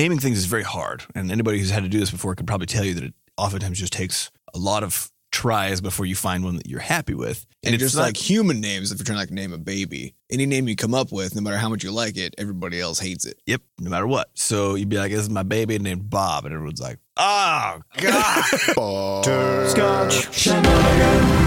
naming 0.00 0.18
things 0.18 0.38
is 0.38 0.46
very 0.46 0.62
hard. 0.62 1.02
And 1.14 1.30
anybody 1.30 1.58
who's 1.58 1.70
had 1.70 1.82
to 1.82 1.88
do 1.88 2.00
this 2.00 2.10
before 2.10 2.34
could 2.34 2.46
probably 2.46 2.66
tell 2.66 2.84
you 2.84 2.94
that 2.94 3.04
it 3.04 3.14
oftentimes 3.36 3.78
just 3.78 3.92
takes 3.92 4.30
a 4.54 4.58
lot 4.58 4.82
of 4.82 5.10
tries 5.30 5.80
before 5.80 6.06
you 6.06 6.16
find 6.16 6.42
one 6.42 6.56
that 6.56 6.66
you're 6.66 6.80
happy 6.80 7.12
with. 7.14 7.44
And, 7.62 7.74
it's 7.74 7.82
just 7.84 7.96
not- 7.96 8.02
like 8.04 8.16
human 8.16 8.60
names, 8.60 8.90
if 8.90 8.98
you're 8.98 9.04
trying 9.04 9.16
to 9.16 9.20
like 9.20 9.30
name 9.30 9.52
a 9.52 9.58
baby, 9.58 10.14
any 10.30 10.46
name 10.46 10.66
you 10.68 10.74
come 10.74 10.94
up 10.94 11.12
with, 11.12 11.34
no 11.36 11.42
matter 11.42 11.58
how 11.58 11.68
much 11.68 11.84
you 11.84 11.92
like 11.92 12.16
it, 12.16 12.34
everybody 12.38 12.80
else 12.80 12.98
hates 12.98 13.26
it. 13.26 13.38
Yep, 13.46 13.60
no 13.78 13.90
matter 13.90 14.06
what. 14.06 14.30
So 14.34 14.74
you'd 14.74 14.88
be 14.88 14.96
like, 14.98 15.12
"This 15.12 15.20
is 15.20 15.30
my 15.30 15.42
baby 15.42 15.78
named 15.78 16.08
Bob," 16.08 16.46
and 16.46 16.54
everyone's 16.54 16.80
like, 16.80 16.98
"Oh 17.18 17.80
God!" 17.98 18.44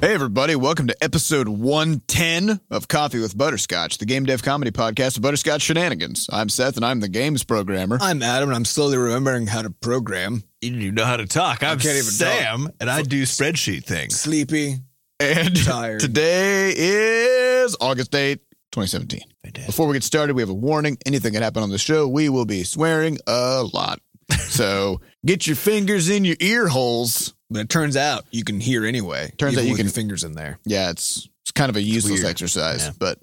Hey, 0.00 0.14
everybody, 0.14 0.56
welcome 0.56 0.86
to 0.86 0.96
episode 1.04 1.46
110 1.46 2.58
of 2.70 2.88
Coffee 2.88 3.20
with 3.20 3.36
Butterscotch, 3.36 3.98
the 3.98 4.06
game 4.06 4.24
dev 4.24 4.42
comedy 4.42 4.70
podcast 4.70 5.16
of 5.18 5.22
Butterscotch 5.22 5.60
Shenanigans. 5.60 6.26
I'm 6.32 6.48
Seth, 6.48 6.76
and 6.76 6.86
I'm 6.86 7.00
the 7.00 7.08
games 7.08 7.44
programmer. 7.44 7.98
I'm 8.00 8.22
Adam, 8.22 8.48
and 8.48 8.56
I'm 8.56 8.64
slowly 8.64 8.96
remembering 8.96 9.46
how 9.46 9.60
to 9.60 9.68
program. 9.68 10.42
you 10.62 10.70
didn't 10.70 10.94
know 10.94 11.04
how 11.04 11.18
to 11.18 11.26
talk. 11.26 11.62
I'm 11.62 11.78
can't 11.78 11.96
even 11.96 12.04
Sam, 12.04 12.68
and 12.80 12.88
I 12.88 13.02
do 13.02 13.24
spreadsheet 13.24 13.84
things. 13.84 14.18
Sleepy. 14.18 14.76
And 15.20 15.54
Tired. 15.66 16.00
today 16.00 16.72
is 16.74 17.76
August 17.78 18.12
8th, 18.12 18.40
2017. 18.72 19.20
Before 19.66 19.86
we 19.86 19.92
get 19.92 20.02
started, 20.02 20.34
we 20.34 20.40
have 20.40 20.48
a 20.48 20.54
warning. 20.54 20.96
Anything 21.04 21.34
can 21.34 21.42
happen 21.42 21.62
on 21.62 21.68
the 21.68 21.76
show. 21.76 22.08
We 22.08 22.30
will 22.30 22.46
be 22.46 22.64
swearing 22.64 23.18
a 23.26 23.64
lot. 23.74 24.00
So 24.38 25.02
get 25.26 25.46
your 25.46 25.56
fingers 25.56 26.08
in 26.08 26.24
your 26.24 26.36
ear 26.40 26.68
holes. 26.68 27.34
But 27.50 27.60
it 27.62 27.68
turns 27.68 27.96
out 27.96 28.24
you 28.30 28.44
can 28.44 28.60
hear 28.60 28.84
anyway. 28.86 29.32
Turns 29.38 29.58
out 29.58 29.64
you 29.64 29.74
can- 29.74 29.86
your 29.86 29.92
fingers 29.92 30.22
in 30.24 30.32
there. 30.34 30.58
Yeah, 30.64 30.90
it's 30.90 31.28
it's 31.42 31.50
kind 31.50 31.68
of 31.70 31.76
a 31.76 31.82
useless 31.82 32.20
weird. 32.20 32.26
exercise. 32.30 32.84
Yeah. 32.86 32.92
But 32.98 33.18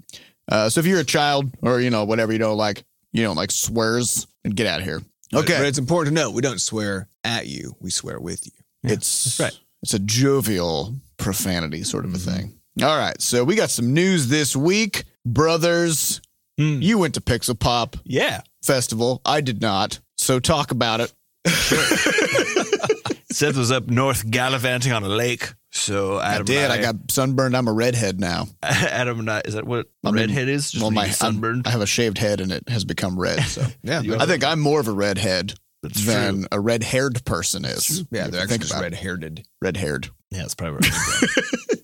uh, 0.52 0.70
so 0.70 0.80
if 0.82 0.86
you're 0.86 1.00
a 1.00 1.04
child 1.06 1.50
or 1.62 1.80
you 1.80 1.90
know 1.90 2.04
whatever 2.06 2.32
you 2.34 2.40
don't 2.40 2.58
like, 2.58 2.84
you 3.14 3.24
don't 3.24 3.36
like 3.38 3.52
swears, 3.52 4.28
and 4.44 4.56
get 4.56 4.68
out 4.68 4.80
of 4.80 4.86
here. 4.86 5.00
But- 5.32 5.44
Okay, 5.44 5.58
But 5.58 5.66
it's 5.68 5.78
important 5.78 6.16
to 6.16 6.22
note 6.24 6.32
we 6.34 6.42
don't 6.42 6.62
swear 6.62 7.10
at 7.26 7.48
you, 7.48 7.76
we 7.82 7.90
swear 7.90 8.20
with 8.20 8.46
you. 8.46 8.52
it's 8.84 9.40
right. 9.40 9.58
It's 9.84 9.94
a 9.94 10.00
jovial 10.00 10.96
profanity 11.18 11.84
sort 11.84 12.06
of 12.06 12.14
a 12.14 12.18
Mm-hmm. 12.18 12.32
thing. 12.36 12.54
All 12.84 12.98
right, 12.98 13.20
so 13.22 13.44
we 13.44 13.56
got 13.56 13.70
some 13.70 13.94
news 13.94 14.28
this 14.30 14.56
week, 14.56 15.04
brothers. 15.26 16.22
Hmm. 16.58 16.82
You 16.82 16.98
went 16.98 17.14
to 17.16 17.22
Pixel 17.22 17.58
Pop 17.60 17.98
Yeah, 18.04 18.42
Festival. 18.64 19.22
I 19.26 19.42
did 19.42 19.62
not. 19.62 20.00
So 20.18 20.40
talk 20.40 20.72
about 20.72 21.02
it. 21.02 21.14
Seth 23.38 23.56
was 23.56 23.72
up 23.72 23.86
north 23.88 24.28
gallivanting 24.32 24.92
on 24.92 25.04
a 25.04 25.08
lake. 25.08 25.54
So 25.70 26.16
I 26.18 26.34
Adam 26.34 26.46
did. 26.46 26.58
and 26.64 26.74
I 26.74 26.82
got 26.82 27.12
sunburned. 27.12 27.56
I'm 27.56 27.68
a 27.68 27.72
redhead 27.72 28.20
now. 28.20 28.48
Adam 28.64 29.20
and 29.20 29.30
I. 29.30 29.42
Is 29.46 29.54
that 29.54 29.64
what 29.68 29.86
a 30.04 30.08
I 30.08 30.12
mean, 30.12 30.22
redhead 30.22 30.50
is? 30.50 30.72
Just 30.72 30.82
well, 30.82 30.90
my 30.90 31.06
get 31.06 31.24
I'm- 31.24 31.62
I 31.64 31.70
have 31.70 31.82
a 31.82 31.86
shaved 31.86 32.18
head 32.18 32.42
and 32.42 32.52
it 32.52 32.68
has 32.68 32.84
become 32.84 33.20
red. 33.20 33.40
So 33.44 33.64
Yeah, 33.84 34.02
I 34.20 34.26
think 34.26 34.44
I'm 34.44 34.60
more 34.60 34.80
of 34.80 34.88
a 34.88 34.92
redhead 34.92 35.54
That's 35.84 36.04
than 36.04 36.38
true. 36.40 36.48
a 36.52 36.60
red-haired 36.60 37.26
person 37.26 37.64
is. 37.64 38.06
yeah, 38.10 38.26
they're 38.26 38.42
actually 38.42 38.58
just 38.58 38.74
red 38.74 38.94
it. 38.94 38.98
haired. 38.98 39.44
red-haired. 39.62 40.10
Yeah, 40.32 40.40
that's 40.40 40.56
probably 40.56 40.90
right. 40.90 41.30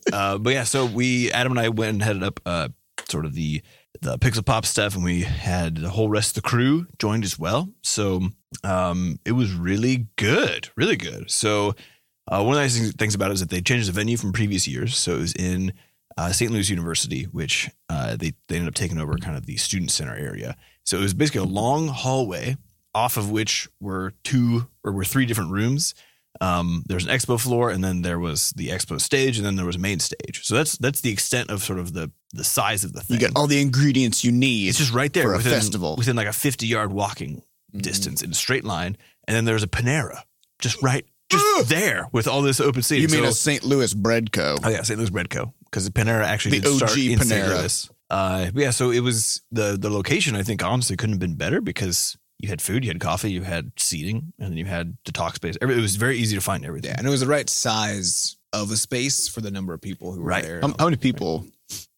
uh, 0.11 0.37
but 0.39 0.53
yeah, 0.53 0.63
so 0.63 0.87
we 0.87 1.31
Adam 1.31 1.51
and 1.51 1.59
I 1.59 1.69
went 1.69 1.91
and 1.91 2.01
headed 2.01 2.23
up 2.23 2.39
uh, 2.47 2.69
sort 3.07 3.27
of 3.27 3.35
the 3.35 3.61
the 4.02 4.17
Pixel 4.17 4.45
Pop 4.45 4.66
stuff, 4.66 4.95
and 4.95 5.03
we 5.03 5.22
had 5.22 5.77
the 5.77 5.89
whole 5.89 6.09
rest 6.09 6.36
of 6.36 6.44
the 6.44 6.49
crew 6.49 6.88
joined 6.99 7.23
as 7.23 7.38
well. 7.38 7.69
So 7.81 8.22
um, 8.63 9.19
it 9.25 9.33
was 9.33 9.53
really 9.53 10.08
good, 10.16 10.69
really 10.75 10.95
good. 10.95 11.30
So 11.30 11.75
uh, 12.27 12.44
one 12.44 12.55
of 12.55 12.55
the 12.55 12.61
nice 12.61 12.94
things, 12.94 13.16
about 13.16 13.31
it 13.31 13.36
is 13.36 13.39
that 13.41 13.49
they 13.49 13.61
changed 13.61 13.88
the 13.88 13.91
venue 13.91 14.17
from 14.17 14.33
previous 14.33 14.67
years. 14.67 14.97
So 14.97 15.16
it 15.16 15.19
was 15.19 15.33
in 15.33 15.73
uh, 16.17 16.31
St. 16.31 16.52
Louis 16.52 16.69
University, 16.69 17.23
which 17.25 17.69
uh, 17.89 18.16
they 18.16 18.33
they 18.47 18.55
ended 18.55 18.69
up 18.69 18.75
taking 18.75 18.99
over 18.99 19.17
kind 19.17 19.38
of 19.38 19.45
the 19.45 19.58
student 19.58 19.91
center 19.91 20.16
area. 20.16 20.55
So 20.86 20.97
it 20.97 21.02
was 21.02 21.14
basically 21.14 21.41
a 21.41 21.45
long 21.45 21.88
hallway 21.88 22.58
off 22.95 23.17
of 23.17 23.31
which 23.31 23.67
were 23.80 24.14
two 24.23 24.67
or 24.83 24.91
were 24.91 25.05
three 25.05 25.25
different 25.25 25.52
rooms 25.52 25.94
um, 26.44 26.83
there 26.88 26.95
was 26.95 27.05
an 27.05 27.11
expo 27.11 27.39
floor, 27.39 27.69
and 27.69 27.83
then 27.83 28.02
there 28.02 28.19
was 28.19 28.52
the 28.55 28.69
expo 28.69 28.99
stage, 28.99 29.38
and 29.38 29.45
then 29.45 29.55
there 29.55 29.66
was 29.66 29.77
main 29.77 29.99
stage. 29.99 30.42
So 30.43 30.55
that's 30.55 30.77
that's 30.77 31.02
the 31.02 31.11
extent 31.11 31.49
of 31.49 31.64
sort 31.64 31.80
of 31.80 31.93
the 31.93 32.11
the 32.33 32.43
size 32.43 32.83
of 32.83 32.93
the 32.93 33.02
thing. 33.02 33.15
You 33.15 33.20
get 33.27 33.31
all 33.36 33.48
the 33.48 33.61
ingredients 33.61 34.23
you 34.23 34.31
need. 34.31 34.70
it's 34.70 34.77
just 34.77 34.93
right 34.93 35.14
there 35.14 35.23
for 35.23 35.33
a 35.33 35.37
within, 35.37 35.54
festival. 35.54 35.95
within 35.95 36.15
like 36.15 36.27
a 36.27 36.33
fifty 36.33 36.67
yard 36.67 36.92
walking 36.92 37.42
distance 37.76 38.21
in 38.21 38.31
a 38.31 38.36
straight 38.36 38.64
line, 38.64 38.98
and 39.27 39.36
then 39.36 39.45
there's 39.45 39.64
a 39.64 39.67
Panera 39.67 40.21
just 40.59 40.81
right 40.81 41.05
just 41.30 41.70
there 41.70 42.08
with 42.11 42.27
all 42.27 42.42
this 42.42 42.60
open 42.60 42.81
seating. 42.81 43.10
you 43.10 43.15
mean 43.15 43.23
So- 43.23 43.30
a 43.30 43.33
St. 43.33 43.64
Louis 43.64 43.93
bread 43.93 44.31
co. 44.31 44.58
Oh 44.64 44.70
yeah, 44.70 44.83
St. 44.83 44.99
Louis 44.99 45.10
Bread 45.10 45.30
Co. 45.30 45.54
Because 45.65 45.86
the 45.86 45.92
Panera 45.92 46.23
actually 46.23 46.60
The 46.60 46.70
OG 46.70 46.98
in 46.98 47.20
Panera. 47.20 47.89
Uh, 48.10 48.52
yeah, 48.54 48.70
so 48.70 48.92
it 48.92 48.99
was 48.99 49.42
the 49.52 49.75
the 49.80 49.89
location. 49.89 50.36
I 50.36 50.43
think 50.43 50.64
honestly 50.64 50.95
couldn't 50.95 51.14
have 51.14 51.20
been 51.20 51.36
better 51.36 51.61
because 51.61 52.15
you 52.43 52.49
had 52.49 52.61
food, 52.61 52.83
you 52.83 52.89
had 52.92 52.99
coffee, 52.99 53.31
you 53.31 53.42
had 53.42 53.71
seating, 53.77 54.33
and 54.37 54.52
then 54.52 54.58
you 54.58 54.65
had 54.65 54.98
the 55.05 55.11
talk 55.14 55.36
space. 55.36 55.58
Every, 55.61 55.77
it 55.77 55.81
was 55.81 55.95
very 55.95 56.17
easy 56.17 56.36
to 56.36 56.42
find 56.42 56.65
everything. 56.65 56.89
Yeah, 56.92 56.95
and 56.99 57.08
it 57.08 57.09
was 57.09 57.21
the 57.21 57.27
right 57.27 57.49
size 57.49 58.36
of 58.52 58.70
a 58.70 58.76
space 58.76 59.27
for 59.30 59.39
the 59.42 59.49
number 59.49 59.73
of 59.73 59.81
people 59.81 60.11
who 60.11 60.20
were 60.21 60.27
Right. 60.30 60.43
there. 60.43 60.59
How, 60.61 60.76
how 60.77 60.86
many 60.86 60.98
people 60.98 61.45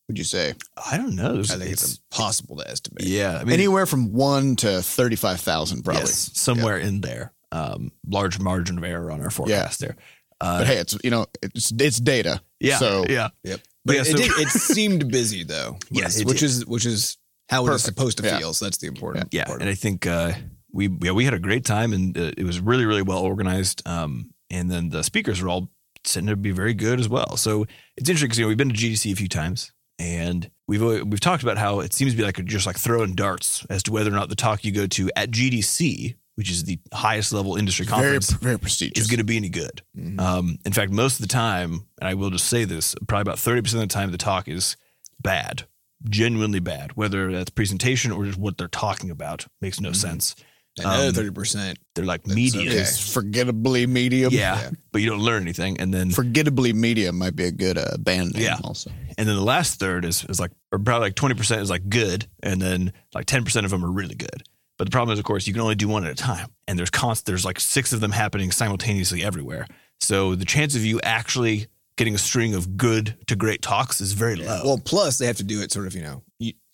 would 0.08 0.18
you 0.20 0.24
say? 0.24 0.54
I 0.90 0.98
don't 0.98 1.16
know. 1.16 1.40
I 1.40 1.44
think 1.44 1.72
it's, 1.72 2.00
impossible 2.12 2.58
to 2.58 2.70
estimate. 2.70 3.04
yeah. 3.08 3.40
I 3.40 3.44
mean, 3.44 3.54
Anywhere 3.54 3.86
from 3.88 4.14
one 4.14 4.56
to 4.58 4.82
thirty-five 4.84 5.42
thousand, 5.42 5.84
probably. 5.84 6.02
yes, 6.04 6.30
somewhere 6.40 6.78
in 6.78 7.02
there. 7.02 7.34
Um, 7.52 7.92
large 8.08 8.40
margin 8.40 8.78
of 8.78 8.84
error 8.84 9.10
on 9.12 9.22
our 9.22 9.32
forecast 9.32 9.80
there. 9.80 9.96
Uh, 10.40 10.60
But 10.60 10.68
hey, 10.68 10.78
it's 10.78 10.96
you 11.04 11.10
know 11.10 11.26
it's 11.42 11.72
it's 11.80 12.00
data. 12.00 12.40
yeah, 12.60 12.78
So 12.78 13.06
yeah, 13.10 13.30
Yep. 13.44 13.62
But 13.86 13.86
But 13.86 13.96
yeah, 13.96 14.02
it, 14.02 14.06
so- 14.06 14.18
did, 14.18 14.32
it 14.38 14.50
seemed 14.50 15.12
busy 15.12 15.44
though. 15.44 15.78
Yes, 15.90 16.24
which 16.24 16.42
did. 16.42 16.46
is 16.46 16.66
which 16.68 16.86
is 16.86 17.18
how 17.50 17.62
it 17.66 17.70
is 17.70 17.82
Perfect. 17.84 17.98
supposed 17.98 18.18
to 18.20 18.24
Yeah. 18.24 18.38
feel. 18.40 18.54
So 18.54 18.66
that's 18.66 18.78
the 18.78 18.88
important 18.88 19.30
yeah. 19.32 19.46
part. 19.46 19.62
And 19.62 19.70
I 19.70 19.76
think 19.76 20.06
uh, 20.08 20.34
we 20.72 20.90
yeah 21.02 21.12
we 21.12 21.26
had 21.26 21.34
a 21.34 21.40
great 21.40 21.66
time, 21.66 21.94
and 21.94 22.18
uh, 22.18 22.32
it 22.38 22.44
was 22.44 22.60
really 22.60 22.86
really 22.86 23.02
well 23.04 23.20
organized. 23.20 23.82
Um, 23.88 24.32
and 24.50 24.70
then 24.72 24.90
the 24.90 25.04
speakers 25.04 25.42
were 25.42 25.50
all 25.50 25.72
tended 26.04 26.34
to 26.34 26.36
be 26.38 26.52
very 26.52 26.74
good 26.74 27.00
as 27.00 27.10
well. 27.10 27.36
So 27.38 27.66
it's 27.98 28.10
interesting 28.10 28.28
because 28.28 28.40
you 28.40 28.46
know 28.46 28.50
we've 28.50 28.58
been 28.58 28.70
to 28.70 28.76
GDC 28.76 29.12
a 29.12 29.16
few 29.16 29.28
times, 29.30 29.72
and 30.00 30.50
we've 30.68 30.82
we've 30.82 31.20
talked 31.20 31.44
about 31.44 31.58
how 31.58 31.80
it 31.80 31.94
seems 31.94 32.12
to 32.12 32.18
be 32.18 32.24
like 32.24 32.44
just 32.46 32.66
like 32.66 32.78
throwing 32.78 33.16
darts 33.16 33.66
as 33.70 33.84
to 33.84 33.92
whether 33.92 34.10
or 34.12 34.16
not 34.16 34.30
the 34.30 34.36
talk 34.36 34.64
you 34.66 34.72
go 34.72 34.86
to 34.88 35.10
at 35.16 35.32
GDC, 35.32 36.16
which 36.36 36.52
is 36.52 36.64
the 36.66 36.80
highest 36.94 37.32
level 37.34 37.56
industry 37.56 37.86
conference, 37.86 38.32
very 38.34 38.60
prestigious. 38.60 39.04
is 39.06 39.10
going 39.10 39.20
to 39.20 39.24
be 39.24 39.38
any 39.38 39.50
good. 39.50 39.82
Mhm. 39.98 40.20
Um, 40.20 40.58
in 40.66 40.74
fact, 40.74 40.92
most 40.92 41.16
of 41.16 41.22
the 41.22 41.28
time, 41.34 41.86
and 42.02 42.08
I 42.10 42.14
will 42.16 42.30
just 42.30 42.48
say 42.48 42.66
this, 42.66 42.96
probably 43.08 43.22
about 43.22 43.38
30% 43.38 43.74
of 43.76 43.80
the 43.80 43.88
time, 43.88 44.12
the 44.12 44.18
talk 44.18 44.48
is 44.48 44.76
bad, 45.22 45.66
genuinely 46.10 46.60
bad, 46.60 46.92
whether 46.96 47.32
that's 47.32 47.50
presentation 47.50 48.12
or 48.12 48.26
just 48.26 48.38
what 48.38 48.58
they're 48.58 48.68
talking 48.68 49.10
about 49.12 49.46
makes 49.62 49.80
no 49.80 49.90
Mhm. 49.92 49.96
sense. 49.96 50.36
another 50.78 51.08
um, 51.08 51.14
thirty 51.14 51.32
percent. 51.32 51.80
They're 51.96 52.04
like 52.04 52.24
That's 52.26 52.36
medium. 52.36 52.68
okay. 52.68 52.84
Forgettably 52.84 53.88
medium. 53.88 54.34
Yeah, 54.34 54.60
Yeah. 54.60 54.70
but 54.92 55.02
you 55.02 55.10
don't 55.10 55.22
learn 55.22 55.42
anything. 55.44 55.80
And 55.80 55.94
then, 55.94 56.12
Forgettably 56.12 56.74
medium 56.74 57.18
might 57.18 57.36
be 57.36 57.46
a 57.46 57.52
good 57.52 57.78
uh, 57.78 57.96
band 57.98 58.34
name. 58.34 58.44
Yeah. 58.44 58.58
Also. 58.64 58.92
and 59.18 59.26
then 59.28 59.36
the 59.38 59.42
last 59.42 59.80
third 59.80 60.04
is, 60.04 60.26
is 60.28 60.38
like, 60.40 60.52
or 60.74 60.80
probably 60.80 61.08
like 61.08 61.16
20% 61.16 61.62
is 61.62 61.70
like 61.70 61.88
good. 61.88 62.28
And 62.44 62.62
then 62.62 62.92
like 63.14 63.26
10% 63.26 63.64
of 63.64 63.72
them 63.72 63.86
are 63.86 63.90
really 63.92 64.16
good. 64.16 64.44
But 64.78 64.84
the 64.86 64.92
problem 64.92 65.14
is, 65.14 65.20
of 65.20 65.24
course, 65.24 65.48
you 65.48 65.54
can 65.54 65.62
only 65.62 65.76
do 65.76 65.88
one 65.88 66.04
at 66.04 66.12
a 66.12 66.16
time. 66.16 66.50
And 66.68 66.78
there's 66.78 66.90
const, 66.90 67.26
there's 67.26 67.46
like 67.46 67.62
six 67.62 67.94
of 67.94 68.02
them 68.02 68.12
happening 68.12 68.52
simultaneously 68.52 69.24
everywhere. 69.24 69.68
So 70.02 70.36
the 70.36 70.44
chance 70.44 70.76
of 70.76 70.84
you 70.84 71.00
actually 71.04 71.68
getting 71.98 72.16
a 72.16 72.18
string 72.18 72.54
of 72.54 72.76
good 72.78 73.16
to 73.28 73.36
great 73.36 73.62
talks 73.62 74.02
is 74.02 74.14
very 74.14 74.36
low. 74.36 74.62
Well, 74.64 74.78
plus 74.84 75.18
they 75.18 75.26
have 75.28 75.38
to 75.38 75.44
do 75.44 75.62
it 75.62 75.72
sort 75.72 75.88
of 75.88 75.96
you 75.96 76.02
know 76.02 76.24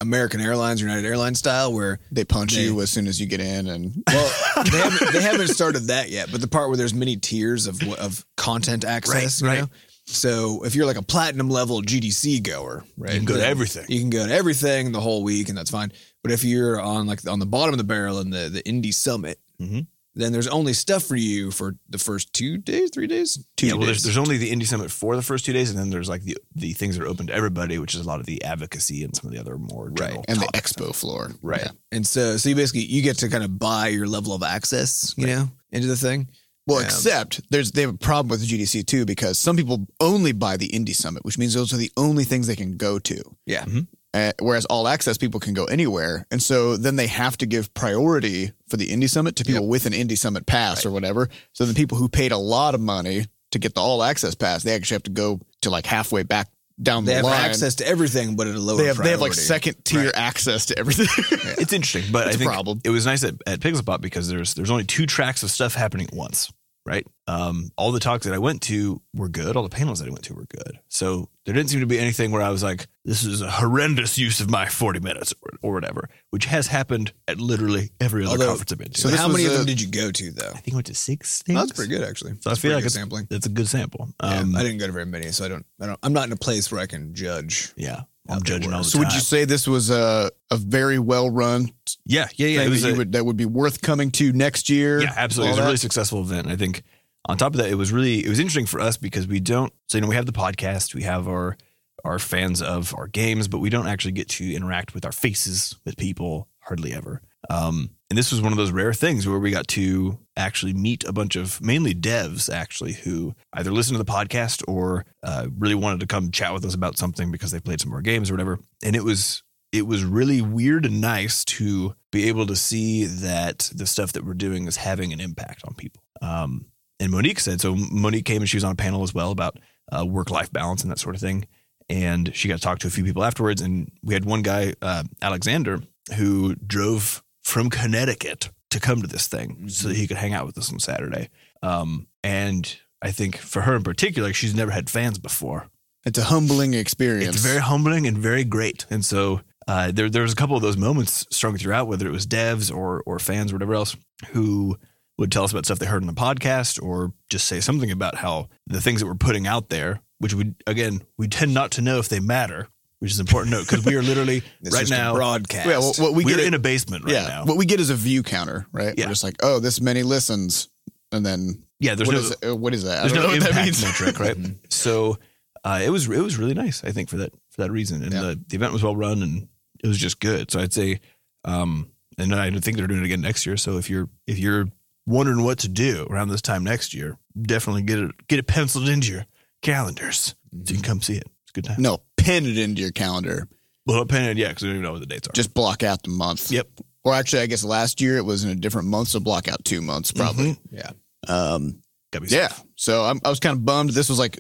American 0.02 0.42
Airlines, 0.42 0.82
United 0.82 1.06
Airlines 1.06 1.38
style, 1.40 1.72
where 1.74 2.00
They 2.12 2.26
punch 2.26 2.54
They- 2.56 2.64
you 2.64 2.82
as 2.82 2.90
soon 2.90 3.08
as 3.08 3.20
you 3.22 3.28
get 3.28 3.40
in, 3.40 3.68
and 3.68 4.04
well 4.08 4.32
they 4.64 4.78
haven't 4.78 5.14
they 5.14 5.22
haven't 5.22 5.48
started 5.50 5.88
that 5.88 6.10
yet. 6.10 6.32
But 6.32 6.42
the 6.42 6.48
part 6.48 6.70
where 6.70 6.78
there's 6.78 6.94
many 6.94 7.18
tiers 7.18 7.68
of 7.68 7.82
of 7.94 8.26
content 8.38 8.84
access, 8.86 9.42
Right, 9.42 9.54
you 9.54 9.60
right. 9.62 9.70
know? 9.70 9.76
So 10.08 10.64
if 10.66 10.74
you're 10.76 10.88
like 10.88 10.98
a 10.98 11.04
platinum 11.04 11.50
level 11.50 11.82
GDC 11.84 12.42
goer, 12.44 12.84
right, 12.98 13.14
You 13.14 13.20
can 13.20 13.26
go 13.26 13.38
to 13.38 13.46
everything. 13.46 13.86
You 13.88 14.00
can 14.00 14.10
go 14.10 14.26
to 14.26 14.34
everything 14.34 14.92
the 14.92 15.00
whole 15.00 15.24
week, 15.24 15.48
and 15.48 15.58
that's 15.58 15.70
fine. 15.70 15.92
But 16.24 16.32
if 16.32 16.44
you're 16.44 16.82
on 16.82 17.06
like 17.06 17.26
on 17.28 17.38
the 17.40 17.46
bottom 17.46 17.74
of 17.74 17.78
the 17.78 17.84
barrel 17.84 18.20
in 18.20 18.32
the 18.32 18.50
the 18.50 18.64
Indie 18.64 18.94
Summit, 18.94 19.40
Mhm. 19.62 19.86
Then 20.14 20.34
there's 20.34 20.48
only 20.48 20.74
stuff 20.74 21.04
for 21.04 21.16
you 21.16 21.52
for 21.52 21.76
the 21.90 21.98
first 21.98 22.34
two 22.34 22.58
days, 22.58 22.90
three 22.94 23.08
days, 23.08 23.44
two 23.56 23.68
yeah, 23.68 23.74
well, 23.74 23.86
there's, 23.86 23.98
days. 23.98 24.04
there's 24.04 24.18
only 24.18 24.38
the 24.38 24.52
Indie 24.52 24.66
Summit 24.68 24.92
for 24.92 25.16
the 25.16 25.22
first 25.22 25.46
two 25.46 25.54
days, 25.54 25.70
and 25.70 25.80
then 25.80 25.90
there's 25.90 26.10
like 26.10 26.24
the 26.24 26.38
the 26.56 26.74
things 26.74 26.98
that 26.98 27.04
are 27.06 27.08
open 27.08 27.28
to 27.28 27.34
everybody, 27.34 27.78
which 27.78 27.96
is 27.96 28.02
a 28.02 28.08
lot 28.08 28.20
of 28.20 28.26
the 28.26 28.44
advocacy 28.44 29.04
and 29.04 29.16
some 29.16 29.28
of 29.28 29.34
the 29.34 29.40
other 29.40 29.58
more 29.58 29.90
general 29.90 30.26
and 30.28 30.40
the 30.40 30.48
expo 30.48 30.94
floor. 30.94 31.32
right. 31.42 31.62
Yeah. 31.64 31.72
And 31.92 32.06
so 32.06 32.38
so 32.38 32.50
you 32.50 32.56
basically 32.56 32.82
you 32.82 33.02
get 33.02 33.18
to 33.20 33.30
kind 33.30 33.44
of 33.44 33.58
buy 33.58 33.88
your 33.88 34.08
level 34.08 34.34
of 34.34 34.44
access, 34.44 35.14
you 35.18 35.28
know, 35.28 35.50
into 35.72 35.88
the 35.88 35.96
thing. 35.98 36.28
Well, 36.68 36.80
Um, 36.80 36.86
except 36.86 37.42
there's 37.50 37.72
they 37.72 37.82
have 37.82 37.94
a 37.96 37.98
problem 37.98 38.30
with 38.30 38.42
the 38.42 38.48
GDC 38.48 38.86
too 38.86 39.06
because 39.06 39.40
some 39.40 39.56
people 39.56 39.88
only 40.00 40.32
buy 40.32 40.58
the 40.58 40.70
Indie 40.70 40.96
Summit, 40.96 41.26
which 41.26 41.38
means 41.38 41.54
those 41.54 41.74
are 41.74 41.78
the 41.78 41.92
only 41.98 42.24
things 42.24 42.48
they 42.48 42.56
can 42.56 42.78
go 42.78 43.00
to. 43.00 43.22
Yeah. 43.46 43.66
Uh, 44.14 44.34
whereas 44.40 44.66
all 44.66 44.90
access 44.90 45.18
people 45.18 45.40
can 45.40 45.54
go 45.54 45.64
anywhere, 45.66 46.26
and 46.32 46.44
so 46.44 46.76
then 46.76 46.98
they 46.98 47.08
have 47.08 47.38
to 47.38 47.46
give 47.46 47.74
priority 47.74 48.52
for 48.68 48.76
the 48.76 48.90
Indie 48.90 49.10
Summit 49.10 49.38
to 49.38 49.46
people 49.46 49.68
with 49.68 49.86
an 49.86 49.94
Indie 49.94 50.18
Summit 50.18 50.46
pass 50.46 50.86
or 50.86 50.92
whatever. 50.92 51.30
So 51.54 51.66
the 51.66 51.74
people 51.74 51.98
who 51.98 52.10
paid 52.10 52.32
a 52.34 52.38
lot 52.38 52.76
of 52.76 52.82
money 52.82 53.26
to 53.52 53.60
get 53.60 53.74
the 53.74 53.80
all 53.82 54.04
access 54.04 54.36
pass, 54.36 54.64
they 54.64 54.74
actually 54.76 54.96
have 54.96 55.04
to 55.04 55.12
go 55.12 55.40
to 55.62 55.70
like 55.70 55.86
halfway 55.86 56.24
back 56.24 56.50
down 56.82 57.06
They 57.06 57.12
the 57.14 57.16
have 57.18 57.26
line. 57.26 57.42
access 57.50 57.76
to 57.76 57.88
everything, 57.88 58.36
but 58.36 58.48
at 58.48 58.56
a 58.56 58.60
lower. 58.60 58.78
they 58.78 58.88
have 58.88 58.98
they 58.98 59.12
have 59.12 59.22
like 59.22 59.34
second 59.34 59.76
tier 59.86 60.06
Right. 60.06 60.16
access 60.16 60.66
to 60.68 60.78
everything. 60.80 61.08
It's 61.58 61.72
interesting, 61.72 62.12
but 62.12 62.28
It's 62.28 62.34
I 62.34 62.36
a 62.36 62.38
think 62.40 62.52
problem. 62.52 62.82
it 62.84 62.90
was 62.90 63.06
nice 63.06 63.24
at, 63.24 63.36
at 63.48 63.60
Pixel 63.62 63.86
Pop 63.86 64.02
because 64.02 64.28
there's 64.28 64.56
there's 64.56 64.72
only 64.72 64.84
two 64.84 65.06
tracks 65.06 65.42
of 65.44 65.52
stuff 65.52 65.74
happening 65.76 66.08
at 66.08 66.14
once, 66.14 66.52
right? 66.86 67.06
Um, 67.28 67.72
all 67.78 67.92
the 67.92 68.00
talks 68.00 68.26
that 68.26 68.34
I 68.34 68.38
went 68.40 68.62
to 68.64 69.02
were 69.14 69.30
good. 69.30 69.56
All 69.56 69.64
the 69.64 69.70
panels 69.70 70.00
that 70.00 70.08
I 70.08 70.12
went 70.12 70.24
to 70.26 70.34
were 70.34 70.46
good. 70.46 70.80
So 70.90 71.30
there 71.46 71.54
didn't 71.56 71.70
seem 71.70 71.80
to 71.80 71.86
be 71.86 71.98
anything 72.00 72.32
where 72.32 72.42
I 72.42 72.50
was 72.50 72.62
like, 72.64 72.88
"This 73.06 73.24
is 73.24 73.42
a 73.42 73.50
horrendous 73.50 74.18
use 74.18 74.42
of 74.42 74.50
my 74.50 74.66
40 74.68 75.00
minutes" 75.00 75.34
or, 75.42 75.52
or 75.70 75.74
whatever, 75.74 76.10
which 76.32 76.46
has 76.46 76.68
happened 76.68 77.14
at 77.28 77.40
literally 77.40 77.92
every 78.02 78.24
other 78.24 78.32
Although- 78.34 78.48
conference 78.48 78.72
I've 78.72 78.78
been 78.80 78.92
to. 78.92 79.00
So 79.02 79.10
how 79.16 79.28
was 79.28 79.38
many 79.38 79.48
of 79.48 79.54
them 79.54 79.66
did 79.66 79.80
you 79.82 79.88
go 79.88 80.12
to 80.12 80.32
though? 80.32 80.50
I 80.54 80.58
think 80.60 80.74
I 80.74 80.78
went 80.78 80.88
to 80.88 80.96
six 80.96 81.42
things. 81.44 81.58
That's 81.60 81.72
pretty 81.72 81.90
good 81.96 82.04
actually. 82.08 82.34
So 82.42 82.52
I 82.52 82.56
feel 82.56 82.72
like 82.74 82.82
good 82.82 82.88
it's 82.88 82.96
sampling. 82.96 83.28
That's 83.30 83.46
a 83.46 83.50
good 83.50 83.68
sample. 83.68 84.10
Yeah, 84.24 84.40
Um, 84.40 84.56
I 84.56 84.64
didn't 84.64 84.80
go 84.80 84.88
to 84.88 84.94
very 84.94 85.06
many, 85.06 85.32
so 85.32 85.46
I 85.46 85.48
don't. 85.48 85.66
I 85.80 85.86
don't. 85.88 86.00
I'm 86.04 86.14
not 86.14 86.26
in 86.28 86.32
a 86.34 86.38
place 86.38 86.72
where 86.72 86.82
I 86.82 86.86
can 86.88 87.14
judge. 87.16 87.72
yeah, 87.78 88.02
I'm 88.32 88.38
Out 88.38 88.44
judging 88.44 88.70
were- 88.72 88.78
all 88.78 88.84
the 88.84 88.90
so 88.90 88.98
time. 88.98 89.08
would 89.08 89.14
you 89.14 89.20
say 89.20 89.46
this 89.46 89.68
was 89.68 89.90
a 89.90 90.32
a 90.50 90.58
very 90.58 90.98
well 91.00 91.30
run 91.30 91.72
yeah, 92.06 92.28
yeah, 92.36 92.48
yeah. 92.48 92.62
It 92.62 92.70
was 92.70 92.82
that, 92.84 92.94
a- 92.94 92.98
would, 92.98 93.12
that 93.12 93.26
would 93.26 93.38
be 93.38 93.46
worth 93.46 93.82
coming 93.82 94.12
to 94.12 94.32
next 94.34 94.70
year? 94.70 95.02
Yeah, 95.02 95.14
absolutely. 95.16 95.50
It 95.50 95.52
All 95.52 95.58
was 95.58 95.64
a 95.64 95.68
really 95.68 95.78
successful 95.78 96.22
event. 96.22 96.48
I 96.48 96.56
think 96.56 96.84
on 97.26 97.38
top 97.38 97.54
of 97.54 97.58
that, 97.58 97.70
it 97.70 97.76
was 97.76 97.92
really 97.92 98.26
it 98.26 98.30
was 98.30 98.40
interesting 98.40 98.66
for 98.66 98.80
us 98.80 98.98
because 98.98 99.28
we 99.28 99.40
don't 99.40 99.72
so 99.88 99.98
you 99.98 100.02
know 100.02 100.08
we 100.08 100.16
have 100.16 100.26
the 100.26 100.32
podcast, 100.32 100.96
we 100.96 101.04
have 101.04 101.28
our 101.28 101.58
our 102.04 102.18
fans 102.18 102.62
of 102.62 102.96
our 102.98 103.08
games, 103.08 103.48
but 103.48 103.60
we 103.60 103.70
don't 103.70 103.88
actually 103.88 104.14
get 104.14 104.28
to 104.30 104.54
interact 104.54 104.94
with 104.96 105.06
our 105.06 105.12
faces 105.12 105.76
with 105.86 105.98
people 105.98 106.48
hardly 106.62 106.94
ever. 106.94 107.22
Um, 107.52 107.92
and 108.10 108.18
this 108.18 108.32
was 108.32 108.42
one 108.42 108.54
of 108.54 108.58
those 108.58 108.72
rare 108.72 108.94
things 108.94 109.28
where 109.28 109.40
we 109.40 109.52
got 109.52 109.68
to 109.70 110.20
actually 110.38 110.74
meet 110.74 111.04
a 111.04 111.12
bunch 111.12 111.36
of 111.36 111.62
mainly 111.62 111.94
devs 111.94 112.54
actually 112.54 112.94
who 112.94 113.36
either 113.54 113.72
listened 113.72 113.98
to 113.98 114.04
the 114.04 114.12
podcast 114.12 114.64
or 114.68 115.06
uh, 115.24 115.48
really 115.58 115.76
wanted 115.76 116.00
to 116.00 116.08
come 116.08 116.32
chat 116.32 116.54
with 116.54 116.64
us 116.66 116.74
about 116.74 116.98
something 116.98 117.30
because 117.30 117.52
they 117.52 117.60
played 117.60 117.82
some 117.82 117.92
more 117.92 118.02
games 118.02 118.30
or 118.30 118.34
whatever. 118.34 118.60
And 118.84 118.96
it 118.96 119.04
was 119.04 119.44
it 119.72 119.88
was 119.88 120.04
really 120.04 120.42
weird 120.42 120.86
and 120.86 121.00
nice 121.00 121.46
to 121.46 121.96
be 122.12 122.28
able 122.28 122.46
to 122.46 122.56
see 122.56 123.06
that 123.06 123.72
the 123.74 123.86
stuff 123.86 124.14
that 124.14 124.26
we're 124.26 124.34
doing 124.34 124.68
is 124.68 124.78
having 124.78 125.14
an 125.14 125.22
impact 125.22 125.64
on 125.66 125.74
people. 125.74 126.04
Um, 126.22 126.66
and 127.00 127.12
Monique 127.12 127.40
said 127.40 127.62
so. 127.62 127.76
Monique 127.76 128.26
came 128.26 128.42
and 128.42 128.50
she 128.50 128.58
was 128.58 128.64
on 128.64 128.74
a 128.74 128.76
panel 128.76 129.04
as 129.04 129.14
well 129.14 129.32
about 129.32 129.58
uh, 129.92 130.06
work 130.06 130.30
life 130.30 130.52
balance 130.52 130.84
and 130.84 130.92
that 130.92 131.00
sort 131.00 131.16
of 131.16 131.22
thing. 131.22 131.48
And 131.90 132.34
she 132.36 132.48
got 132.48 132.56
to 132.56 132.62
talk 132.62 132.80
to 132.80 132.88
a 132.88 132.92
few 132.92 133.04
people 133.04 133.24
afterwards. 133.24 133.62
And 133.62 133.92
we 134.04 134.14
had 134.14 134.26
one 134.26 134.42
guy, 134.42 134.74
uh, 134.82 135.04
Alexander, 135.22 135.82
who 136.16 136.56
drove 136.56 137.24
from 137.44 137.70
Connecticut 137.70 138.50
to 138.70 138.80
come 138.80 139.02
to 139.02 139.08
this 139.08 139.28
thing 139.28 139.70
so 139.70 139.88
that 139.88 139.98
he 139.98 140.08
could 140.08 140.18
hang 140.18 140.34
out 140.34 140.46
with 140.46 140.58
us 140.58 140.72
on 140.72 140.80
Saturday. 140.80 141.30
Um, 141.62 142.08
and 142.24 142.78
I 143.02 143.12
think 143.12 143.38
for 143.38 143.62
her 143.62 143.76
in 143.76 143.84
particular, 143.84 144.34
she's 144.34 144.56
never 144.56 144.72
had 144.72 144.90
fans 144.90 145.20
before. 145.20 145.68
It's 146.06 146.18
a 146.18 146.24
humbling 146.24 146.74
experience. 146.74 147.36
It's 147.36 147.46
very 147.46 147.60
humbling 147.60 148.08
and 148.08 148.18
very 148.18 148.44
great. 148.44 148.86
And 148.90 149.06
so 149.06 149.42
uh, 149.68 149.92
there 149.92 150.10
there 150.10 150.24
was 150.24 150.34
a 150.34 150.36
couple 150.36 150.56
of 150.56 150.62
those 150.62 150.78
moments 150.78 151.28
strung 151.30 151.58
throughout, 151.58 151.88
whether 151.88 152.08
it 152.08 152.12
was 152.12 152.26
devs 152.26 152.76
or 152.76 153.04
or 153.06 153.20
fans 153.20 153.52
or 153.52 153.56
whatever 153.56 153.76
else, 153.76 153.96
who 154.32 154.78
would 155.18 155.32
tell 155.32 155.44
us 155.44 155.52
about 155.52 155.66
stuff 155.66 155.78
they 155.78 155.86
heard 155.86 156.02
on 156.02 156.08
the 156.08 156.14
podcast 156.14 156.82
or 156.82 157.14
just 157.30 157.46
say 157.46 157.60
something 157.60 157.92
about 157.92 158.16
how 158.16 158.50
the 158.66 158.82
things 158.82 159.02
that 159.02 159.06
we're 159.06 159.14
putting 159.14 159.46
out 159.46 159.70
there, 159.70 160.02
which 160.18 160.34
we 160.34 160.56
again 160.66 161.02
we 161.18 161.28
tend 161.28 161.54
not 161.54 161.72
to 161.72 161.82
know 161.82 162.00
if 162.00 162.10
they 162.10 162.20
matter, 162.20 162.68
which 163.02 163.12
is 163.12 163.20
an 163.20 163.26
important 163.28 163.52
note 163.52 163.68
because 163.68 163.84
we 163.84 163.96
are 163.96 164.02
literally 164.02 164.42
right 164.72 164.90
now 164.90 165.14
broadcast. 165.14 165.68
Yeah, 165.68 165.80
well, 165.80 165.94
what 165.98 166.14
we 166.14 166.24
we 166.24 166.34
are 166.34 166.38
get 166.38 166.46
in 166.48 166.54
a 166.54 166.60
basement 166.60 167.04
right 167.04 167.14
yeah, 167.14 167.28
now. 167.28 167.46
what 167.46 167.58
we 167.58 167.66
get 167.66 167.80
is 167.80 167.90
a 167.90 167.96
view 167.96 168.24
counter, 168.24 168.66
right? 168.72 168.94
Yeah. 168.98 169.06
We're 169.06 169.10
just 169.12 169.24
like, 169.24 169.36
oh, 169.44 169.60
this 169.60 169.82
many 169.82 170.04
listens, 170.04 170.70
and 171.12 171.26
then 171.26 171.64
yeah, 171.80 171.96
there's 171.96 172.08
what 172.08 172.14
no 172.14 172.20
is 172.22 172.32
it- 172.42 172.58
what 172.58 172.74
is 172.74 172.84
that? 172.84 173.00
I 173.00 173.02
there's 173.02 173.14
don't 173.14 173.24
no 173.24 173.28
know 173.28 173.34
what 173.34 173.40
that 173.42 173.50
impact 173.50 173.66
means. 173.66 173.84
metric, 173.84 174.20
right? 174.20 174.38
so 174.70 175.18
uh, 175.64 175.82
it 175.84 175.90
was 175.90 176.08
it 176.08 176.22
was 176.22 176.38
really 176.38 176.54
nice, 176.54 176.84
I 176.84 176.92
think, 176.92 177.10
for 177.10 177.18
that 177.18 177.34
for 177.50 177.62
that 177.64 177.72
reason. 177.72 178.02
And 178.04 178.14
Yeah. 178.14 178.22
the, 178.22 178.40
the 178.48 178.56
event 178.56 178.72
was 178.74 178.84
well 178.84 178.96
run 178.96 179.22
and 179.24 179.48
it 179.84 179.88
was 179.88 179.98
just 179.98 180.20
good. 180.20 180.52
So 180.52 180.60
I'd 180.60 180.72
say, 180.74 181.00
um, 181.44 181.90
and 182.20 182.34
I 182.36 182.52
think 182.52 182.78
they're 182.78 182.88
doing 182.88 183.02
it 183.02 183.06
again 183.06 183.22
next 183.22 183.46
year. 183.48 183.58
So 183.58 183.78
if 183.80 183.90
you're 183.90 184.10
if 184.28 184.38
you're 184.38 184.68
wondering 185.08 185.44
what 185.44 185.58
to 185.60 185.68
do 185.68 186.06
around 186.10 186.28
this 186.30 186.42
time 186.44 186.64
next 186.64 186.94
year, 186.94 187.18
definitely 187.42 187.82
get 187.82 187.98
it 188.00 188.28
get 188.28 188.38
it 188.38 188.46
penciled 188.48 188.88
into 188.88 189.12
your 189.12 189.26
calendars 189.64 190.36
so 190.52 190.58
you 190.74 190.76
can 190.76 190.84
come 190.84 191.02
see 191.02 191.16
it. 191.16 191.28
It's 191.52 191.60
a 191.60 191.62
good 191.62 191.66
time. 191.66 191.82
No, 191.82 192.00
pin 192.18 192.46
it 192.46 192.58
into 192.58 192.82
your 192.82 192.92
calendar. 192.92 193.48
Well, 193.86 193.98
not 193.98 194.10
paying 194.10 194.30
it 194.30 194.38
yet 194.38 194.50
because 194.50 194.64
we 194.64 194.70
don't 194.70 194.76
even 194.78 194.84
know 194.84 194.92
what 194.94 195.00
the 195.02 195.06
dates 195.08 195.28
are. 195.28 195.32
Just 195.34 195.54
block 195.54 195.84
out 195.84 196.04
the 196.04 196.10
month. 196.10 196.52
Yep. 196.52 196.68
Or 197.04 197.14
actually, 197.14 197.42
I 197.42 197.48
guess 197.48 197.64
last 197.64 198.00
year 198.00 198.18
it 198.18 198.26
was 198.26 198.44
in 198.44 198.52
a 198.52 198.56
different 198.56 198.88
month, 198.88 199.08
so 199.10 199.20
block 199.20 199.48
out 199.48 199.66
two 199.66 199.82
months 199.82 200.12
probably. 200.12 200.58
yeah. 200.72 200.92
Um, 201.28 201.82
Gotta 202.12 202.26
be 202.26 202.32
yeah. 202.36 202.50
safe. 202.50 202.64
So 202.76 203.04
I'm, 203.04 203.20
I 203.26 203.30
was 203.30 203.40
kind 203.40 203.58
of 203.58 203.66
bummed. 203.66 203.90
This 203.92 204.08
was 204.10 204.20
like, 204.20 204.40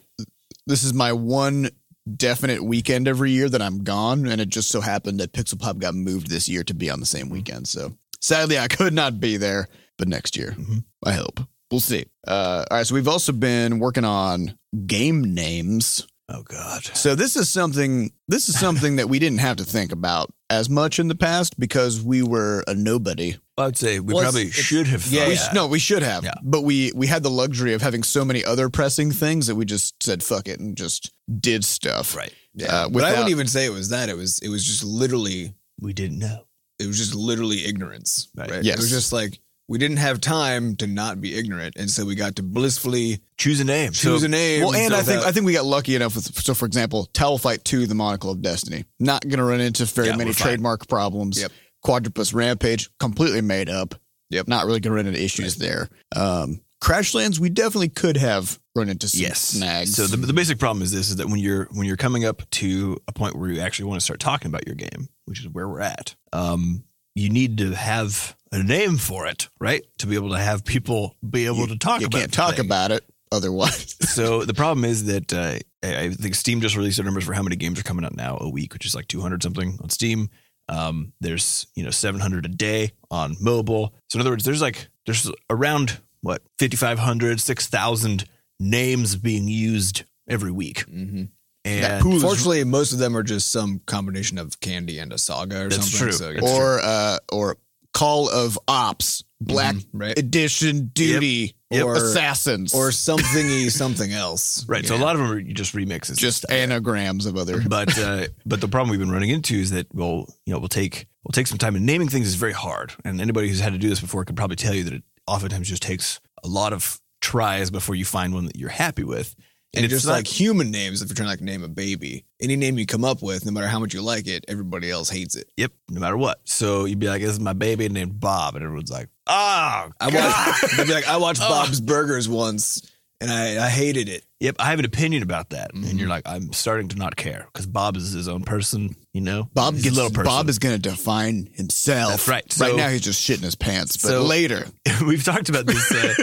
this 0.67 0.83
is 0.83 0.93
my 0.93 1.13
one 1.13 1.69
definite 2.17 2.63
weekend 2.63 3.07
every 3.07 3.31
year 3.31 3.49
that 3.49 3.61
I'm 3.61 3.83
gone, 3.83 4.27
and 4.27 4.39
it 4.41 4.49
just 4.49 4.69
so 4.69 4.79
happened 4.81 5.19
that 5.21 5.33
Pixel 5.33 5.59
Pop 5.59 5.79
got 5.79 5.95
moved 5.95 6.29
this 6.29 6.47
year 6.47 6.63
to 6.65 6.73
be 6.73 6.89
on 6.89 6.99
the 6.99 7.05
same 7.05 7.29
weekend. 7.29 7.67
So 7.67 7.95
sadly, 8.21 8.59
I 8.59 8.67
could 8.67 8.93
not 8.93 9.19
be 9.19 9.37
there, 9.37 9.67
but 9.97 10.07
next 10.07 10.37
year, 10.37 10.51
Mhm. 10.51 10.83
I 11.03 11.13
hope. 11.13 11.39
We'll 11.71 11.79
see. 11.79 12.05
Uh, 12.27 12.65
all 12.69 12.77
right. 12.77 12.85
So 12.85 12.93
we've 12.95 13.07
also 13.07 13.31
been 13.31 13.79
working 13.79 14.03
on 14.05 14.57
game 14.85 15.33
names. 15.33 16.05
Oh 16.33 16.43
God. 16.43 16.83
So 16.95 17.13
this 17.15 17.35
is 17.35 17.49
something 17.49 18.11
this 18.27 18.47
is 18.47 18.57
something 18.59 18.95
that 18.95 19.09
we 19.09 19.19
didn't 19.19 19.39
have 19.39 19.57
to 19.57 19.63
think 19.65 19.91
about 19.91 20.31
as 20.49 20.69
much 20.69 20.97
in 20.99 21.07
the 21.09 21.15
past 21.15 21.59
because 21.59 22.01
we 22.01 22.23
were 22.23 22.63
a 22.67 22.73
nobody. 22.73 23.35
I'd 23.57 23.77
say 23.77 23.99
we 23.99 24.13
Well, 24.13 24.23
probably 24.23 24.43
it's- 24.43 24.53
it's- 24.59 24.65
should 24.65 24.87
have. 24.87 25.05
yeah, 25.07 25.27
We 25.27 25.35
that. 25.35 25.53
no, 25.53 25.67
we 25.67 25.77
should 25.79 26.03
have, 26.03 26.23
Yeah. 26.23 26.33
but 26.41 26.61
we 26.61 26.91
we 26.95 27.07
had 27.07 27.21
the 27.23 27.29
luxury 27.29 27.73
of 27.73 27.81
having 27.81 28.01
so 28.03 28.23
many 28.23 28.45
other 28.45 28.69
pressing 28.69 29.11
things 29.11 29.47
that 29.47 29.55
we 29.55 29.65
just 29.65 30.01
said 30.01 30.23
fuck 30.23 30.47
it 30.47 30.59
and 30.59 30.75
just 30.77 31.11
did 31.39 31.65
stuff. 31.65 32.15
Right. 32.15 32.33
Yeah. 32.53 32.67
Uh, 32.85 32.89
but 32.89 33.03
I 33.03 33.11
wouldn't 33.11 33.29
even 33.29 33.47
say 33.47 33.65
it 33.65 33.71
was 33.73 33.89
that. 33.89 34.07
It 34.09 34.15
was 34.17 34.39
it 34.39 34.49
was 34.49 34.63
just 34.65 34.83
literally 34.83 35.53
We 35.79 35.93
didn't 35.93 36.19
know. 36.19 36.45
it 36.79 36.87
was 36.87 36.97
just 36.97 37.13
literally 37.13 37.65
ignorance. 37.65 38.29
Right. 38.35 38.49
Right. 38.49 38.63
Yes. 38.63 38.77
It 38.77 38.81
was 38.81 38.89
just 38.89 39.11
like 39.13 39.39
we 39.71 39.77
didn't 39.77 39.97
have 39.97 40.19
time 40.19 40.75
to 40.75 40.85
not 40.85 41.21
be 41.21 41.33
ignorant, 41.33 41.77
and 41.77 41.89
so 41.89 42.03
we 42.03 42.13
got 42.13 42.35
to 42.35 42.43
blissfully 42.43 43.21
Choose 43.37 43.61
a 43.61 43.63
name. 43.63 43.93
choose 43.93 44.19
So- 44.19 44.25
a 44.25 44.27
name. 44.27 44.63
Well, 44.63 44.73
and 44.75 44.93
I 44.93 45.01
think 45.01 45.21
that- 45.21 45.27
I 45.27 45.31
think 45.31 45.45
we 45.45 45.53
got 45.53 45.63
lucky 45.65 45.95
enough 45.95 46.13
with 46.15 46.43
so 46.43 46.53
for 46.53 46.65
example, 46.65 47.09
Towelfight 47.13 47.63
Two, 47.63 47.87
The 47.87 47.95
Monocle 47.95 48.31
of 48.31 48.41
Destiny. 48.41 48.83
Not 48.99 49.25
gonna 49.25 49.45
run 49.45 49.61
into 49.61 49.85
very 49.85 50.09
Yeah, 50.09 50.17
many 50.17 50.31
we're 50.31 50.33
fine. 50.33 50.47
trademark 50.47 50.89
problems. 50.89 51.39
Yep. 51.39 51.53
Quadrupus 51.83 52.33
Rampage, 52.33 52.89
completely 52.99 53.39
made 53.39 53.69
up. 53.69 53.95
Yep. 54.29 54.49
Not 54.49 54.65
really 54.65 54.81
gonna 54.81 54.95
run 54.95 55.07
into 55.07 55.23
issues 55.23 55.55
there. 55.55 55.89
Um 56.13 56.59
Crashlands, 56.81 57.39
we 57.39 57.49
definitely 57.49 57.89
could 57.89 58.17
have 58.17 58.59
run 58.75 58.89
into 58.89 59.07
some 59.07 59.21
yes. 59.21 59.39
snags. 59.39 59.95
So 59.95 60.05
the, 60.07 60.17
the 60.17 60.33
basic 60.33 60.57
problem 60.59 60.81
is 60.83 60.91
this: 60.91 61.11
is 61.11 61.15
that 61.17 61.27
when 61.29 61.39
you're 61.39 61.69
when 61.71 61.87
you're 61.87 61.95
coming 61.95 62.25
up 62.25 62.41
to 62.51 62.97
a 63.07 63.13
point 63.13 63.37
where 63.37 63.51
you 63.51 63.61
actually 63.61 63.85
want 63.85 64.01
to 64.01 64.03
start 64.03 64.19
talking 64.19 64.47
about 64.47 64.65
your 64.67 64.75
game, 64.75 65.07
which 65.25 65.39
is 65.39 65.47
where 65.47 65.69
we're 65.69 65.79
at, 65.81 66.15
um, 66.33 66.83
you 67.15 67.29
need 67.29 67.57
to 67.59 67.71
have 67.71 68.35
a 68.51 68.61
name 68.61 68.97
for 68.97 69.27
it, 69.27 69.49
right? 69.59 69.83
To 69.99 70.07
be 70.07 70.15
able 70.15 70.29
to 70.31 70.37
have 70.39 70.63
people 70.65 71.15
be 71.27 71.45
able 71.45 71.67
to 71.67 71.77
talk 71.77 72.01
you 72.01 72.07
about. 72.07 72.19
can't 72.19 72.33
talk 72.33 72.55
thing. 72.55 72.65
about 72.65 72.91
it 72.91 73.03
otherwise. 73.31 73.95
so 74.13 74.43
the 74.43 74.53
problem 74.53 74.83
is 74.85 75.05
that 75.05 75.31
uh, 75.33 75.57
I 75.83 76.09
think 76.09 76.35
Steam 76.35 76.61
just 76.61 76.75
released 76.75 76.97
their 76.97 77.05
numbers 77.05 77.23
for 77.25 77.33
how 77.33 77.43
many 77.43 77.55
games 77.55 77.79
are 77.79 77.83
coming 77.83 78.05
out 78.05 78.15
now 78.15 78.37
a 78.41 78.49
week, 78.49 78.73
which 78.73 78.85
is 78.85 78.93
like 78.95 79.07
200 79.07 79.41
something 79.41 79.77
on 79.81 79.89
Steam. 79.89 80.29
Um, 80.69 81.13
there's 81.21 81.67
you 81.75 81.83
know 81.83 81.89
700 81.91 82.45
a 82.45 82.49
day 82.49 82.91
on 83.09 83.35
mobile. 83.39 83.93
So 84.09 84.17
in 84.17 84.21
other 84.21 84.29
words, 84.31 84.45
there's 84.45 84.61
like 84.61 84.87
there's 85.05 85.29
around 85.49 85.99
what 86.21 86.43
5,500, 86.59 87.39
6,000 87.41 88.25
names 88.59 89.15
being 89.15 89.47
used 89.47 90.03
every 90.29 90.51
week, 90.51 90.85
Mhm. 90.85 91.29
And 91.65 92.01
pool 92.01 92.15
is- 92.17 92.23
Fortunately, 92.23 92.63
most 92.63 92.91
of 92.93 92.99
them 92.99 93.15
are 93.15 93.23
just 93.23 93.51
some 93.51 93.81
combination 93.85 94.37
of 94.37 94.59
candy 94.59 94.99
and 94.99 95.13
a 95.13 95.17
saga 95.17 95.61
or 95.65 95.69
That's 95.69 95.89
something. 95.89 95.99
true. 95.99 96.11
So 96.11 96.33
That's 96.33 96.43
or 96.51 96.79
uh 96.81 97.17
or 97.31 97.57
Call 97.93 98.29
of 98.29 98.57
Ops, 98.69 99.23
Black 99.41 99.75
Mhm, 99.75 99.85
right. 99.93 100.17
Edition 100.17 100.91
Duty, 100.93 101.55
Yep. 101.71 101.83
or 101.85 101.93
Or- 101.93 101.95
Assassins, 101.97 102.73
or 102.73 102.89
somethingy 102.89 103.69
something 103.83 104.11
else. 104.13 104.65
right. 104.67 104.85
So 104.87 104.95
a 104.95 104.97
lot 104.97 105.15
of 105.15 105.21
them 105.21 105.29
are 105.31 105.41
just 105.41 105.75
remixes, 105.75 106.15
just 106.17 106.45
anagrams 106.49 107.25
of 107.25 107.35
other. 107.37 107.61
but 107.67 107.97
uh, 107.99 108.27
but 108.45 108.61
the 108.61 108.67
problem 108.69 108.89
we've 108.91 108.99
been 108.99 109.11
running 109.11 109.29
into 109.29 109.55
is 109.55 109.71
that 109.71 109.87
we'll 109.93 110.27
you 110.45 110.53
know 110.53 110.59
we'll 110.59 110.69
take 110.69 111.07
we'll 111.25 111.33
take 111.33 111.47
some 111.47 111.57
time 111.57 111.75
and 111.75 111.85
naming 111.85 112.07
things 112.07 112.27
is 112.27 112.35
very 112.35 112.53
hard 112.53 112.93
and 113.03 113.19
anybody 113.21 113.49
who's 113.49 113.59
had 113.59 113.73
to 113.73 113.79
do 113.79 113.89
this 113.89 113.99
before 113.99 114.23
can 114.25 114.35
probably 114.35 114.55
tell 114.55 114.73
you 114.73 114.83
that 114.85 114.93
it 114.93 115.03
oftentimes 115.27 115.67
just 115.67 115.83
takes 115.83 116.19
a 116.43 116.47
lot 116.47 116.71
of 116.73 116.99
tries 117.19 117.69
before 117.69 117.93
you 117.93 118.05
find 118.05 118.33
one 118.33 118.45
that 118.45 118.55
you're 118.57 118.69
happy 118.69 119.03
with 119.03 119.35
And 119.73 119.85
it's 119.85 119.93
just 119.93 120.05
not- 120.05 120.13
like 120.13 120.27
human 120.27 120.69
names, 120.69 121.01
if 121.01 121.07
you're 121.09 121.15
trying 121.15 121.27
to 121.27 121.31
like 121.31 121.41
name 121.41 121.63
a 121.63 121.67
baby, 121.69 122.25
any 122.41 122.55
name 122.57 122.77
you 122.77 122.85
come 122.85 123.05
up 123.05 123.21
with, 123.21 123.45
no 123.45 123.51
matter 123.51 123.67
how 123.67 123.79
much 123.79 123.93
you 123.93 124.01
like 124.01 124.27
it, 124.27 124.43
everybody 124.47 124.91
else 124.91 125.09
hates 125.09 125.35
it. 125.35 125.49
yep 125.55 125.71
no 125.89 125.99
matter 125.99 126.17
what 126.17 126.39
so 126.45 126.85
you'd 126.85 126.99
be 126.99 127.07
like 127.07 127.21
this 127.21 127.31
is 127.31 127.39
my 127.39 127.53
baby 127.53 127.87
named 127.89 128.19
Bob 128.19 128.55
and 128.55 128.63
everyone's 128.63 128.91
like 128.91 129.07
oh 129.27 129.91
I 129.99 130.07
watched, 130.09 130.71
they'd 130.77 130.87
be 130.87 130.93
like, 130.93 131.07
I 131.07 131.17
watched 131.17 131.39
Bob's 131.53 131.79
Burgers 131.79 132.27
once, 132.27 132.81
and 133.21 133.29
I, 133.31 133.65
I 133.65 133.69
hated 133.69 134.09
it. 134.09 134.25
yep 134.41 134.55
I 134.59 134.71
have 134.71 134.79
an 134.79 134.85
opinion 134.85 135.23
about 135.23 135.51
that 135.51 135.73
Mhm. 135.73 135.89
and 135.89 135.99
you're 135.99 136.09
like 136.09 136.23
I'm 136.25 136.51
starting 136.53 136.87
to 136.89 136.97
not 136.97 137.15
care 137.15 137.45
because 137.53 137.65
Bob 137.65 137.95
is 137.95 138.11
his 138.11 138.27
own 138.27 138.43
person 138.43 138.95
you 139.13 139.21
know 139.21 139.47
Bob 139.53 139.75
a 139.75 139.77
little 139.77 140.09
person 140.09 140.23
Bob 140.25 140.49
is 140.49 140.59
going 140.59 140.75
to 140.75 140.81
define 140.81 141.49
himself. 141.53 142.11
That's 142.11 142.27
right. 142.27 142.57
right 142.59 142.75
now, 142.75 142.89
he's 142.89 143.01
just 143.01 143.25
shitting 143.27 143.43
his 143.43 143.55
pants. 143.55 143.95
But 143.97 144.09
So- 144.09 144.23
later, 144.23 144.65
we've 145.05 145.23
talked 145.23 145.47
about 145.49 145.65
this 145.65 145.91
uh, 145.91 146.13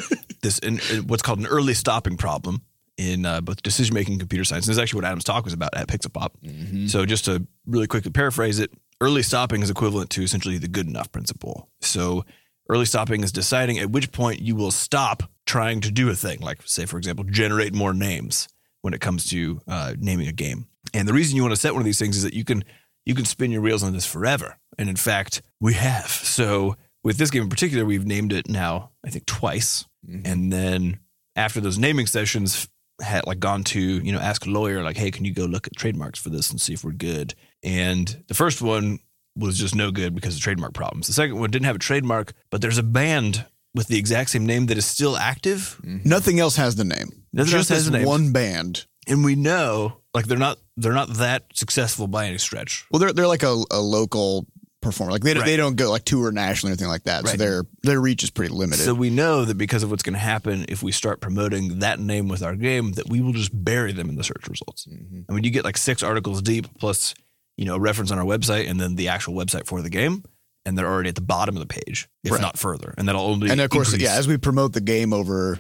this 0.43 0.59
in, 0.59 0.81
in 0.93 1.07
what's 1.07 1.23
called 1.23 1.39
an 1.41 1.47
early 1.47 1.75
stopping 1.75 2.17
problem 2.17 2.63
in 2.99 3.25
uh, 3.25 3.41
both 3.41 3.63
decision 3.63 3.95
making 3.95 4.15
and 4.15 4.21
computer 4.21 4.45
science. 4.45 4.67
And 4.67 4.71
this 4.73 4.77
is 4.77 4.83
actually 4.83 4.99
what 4.99 5.07
Adam's 5.07 5.25
talk 5.25 5.45
was 5.45 5.55
about 5.55 5.75
at 5.75 5.87
Pixelpop. 5.89 6.31
Mhm. 6.45 6.91
So 6.91 7.07
just 7.07 7.25
to 7.27 7.47
really 7.67 7.87
quickly 7.87 8.11
paraphrase 8.11 8.59
it, 8.59 8.71
early 9.01 9.23
stopping 9.23 9.63
is 9.63 9.71
equivalent 9.71 10.11
to 10.11 10.23
essentially 10.23 10.59
the 10.59 10.69
good 10.69 10.87
enough 10.87 11.11
principle. 11.13 11.71
So 11.81 12.25
early 12.69 12.85
stopping 12.85 13.23
is 13.23 13.33
deciding 13.33 13.79
at 13.79 13.91
which 13.91 14.11
point 14.13 14.41
you 14.43 14.55
will 14.57 14.73
stop 14.73 15.23
trying 15.47 15.81
to 15.83 15.91
do 15.91 16.11
a 16.11 16.15
thing, 16.15 16.41
like 16.41 16.61
say 16.67 16.85
for 16.85 16.99
example, 16.99 17.25
generate 17.25 17.73
more 17.75 17.95
names 17.95 18.49
when 18.83 18.93
it 18.93 19.01
comes 19.01 19.27
to 19.31 19.61
uh, 19.69 19.95
naming 19.99 20.27
a 20.29 20.33
game. 20.33 20.67
And 20.93 21.07
the 21.09 21.13
reason 21.13 21.37
you 21.37 21.43
want 21.43 21.53
to 21.55 21.61
set 21.61 21.73
one 21.75 21.81
of 21.81 21.87
these 21.87 21.99
things 21.99 22.17
is 22.17 22.23
that 22.25 22.35
you 22.35 22.45
can 22.45 22.65
you 23.07 23.15
can 23.15 23.25
spin 23.25 23.51
your 23.51 23.63
wheels 23.63 23.83
on 23.83 23.93
this 23.95 24.05
forever. 24.05 24.59
And 24.77 24.91
in 24.91 24.97
fact, 24.97 25.41
we 25.61 25.73
have. 25.75 26.11
So 26.11 26.77
with 27.03 27.17
this 27.17 27.31
game 27.31 27.45
in 27.45 27.49
particular, 27.49 27.85
we've 27.87 28.05
named 28.05 28.33
it 28.35 28.49
now 28.51 28.91
I 29.07 29.11
think 29.11 29.25
twice, 29.27 29.87
Mhm. 30.07 30.23
and 30.27 30.53
then 30.53 30.99
after 31.37 31.61
those 31.61 31.79
naming 31.79 32.07
sessions 32.07 32.69
had 33.01 33.27
like 33.27 33.39
gone 33.39 33.63
to 33.65 33.81
you 33.81 34.13
know 34.13 34.19
ask 34.19 34.47
a 34.47 34.51
lawyer 34.51 34.83
like 34.83 34.97
hey 34.97 35.11
can 35.11 35.25
you 35.25 35.33
go 35.33 35.45
look 35.45 35.67
at 35.67 35.77
trademarks 35.77 36.19
for 36.19 36.31
this 36.31 36.51
and 36.51 36.61
see 36.61 36.73
if 36.73 36.83
we're 36.85 36.91
good 36.93 37.35
and 37.63 38.23
the 38.29 38.35
first 38.35 38.61
one 38.61 38.99
was 39.37 39.57
just 39.59 39.75
no 39.75 39.91
good 39.93 40.15
because 40.15 40.35
of 40.35 40.43
trademark 40.43 40.75
problems 40.75 41.07
the 41.07 41.13
second 41.13 41.39
one 41.39 41.51
didn't 41.51 41.67
have 41.67 41.77
a 41.77 41.79
trademark 41.81 42.33
but 42.51 42.61
there's 42.61 42.79
a 42.79 42.83
band 42.83 43.45
with 43.75 43.87
the 43.89 43.99
exact 43.99 44.31
same 44.31 44.45
name 44.47 44.67
that 44.67 44.77
is 44.79 44.87
still 44.87 45.17
active 45.17 45.79
mm-hmm. 45.85 46.09
Nothing 46.09 46.41
else 46.41 46.57
has 46.57 46.75
the 46.75 46.85
name. 46.85 47.23
Nothing 47.33 47.55
else 47.55 47.69
Just 47.69 47.69
has 47.69 47.85
this 47.85 47.93
the 47.93 47.99
name. 47.99 48.07
one 48.07 48.33
band. 48.33 48.87
and 49.07 49.25
we 49.25 49.37
know 49.37 49.99
like 50.15 50.27
they're 50.27 50.39
not 50.39 50.59
they're 50.77 50.93
not 50.95 51.15
that 51.15 51.45
successful 51.55 52.09
by 52.09 52.27
any 52.27 52.39
stretch 52.39 52.87
Well, 52.91 52.99
they're 52.99 53.13
they're 53.13 53.29
like 53.29 53.43
a, 53.45 53.63
a 53.71 53.79
local 53.79 54.47
performer. 54.81 55.13
Like 55.13 55.23
they 55.23 55.35
don't, 55.35 55.43
Right. 55.43 55.47
they 55.51 55.57
don't 55.57 55.77
go 55.77 55.91
like 55.91 56.05
tour 56.05 56.31
nationally 56.31 56.71
or 56.71 56.75
anything 56.75 56.89
like 56.89 57.05
that. 57.05 57.27
So 57.27 57.37
their 57.37 57.65
their 57.83 58.01
reach 58.01 58.23
is 58.23 58.31
pretty 58.31 58.55
limited. 58.55 58.85
so 58.85 58.95
we 58.95 59.11
know 59.11 59.45
that 59.45 59.57
because 59.59 59.83
of 59.83 59.91
what's 59.91 60.03
going 60.03 60.13
to 60.15 60.19
happen 60.21 60.65
if 60.69 60.83
we 60.83 60.93
start 60.93 61.21
promoting 61.21 61.81
that 61.81 61.99
name 61.99 62.29
with 62.29 62.43
our 62.43 62.55
game 62.55 62.93
that 62.93 63.09
we 63.09 63.21
will 63.21 63.33
just 63.33 63.51
bury 63.53 63.93
them 63.93 64.09
in 64.09 64.15
the 64.17 64.25
search 64.25 64.49
results 64.49 64.87
Mhm. 64.87 65.25
I 65.29 65.33
mean, 65.33 65.45
you 65.45 65.51
get 65.51 65.65
like 65.65 65.77
six 65.77 66.03
articles 66.03 66.41
deep 66.43 66.67
plus, 66.79 67.15
you 67.57 67.65
know, 67.65 67.75
a 67.75 67.81
reference 67.81 68.11
on 68.11 68.19
our 68.19 68.25
website 68.25 68.69
and 68.71 68.81
then 68.81 68.95
the 68.95 69.09
actual 69.09 69.35
website 69.35 69.67
for 69.67 69.83
the 69.83 69.91
game. 69.91 70.23
And 70.67 70.77
they're 70.77 70.87
already 70.89 71.09
at 71.09 71.15
the 71.15 71.23
bottom 71.23 71.57
of 71.57 71.61
the 71.61 71.67
page, 71.67 72.09
if 72.25 72.33
Right. 72.33 72.41
not 72.43 72.59
further. 72.59 72.93
And 72.99 73.09
that'll 73.09 73.23
only 73.23 73.49
and 73.51 73.61
of 73.61 73.71
course, 73.71 73.89
increase. 73.89 74.03
yeah, 74.05 74.17
as 74.17 74.29
we 74.29 74.37
promote 74.37 74.75
the 74.75 74.83
game 74.83 75.13
over 75.15 75.59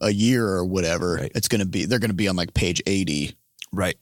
a 0.00 0.10
year 0.10 0.44
or 0.46 0.64
whatever, 0.64 1.14
Right. 1.20 1.30
it's 1.36 1.46
gonna 1.46 1.66
be 1.66 1.84
they're 1.84 1.98
gonna 2.00 2.14
be 2.14 2.26
on 2.26 2.34
like 2.36 2.52
page 2.52 2.82
eighty. 2.86 3.36
right. 3.72 3.96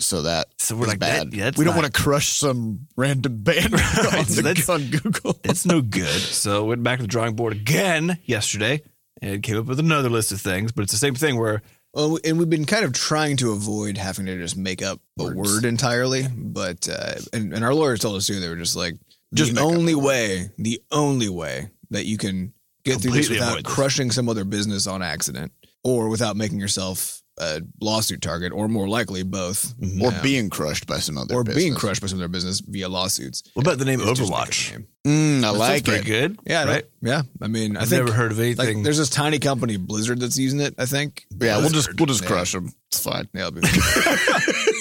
So 0.00 0.22
that 0.22 0.48
So 0.58 0.74
we're 0.76 0.86
like, 0.86 0.98
bad. 0.98 1.30
that- 1.30 1.36
yeah, 1.36 1.50
we 1.56 1.64
don't 1.64 1.74
not- 1.76 1.82
want 1.82 1.94
to 1.94 2.02
crush 2.02 2.38
some 2.38 2.88
random 2.96 3.42
band 3.42 3.72
Right, 3.72 4.14
on, 4.18 4.24
so 4.26 4.36
the, 4.36 4.42
that's- 4.42 4.68
on 4.68 4.86
Google. 4.90 5.38
It's 5.44 5.64
no 5.64 5.80
good. 5.98 6.08
So 6.08 6.64
went 6.64 6.82
back 6.82 6.98
to 6.98 7.02
the 7.02 7.08
drawing 7.08 7.36
board 7.36 7.52
again 7.52 8.18
yesterday 8.24 8.82
and 9.22 9.42
came 9.42 9.56
up 9.56 9.66
with 9.66 9.78
another 9.78 10.08
list 10.10 10.32
of 10.32 10.40
things. 10.40 10.72
But 10.72 10.82
it's 10.82 10.92
the 10.92 10.98
same 10.98 11.14
thing 11.14 11.38
where 11.38 11.62
Well, 11.94 12.18
and 12.24 12.38
we've 12.38 12.50
been 12.50 12.64
kind 12.64 12.84
of 12.84 12.92
trying 12.92 13.36
to 13.38 13.52
avoid 13.52 13.96
having 13.96 14.26
to 14.26 14.36
just 14.36 14.56
make 14.56 14.82
up 14.82 15.00
a 15.18 15.24
Words. 15.24 15.36
word 15.36 15.64
entirely, 15.64 16.26
but 16.28 16.88
uh, 16.88 17.14
and, 17.32 17.52
and 17.54 17.64
our 17.64 17.72
lawyers 17.72 18.00
told 18.00 18.16
us 18.16 18.26
too. 18.26 18.40
They 18.40 18.48
were 18.48 18.56
just 18.56 18.74
like, 18.74 18.94
Just 19.32 19.54
the 19.54 19.60
only 19.60 19.94
way, 19.94 20.50
the 20.58 20.82
only 20.90 21.28
way 21.28 21.70
that 21.90 22.04
you 22.04 22.18
can 22.18 22.52
get 22.84 23.00
through 23.00 23.12
this 23.12 23.28
without 23.30 23.50
avoid 23.52 23.64
this. 23.66 23.72
crushing 23.72 24.10
some 24.10 24.28
other 24.28 24.44
business 24.44 24.88
on 24.88 25.02
accident, 25.02 25.52
or 25.84 26.08
without 26.08 26.36
making 26.36 26.58
yourself 26.58 27.22
a 27.38 27.60
lawsuit 27.80 28.22
target, 28.22 28.52
or 28.52 28.68
more 28.68 28.88
likely 28.88 29.22
both, 29.24 29.74
Mhm. 29.80 30.00
or 30.02 30.12
Yeah. 30.12 30.22
being 30.22 30.50
crushed 30.50 30.86
by 30.86 30.98
some 31.00 31.18
other 31.18 31.34
or 31.34 31.42
business. 31.44 31.62
being 31.64 31.74
crushed 31.74 32.00
by 32.00 32.06
some 32.06 32.16
of 32.16 32.20
their 32.20 32.28
business 32.28 32.60
via 32.60 32.88
lawsuits. 32.88 33.42
what 33.54 33.66
about 33.66 33.78
the 33.78 33.84
name 33.84 34.00
It's 34.00 34.18
just 34.18 34.30
make 34.30 34.38
up 34.40 34.48
Overwatch? 34.48 34.70
name. 34.72 34.86
Mm, 35.06 35.38
I 35.38 35.40
That 35.52 35.58
like 35.58 35.84
pretty 35.84 36.00
it. 36.00 36.06
good. 36.06 36.38
Yeah, 36.46 36.64
right. 36.64 36.84
yeah. 37.02 37.22
I 37.42 37.46
mean, 37.48 37.76
I 37.76 37.82
I've 37.82 37.88
think 37.88 38.04
never 38.04 38.16
heard 38.16 38.32
of 38.32 38.38
like 38.38 38.58
anything. 38.58 38.82
there's 38.84 38.98
this 38.98 39.10
tiny 39.10 39.38
company 39.38 39.76
Blizzard 39.76 40.20
that's 40.20 40.38
using 40.38 40.60
it. 40.60 40.74
I 40.78 40.86
think. 40.86 41.26
Yeah, 41.40 41.58
we'll 41.58 41.70
just 41.70 41.88
we'll 41.98 42.06
just 42.06 42.22
Yeah. 42.22 42.28
crush 42.28 42.52
them. 42.52 42.72
It's 42.90 43.02
fine. 43.02 43.28
Yeah, 43.34 43.48
it'll 43.48 43.60
be- 43.60 43.68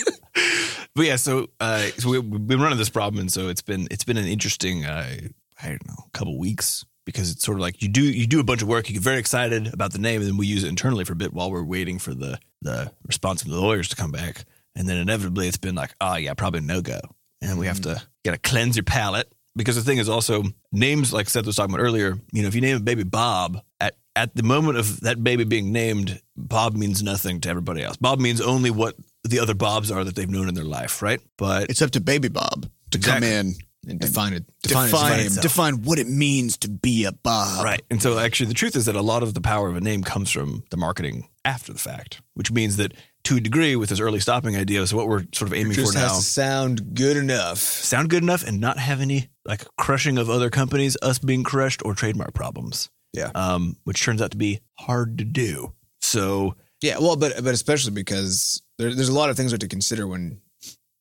but 0.95 1.05
yeah, 1.05 1.15
so 1.15 1.47
uh, 1.59 1.87
so 1.97 2.09
we, 2.09 2.19
we've 2.19 2.47
been 2.47 2.61
running 2.61 2.77
this 2.77 2.89
problem, 2.89 3.21
and 3.21 3.31
so 3.31 3.49
it's 3.49 3.61
been 3.61 3.87
it's 3.91 4.03
been 4.03 4.17
an 4.17 4.27
interesting 4.27 4.85
uh, 4.85 5.17
I 5.61 5.67
don't 5.69 5.87
know 5.87 6.05
couple 6.13 6.37
weeks 6.37 6.85
because 7.05 7.31
it's 7.31 7.43
sort 7.43 7.57
of 7.57 7.61
like 7.61 7.81
you 7.81 7.89
do 7.89 8.03
you 8.03 8.27
do 8.27 8.39
a 8.39 8.43
bunch 8.43 8.61
of 8.61 8.67
work, 8.67 8.89
you 8.89 8.93
get 8.93 9.03
very 9.03 9.19
excited 9.19 9.73
about 9.73 9.93
the 9.93 9.99
name, 9.99 10.21
and 10.21 10.29
then 10.29 10.37
we 10.37 10.47
use 10.47 10.63
it 10.63 10.69
internally 10.69 11.05
for 11.05 11.13
a 11.13 11.17
bit 11.17 11.33
while 11.33 11.51
we're 11.51 11.63
waiting 11.63 11.99
for 11.99 12.13
the 12.13 12.39
the 12.61 12.91
response 13.05 13.43
from 13.43 13.51
the 13.51 13.59
lawyers 13.59 13.89
to 13.89 13.95
come 13.95 14.11
back, 14.11 14.45
and 14.75 14.87
then 14.87 14.97
inevitably 14.97 15.47
it's 15.47 15.57
been 15.57 15.75
like, 15.75 15.93
oh 16.01 16.15
yeah, 16.15 16.33
probably 16.33 16.61
no 16.61 16.81
go, 16.81 16.99
and 17.41 17.59
we 17.59 17.67
have 17.67 17.79
mm-hmm. 17.79 17.95
to 17.95 18.03
gotta 18.23 18.37
cleanse 18.37 18.75
your 18.75 18.83
palate 18.83 19.31
because 19.55 19.75
the 19.75 19.81
thing 19.81 19.97
is 19.97 20.09
also 20.09 20.43
names 20.71 21.13
like 21.13 21.29
Seth 21.29 21.45
was 21.45 21.55
talking 21.55 21.73
about 21.73 21.83
earlier. 21.83 22.17
You 22.31 22.41
know, 22.41 22.47
if 22.47 22.55
you 22.55 22.61
name 22.61 22.77
a 22.77 22.79
baby 22.79 23.03
Bob 23.03 23.61
at 23.79 23.95
at 24.15 24.35
the 24.35 24.43
moment 24.43 24.77
of 24.77 25.01
that 25.01 25.23
baby 25.23 25.43
being 25.43 25.71
named, 25.71 26.21
Bob 26.35 26.75
means 26.75 27.01
nothing 27.01 27.41
to 27.41 27.49
everybody 27.49 27.83
else. 27.83 27.97
Bob 27.97 28.19
means 28.19 28.41
only 28.41 28.71
what 28.71 28.95
the 29.23 29.39
other 29.39 29.53
Bobs 29.53 29.91
are 29.91 30.03
that 30.03 30.15
they've 30.15 30.29
known 30.29 30.47
in 30.47 30.53
their 30.53 30.63
life, 30.63 31.01
right? 31.01 31.19
But 31.37 31.69
It's 31.69 31.81
up 31.81 31.91
to 31.91 32.01
Baby 32.01 32.27
Bob 32.27 32.69
to 32.91 32.97
Exactly. 32.97 33.27
come 33.27 33.37
in, 33.47 33.53
and 33.87 33.99
define 33.99 34.33
it. 34.33 34.45
Define, 34.63 34.89
define 34.89 35.19
its 35.19 35.35
name. 35.35 35.41
define 35.41 35.73
what 35.83 35.99
it 35.99 36.07
means 36.07 36.57
to 36.59 36.69
be 36.69 37.05
a 37.05 37.11
Bob. 37.11 37.63
right. 37.63 37.81
And 37.89 38.01
so 38.01 38.17
actually 38.17 38.47
the 38.47 38.53
truth 38.53 38.75
is 38.75 38.85
that 38.85 38.95
a 38.95 39.01
lot 39.01 39.23
of 39.23 39.33
the 39.33 39.41
power 39.41 39.69
of 39.69 39.75
a 39.75 39.81
name 39.81 40.03
comes 40.03 40.31
from 40.31 40.63
the 40.69 40.77
marketing 40.77 41.29
after 41.45 41.73
the 41.73 41.79
fact, 41.79 42.21
which 42.33 42.51
means 42.51 42.77
that 42.77 42.93
to 43.25 43.37
a 43.37 43.39
degree 43.39 43.75
with 43.75 43.89
this 43.89 43.99
early 43.99 44.19
stopping 44.19 44.55
idea, 44.55 44.85
so 44.85 44.97
what 44.97 45.07
we're 45.07 45.23
sort 45.33 45.49
of 45.49 45.53
aiming 45.53 45.73
for 45.73 45.93
now 45.93 46.09
sound 46.09 46.93
good 46.93 47.17
enough. 47.17 47.57
sound 47.57 48.09
good 48.09 48.23
enough 48.23 48.45
and 48.45 48.59
not 48.59 48.77
have 48.77 48.99
any 49.01 49.29
like 49.45 49.65
crushing 49.77 50.17
of 50.17 50.29
other 50.29 50.49
companies, 50.49 50.97
us 51.01 51.19
being 51.19 51.43
crushed 51.43 51.81
or 51.85 51.93
trademark 51.93 52.33
problems. 52.33 52.89
Yeah. 53.13 53.31
Um, 53.35 53.77
which 53.83 54.03
turns 54.03 54.21
out 54.21 54.31
to 54.31 54.37
be 54.37 54.59
hard 54.79 55.19
to 55.19 55.23
do. 55.23 55.73
So 56.01 56.55
Yeah, 56.81 56.97
well, 56.99 57.15
but 57.15 57.43
but 57.43 57.53
especially 57.53 57.91
because 57.91 58.61
there, 58.77 58.93
there's 58.93 59.09
a 59.09 59.13
lot 59.13 59.29
of 59.29 59.37
things 59.37 59.51
we 59.51 59.55
have 59.55 59.59
to 59.59 59.67
consider 59.67 60.07
when 60.07 60.41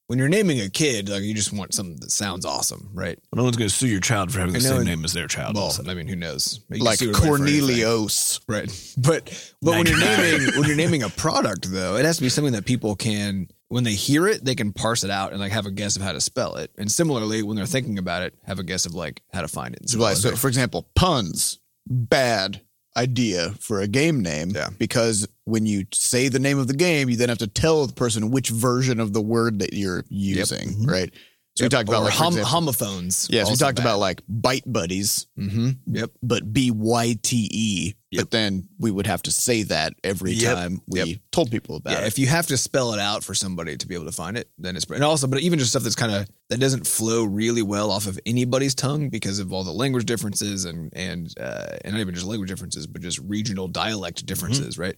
when 0.08 0.18
you're 0.18 0.28
naming 0.28 0.60
a 0.60 0.68
kid. 0.68 1.08
Like 1.08 1.22
you 1.22 1.34
just 1.34 1.52
want 1.52 1.74
something 1.74 1.96
that 2.00 2.10
sounds 2.10 2.44
awesome, 2.44 2.90
right? 2.92 3.18
no 3.34 3.44
one's 3.44 3.56
going 3.56 3.68
to 3.70 3.74
sue 3.74 3.88
your 3.88 4.00
child 4.00 4.32
for 4.32 4.38
having 4.40 4.52
the 4.52 4.58
I 4.58 4.62
same 4.62 4.82
it- 4.82 4.84
name 4.84 5.04
as 5.04 5.12
their 5.12 5.26
child. 5.28 5.54
Well, 5.54 5.64
also. 5.64 5.84
I 5.88 5.94
mean, 5.94 6.06
who 6.08 6.16
knows? 6.16 6.60
You 6.70 6.82
Like 6.84 6.98
sue 6.98 7.10
everybody 7.10 7.26
for 7.38 7.42
anything. 7.46 7.60
Cornelius. 7.84 8.40
right? 8.48 8.94
But 8.98 9.54
but 9.62 9.70
when 9.76 9.86
you're 9.86 9.98
naming 9.98 10.54
when 10.58 10.66
you're 10.68 10.76
naming 10.76 11.02
a 11.02 11.08
product, 11.08 11.70
though, 11.72 11.96
it 11.96 12.04
has 12.04 12.16
to 12.16 12.22
be 12.22 12.28
something 12.28 12.52
that 12.52 12.66
people 12.66 12.94
can 12.96 13.48
when 13.68 13.84
they 13.84 13.94
hear 13.94 14.26
it, 14.28 14.44
they 14.44 14.54
can 14.54 14.70
parse 14.72 15.02
it 15.02 15.10
out 15.10 15.32
and 15.32 15.40
like 15.40 15.50
have 15.52 15.64
a 15.64 15.70
guess 15.70 15.96
of 15.96 16.02
how 16.02 16.12
to 16.12 16.20
spell 16.20 16.56
it. 16.56 16.70
And 16.76 16.92
similarly, 16.92 17.42
when 17.42 17.56
they're 17.56 17.64
thinking 17.64 17.96
about 17.98 18.22
it, 18.22 18.34
have 18.44 18.58
a 18.58 18.62
guess 18.62 18.84
of 18.84 18.94
like 18.94 19.22
how 19.32 19.40
to 19.40 19.48
find 19.48 19.74
it. 19.74 19.80
and 19.80 19.88
So, 19.90 20.04
it. 20.06 20.16
so 20.16 20.36
for 20.36 20.48
example, 20.48 20.88
puns, 20.94 21.58
bad 21.88 22.60
idea 22.96 23.50
for 23.60 23.80
a 23.80 23.88
game 23.88 24.20
name. 24.20 24.50
Yeah. 24.54 24.68
Because 24.78 25.26
when 25.44 25.66
you 25.66 25.86
say 25.92 26.28
the 26.28 26.38
name 26.38 26.58
of 26.58 26.68
the 26.68 26.74
game, 26.74 27.08
you 27.08 27.16
then 27.16 27.28
have 27.28 27.38
to 27.38 27.46
tell 27.46 27.86
the 27.86 27.92
person 27.94 28.30
which 28.30 28.50
version 28.50 29.00
of 29.00 29.12
the 29.12 29.20
word 29.22 29.58
that 29.60 29.72
you're 29.72 30.04
using, 30.08 30.68
Mhm. 30.74 30.86
right? 30.90 31.12
So 31.56 31.64
Yep. 31.64 31.72
we 31.72 31.76
talked 31.76 31.88
about 31.88 32.00
Or 32.02 32.04
like 32.04 32.12
for 32.14 32.18
hom- 32.18 32.32
example- 32.34 32.50
homophones. 32.50 33.26
Yes, 33.30 33.50
we 33.50 33.56
talked 33.56 33.76
bad. 33.76 33.82
about 33.82 33.98
like 33.98 34.22
bite 34.28 34.64
buddies, 34.70 35.26
Mm-hmm. 35.38 35.70
Yep. 35.86 36.10
but 36.22 36.52
B 36.52 36.70
Y 36.70 37.18
T 37.22 37.48
E. 37.52 37.94
Yep. 38.12 38.20
But 38.24 38.30
then 38.30 38.68
we 38.78 38.90
would 38.90 39.06
have 39.06 39.22
to 39.22 39.30
say 39.32 39.62
that 39.64 39.94
every 40.04 40.32
Yep. 40.34 40.54
time 40.54 40.82
we 40.86 41.02
Yep. 41.02 41.18
told 41.32 41.50
people 41.50 41.76
about 41.76 41.92
Yeah, 41.94 42.00
it. 42.04 42.06
if 42.08 42.18
you 42.18 42.26
have 42.26 42.46
to 42.48 42.56
spell 42.58 42.92
it 42.92 43.00
out 43.00 43.24
for 43.24 43.34
somebody 43.34 43.76
to 43.76 43.86
be 43.88 43.94
able 43.94 44.04
to 44.04 44.12
find 44.12 44.36
it, 44.36 44.48
then 44.58 44.76
it's 44.76 44.84
and 44.84 45.02
also, 45.02 45.26
but 45.26 45.40
even 45.40 45.58
just 45.58 45.70
stuff 45.70 45.82
that's 45.82 45.94
kind 45.96 46.12
of 46.12 46.28
that 46.50 46.60
doesn't 46.60 46.86
flow 46.86 47.24
really 47.24 47.62
well 47.62 47.90
off 47.90 48.06
of 48.06 48.20
anybody's 48.26 48.74
tongue 48.74 49.08
because 49.08 49.38
of 49.38 49.50
all 49.52 49.64
the 49.64 49.72
language 49.72 50.04
differences 50.04 50.66
and 50.66 50.92
and 50.94 51.32
uh, 51.40 51.78
and 51.84 51.94
not 51.94 52.00
even 52.00 52.14
just 52.14 52.26
language 52.26 52.50
differences, 52.50 52.86
but 52.86 53.00
just 53.00 53.18
regional 53.20 53.66
dialect 53.66 54.26
differences, 54.26 54.76
right? 54.76 54.96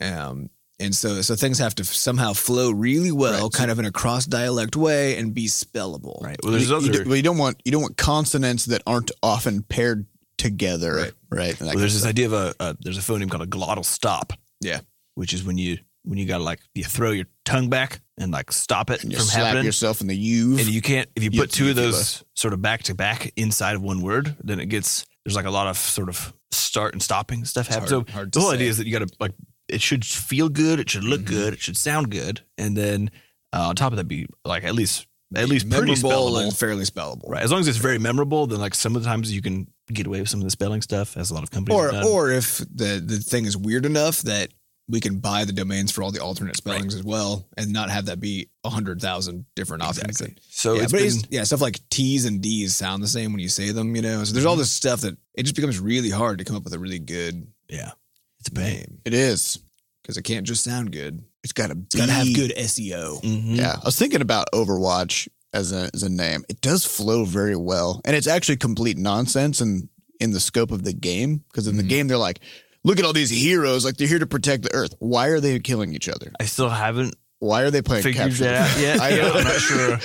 Um, 0.00 0.50
and 0.78 0.94
so 0.94 1.20
so 1.22 1.36
things 1.36 1.58
have 1.58 1.74
to 1.76 1.84
somehow 1.84 2.32
flow 2.32 2.70
really 2.70 3.12
well, 3.12 3.32
Right, 3.32 3.40
so- 3.40 3.50
kind 3.50 3.70
of 3.70 3.78
in 3.78 3.84
a 3.84 3.90
cross 3.92 4.24
dialect 4.26 4.76
way, 4.76 5.16
and 5.16 5.34
be 5.34 5.46
spellable. 5.46 6.20
right. 6.22 6.36
Well, 6.42 6.52
there's 6.52 6.68
you, 6.70 6.76
other. 6.76 6.86
you, 6.86 6.92
do- 6.92 7.04
well, 7.06 7.16
you 7.16 7.22
don't 7.22 7.38
want 7.38 7.60
you 7.64 7.72
don't 7.72 7.82
want 7.82 7.96
consonants 7.96 8.64
that 8.66 8.82
aren't 8.86 9.10
often 9.22 9.62
paired 9.62 10.06
together, 10.40 10.94
Right. 10.94 11.12
right? 11.30 11.60
Well, 11.60 11.76
there's 11.76 11.94
this 11.94 12.06
idea 12.06 12.26
of 12.26 12.32
a, 12.32 12.54
a 12.58 12.76
there's 12.80 12.98
a 12.98 13.00
phoneme 13.02 13.30
called 13.30 13.42
a 13.42 13.46
glottal 13.46 13.84
stop. 13.84 14.32
Yeah. 14.60 14.80
Which 15.14 15.32
is 15.32 15.44
when 15.44 15.58
you 15.58 15.78
when 16.02 16.18
you 16.18 16.24
gotta 16.26 16.42
like 16.42 16.60
you 16.74 16.82
throw 16.84 17.10
your 17.10 17.26
tongue 17.44 17.68
back 17.68 18.00
and 18.18 18.32
like 18.32 18.50
stop 18.52 18.90
it 18.90 19.02
and 19.02 19.12
you 19.12 19.18
from 19.18 19.26
slap 19.26 19.44
happening. 19.46 19.64
yourself 19.66 20.00
in 20.00 20.06
the 20.06 20.16
U. 20.16 20.58
and 20.58 20.66
you 20.66 20.80
can't 20.80 21.08
if 21.14 21.22
you 21.22 21.30
You- 21.32 21.40
put 21.40 21.52
two 21.52 21.68
of 21.70 21.76
those 21.76 22.24
sort 22.34 22.54
of 22.54 22.62
back 22.62 22.82
to 22.84 22.94
back 22.94 23.32
inside 23.36 23.74
of 23.76 23.82
one 23.82 24.00
word, 24.00 24.34
then 24.42 24.58
it 24.60 24.66
gets 24.66 25.04
there's 25.24 25.36
like 25.36 25.44
a 25.46 25.50
lot 25.50 25.66
of 25.66 25.76
sort 25.76 26.08
of 26.08 26.32
start 26.50 26.94
and 26.94 27.02
stopping 27.02 27.44
stuff 27.44 27.66
happens. 27.68 27.90
hard- 27.90 28.08
so 28.08 28.12
hard 28.12 28.32
the 28.32 28.40
whole 28.40 28.50
say. 28.50 28.56
idea 28.56 28.70
is 28.70 28.78
that 28.78 28.86
you 28.86 28.92
got 28.98 29.06
to 29.06 29.14
like 29.20 29.32
it 29.68 29.82
should 29.82 30.04
feel 30.04 30.48
good, 30.48 30.80
it 30.80 30.88
should 30.90 31.04
look 31.04 31.20
Mhm. 31.20 31.26
good, 31.26 31.52
it 31.54 31.60
should 31.60 31.76
sound 31.76 32.10
good, 32.10 32.40
and 32.58 32.76
then 32.76 33.10
uh, 33.52 33.68
on 33.68 33.76
top 33.76 33.92
of 33.92 33.96
that, 33.98 34.08
be 34.08 34.26
like 34.44 34.64
at 34.64 34.74
least 34.74 35.06
at 35.36 35.48
least 35.48 35.68
pretty 35.70 35.92
spellable. 35.92 36.42
and 36.42 36.56
fairly 36.56 36.84
spellable. 36.84 37.28
Right, 37.28 37.42
as 37.42 37.50
long 37.52 37.60
as 37.60 37.68
it's 37.68 37.78
very 37.78 37.98
memorable, 37.98 38.46
then 38.48 38.58
like 38.58 38.74
some 38.74 38.96
of 38.96 39.02
the 39.02 39.08
times 39.08 39.30
you 39.32 39.42
can 39.42 39.68
get 39.94 40.06
away 40.06 40.20
with 40.20 40.28
some 40.28 40.40
of 40.40 40.44
the 40.44 40.50
spelling 40.50 40.82
stuff, 40.82 41.16
as 41.16 41.30
a 41.30 41.34
lot 41.34 41.42
of 41.42 41.50
companies 41.50 41.78
or 41.78 41.84
have 41.92 42.02
done. 42.02 42.06
or 42.06 42.30
if 42.30 42.58
the 42.58 43.02
the 43.04 43.18
thing 43.18 43.44
is 43.46 43.56
weird 43.56 43.86
enough 43.86 44.20
that 44.22 44.50
we 44.88 44.98
can 45.00 45.18
buy 45.20 45.44
the 45.44 45.52
domains 45.52 45.92
for 45.92 46.02
all 46.02 46.10
the 46.10 46.20
alternate 46.20 46.56
spellings 46.56 46.96
as 46.96 47.04
well, 47.04 47.46
and 47.56 47.72
not 47.72 47.90
have 47.90 48.06
that 48.06 48.18
be 48.18 48.48
a 48.64 48.70
hundred 48.70 49.00
thousand 49.00 49.44
different 49.54 49.82
options. 49.84 50.08
exactly. 50.20 50.36
So 50.50 50.74
yeah, 50.74 50.82
it's 50.82 50.92
but 50.92 50.98
been, 50.98 51.06
it's, 51.06 51.22
yeah, 51.30 51.44
stuff 51.44 51.60
like 51.60 51.78
T's 51.90 52.24
and 52.24 52.40
D's 52.42 52.74
sound 52.74 53.00
the 53.02 53.06
same 53.08 53.32
when 53.32 53.40
you 53.40 53.48
say 53.48 53.70
them, 53.70 53.94
you 53.94 54.02
know. 54.02 54.24
So 54.24 54.32
there's 54.32 54.46
all 54.46 54.54
Mm-hmm. 54.54 54.62
this 54.62 54.72
stuff 54.72 55.02
that 55.02 55.16
it 55.34 55.44
just 55.44 55.54
becomes 55.54 55.78
really 55.78 56.10
hard 56.10 56.38
to 56.38 56.44
come 56.44 56.56
up 56.56 56.64
with 56.64 56.72
a 56.74 56.78
really 56.78 56.98
good 56.98 57.46
yeah, 57.68 57.92
it's 58.40 58.48
a 58.48 58.52
pain. 58.52 58.74
name. 58.78 58.98
it 59.04 59.14
is. 59.14 59.58
because 60.02 60.16
it 60.16 60.22
can't 60.22 60.44
just 60.46 60.64
sound 60.64 60.90
good. 60.90 61.22
It's 61.44 61.52
got 61.52 61.68
to 61.68 61.78
It's 61.86 61.94
got 61.94 62.06
to 62.06 62.12
have 62.12 62.26
good 62.34 62.52
SEO. 62.56 63.22
Mhm. 63.22 63.56
Yeah, 63.56 63.76
I 63.80 63.84
was 63.84 63.96
thinking 63.96 64.22
about 64.22 64.48
Overwatch 64.52 65.28
as 65.52 65.72
a 65.72 65.90
as 65.94 66.02
a 66.02 66.08
name. 66.08 66.44
It 66.48 66.60
does 66.60 66.84
flow 66.84 67.24
very 67.24 67.56
well, 67.56 68.00
and 68.04 68.14
it's 68.16 68.26
actually 68.26 68.56
complete 68.56 68.96
nonsense 68.98 69.60
in 69.60 69.88
in 70.20 70.32
the 70.32 70.40
scope 70.40 70.70
of 70.70 70.84
the 70.84 70.92
game. 70.92 71.44
Because 71.50 71.66
in 71.66 71.76
the 71.76 71.82
Mhm. 71.82 71.88
game, 71.88 72.08
they're 72.08 72.18
like, 72.18 72.40
look 72.84 72.98
at 72.98 73.04
all 73.04 73.12
these 73.12 73.30
heroes, 73.30 73.84
like 73.84 73.96
they're 73.96 74.06
here 74.08 74.18
to 74.18 74.26
protect 74.26 74.62
the 74.64 74.72
Earth. 74.74 74.94
Why 74.98 75.28
are 75.28 75.40
they 75.40 75.58
killing 75.60 75.94
each 75.94 76.08
other? 76.08 76.32
I 76.38 76.44
still 76.44 76.68
haven't 76.68 77.14
Why 77.38 77.62
are 77.62 77.70
they 77.70 77.80
playing 77.82 78.02
figured 78.02 78.28
capture? 78.30 78.44
that 78.44 78.70
out 78.76 78.80
yet. 78.80 79.00
I 79.02 79.08
Yeah, 79.10 79.16
know. 79.22 79.32
I'm 79.32 79.44
not 79.44 79.60
sure. 79.60 79.98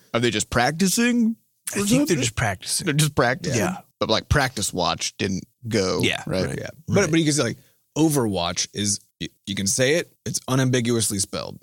Are 0.14 0.20
they 0.20 0.30
just 0.30 0.50
practicing? 0.50 1.36
I 1.74 1.80
or 1.80 1.86
think 1.86 2.08
they're 2.08 2.16
just 2.18 2.34
practicing. 2.36 2.84
they're 2.84 2.94
just 2.94 3.14
practicing. 3.14 3.58
Yeah. 3.58 3.78
but 4.00 4.08
like 4.10 4.28
practice 4.28 4.72
watch 4.72 5.16
didn't 5.16 5.44
go. 5.66 6.00
Yeah, 6.02 6.22
right. 6.26 6.46
right. 6.46 6.58
Yeah, 6.58 6.70
but 6.86 7.10
but 7.10 7.18
you 7.18 7.24
can 7.24 7.32
say 7.34 7.42
like 7.42 7.58
Overwatch 7.96 8.68
is 8.74 9.00
you, 9.20 9.28
you 9.46 9.54
can 9.54 9.66
say 9.66 9.94
it. 9.94 10.12
It's 10.26 10.40
unambiguously 10.46 11.18
spelled. 11.18 11.58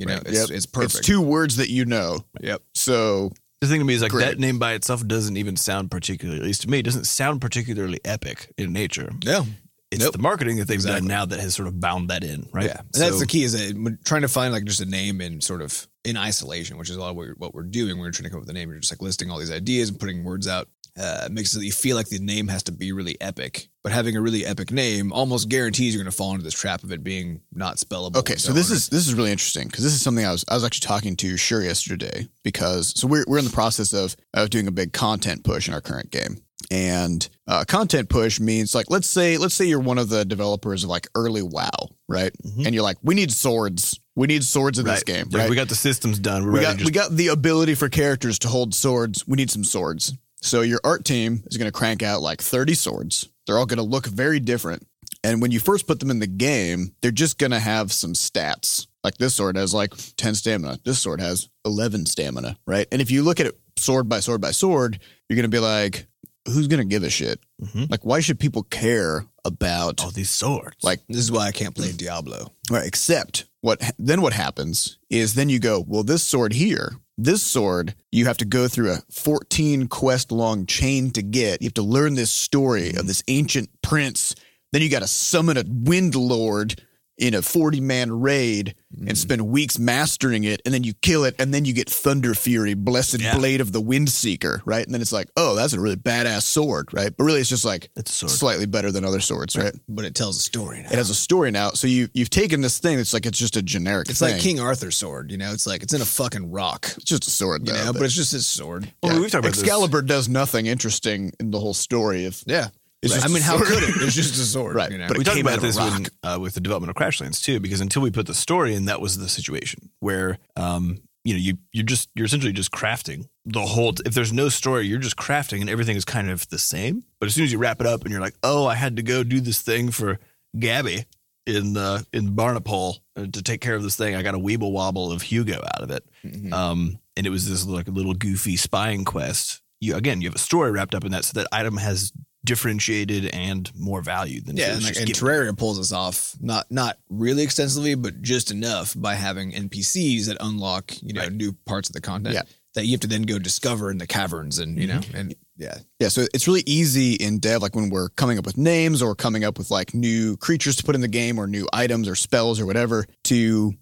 You 0.00 0.06
know, 0.06 0.14
Right. 0.14 0.26
it's 0.26 0.38
Yep. 0.48 0.56
it's 0.56 0.66
perfect. 0.66 0.94
It's 0.98 1.06
two 1.06 1.20
words 1.20 1.56
that 1.56 1.70
you 1.70 1.84
know. 1.84 2.24
Yep. 2.40 2.62
So 2.74 3.32
The 3.60 3.66
thing 3.66 3.78
to 3.80 3.84
me 3.84 3.92
is 3.92 4.00
like 4.00 4.10
Great. 4.12 4.24
that 4.24 4.38
name 4.38 4.58
by 4.58 4.72
itself 4.72 5.06
doesn't 5.06 5.36
even 5.36 5.54
sound 5.56 5.90
particularly, 5.90 6.40
at 6.40 6.46
least 6.46 6.62
to 6.62 6.70
me, 6.70 6.78
it 6.78 6.82
doesn't 6.84 7.04
sound 7.06 7.42
particularly 7.42 8.00
epic 8.06 8.50
in 8.56 8.72
nature. 8.72 9.12
Yeah. 9.22 9.44
It's 9.90 10.02
Nope. 10.04 10.12
the 10.12 10.18
marketing 10.20 10.56
that 10.56 10.66
they've 10.68 10.76
Exactly. 10.76 11.00
done 11.00 11.08
now 11.08 11.26
that 11.26 11.40
has 11.40 11.54
sort 11.54 11.66
of 11.68 11.78
bound 11.80 12.08
that 12.10 12.24
in, 12.24 12.48
right? 12.52 12.66
Yeah, 12.66 12.78
and 12.80 13.02
that's 13.02 13.18
the 13.18 13.26
key 13.26 13.42
is 13.42 13.52
that 13.52 13.98
trying 14.04 14.22
to 14.22 14.28
find 14.28 14.52
like 14.52 14.64
just 14.64 14.80
a 14.80 14.86
name 14.86 15.20
in 15.20 15.40
sort 15.42 15.60
of 15.60 15.86
in 16.04 16.16
isolation, 16.16 16.78
which 16.78 16.88
is 16.88 16.96
a 16.96 17.00
lot 17.00 17.10
of 17.10 17.16
what 17.16 17.26
we're, 17.26 17.34
what 17.34 17.54
we're 17.54 17.64
doing. 17.64 17.98
We're 17.98 18.12
trying 18.12 18.24
to 18.24 18.30
come 18.30 18.38
up 18.38 18.42
with 18.46 18.50
a 18.50 18.54
name, 18.54 18.70
you're 18.70 18.78
just 18.78 18.92
like 18.92 19.02
listing 19.02 19.30
all 19.30 19.38
these 19.38 19.50
ideas 19.50 19.88
and 19.90 19.98
putting 20.00 20.22
words 20.24 20.46
out. 20.48 20.68
Uh, 20.98 21.24
it 21.26 21.32
makes 21.32 21.54
it 21.54 21.58
that 21.60 21.64
you 21.64 21.72
feel 21.72 21.96
like 21.96 22.08
the 22.08 22.18
name 22.18 22.48
has 22.48 22.62
to 22.64 22.72
be 22.72 22.92
really 22.92 23.20
epic, 23.20 23.68
but 23.82 23.92
having 23.92 24.16
a 24.16 24.20
really 24.20 24.44
epic 24.44 24.70
name 24.70 25.12
almost 25.12 25.48
guarantees 25.48 25.94
you're 25.94 26.02
going 26.02 26.10
to 26.10 26.16
fall 26.16 26.32
into 26.32 26.42
this 26.44 26.54
trap 26.54 26.82
of 26.82 26.92
it 26.92 27.02
being 27.04 27.40
not 27.52 27.76
spellable. 27.76 28.16
Okay, 28.16 28.36
so 28.36 28.52
this 28.52 28.70
is 28.70 28.88
this 28.88 29.06
is 29.06 29.14
really 29.14 29.30
interesting 29.32 29.66
because 29.68 29.84
this 29.84 29.92
is 29.94 30.02
something 30.02 30.24
I 30.24 30.32
was 30.32 30.44
I 30.48 30.54
was 30.54 30.64
actually 30.64 30.86
talking 30.86 31.16
to 31.16 31.36
Sure 31.36 31.62
yesterday 31.62 32.28
because 32.44 32.92
so 32.98 33.06
we're 33.06 33.24
we're 33.26 33.38
in 33.38 33.44
the 33.44 33.50
process 33.50 33.92
of 33.92 34.16
of 34.34 34.50
doing 34.50 34.66
a 34.66 34.72
big 34.72 34.92
content 34.92 35.44
push 35.44 35.68
in 35.68 35.74
our 35.74 35.80
current 35.80 36.10
game. 36.10 36.38
And 36.70 37.26
uh, 37.48 37.64
content 37.66 38.08
push 38.10 38.38
means 38.38 38.74
like 38.74 38.90
let's 38.90 39.08
say 39.08 39.38
let's 39.38 39.54
say 39.54 39.64
you're 39.64 39.80
one 39.80 39.98
of 39.98 40.08
the 40.08 40.24
developers 40.24 40.84
of 40.84 40.90
like 40.90 41.08
early 41.14 41.42
WoW, 41.42 41.70
right? 42.08 42.32
Mhm. 42.46 42.66
And 42.66 42.74
you're 42.74 42.84
like, 42.84 42.98
we 43.02 43.14
need 43.14 43.32
swords, 43.32 43.98
we 44.14 44.26
need 44.28 44.44
swords 44.44 44.78
in 44.78 44.84
this 44.84 44.96
Right. 44.98 45.06
game, 45.06 45.26
Like, 45.30 45.40
right? 45.42 45.50
We 45.50 45.56
got 45.56 45.68
the 45.68 45.74
systems 45.74 46.18
done. 46.18 46.44
We're 46.44 46.52
we 46.52 46.60
got 46.60 46.76
just 46.76 46.84
we 46.84 46.92
got 46.92 47.16
the 47.16 47.28
ability 47.28 47.74
for 47.74 47.88
characters 47.88 48.38
to 48.40 48.48
hold 48.48 48.74
swords. 48.74 49.26
We 49.26 49.36
need 49.36 49.50
some 49.50 49.64
swords. 49.64 50.12
So 50.42 50.62
your 50.62 50.80
art 50.84 51.04
team 51.04 51.42
is 51.46 51.56
going 51.56 51.70
to 51.70 51.76
crank 51.76 52.02
out 52.02 52.22
like 52.22 52.40
30 52.40 52.74
swords. 52.74 53.28
They're 53.46 53.58
all 53.58 53.66
going 53.66 53.78
to 53.78 53.82
look 53.82 54.06
very 54.06 54.40
different. 54.40 54.86
And 55.22 55.42
when 55.42 55.50
you 55.50 55.60
first 55.60 55.86
put 55.86 56.00
them 56.00 56.10
in 56.10 56.18
the 56.18 56.26
game, 56.26 56.94
they're 57.02 57.10
just 57.10 57.38
going 57.38 57.50
to 57.52 57.58
have 57.58 57.92
some 57.92 58.14
stats. 58.14 58.86
Like 59.04 59.18
this 59.18 59.34
sword 59.34 59.56
has 59.56 59.74
like 59.74 59.92
10 60.16 60.34
stamina. 60.34 60.78
This 60.84 60.98
sword 60.98 61.20
has 61.20 61.48
11 61.64 62.06
stamina, 62.06 62.56
right? 62.66 62.86
And 62.90 63.02
if 63.02 63.10
you 63.10 63.22
look 63.22 63.40
at 63.40 63.46
it 63.46 63.58
sword 63.76 64.08
by 64.08 64.20
sword 64.20 64.40
by 64.40 64.50
sword, 64.50 64.98
you're 65.28 65.36
going 65.36 65.50
to 65.50 65.54
be 65.54 65.58
like, 65.58 66.06
who's 66.46 66.68
going 66.68 66.80
to 66.80 66.86
give 66.86 67.02
a 67.02 67.10
shit? 67.10 67.40
Mhm. 67.62 67.90
Like, 67.90 68.04
why 68.04 68.20
should 68.20 68.38
people 68.38 68.62
care 68.62 69.26
about 69.44 70.02
all 70.02 70.10
these 70.10 70.30
swords. 70.30 70.76
like 70.82 71.00
this 71.08 71.18
is 71.18 71.32
why 71.32 71.46
I 71.46 71.52
can't 71.52 71.74
play 71.74 71.92
Diablo. 71.92 72.52
Right, 72.70 72.86
except 72.86 73.46
what 73.60 73.80
then 73.98 74.22
what 74.22 74.32
happens 74.32 74.98
is 75.08 75.34
then 75.34 75.48
you 75.48 75.58
go, 75.58 75.84
well, 75.86 76.02
this 76.02 76.22
sword 76.22 76.52
here, 76.52 76.92
this 77.24 77.42
sword, 77.42 77.94
you 78.10 78.26
have 78.26 78.38
to 78.38 78.44
go 78.44 78.66
through 78.66 78.92
a 78.92 79.02
14 79.10 79.88
quest 79.88 80.32
long 80.32 80.66
chain 80.66 81.10
to 81.12 81.22
get. 81.22 81.60
You 81.60 81.66
have 81.66 81.74
to 81.74 81.82
learn 81.82 82.14
this 82.14 82.30
story 82.30 82.88
of 82.90 82.94
mm-hmm. 82.94 83.06
this 83.06 83.22
ancient 83.28 83.68
prince. 83.82 84.34
Then 84.72 84.82
you 84.82 84.88
got 84.88 85.02
to 85.02 85.08
summon 85.08 85.56
a 85.56 85.64
wind 85.66 86.14
lord 86.14 86.82
in 87.20 87.34
a 87.34 87.42
40 87.42 87.80
man 87.80 88.10
raid 88.20 88.74
and 88.98 89.10
mm. 89.10 89.16
spend 89.16 89.46
weeks 89.46 89.78
mastering 89.78 90.44
it. 90.44 90.62
And 90.64 90.72
then 90.74 90.82
you 90.82 90.94
kill 90.94 91.24
it. 91.24 91.36
And 91.38 91.52
then 91.54 91.64
you 91.64 91.72
get 91.72 91.88
Thunderfury, 91.88 92.74
Blessed 92.76 93.20
Yeah. 93.20 93.36
Blade 93.36 93.60
of 93.60 93.72
the 93.72 93.80
Windseeker, 93.80 94.62
right? 94.64 94.84
And 94.84 94.92
then 94.94 95.00
it's 95.00 95.12
like, 95.12 95.28
oh, 95.36 95.54
that's 95.54 95.74
a 95.74 95.80
really 95.80 95.96
badass 95.96 96.42
sword, 96.42 96.88
right? 96.92 97.14
But 97.16 97.24
really, 97.24 97.40
it's 97.40 97.48
just 97.50 97.64
like 97.64 97.90
it's 97.94 98.10
a 98.10 98.14
sword. 98.14 98.30
slightly 98.30 98.66
better 98.66 98.90
than 98.90 99.04
other 99.04 99.20
swords, 99.20 99.56
right? 99.56 99.74
But 99.88 100.06
it 100.06 100.14
tells 100.14 100.38
a 100.38 100.40
story 100.40 100.80
now. 100.82 100.88
It 100.88 100.96
has 100.96 101.10
a 101.10 101.14
story 101.14 101.50
now. 101.50 101.70
So 101.70 101.86
you 101.86 102.08
you've 102.14 102.30
taken 102.30 102.62
this 102.62 102.78
thing 102.78 102.96
that's 102.96 103.12
like 103.12 103.26
it's 103.26 103.38
just 103.38 103.56
a 103.56 103.62
generic 103.62 104.08
It's 104.08 104.18
thing. 104.20 104.32
like 104.32 104.40
King 104.40 104.58
Arthur's 104.58 104.96
sword, 104.96 105.30
you 105.30 105.36
know. 105.36 105.52
It's 105.52 105.66
like 105.66 105.82
it's 105.82 105.92
in 105.92 106.00
a 106.00 106.06
fucking 106.06 106.50
rock, 106.50 106.86
It's 106.96 107.04
just 107.04 107.26
a 107.26 107.30
sword, 107.30 107.66
you 107.68 107.74
know. 107.74 107.92
but- 107.92 108.00
But 108.00 108.04
it's 108.06 108.14
just 108.14 108.32
his 108.32 108.46
sword. 108.46 108.90
Well, 109.02 109.12
yeah. 109.12 109.20
we've 109.20 109.30
talked 109.30 109.44
about 109.44 109.52
this. 109.52 109.60
Excalibur 109.62 110.00
does 110.02 110.28
nothing 110.28 110.66
interesting 110.66 111.32
in 111.38 111.50
the 111.50 111.60
whole 111.60 111.74
story. 111.74 112.24
If 112.24 112.42
Yeah, 112.46 112.68
It's 113.02 113.14
I 113.14 113.20
just 113.20 113.32
mean, 113.32 113.42
how 113.42 113.56
could 113.58 113.82
it? 113.82 113.94
It's 114.02 114.14
just 114.14 114.34
a 114.34 114.44
sword, 114.44 114.76
Right, 114.76 114.90
You 114.92 114.98
know? 114.98 115.08
but 115.08 115.16
we 115.18 115.24
talked 115.24 115.40
about 115.40 115.60
this 115.60 115.78
when, 115.78 116.06
uh, 116.22 116.38
with 116.40 116.54
the 116.54 116.60
development 116.60 116.90
of 116.90 116.96
Crashlands 116.96 117.42
too, 117.42 117.58
because 117.60 117.80
until 117.80 118.02
we 118.02 118.10
put 118.10 118.26
the 118.26 118.34
story 118.34 118.74
in, 118.74 118.84
that 118.86 119.00
was 119.00 119.16
the 119.16 119.28
situation 119.28 119.88
where, 120.00 120.38
um, 120.56 121.00
you 121.24 121.34
know, 121.34 121.38
you 121.40 121.58
you're 121.72 121.84
just 121.84 122.08
you're 122.14 122.24
essentially 122.26 122.52
just 122.52 122.70
crafting 122.72 123.28
the 123.46 123.60
whole. 123.60 123.92
If 124.06 124.14
there's 124.14 124.32
no 124.32 124.48
story, 124.48 124.86
you're 124.86 124.98
just 124.98 125.16
crafting, 125.16 125.60
and 125.60 125.68
everything 125.70 125.96
is 125.96 126.04
kind 126.04 126.30
of 126.30 126.48
the 126.48 126.58
same. 126.58 127.04
But 127.18 127.26
as 127.26 127.34
soon 127.34 127.44
as 127.44 127.52
you 127.52 127.58
wrap 127.58 127.80
it 127.80 127.86
up, 127.86 128.02
and 128.02 128.10
you're 128.10 128.22
like, 128.22 128.36
oh, 128.42 128.66
I 128.66 128.74
had 128.74 128.96
to 128.96 129.02
go 129.02 129.22
do 129.22 129.40
this 129.40 129.60
thing 129.60 129.90
for 129.90 130.18
Gabby 130.58 131.04
in 131.46 131.76
uh, 131.76 132.00
in 132.14 132.34
Barnapole 132.34 133.00
uh, 133.16 133.26
to 133.32 133.42
take 133.42 133.60
care 133.60 133.74
of 133.74 133.82
this 133.82 133.96
thing. 133.96 134.14
I 134.14 134.22
got 134.22 134.34
a 134.34 134.38
weeble 134.38 134.72
wobble 134.72 135.12
of 135.12 135.20
Hugo 135.22 135.56
out 135.74 135.82
of 135.82 135.90
it, 135.90 136.04
Mhm. 136.24 136.52
um, 136.54 136.98
and 137.16 137.26
it 137.26 137.30
was 137.30 137.46
this 137.48 137.66
like 137.66 137.88
a 137.88 137.92
little 137.92 138.14
goofy 138.14 138.56
spying 138.56 139.04
quest. 139.04 139.60
You 139.80 139.96
again, 139.96 140.22
you 140.22 140.28
have 140.28 140.36
a 140.36 140.38
story 140.38 140.70
wrapped 140.70 140.94
up 140.94 141.04
in 141.04 141.12
that, 141.12 141.24
so 141.26 141.32
that 141.34 141.48
item 141.52 141.76
has 141.76 142.12
differentiated 142.44 143.26
and 143.26 143.70
more 143.76 144.00
value 144.02 144.40
than 144.40 144.56
Yeah, 144.56 144.74
and, 144.74 144.82
like, 144.84 144.96
and. 144.96 145.08
Terraria 145.10 145.56
pulls 145.56 145.78
us 145.78 145.92
off 145.92 146.34
not 146.40 146.70
not 146.70 146.98
really 147.08 147.42
extensively, 147.42 147.94
but 147.94 148.22
just 148.22 148.50
enough 148.50 148.94
by 148.96 149.14
having 149.14 149.52
NPCs 149.52 150.26
that 150.26 150.36
unlock 150.40 150.92
you 151.02 151.12
know 151.12 151.22
Right. 151.22 151.32
new 151.32 151.52
parts 151.66 151.88
of 151.88 151.94
the 151.94 152.00
content 152.00 152.34
Yeah. 152.34 152.42
that 152.74 152.86
you 152.86 152.92
have 152.92 153.00
to 153.00 153.06
then 153.06 153.22
go 153.22 153.38
discover 153.38 153.90
in 153.90 153.98
the 153.98 154.06
caverns 154.06 154.58
and 154.58 154.78
you 154.78 154.86
know 154.86 155.00
and 155.14 155.34
yeah 155.56 155.78
Yeah, 155.98 156.08
so 156.08 156.26
it's 156.32 156.46
really 156.46 156.62
easy 156.66 157.14
in 157.14 157.38
dev, 157.38 157.60
like 157.62 157.76
when 157.76 157.90
we're 157.90 158.08
coming 158.10 158.38
up 158.38 158.46
with 158.46 158.56
names 158.56 159.02
or 159.02 159.14
coming 159.14 159.44
up 159.44 159.58
with 159.58 159.70
like 159.70 159.92
new 159.94 160.36
creatures 160.38 160.76
to 160.76 160.82
put 160.84 160.94
in 160.94 161.02
the 161.02 161.08
game 161.08 161.38
or 161.38 161.46
new 161.46 161.68
items 161.72 162.08
or 162.08 162.14
spells 162.14 162.58
or 162.58 162.64
whatever, 162.66 163.06
to 163.24 163.74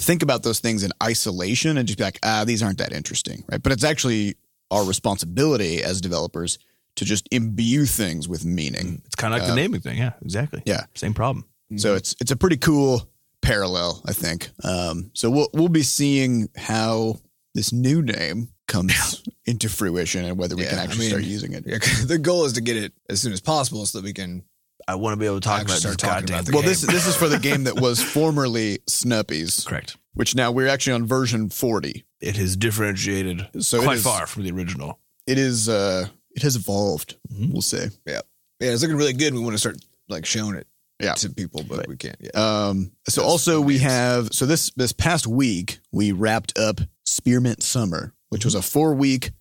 think 0.00 0.22
about 0.22 0.42
those 0.42 0.58
things 0.58 0.82
in 0.82 0.90
isolation 1.02 1.76
and 1.76 1.86
just 1.86 1.98
be 1.98 2.04
like, 2.04 2.18
ah, 2.24 2.44
these 2.44 2.62
aren't 2.62 2.78
that 2.78 2.92
interesting, 2.92 3.44
right? 3.50 3.62
But 3.62 3.72
it's 3.72 3.84
actually 3.84 4.34
our 4.72 4.84
responsibility 4.84 5.82
as 5.84 6.00
developers 6.00 6.58
to 6.96 7.04
just 7.04 7.28
imbue 7.30 7.86
things 7.86 8.28
with 8.28 8.44
meaning. 8.44 9.02
It's 9.06 9.14
kind 9.14 9.32
of 9.34 9.40
like 9.40 9.48
Uh, 9.48 9.54
the 9.54 9.60
naming 9.60 9.80
thing. 9.80 9.98
Yeah, 9.98 10.12
exactly. 10.22 10.62
Yeah. 10.66 10.84
Same 10.94 11.14
problem. 11.14 11.46
So 11.76 11.94
it's 11.94 12.14
it's 12.20 12.30
a 12.30 12.36
pretty 12.36 12.58
cool 12.58 13.08
parallel, 13.40 14.02
I 14.04 14.12
think. 14.12 14.50
Um, 14.62 15.10
so 15.14 15.30
we'll 15.30 15.48
we'll 15.54 15.68
be 15.68 15.82
seeing 15.82 16.48
how 16.56 17.18
this 17.54 17.72
new 17.72 18.02
name 18.02 18.48
comes 18.68 19.22
into 19.46 19.68
fruition 19.68 20.24
and 20.24 20.36
whether 20.38 20.54
we 20.56 20.64
can 20.64 20.74
Yeah, 20.74 20.80
I 20.80 20.84
actually 20.84 21.00
mean, 21.00 21.08
start 21.10 21.24
using 21.24 21.52
it. 21.54 21.64
yeah, 21.66 21.78
the 22.04 22.18
goal 22.18 22.44
is 22.44 22.52
to 22.54 22.60
get 22.60 22.76
it 22.76 22.92
as 23.08 23.20
soon 23.22 23.32
as 23.32 23.40
possible 23.40 23.84
so 23.86 23.98
that 23.98 24.04
we 24.04 24.12
can 24.12 24.42
I 24.86 24.96
want 24.96 25.14
to 25.14 25.16
be 25.16 25.26
able 25.26 25.36
to 25.40 25.48
talk 25.48 25.62
about 25.62 25.78
start 25.78 25.92
this 25.98 26.08
talking 26.08 26.26
goddamn 26.26 26.34
about 26.40 26.46
the 26.46 26.52
Well, 26.52 26.62
game. 26.62 26.68
this 26.70 26.80
this 26.82 27.06
is 27.06 27.16
for 27.16 27.28
the 27.28 27.38
game 27.48 27.64
that 27.64 27.80
was 27.80 28.02
formerly 28.02 28.78
Snuppies, 28.88 29.64
correct. 29.66 29.96
which 30.14 30.34
now 30.34 30.50
we're 30.52 30.68
actually 30.68 30.92
on 30.94 31.06
version 31.06 31.48
40. 31.48 32.04
It 32.20 32.36
has 32.36 32.56
differentiated 32.56 33.48
So 33.60 33.82
quite 33.82 33.96
is- 33.98 34.02
far 34.04 34.26
from 34.26 34.42
the 34.44 34.50
original. 34.52 34.98
It 35.26 35.38
is 35.38 35.68
uh 35.68 36.08
it 36.34 36.42
has 36.42 36.56
evolved, 36.56 37.16
Mhm. 37.32 37.52
we'll 37.52 37.62
say. 37.62 37.90
yeah 38.06 38.20
yeah, 38.60 38.70
it's 38.70 38.82
looking 38.82 38.96
really 38.96 39.12
good. 39.12 39.34
We 39.34 39.40
want 39.40 39.54
to 39.54 39.58
start 39.58 39.76
like 40.08 40.24
showing 40.24 40.54
it 40.54 40.66
Yeah. 41.00 41.14
to 41.14 41.30
people, 41.30 41.64
but 41.68 41.88
we 41.88 41.96
can't. 41.96 42.16
Yeah, 42.20 42.30
Um 42.34 42.92
so 43.08 43.20
That's 43.22 43.28
also 43.30 43.60
we 43.60 43.78
have 43.78 44.28
so 44.32 44.46
this 44.46 44.70
this 44.76 44.92
past 44.92 45.26
week 45.26 45.80
we 45.90 46.12
wrapped 46.12 46.56
up 46.58 46.80
Spearmint 47.04 47.62
Summer, 47.62 48.14
which 48.28 48.44
was 48.44 48.54
a 48.54 48.60
4-week 48.62 49.32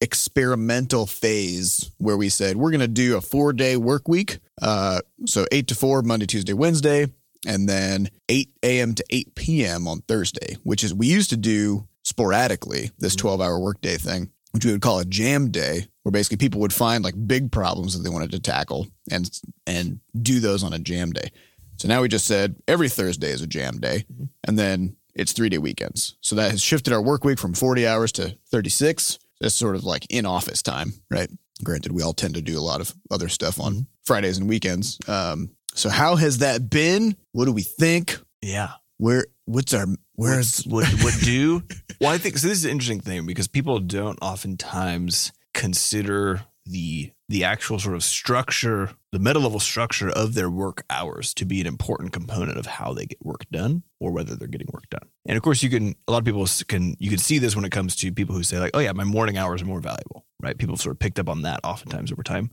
experimental 0.00 1.06
phase 1.06 1.90
where 1.98 2.16
we 2.16 2.28
said 2.28 2.56
we're 2.56 2.70
going 2.70 2.80
to 2.80 2.88
do 2.88 3.16
a 3.16 3.20
4-day 3.20 3.76
work 3.76 4.08
week. 4.08 4.38
Uh 4.60 5.00
so 5.26 5.46
8 5.52 5.66
to 5.68 5.74
4 5.74 6.02
Monday, 6.02 6.26
Tuesday, 6.26 6.52
Wednesday, 6.52 7.06
and 7.46 7.68
then 7.68 8.08
8 8.28 8.50
a.m. 8.62 8.94
to 8.94 9.04
8 9.10 9.34
p.m. 9.34 9.86
on 9.88 10.00
Thursday, 10.02 10.56
which 10.62 10.82
is 10.84 10.92
we 10.94 11.06
used 11.06 11.30
to 11.30 11.36
do 11.36 11.86
sporadically 12.02 12.90
this 12.98 13.14
12 13.16 13.40
hour 13.40 13.58
workday 13.58 13.96
thing, 13.96 14.30
which 14.52 14.64
we 14.64 14.72
would 14.72 14.80
call 14.82 14.98
a 14.98 15.04
jam 15.04 15.50
day, 15.50 15.86
where 16.04 16.12
basically 16.12 16.36
people 16.36 16.60
would 16.60 16.72
find 16.72 17.02
like 17.02 17.14
big 17.26 17.50
problems 17.50 17.96
that 17.96 18.02
they 18.02 18.14
wanted 18.14 18.30
to 18.30 18.38
tackle 18.38 18.86
and 19.10 19.28
and 19.66 19.98
do 20.22 20.38
those 20.38 20.62
on 20.62 20.72
a 20.72 20.78
jam 20.78 21.12
day. 21.12 21.30
So 21.78 21.88
now 21.88 22.02
we 22.02 22.08
just 22.08 22.26
said 22.26 22.56
every 22.68 22.88
Thursday 22.88 23.30
is 23.30 23.42
a 23.42 23.46
jam 23.46 23.80
day, 23.80 24.04
and 24.44 24.56
then 24.58 24.96
it's 25.14 25.32
three 25.32 25.48
day 25.48 25.58
weekends. 25.58 26.16
So 26.20 26.36
that 26.36 26.50
has 26.50 26.62
shifted 26.62 26.92
our 26.92 27.02
work 27.02 27.24
week 27.24 27.38
from 27.38 27.54
40 27.54 27.86
hours 27.86 28.12
to 28.12 28.36
36. 28.50 29.18
That's 29.40 29.54
sort 29.54 29.74
of 29.76 29.84
like 29.84 30.06
in 30.10 30.26
office 30.26 30.62
time, 30.62 30.94
right? 31.10 31.28
Granted, 31.62 31.92
we 31.92 32.02
all 32.02 32.12
tend 32.12 32.34
to 32.34 32.42
do 32.42 32.58
a 32.58 32.60
lot 32.60 32.80
of 32.80 32.94
other 33.10 33.28
stuff 33.28 33.60
on 33.60 33.86
Fridays 34.04 34.38
and 34.38 34.48
weekends. 34.48 34.98
Um, 35.08 35.50
so 35.74 35.88
how 35.88 36.16
has 36.16 36.38
that 36.38 36.70
been? 36.70 37.16
What 37.32 37.46
do 37.46 37.52
we 37.52 37.62
think? 37.62 38.18
Yeah. 38.42 38.72
Where 38.98 39.26
what's 39.46 39.74
our 39.74 39.86
where's 40.14 40.62
what 40.64 40.86
what 41.02 41.14
do? 41.22 41.62
Well, 42.00 42.10
I 42.10 42.18
think 42.18 42.36
so. 42.36 42.48
This 42.48 42.58
is 42.58 42.64
an 42.64 42.72
interesting 42.72 43.00
thing 43.00 43.24
because 43.24 43.46
people 43.46 43.78
don't 43.78 44.18
oftentimes 44.20 45.32
consider 45.54 46.44
the 46.66 47.12
the 47.28 47.44
actual 47.44 47.78
sort 47.78 47.94
of 47.94 48.04
structure, 48.04 48.90
the 49.12 49.18
meta 49.18 49.38
level 49.38 49.58
structure 49.58 50.10
of 50.10 50.34
their 50.34 50.50
work 50.50 50.84
hours 50.90 51.32
to 51.34 51.44
be 51.46 51.60
an 51.60 51.66
important 51.66 52.12
component 52.12 52.58
of 52.58 52.66
how 52.66 52.92
they 52.92 53.06
get 53.06 53.24
work 53.24 53.46
done 53.50 53.82
or 53.98 54.12
whether 54.12 54.36
they're 54.36 54.48
getting 54.48 54.68
work 54.72 54.88
done. 54.90 55.08
And 55.26 55.36
of 55.36 55.42
course, 55.42 55.62
you 55.62 55.70
can, 55.70 55.94
a 56.06 56.12
lot 56.12 56.18
of 56.18 56.24
people 56.26 56.46
can, 56.68 56.96
you 56.98 57.08
can 57.08 57.18
see 57.18 57.38
this 57.38 57.56
when 57.56 57.64
it 57.64 57.72
comes 57.72 57.96
to 57.96 58.12
people 58.12 58.34
who 58.34 58.42
say, 58.42 58.58
like, 58.58 58.72
oh, 58.74 58.80
yeah, 58.80 58.92
my 58.92 59.04
morning 59.04 59.38
hours 59.38 59.62
are 59.62 59.66
more 59.66 59.80
valuable, 59.80 60.26
right? 60.42 60.58
People 60.58 60.74
have 60.74 60.82
sort 60.82 60.94
of 60.94 60.98
picked 60.98 61.18
up 61.18 61.30
on 61.30 61.42
that 61.42 61.60
oftentimes 61.64 62.12
over 62.12 62.22
time. 62.22 62.50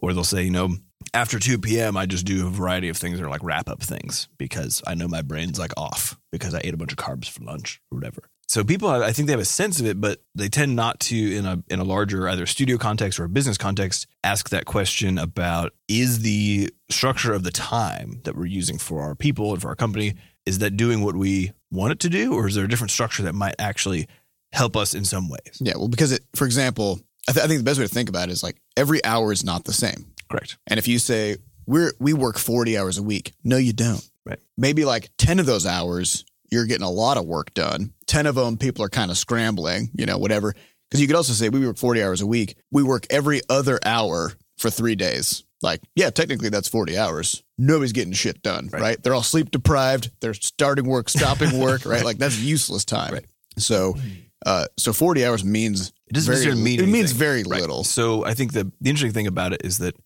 Or 0.00 0.12
they'll 0.12 0.24
say, 0.24 0.42
you 0.42 0.50
know, 0.50 0.76
after 1.14 1.38
2 1.38 1.58
p.m., 1.58 1.96
I 1.96 2.06
just 2.06 2.26
do 2.26 2.46
a 2.46 2.50
variety 2.50 2.88
of 2.88 2.96
things 2.96 3.20
are 3.20 3.28
like 3.28 3.42
wrap 3.42 3.68
up 3.68 3.82
things 3.82 4.28
because 4.36 4.82
I 4.86 4.94
know 4.94 5.08
my 5.08 5.22
brain's 5.22 5.58
like 5.58 5.72
off 5.76 6.18
because 6.32 6.54
I 6.54 6.60
ate 6.64 6.74
a 6.74 6.76
bunch 6.76 6.92
of 6.92 6.98
carbs 6.98 7.28
for 7.28 7.44
lunch 7.44 7.80
or 7.90 7.98
whatever. 7.98 8.30
So 8.48 8.64
people, 8.64 8.88
I 8.88 9.12
think 9.12 9.26
they 9.26 9.32
have 9.32 9.40
a 9.40 9.44
sense 9.44 9.78
of 9.78 9.84
it, 9.84 10.00
but 10.00 10.22
they 10.34 10.48
tend 10.48 10.74
not 10.74 11.00
to, 11.00 11.36
in 11.36 11.44
a 11.44 11.62
in 11.68 11.80
a 11.80 11.84
larger 11.84 12.26
either 12.28 12.46
studio 12.46 12.78
context 12.78 13.20
or 13.20 13.24
a 13.24 13.28
business 13.28 13.58
context, 13.58 14.06
ask 14.24 14.48
that 14.48 14.64
question 14.64 15.18
about 15.18 15.74
is 15.86 16.20
the 16.20 16.70
structure 16.88 17.34
of 17.34 17.42
the 17.42 17.50
time 17.50 18.20
that 18.24 18.34
we're 18.36 18.46
using 18.46 18.78
for 18.78 19.02
our 19.02 19.14
people 19.14 19.52
and 19.52 19.60
for 19.60 19.68
our 19.68 19.76
company 19.76 20.14
is 20.46 20.60
that 20.60 20.78
doing 20.78 21.02
what 21.04 21.14
we 21.14 21.52
want 21.70 21.92
it 21.92 22.00
to 22.00 22.08
do, 22.08 22.32
or 22.32 22.48
is 22.48 22.54
there 22.54 22.64
a 22.64 22.68
different 22.68 22.90
structure 22.90 23.22
that 23.24 23.34
might 23.34 23.54
actually 23.58 24.08
help 24.54 24.78
us 24.78 24.94
in 24.94 25.04
some 25.04 25.28
ways? 25.28 25.58
Yeah, 25.60 25.74
well, 25.76 25.88
because 25.88 26.10
it, 26.10 26.24
for 26.34 26.46
example, 26.46 27.00
I, 27.28 27.32
th- 27.32 27.44
I 27.44 27.48
think 27.48 27.58
the 27.58 27.64
best 27.64 27.78
way 27.78 27.86
to 27.86 27.92
think 27.92 28.08
about 28.08 28.30
it 28.30 28.32
is 28.32 28.42
like 28.42 28.56
every 28.78 29.04
hour 29.04 29.30
is 29.30 29.44
not 29.44 29.64
the 29.64 29.74
same. 29.74 30.14
Correct. 30.30 30.56
And 30.66 30.78
if 30.78 30.88
you 30.88 30.98
say 30.98 31.36
we're 31.66 31.92
we 31.98 32.14
work 32.14 32.38
40 32.38 32.78
hours 32.78 32.96
a 32.96 33.02
week, 33.02 33.34
no, 33.44 33.58
you 33.58 33.74
don't. 33.74 34.08
Right. 34.24 34.38
Maybe 34.56 34.86
like 34.86 35.10
10 35.18 35.38
of 35.38 35.46
those 35.46 35.66
hours, 35.66 36.24
you're 36.50 36.66
getting 36.66 36.86
a 36.86 36.90
lot 36.90 37.16
of 37.16 37.24
work 37.26 37.52
done. 37.54 37.92
10 38.06 38.26
of 38.26 38.34
them, 38.34 38.56
people 38.56 38.84
are 38.84 38.88
kind 38.88 39.10
of 39.10 39.18
scrambling, 39.18 39.90
you 39.94 40.06
know, 40.06 40.18
whatever. 40.18 40.54
Because 40.88 41.00
you 41.00 41.06
could 41.06 41.16
also 41.16 41.32
say 41.34 41.48
we 41.48 41.66
work 41.66 41.76
40 41.76 42.02
hours 42.02 42.20
a 42.22 42.26
week. 42.26 42.56
We 42.70 42.82
work 42.82 43.06
every 43.10 43.42
other 43.50 43.78
hour 43.84 44.32
for 44.56 44.70
three 44.70 44.94
days. 44.94 45.44
Like, 45.60 45.80
yeah, 45.94 46.10
technically 46.10 46.48
that's 46.48 46.68
40 46.68 46.96
hours. 46.96 47.42
Nobody's 47.58 47.92
getting 47.92 48.12
shit 48.12 48.42
done, 48.42 48.68
right? 48.72 48.80
Right. 48.80 49.02
They're 49.02 49.14
all 49.14 49.22
sleep 49.24 49.50
deprived. 49.50 50.10
They're 50.20 50.34
starting 50.34 50.86
work, 50.86 51.08
stopping 51.08 51.58
work, 51.58 51.84
right? 51.84 52.04
Like 52.04 52.18
that's 52.18 52.38
useless 52.38 52.84
time. 52.84 53.12
Right. 53.12 53.24
So, 53.58 53.96
uh, 54.46 54.66
so 54.78 54.92
40 54.92 55.26
hours 55.26 55.44
means 55.44 55.92
It 56.06 56.14
doesn't 56.14 56.32
very, 56.42 56.54
mean 56.54 56.80
it 56.80 56.88
means 56.88 57.10
very 57.12 57.42
Right. 57.42 57.60
little. 57.60 57.82
So 57.84 58.24
I 58.24 58.34
think 58.34 58.52
the 58.52 58.70
the 58.80 58.88
interesting 58.88 59.12
thing 59.12 59.26
about 59.26 59.52
it 59.52 59.62
is 59.64 59.78
that 59.78 59.96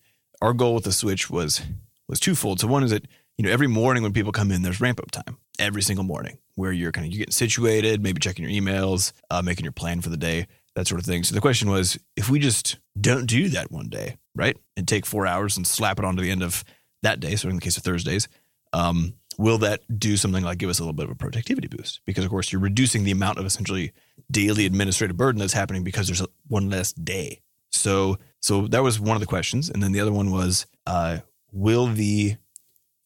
our 0.41 0.53
goal 0.53 0.73
with 0.73 0.83
the 0.85 0.91
switch 0.91 1.29
was 1.29 1.61
was 2.09 2.19
twofold. 2.19 2.59
So 2.59 2.67
one 2.67 2.83
is 2.83 2.89
that 2.89 3.05
you 3.37 3.45
know 3.45 3.51
every 3.51 3.67
morning 3.67 4.03
when 4.03 4.13
people 4.13 4.31
come 4.31 4.51
in, 4.51 4.61
there's 4.61 4.81
ramp 4.81 4.99
up 4.99 5.11
time 5.11 5.37
every 5.59 5.81
single 5.81 6.05
morning 6.05 6.37
where 6.55 6.71
you're 6.71 6.91
kind 6.91 7.05
of 7.05 7.13
you're 7.13 7.19
getting 7.19 7.31
situated, 7.31 8.01
maybe 8.01 8.19
checking 8.19 8.47
your 8.47 8.61
emails, 8.61 9.11
uh, 9.29 9.41
making 9.41 9.65
your 9.65 9.71
plan 9.71 10.01
for 10.01 10.09
the 10.09 10.17
day, 10.17 10.47
that 10.75 10.87
sort 10.87 10.99
of 10.99 11.05
thing. 11.05 11.23
So 11.23 11.33
the 11.33 11.41
question 11.41 11.69
was, 11.69 11.97
if 12.15 12.29
we 12.29 12.39
just 12.39 12.77
don't 12.99 13.25
do 13.25 13.49
that 13.49 13.71
one 13.71 13.89
day, 13.89 14.17
right, 14.35 14.57
and 14.77 14.87
take 14.87 15.05
four 15.05 15.25
hours 15.25 15.57
and 15.57 15.65
slap 15.65 15.99
it 15.99 16.05
onto 16.05 16.21
the 16.21 16.31
end 16.31 16.43
of 16.43 16.63
that 17.01 17.19
day. 17.19 17.35
So 17.35 17.49
in 17.49 17.55
the 17.55 17.61
case 17.61 17.77
of 17.77 17.83
Thursdays. 17.83 18.27
Um, 18.71 19.13
Will 19.37 19.57
that 19.59 19.81
do 19.99 20.17
something 20.17 20.43
like 20.43 20.57
give 20.57 20.69
us 20.69 20.79
a 20.79 20.83
little 20.83 20.93
bit 20.93 21.05
of 21.05 21.11
a 21.11 21.15
productivity 21.15 21.67
boost? 21.67 22.01
Because 22.05 22.23
of 22.23 22.29
course 22.29 22.51
you're 22.51 22.61
reducing 22.61 23.03
the 23.03 23.11
amount 23.11 23.39
of 23.39 23.45
essentially 23.45 23.91
daily 24.29 24.65
administrative 24.65 25.17
burden 25.17 25.39
that's 25.39 25.53
happening 25.53 25.83
because 25.83 26.07
there's 26.07 26.23
one 26.47 26.69
less 26.69 26.93
day. 26.93 27.41
So 27.71 28.17
so 28.41 28.67
that 28.67 28.83
was 28.83 28.99
one 28.99 29.15
of 29.15 29.21
the 29.21 29.27
questions, 29.27 29.69
and 29.69 29.81
then 29.81 29.91
the 29.91 30.01
other 30.01 30.11
one 30.11 30.29
was, 30.31 30.65
uh, 30.85 31.19
will 31.51 31.87
the 31.87 32.35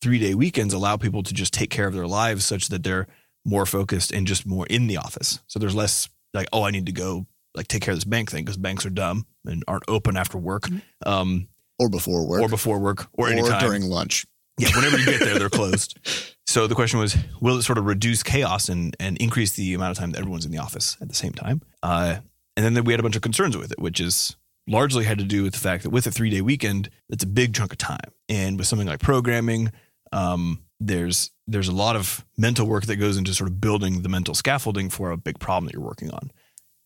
three 0.02 0.20
day 0.20 0.34
weekends 0.36 0.74
allow 0.74 0.98
people 0.98 1.24
to 1.24 1.34
just 1.34 1.54
take 1.54 1.70
care 1.70 1.88
of 1.88 1.94
their 1.94 2.08
lives 2.08 2.46
such 2.46 2.68
that 2.70 2.84
they're 2.84 3.08
more 3.46 3.66
focused 3.66 4.12
and 4.12 4.28
just 4.28 4.46
more 4.46 4.68
in 4.68 4.88
the 4.88 4.98
office? 4.98 5.40
So 5.48 5.60
there's 5.60 5.76
less 5.76 6.10
like, 6.34 6.48
oh, 6.54 6.64
I 6.64 6.72
need 6.72 6.86
to 6.88 6.92
go 6.92 7.26
like 7.56 7.68
take 7.68 7.82
care 7.82 7.92
of 7.94 7.98
this 7.98 8.04
bank 8.06 8.30
thing 8.32 8.44
because 8.46 8.58
banks 8.58 8.86
are 8.86 8.90
dumb 8.92 9.26
and 9.46 9.64
aren't 9.68 9.84
open 9.88 10.16
after 10.18 10.38
work, 10.38 10.68
um, 11.06 11.48
Or 11.80 11.90
before 11.90 12.28
work. 12.28 12.42
or 12.42 12.50
before 12.50 12.80
work, 12.80 13.08
or, 13.14 13.28
or 13.28 13.32
anytime. 13.32 13.60
during 13.62 13.84
lunch. 13.84 14.26
Yeah, 14.60 14.70
whenever 14.76 14.98
you 14.98 15.06
get 15.06 15.20
there, 15.22 15.40
they're 15.40 15.50
closed. 15.62 15.98
So 16.48 16.68
the 16.68 16.76
question 16.76 17.00
was, 17.00 17.16
will 17.42 17.58
it 17.58 17.64
sort 17.64 17.78
of 17.78 17.86
reduce 17.86 18.24
chaos 18.24 18.70
and, 18.70 18.96
and 19.00 19.18
increase 19.18 19.54
the 19.54 19.74
amount 19.74 19.92
of 19.92 19.98
time 19.98 20.12
that 20.12 20.20
everyone's 20.20 20.46
in 20.46 20.52
the 20.52 20.58
office 20.58 20.98
at 21.02 21.10
the 21.10 21.16
same 21.16 21.32
time? 21.34 21.62
Uh, 21.84 22.18
and 22.56 22.76
then 22.76 22.84
we 22.84 22.94
had 22.94 23.00
a 23.00 23.04
bunch 23.04 23.16
of 23.16 23.22
concerns 23.22 23.56
with 23.56 23.72
it, 23.72 23.80
which 23.80 24.00
is 24.00 24.36
largely 24.68 25.06
had 25.06 25.18
to 25.20 25.24
do 25.24 25.44
with 25.44 25.54
the 25.54 25.60
fact 25.60 25.84
that 25.84 25.90
with 25.92 26.08
a 26.08 26.12
three 26.12 26.30
day 26.30 26.42
weekend, 26.42 26.90
it's 27.10 27.24
a 27.24 27.28
big 27.28 27.54
chunk 27.54 27.72
of 27.72 27.78
time. 27.78 28.12
And 28.30 28.58
with 28.58 28.68
something 28.68 28.88
like 28.88 29.00
programming, 29.00 29.72
um, 30.12 30.64
there's 30.80 31.32
there's 31.48 31.68
a 31.68 31.74
lot 31.74 31.96
of 31.96 32.26
mental 32.38 32.68
work 32.68 32.86
that 32.86 32.98
goes 32.98 33.18
into 33.18 33.34
sort 33.34 33.50
of 33.50 33.60
building 33.62 34.02
the 34.02 34.10
mental 34.10 34.34
scaffolding 34.36 34.90
for 34.90 35.12
a 35.12 35.18
big 35.18 35.40
problem 35.40 35.66
that 35.66 35.74
you're 35.74 35.82
working 35.82 36.12
on. 36.12 36.32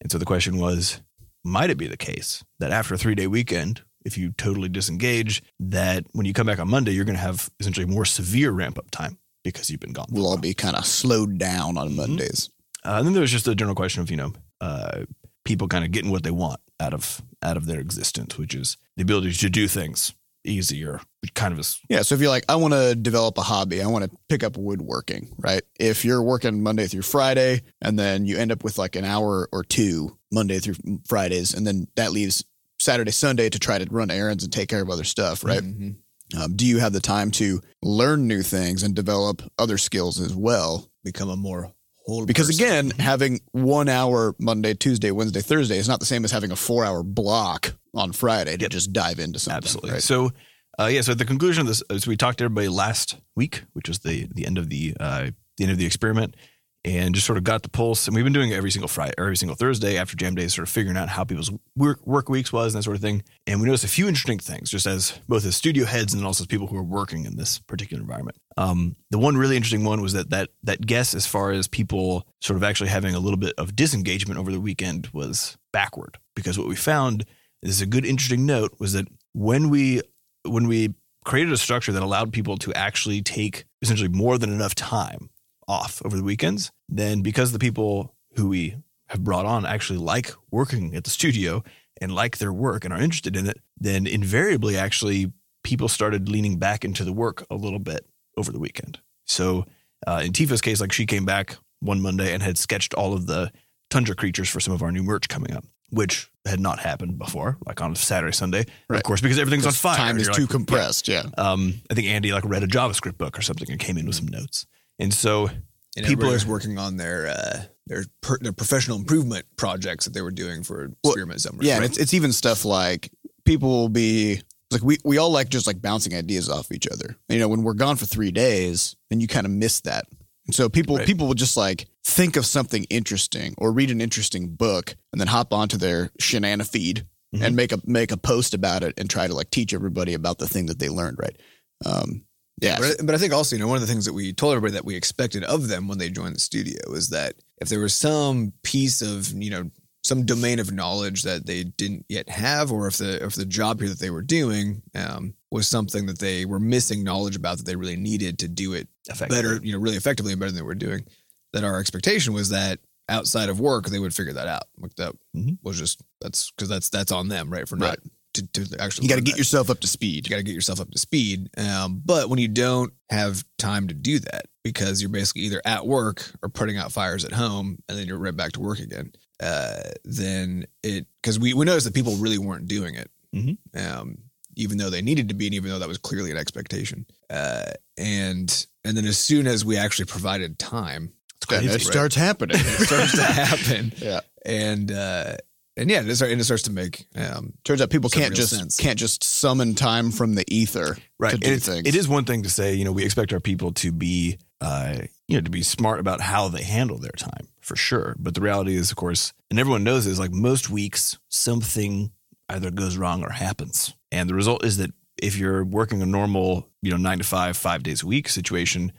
And 0.02 0.12
so 0.12 0.18
the 0.18 0.26
question 0.26 0.58
was, 0.58 1.02
might 1.44 1.70
it 1.70 1.78
be 1.78 1.88
the 1.88 1.98
case 1.98 2.44
that 2.60 2.72
after 2.72 2.94
a 2.94 2.98
three 2.98 3.16
day 3.16 3.28
weekend, 3.28 3.82
if 4.06 4.18
you 4.18 4.32
totally 4.38 4.70
disengage, 4.70 5.42
that 5.60 6.06
when 6.14 6.26
you 6.26 6.34
come 6.34 6.48
back 6.48 6.60
on 6.60 6.70
Monday, 6.70 6.92
you're 6.92 7.06
going 7.06 7.16
to 7.18 7.22
have 7.22 7.50
essentially 7.60 7.86
more 7.86 8.06
severe 8.06 8.52
ramp 8.52 8.78
up 8.78 8.90
time 8.92 9.18
because 9.44 9.70
you've 9.70 9.80
been 9.80 9.94
gone. 9.94 10.08
We'll 10.12 10.28
all 10.28 10.38
be 10.38 10.54
kind 10.54 10.76
of 10.76 10.86
slowed 10.86 11.38
down 11.38 11.78
on 11.78 11.90
Mhm. 11.90 11.96
Mondays. 11.96 12.50
Uh, 12.84 12.96
and 12.98 13.06
then 13.08 13.14
there 13.14 13.22
was 13.22 13.32
just 13.32 13.46
the 13.46 13.56
general 13.56 13.76
question 13.76 14.02
of 14.02 14.10
you 14.10 14.18
know 14.18 14.34
uh, 14.60 15.06
people 15.44 15.68
kind 15.68 15.84
of 15.84 15.92
getting 15.92 16.12
what 16.12 16.24
they 16.24 16.32
want 16.32 16.60
out 16.80 16.94
of 16.94 17.22
out 17.44 17.58
of 17.58 17.66
their 17.66 17.80
existence, 17.80 18.38
which 18.38 18.54
is 18.56 18.78
the 18.96 19.02
ability 19.04 19.34
to 19.34 19.50
do 19.50 19.68
things 19.68 20.14
easier, 20.44 21.00
which 21.22 21.34
kind 21.34 21.54
of 21.54 21.60
is 21.60 21.80
Yeah. 21.90 22.02
So 22.02 22.16
if 22.16 22.22
you're 22.22 22.30
like, 22.30 22.46
I 22.50 22.56
want 22.56 22.74
to 22.74 22.96
develop 22.96 23.38
a 23.38 23.42
hobby, 23.42 23.82
I 23.82 23.88
want 23.88 24.06
to 24.06 24.18
pick 24.30 24.44
up 24.44 24.58
woodworking, 24.58 25.34
right? 25.38 25.62
If 25.80 26.04
you're 26.06 26.22
working 26.24 26.64
Monday 26.64 26.88
through 26.88 27.04
Friday 27.04 27.62
and 27.82 27.98
then 27.98 28.26
you 28.26 28.38
end 28.38 28.52
up 28.52 28.64
with 28.64 28.78
like 28.78 28.96
an 28.96 29.06
hour 29.06 29.48
or 29.52 29.64
two 29.64 30.18
Monday 30.32 30.60
through 30.60 30.76
Fridays, 31.08 31.54
and 31.54 31.66
then 31.68 31.88
that 31.96 32.12
leaves 32.12 32.44
Saturday, 32.80 33.12
Sunday 33.12 33.50
to 33.50 33.60
try 33.60 33.78
to 33.78 33.86
run 33.92 34.10
errands 34.10 34.44
and 34.44 34.52
take 34.52 34.70
care 34.70 34.82
of 34.82 34.90
other 34.90 35.04
stuff, 35.04 35.44
right? 35.44 35.62
Mhm. 35.62 35.96
Um, 36.36 36.56
do 36.56 36.66
you 36.66 36.80
have 36.80 36.94
the 36.94 37.02
time 37.02 37.30
to 37.32 37.62
learn 37.84 38.28
new 38.28 38.42
things 38.42 38.84
and 38.84 38.96
develop 38.96 39.42
other 39.60 39.78
skills 39.78 40.20
as 40.20 40.34
well? 40.34 40.90
Become 41.04 41.30
a 41.30 41.36
more 41.36 41.74
whole. 42.12 42.26
Because 42.26 42.48
person. 42.48 42.66
again, 42.66 42.90
having 43.00 43.40
one 43.52 43.90
hour 43.90 44.36
Monday, 44.40 44.74
Tuesday, 44.74 45.12
Wednesday, 45.12 45.42
Thursday 45.42 45.78
is 45.78 45.88
not 45.88 46.00
the 46.00 46.06
same 46.06 46.24
as 46.26 46.32
having 46.32 46.52
a 46.52 46.56
four 46.56 46.86
hour 46.86 47.04
block 47.04 47.74
on 47.96 48.12
Friday 48.12 48.56
to 48.58 48.62
Yep. 48.64 48.72
just 48.72 48.94
dive 48.94 49.20
into 49.20 49.40
something. 49.40 49.58
Absolutely. 49.58 49.92
right? 49.92 50.04
So, 50.04 50.32
uh, 50.80 50.86
yeah. 50.86 51.02
So 51.02 51.12
at 51.14 51.18
the 51.18 51.26
conclusion 51.26 51.62
of 51.62 51.68
this, 51.68 51.82
as 51.90 52.08
we 52.08 52.16
talked 52.18 52.38
to 52.40 52.46
everybody 52.46 52.68
last 52.70 53.18
week, 53.36 53.64
which 53.74 53.88
was 53.88 54.00
the 54.00 54.28
the 54.34 54.46
end 54.46 54.58
of 54.58 54.70
the 54.70 54.96
uh, 55.00 55.32
the 55.58 55.64
end 55.64 55.72
of 55.72 55.78
the 55.78 55.86
experiment, 55.86 56.36
and 56.84 57.14
just 57.14 57.28
sort 57.28 57.38
of 57.38 57.44
got 57.44 57.62
the 57.62 57.70
pulse. 57.70 58.08
And 58.08 58.16
we've 58.16 58.24
been 58.24 58.34
doing 58.34 58.52
it 58.52 58.56
every 58.56 58.72
single 58.72 58.88
Friday, 58.88 59.14
every 59.18 59.38
single 59.38 59.56
Thursday 59.56 59.98
after 59.98 60.16
Jam 60.16 60.36
Day, 60.36 60.48
sort 60.48 60.68
of 60.68 60.74
figuring 60.74 60.98
out 60.98 61.10
how 61.10 61.24
people's 61.24 61.52
work 61.76 62.06
work 62.06 62.30
weeks 62.30 62.52
was 62.52 62.74
and 62.74 62.80
that 62.80 62.84
sort 62.84 62.96
of 62.96 63.02
thing. 63.02 63.24
And 63.46 63.60
we 63.60 63.68
noticed 63.68 63.84
a 63.84 63.90
few 63.90 64.08
interesting 64.08 64.40
things, 64.40 64.70
just 64.70 64.88
as 64.88 65.20
both 65.28 65.46
as 65.46 65.56
studio 65.56 65.86
heads 65.86 66.14
and 66.14 66.26
also 66.26 66.44
as 66.44 66.48
people 66.48 66.68
who 66.68 66.78
are 66.78 66.84
working 66.84 67.26
in 67.26 67.36
this 67.36 67.60
particular 67.60 68.02
environment. 68.02 68.38
Um, 68.58 68.96
the 69.12 69.20
one 69.20 69.38
really 69.38 69.56
interesting 69.56 69.84
one 69.84 70.02
was 70.02 70.14
that 70.14 70.30
that 70.32 70.50
that 70.64 70.86
guess 70.86 71.14
as 71.14 71.28
far 71.28 71.52
as 71.52 71.68
people 71.68 72.28
sort 72.42 72.58
of 72.58 72.64
actually 72.64 72.90
having 72.90 73.16
a 73.16 73.20
little 73.20 73.38
bit 73.38 73.54
of 73.58 73.76
disengagement 73.76 74.40
over 74.40 74.52
the 74.52 74.60
weekend 74.60 75.08
was 75.14 75.58
backward 75.72 76.18
because 76.36 76.58
what 76.58 76.68
we 76.68 76.76
found 76.76 77.26
this 77.62 77.76
is 77.76 77.82
a 77.82 77.86
good 77.86 78.06
interesting 78.06 78.46
note 78.46 78.74
was 78.80 78.94
that 78.94 79.08
when 79.34 79.70
we 79.70 80.02
when 80.44 80.68
we 80.68 80.94
created 81.24 81.54
a 81.54 81.58
structure 81.58 81.92
that 81.92 82.02
allowed 82.02 82.34
people 82.34 82.58
to 82.58 82.74
actually 82.74 83.22
take 83.22 83.66
essentially 83.82 84.10
more 84.10 84.38
than 84.38 84.52
enough 84.52 84.74
time 84.74 85.30
off 85.72 86.02
over 86.06 86.16
the 86.18 86.24
weekends 86.24 86.72
then 86.90 87.22
because 87.22 87.52
the 87.52 87.60
people 87.68 88.14
who 88.36 88.50
we 88.50 88.76
have 89.08 89.24
brought 89.24 89.46
on 89.46 89.66
actually 89.66 90.00
like 90.00 90.32
working 90.52 90.96
at 90.96 91.04
the 91.06 91.10
studio 91.10 91.64
and 92.02 92.14
like 92.14 92.38
their 92.38 92.54
work 92.54 92.84
and 92.86 92.94
are 92.94 93.02
interested 93.02 93.36
in 93.36 93.48
it 93.48 93.58
then 93.78 94.06
invariably 94.06 94.76
actually 94.78 95.32
people 95.64 95.88
started 95.88 96.28
leaning 96.28 96.58
back 96.58 96.84
into 96.84 97.04
the 97.04 97.14
work 97.14 97.46
a 97.50 97.56
little 97.56 97.80
bit 97.80 98.06
over 98.38 98.52
the 98.52 98.60
weekend 98.60 99.00
so 99.26 99.66
uh, 100.08 100.22
in 100.26 100.32
tifa's 100.34 100.62
case 100.62 100.82
like 100.82 100.92
she 100.92 101.06
came 101.06 101.26
back 101.26 101.58
one 101.80 102.02
monday 102.02 102.34
and 102.34 102.44
had 102.44 102.58
sketched 102.58 102.94
all 102.94 103.14
of 103.14 103.28
the 103.28 103.52
tundra 103.90 104.16
creatures 104.16 104.50
for 104.50 104.60
some 104.60 104.74
of 104.74 104.82
our 104.84 104.92
new 104.92 105.04
merch 105.04 105.28
coming 105.30 105.54
up 105.54 105.64
which 105.92 106.32
had 106.46 106.60
not 106.60 106.80
happened 106.80 107.20
before, 107.20 107.58
like 107.68 107.82
on 107.82 107.94
Saturday, 107.96 108.32
Sunday, 108.32 108.66
Right. 108.90 108.98
of 108.98 109.04
course, 109.04 109.20
because 109.22 109.38
everything's 109.38 109.66
on 109.66 109.74
fire. 109.74 109.98
Time 109.98 110.18
is 110.18 110.30
too 110.30 110.44
like, 110.44 110.50
compressed. 110.50 111.08
Yeah. 111.10 111.24
Um, 111.38 111.82
I 111.90 111.94
think 111.94 112.08
Andy 112.08 112.32
like 112.32 112.46
read 112.46 112.64
a 112.64 112.68
JavaScript 112.68 113.18
book 113.18 113.38
or 113.38 113.42
something 113.42 113.70
and 113.70 113.78
came 113.80 113.98
in 113.98 114.08
with 114.08 114.16
some 114.16 114.28
notes. 114.28 114.66
And 115.02 115.14
so, 115.14 115.48
and 115.48 116.06
people 116.06 116.30
people 116.30 116.34
are- 116.34 116.48
working 116.50 116.78
on 116.78 116.96
their 116.98 117.28
uh, 117.28 117.64
their 117.88 118.06
per, 118.22 118.38
their 118.40 118.54
professional 118.54 118.98
improvement 118.98 119.46
projects 119.58 120.06
that 120.06 120.14
they 120.14 120.22
were 120.22 120.32
doing 120.32 120.64
for 120.64 120.92
Well, 121.04 121.12
experiment 121.14 121.42
summers. 121.42 121.66
Yeah. 121.66 121.80
Right? 121.80 121.86
it's, 121.90 121.98
it's 121.98 122.14
even 122.14 122.32
stuff 122.32 122.64
like 122.64 123.12
people 123.44 123.70
will 123.70 123.90
be 123.90 124.42
like, 124.72 124.84
we, 124.84 124.98
we 125.04 125.18
all 125.18 125.32
like 125.32 125.50
just 125.50 125.68
like 125.68 125.82
bouncing 125.82 126.16
ideas 126.16 126.48
off 126.50 126.72
each 126.72 126.88
other. 126.88 127.18
You 127.28 127.40
know, 127.40 127.50
when 127.50 127.64
we're 127.64 127.74
gone 127.74 127.98
for 127.98 128.06
three 128.06 128.32
days, 128.32 128.96
then 129.10 129.20
you 129.20 129.28
kind 129.28 129.46
of 129.46 129.52
miss 129.52 129.82
that. 129.82 130.06
And 130.46 130.56
so 130.56 130.70
people, 130.70 130.96
Right. 130.98 131.06
people 131.06 131.28
will 131.28 131.34
just 131.34 131.58
like 131.58 131.88
think 132.06 132.36
of 132.38 132.46
something 132.46 132.86
interesting 132.90 133.54
or 133.58 133.72
read 133.74 133.92
an 133.92 134.00
interesting 134.00 134.48
book 134.56 134.96
and 135.12 135.20
then 135.20 135.28
hop 135.28 135.52
onto 135.54 135.78
their 135.78 136.10
Shanana 136.22 136.66
feed 136.68 137.06
Mhm. 137.36 137.46
and 137.46 137.56
make 137.56 137.72
a, 137.72 137.80
make 137.86 138.12
a 138.12 138.18
post 138.18 138.54
about 138.54 138.84
it 138.84 138.94
and 138.98 139.10
try 139.10 139.26
to 139.26 139.34
like 139.34 139.50
teach 139.52 139.74
everybody 139.74 140.14
about 140.14 140.38
the 140.38 140.48
thing 140.48 140.66
that 140.68 140.80
they 140.80 140.90
learned. 140.90 141.18
Right. 141.20 141.38
Um, 141.86 142.24
yeah. 142.62 142.78
But, 142.80 143.00
I- 143.00 143.04
but 143.04 143.16
I 143.16 143.18
think 143.18 143.34
also, 143.34 143.56
you 143.56 143.62
know, 143.62 143.68
one 143.68 143.76
of 143.76 143.82
the 143.82 143.88
things 143.88 144.06
that 144.06 144.14
we 144.14 144.32
told 144.34 144.56
everybody 144.56 144.74
that 144.74 144.86
we 144.86 144.96
expected 144.96 145.44
of 145.44 145.68
them 145.68 145.88
when 145.88 145.98
they 145.98 146.10
joined 146.10 146.36
the 146.36 146.40
studio 146.40 146.80
is 146.94 147.10
that 147.10 147.36
if 147.60 147.70
there 147.70 147.80
was 147.80 147.94
some 147.94 148.54
piece 148.64 149.02
of, 149.02 149.32
you 149.34 149.50
know, 149.50 149.70
some 150.04 150.26
domain 150.26 150.60
of 150.60 150.72
knowledge 150.72 151.24
that 151.24 151.46
they 151.46 151.64
didn't 151.64 152.06
yet 152.10 152.28
have, 152.30 152.72
or 152.72 152.88
if 152.88 152.98
the 152.98 153.24
if 153.24 153.36
the 153.36 153.46
job 153.46 153.80
here 153.80 153.90
that 153.90 154.00
they 154.00 154.10
were 154.10 154.24
doing 154.24 154.82
um, 154.96 155.34
was 155.52 155.68
something 155.68 156.08
that 156.08 156.20
they 156.20 156.46
were 156.46 156.60
missing 156.60 157.04
knowledge 157.04 157.36
about 157.36 157.58
that 157.58 157.66
they 157.66 157.76
really 157.76 157.96
needed 157.96 158.40
to 158.40 158.48
do 158.48 158.74
it 158.74 158.88
better, 159.30 159.60
you 159.62 159.74
know, 159.74 159.80
really 159.80 159.98
effectively 159.98 160.32
and 160.32 160.40
better 160.40 160.52
than 160.52 160.60
they 160.60 160.66
were 160.66 160.76
doing. 160.76 161.06
That 161.54 161.64
our 161.64 161.80
expectation 161.80 162.34
was 162.34 162.50
that 162.50 162.80
outside 163.10 163.50
of 163.50 163.60
work 163.60 163.88
they 163.88 164.00
would 164.00 164.14
figure 164.14 164.34
that 164.34 164.48
out. 164.48 164.64
Like 164.80 164.96
that 164.96 165.14
mm-hmm. 165.36 165.54
was 165.62 165.78
just 165.78 166.02
that's 166.20 166.50
because 166.52 166.70
that's 166.70 166.90
that's 166.90 167.12
on 167.12 167.28
them, 167.28 167.52
right? 167.52 167.68
For 167.68 167.76
not 167.76 168.00
to, 168.34 168.48
to 168.48 168.82
actually 168.82 169.06
You 169.06 169.10
got 169.10 169.16
to 169.16 169.22
get 169.22 169.32
that. 169.34 169.38
yourself 169.38 169.70
up 169.70 169.80
to 169.82 169.88
speed. 169.88 170.26
you 170.26 170.30
got 170.30 170.38
to 170.38 170.44
get 170.44 170.56
yourself 170.56 170.80
up 170.80 170.92
to 170.92 170.98
speed. 171.00 171.50
Um, 171.58 172.02
but 172.06 172.30
when 172.30 172.40
you 172.40 172.48
don't 172.48 172.94
have 173.10 173.44
time 173.58 173.88
to 173.90 173.94
do 173.94 174.20
that 174.20 174.46
because 174.64 175.02
you're 175.02 175.10
basically 175.10 175.42
either 175.44 175.62
at 175.66 175.86
work 175.88 176.32
or 176.42 176.50
putting 176.50 176.78
out 176.78 176.92
fires 176.92 177.26
at 177.26 177.32
home, 177.34 177.78
and 177.90 177.98
then 177.98 178.08
you're 178.08 178.18
right 178.18 178.36
back 178.36 178.52
to 178.54 178.60
work 178.60 178.80
again, 178.80 179.12
uh, 179.42 179.82
then 180.06 180.66
it 180.84 181.08
because 181.22 181.40
we 181.40 181.54
we 181.54 181.66
noticed 181.66 181.86
that 181.86 181.94
people 181.96 182.16
really 182.18 182.38
weren't 182.38 182.68
doing 182.68 182.96
it, 182.96 183.10
Mhm. 183.36 183.58
um, 183.76 184.18
even 184.56 184.78
though 184.78 184.90
they 184.92 185.02
needed 185.02 185.30
to 185.30 185.34
be, 185.34 185.48
and 185.48 185.56
even 185.56 185.70
though 185.72 185.80
that 185.80 185.88
was 185.88 185.98
clearly 185.98 186.30
an 186.32 186.38
expectation. 186.38 187.06
Uh, 187.30 187.72
and 187.98 188.68
and 188.86 188.96
then 188.98 189.06
as 189.06 189.18
soon 189.18 189.48
as 189.48 189.64
we 189.66 189.78
actually 189.78 190.06
provided 190.06 190.60
time, 190.60 191.12
And 191.42 191.48
crazy, 191.48 191.68
it 191.76 191.82
starts 191.82 192.16
happening. 192.16 192.58
it 192.60 192.86
starts 192.88 193.14
to 193.14 193.24
happen, 193.24 193.94
yeah. 193.98 194.20
and 194.46 194.92
uh, 194.92 195.38
and 195.78 195.90
yeah, 195.90 196.02
it 196.02 196.16
starts, 196.16 196.32
and 196.32 196.42
it 196.42 196.44
starts 196.44 196.64
to 196.64 196.72
make 196.72 197.06
um, 197.16 197.54
Turns 197.64 197.82
out 197.82 197.90
people 197.90 198.10
can't 198.10 198.36
just 198.36 198.56
sense. 198.56 198.78
can't 198.78 199.00
just 199.00 199.24
summon 199.24 199.74
time 199.76 200.12
from 200.12 200.36
the 200.36 200.44
ether 200.54 200.98
right 201.20 201.32
to 201.32 201.38
do 201.38 201.48
it's- 201.48 201.66
things. 201.66 201.88
it 201.88 201.96
is 201.96 202.08
one 202.08 202.26
thing 202.26 202.44
to 202.44 202.50
say 202.50 202.74
you 202.74 202.84
know 202.86 202.92
we 202.92 203.04
expect 203.06 203.32
our 203.34 203.40
people 203.40 203.72
to 203.74 203.92
be 203.92 204.38
uh 204.60 204.98
you 205.28 205.38
know 205.38 205.42
to 205.42 205.50
be 205.50 205.64
smart 205.64 206.00
about 206.00 206.22
how 206.22 206.48
they 206.50 206.62
handle 206.64 206.98
their 207.00 207.12
time 207.12 207.48
for 207.62 207.76
sure 207.76 208.16
but 208.20 208.36
the 208.36 208.42
reality 208.42 208.76
is 208.76 208.92
of 208.92 208.98
course 208.98 209.34
and 209.50 209.60
everyone 209.60 209.84
knows 209.84 210.06
is 210.06 210.20
like 210.20 210.32
most 210.32 210.70
weeks 210.70 211.18
something 211.30 212.12
either 212.50 212.70
goes 212.70 212.98
wrong 212.98 213.24
or 213.24 213.32
happens 213.32 213.94
and 214.12 214.30
the 214.30 214.36
result 214.36 214.64
is 214.66 214.78
that 214.78 214.92
if 215.22 215.38
you're 215.38 215.64
working 215.64 216.02
a 216.02 216.06
normal 216.06 216.68
you 216.82 216.92
know 216.92 216.98
nine 216.98 217.18
to 217.18 217.24
five 217.24 217.56
five 217.58 217.82
days 217.82 218.04
a 218.04 218.06
week 218.08 218.28
situation 218.30 218.92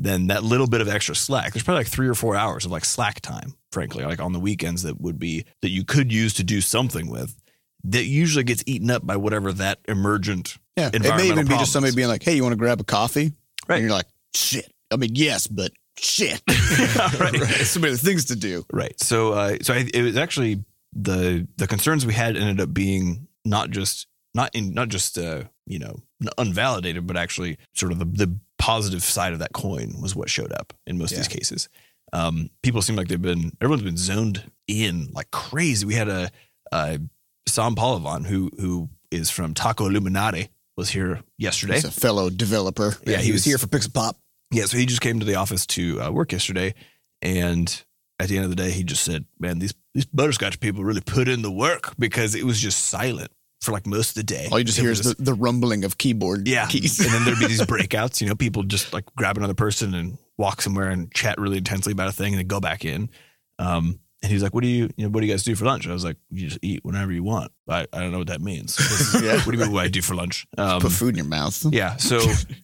then 0.00 0.28
that 0.28 0.42
little 0.42 0.66
bit 0.66 0.80
of 0.80 0.88
extra 0.88 1.14
slack 1.14 1.52
there's 1.52 1.62
probably 1.62 1.80
like 1.80 1.92
three 1.92 2.08
or 2.08 2.14
four 2.14 2.34
hours 2.34 2.64
of 2.64 2.72
like 2.72 2.84
slack 2.84 3.20
time 3.20 3.54
frankly 3.70 4.04
like 4.04 4.20
on 4.20 4.32
the 4.32 4.40
weekends 4.40 4.82
that 4.82 5.00
would 5.00 5.18
be 5.18 5.44
that 5.62 5.70
you 5.70 5.84
could 5.84 6.12
use 6.12 6.34
to 6.34 6.42
do 6.42 6.60
something 6.60 7.08
with 7.08 7.36
that 7.84 8.04
usually 8.04 8.44
gets 8.44 8.64
eaten 8.66 8.90
up 8.90 9.06
by 9.06 9.16
whatever 9.16 9.52
that 9.52 9.78
emergent 9.86 10.58
yeah. 10.80 10.90
It 10.92 11.02
may 11.02 11.28
even 11.28 11.46
be 11.46 11.56
just 11.58 11.72
somebody 11.72 11.94
being 11.94 12.08
like, 12.08 12.22
"Hey, 12.22 12.34
you 12.34 12.42
want 12.42 12.52
to 12.52 12.58
grab 12.58 12.80
a 12.80 12.84
coffee?" 12.84 13.32
Right. 13.68 13.76
And 13.76 13.84
you're 13.84 13.92
like, 13.92 14.06
"Shit." 14.34 14.72
I 14.90 14.96
mean, 14.96 15.10
yes, 15.14 15.46
but 15.46 15.72
shit. 15.98 16.42
Right. 17.20 17.36
So 17.64 17.80
many 17.80 17.96
things 17.96 18.26
to 18.26 18.36
do. 18.36 18.64
Right. 18.72 18.98
So, 19.00 19.32
uh, 19.32 19.56
so 19.62 19.74
I, 19.74 19.88
it 19.92 20.02
was 20.02 20.16
actually 20.16 20.64
the 20.92 21.46
the 21.56 21.66
concerns 21.66 22.06
we 22.06 22.14
had 22.14 22.36
ended 22.36 22.60
up 22.60 22.72
being 22.72 23.28
not 23.44 23.70
just 23.70 24.06
not 24.34 24.54
in 24.54 24.72
not 24.72 24.88
just 24.88 25.18
uh, 25.18 25.44
you 25.66 25.78
know 25.78 25.96
unvalidated, 26.38 27.06
but 27.06 27.16
actually 27.16 27.58
sort 27.74 27.92
of 27.92 27.98
the, 27.98 28.04
the 28.06 28.38
positive 28.60 29.02
side 29.02 29.32
of 29.32 29.38
that 29.38 29.52
coin 29.52 29.94
was 30.00 30.14
what 30.14 30.28
showed 30.30 30.52
up 30.52 30.72
in 30.86 30.98
most 30.98 31.12
of 31.12 31.18
these 31.18 31.28
cases. 31.28 31.68
Um, 32.12 32.50
people 32.62 32.82
seem 32.82 32.96
like 32.96 33.08
they've 33.08 33.20
been 33.20 33.52
everyone's 33.60 33.82
been 33.82 33.96
zoned 33.96 34.50
in 34.68 35.08
like 35.12 35.30
crazy. 35.30 35.86
We 35.86 35.94
had 35.94 36.08
a, 36.08 36.30
a 36.72 37.00
Sam 37.48 37.74
Palavan 37.74 38.26
who 38.26 38.50
who 38.58 38.88
is 39.10 39.30
from 39.30 39.54
Taco 39.54 39.86
Illuminati 39.86 40.48
was 40.76 40.90
here 40.90 41.22
yesterday. 41.38 41.74
He's 41.74 41.84
a 41.84 41.90
fellow 41.90 42.30
developer. 42.30 42.96
yeah, 43.06 43.18
he 43.18 43.32
was 43.32 43.44
here 43.44 43.58
for 43.58 43.66
Pixel 43.66 43.94
Pop. 43.94 44.16
Yeah, 44.50 44.64
so 44.64 44.76
he 44.76 44.86
just 44.86 45.00
came 45.00 45.20
to 45.20 45.26
the 45.26 45.36
office 45.36 45.66
to 45.66 46.00
uh, 46.02 46.10
work 46.10 46.32
yesterday, 46.32 46.74
and 47.22 47.84
at 48.18 48.28
the 48.28 48.36
end 48.36 48.44
of 48.44 48.50
the 48.50 48.56
day, 48.56 48.70
he 48.72 48.82
just 48.82 49.04
said, 49.04 49.24
"Man, 49.38 49.60
these 49.60 49.74
these 49.94 50.06
butterscotch 50.06 50.60
people 50.60 50.84
really 50.84 51.00
put 51.00 51.28
in 51.28 51.42
the 51.42 51.50
work 51.50 51.94
because 51.98 52.34
it 52.34 52.44
was 52.44 52.60
just 52.60 52.86
silent 52.86 53.30
for 53.60 53.72
like 53.72 53.86
most 53.86 54.10
of 54.10 54.14
the 54.14 54.22
day. 54.22 54.48
All 54.50 54.58
you 54.58 54.64
just 54.64 54.78
hear 54.78 54.90
is 54.90 55.02
the, 55.02 55.22
the 55.22 55.34
rumbling 55.34 55.84
of 55.84 55.98
keyboard 55.98 56.48
yeah, 56.48 56.66
keys. 56.66 56.98
and 57.00 57.10
then 57.12 57.24
there'd 57.24 57.38
be 57.38 57.46
these 57.46 57.60
breakouts. 57.66 58.20
You 58.20 58.28
know, 58.28 58.34
people 58.34 58.62
just 58.62 58.92
like 58.92 59.04
grab 59.16 59.36
another 59.36 59.54
person 59.54 59.94
and 59.94 60.18
walk 60.38 60.62
somewhere 60.62 60.88
and 60.90 61.12
chat 61.12 61.38
really 61.38 61.58
intensely 61.58 61.92
about 61.92 62.08
a 62.08 62.12
thing, 62.12 62.32
and 62.32 62.38
then 62.40 62.46
go 62.46 62.60
back 62.60 62.84
in. 62.84 63.10
Um, 63.58 64.00
and 64.22 64.30
he's 64.30 64.42
like, 64.42 64.52
"What 64.54 64.62
do 64.62 64.68
you, 64.68 64.90
you 64.96 65.04
know, 65.04 65.08
what 65.10 65.20
do 65.20 65.26
you 65.26 65.32
guys 65.32 65.42
do 65.44 65.54
for 65.54 65.64
lunch?" 65.64 65.86
I 65.88 65.92
was 65.92 66.04
like, 66.04 66.16
"You 66.30 66.48
just 66.48 66.58
eat 66.62 66.84
whenever 66.84 67.10
you 67.12 67.22
want." 67.22 67.52
I, 67.68 67.86
I 67.92 68.00
don't 68.00 68.12
know 68.12 68.18
what 68.18 68.26
that 68.28 68.40
means. 68.42 68.78
Yeah. 69.22 69.36
What 69.38 69.46
do 69.46 69.52
you 69.52 69.58
mean? 69.64 69.72
What 69.72 69.84
I 69.84 69.88
do 69.88 70.02
for 70.02 70.14
lunch? 70.14 70.46
Um, 70.56 70.80
Put 70.80 70.92
food 70.92 71.10
in 71.10 71.16
your 71.16 71.24
mouth. 71.26 71.64
yeah. 71.72 71.96
So 71.96 72.18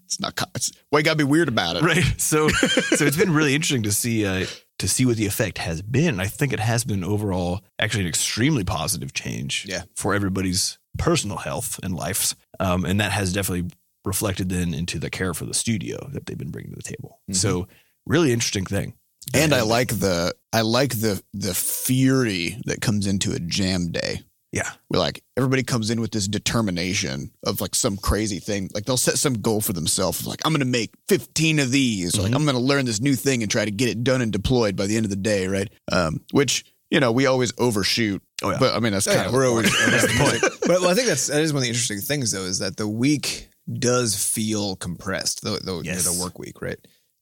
It's 0.05 0.21
not. 0.21 0.39
It's, 0.55 0.71
why 0.91 1.01
you 1.01 1.05
gotta 1.05 1.17
be 1.17 1.25
weird 1.25 1.49
about 1.49 1.77
it? 1.77 1.83
right 1.83 2.05
so 2.19 2.49
so 2.49 3.05
it's 3.05 3.17
been 3.17 3.33
really 3.35 3.55
interesting 3.55 3.83
to 3.83 3.93
see 3.93 4.25
uh 4.25 4.47
to 4.79 4.89
see 4.89 5.05
what 5.07 5.17
the 5.17 5.27
effect 5.27 5.59
has 5.59 5.83
been 5.83 6.21
i 6.21 6.27
think 6.27 6.53
it 6.53 6.61
has 6.61 6.85
been 6.85 7.03
overall 7.03 7.61
actually 7.79 8.03
an 8.03 8.07
extremely 8.09 8.63
positive 8.65 9.13
change 9.13 9.67
Yeah. 9.69 9.83
for 9.97 10.15
everybody's 10.15 10.79
personal 10.99 11.37
health 11.39 11.79
and 11.83 11.95
lives 11.95 12.35
um 12.61 12.85
and 12.85 13.01
that 13.01 13.13
has 13.13 13.33
definitely 13.33 13.69
reflected 14.05 14.49
then 14.49 14.73
into 14.75 14.99
the 14.99 15.11
care 15.11 15.35
for 15.35 15.45
the 15.47 15.55
studio 15.55 16.09
that 16.13 16.27
they've 16.27 16.39
been 16.39 16.51
bringing 16.51 16.71
to 16.73 16.77
the 16.77 16.83
table 16.83 17.19
Mhm. 17.31 17.37
so 17.37 17.69
really 18.07 18.33
interesting 18.33 18.65
thing 18.65 18.95
And 19.35 19.53
I 19.53 19.63
like 19.63 19.89
the 19.99 20.33
I 20.53 20.61
like 20.61 21.01
the 21.01 21.21
the 21.35 21.53
fury 21.55 22.57
that 22.67 22.81
comes 22.81 23.07
into 23.07 23.33
a 23.33 23.41
jam 23.41 23.91
day. 23.91 24.21
yeah 24.53 24.71
We're 24.89 25.01
like 25.01 25.23
everybody 25.37 25.63
comes 25.65 25.91
in 25.91 26.01
with 26.01 26.13
this 26.13 26.29
determination 26.29 27.33
of 27.45 27.61
like 27.61 27.75
some 27.75 27.97
crazy 27.97 28.39
thing. 28.39 28.71
Like 28.75 28.85
they'll 28.85 28.97
set 28.97 29.19
some 29.19 29.35
goal 29.43 29.61
for 29.61 29.73
themselves. 29.73 30.27
Like 30.27 30.41
I'm 30.45 30.53
gonna 30.53 30.65
make 30.65 30.93
15 31.09 31.59
of 31.59 31.71
these. 31.73 32.17
Or, 32.19 32.23
Like. 32.23 32.35
I'm 32.35 32.45
gonna 32.47 32.59
learn 32.61 32.85
this 32.87 33.01
new 33.01 33.15
thing 33.17 33.43
and 33.43 33.51
try 33.51 33.65
to 33.65 33.71
get 33.71 33.89
it 33.89 34.05
done 34.05 34.23
and 34.23 34.33
deployed 34.33 34.77
by 34.77 34.87
the 34.87 34.97
end 34.97 35.05
of 35.07 35.11
the 35.11 35.17
day, 35.17 35.47
right? 35.49 35.69
Um, 35.91 36.21
which 36.33 36.65
you 36.91 37.01
know 37.01 37.11
we 37.13 37.27
always 37.27 37.53
overshoot. 37.59 38.23
Oh, 38.43 38.51
yeah. 38.51 38.59
But 38.59 38.75
I 38.75 38.81
mean 38.81 38.93
that's 38.93 39.07
Oh, 39.07 39.11
kind 39.13 39.23
yeah, 39.23 39.27
of 39.29 39.33
we're 39.33 39.49
always 39.49 39.71
That's 39.91 40.03
the 40.07 40.19
point. 40.41 40.55
but 40.67 40.81
well, 40.81 40.89
I 40.91 40.95
think 40.95 41.09
that's 41.09 41.27
that 41.29 41.41
is 41.41 41.53
one 41.53 41.59
of 41.59 41.63
the 41.63 41.69
interesting 41.71 42.01
things 42.01 42.33
though 42.33 42.43
is 42.45 42.59
that 42.59 42.77
the 42.77 42.89
week 42.89 43.49
does 43.73 44.15
feel 44.15 44.77
compressed, 44.77 45.43
the 45.43 45.59
the, 45.65 45.81
Yes. 45.85 46.05
the 46.05 46.23
work 46.23 46.39
week, 46.39 46.61
right? 46.63 46.79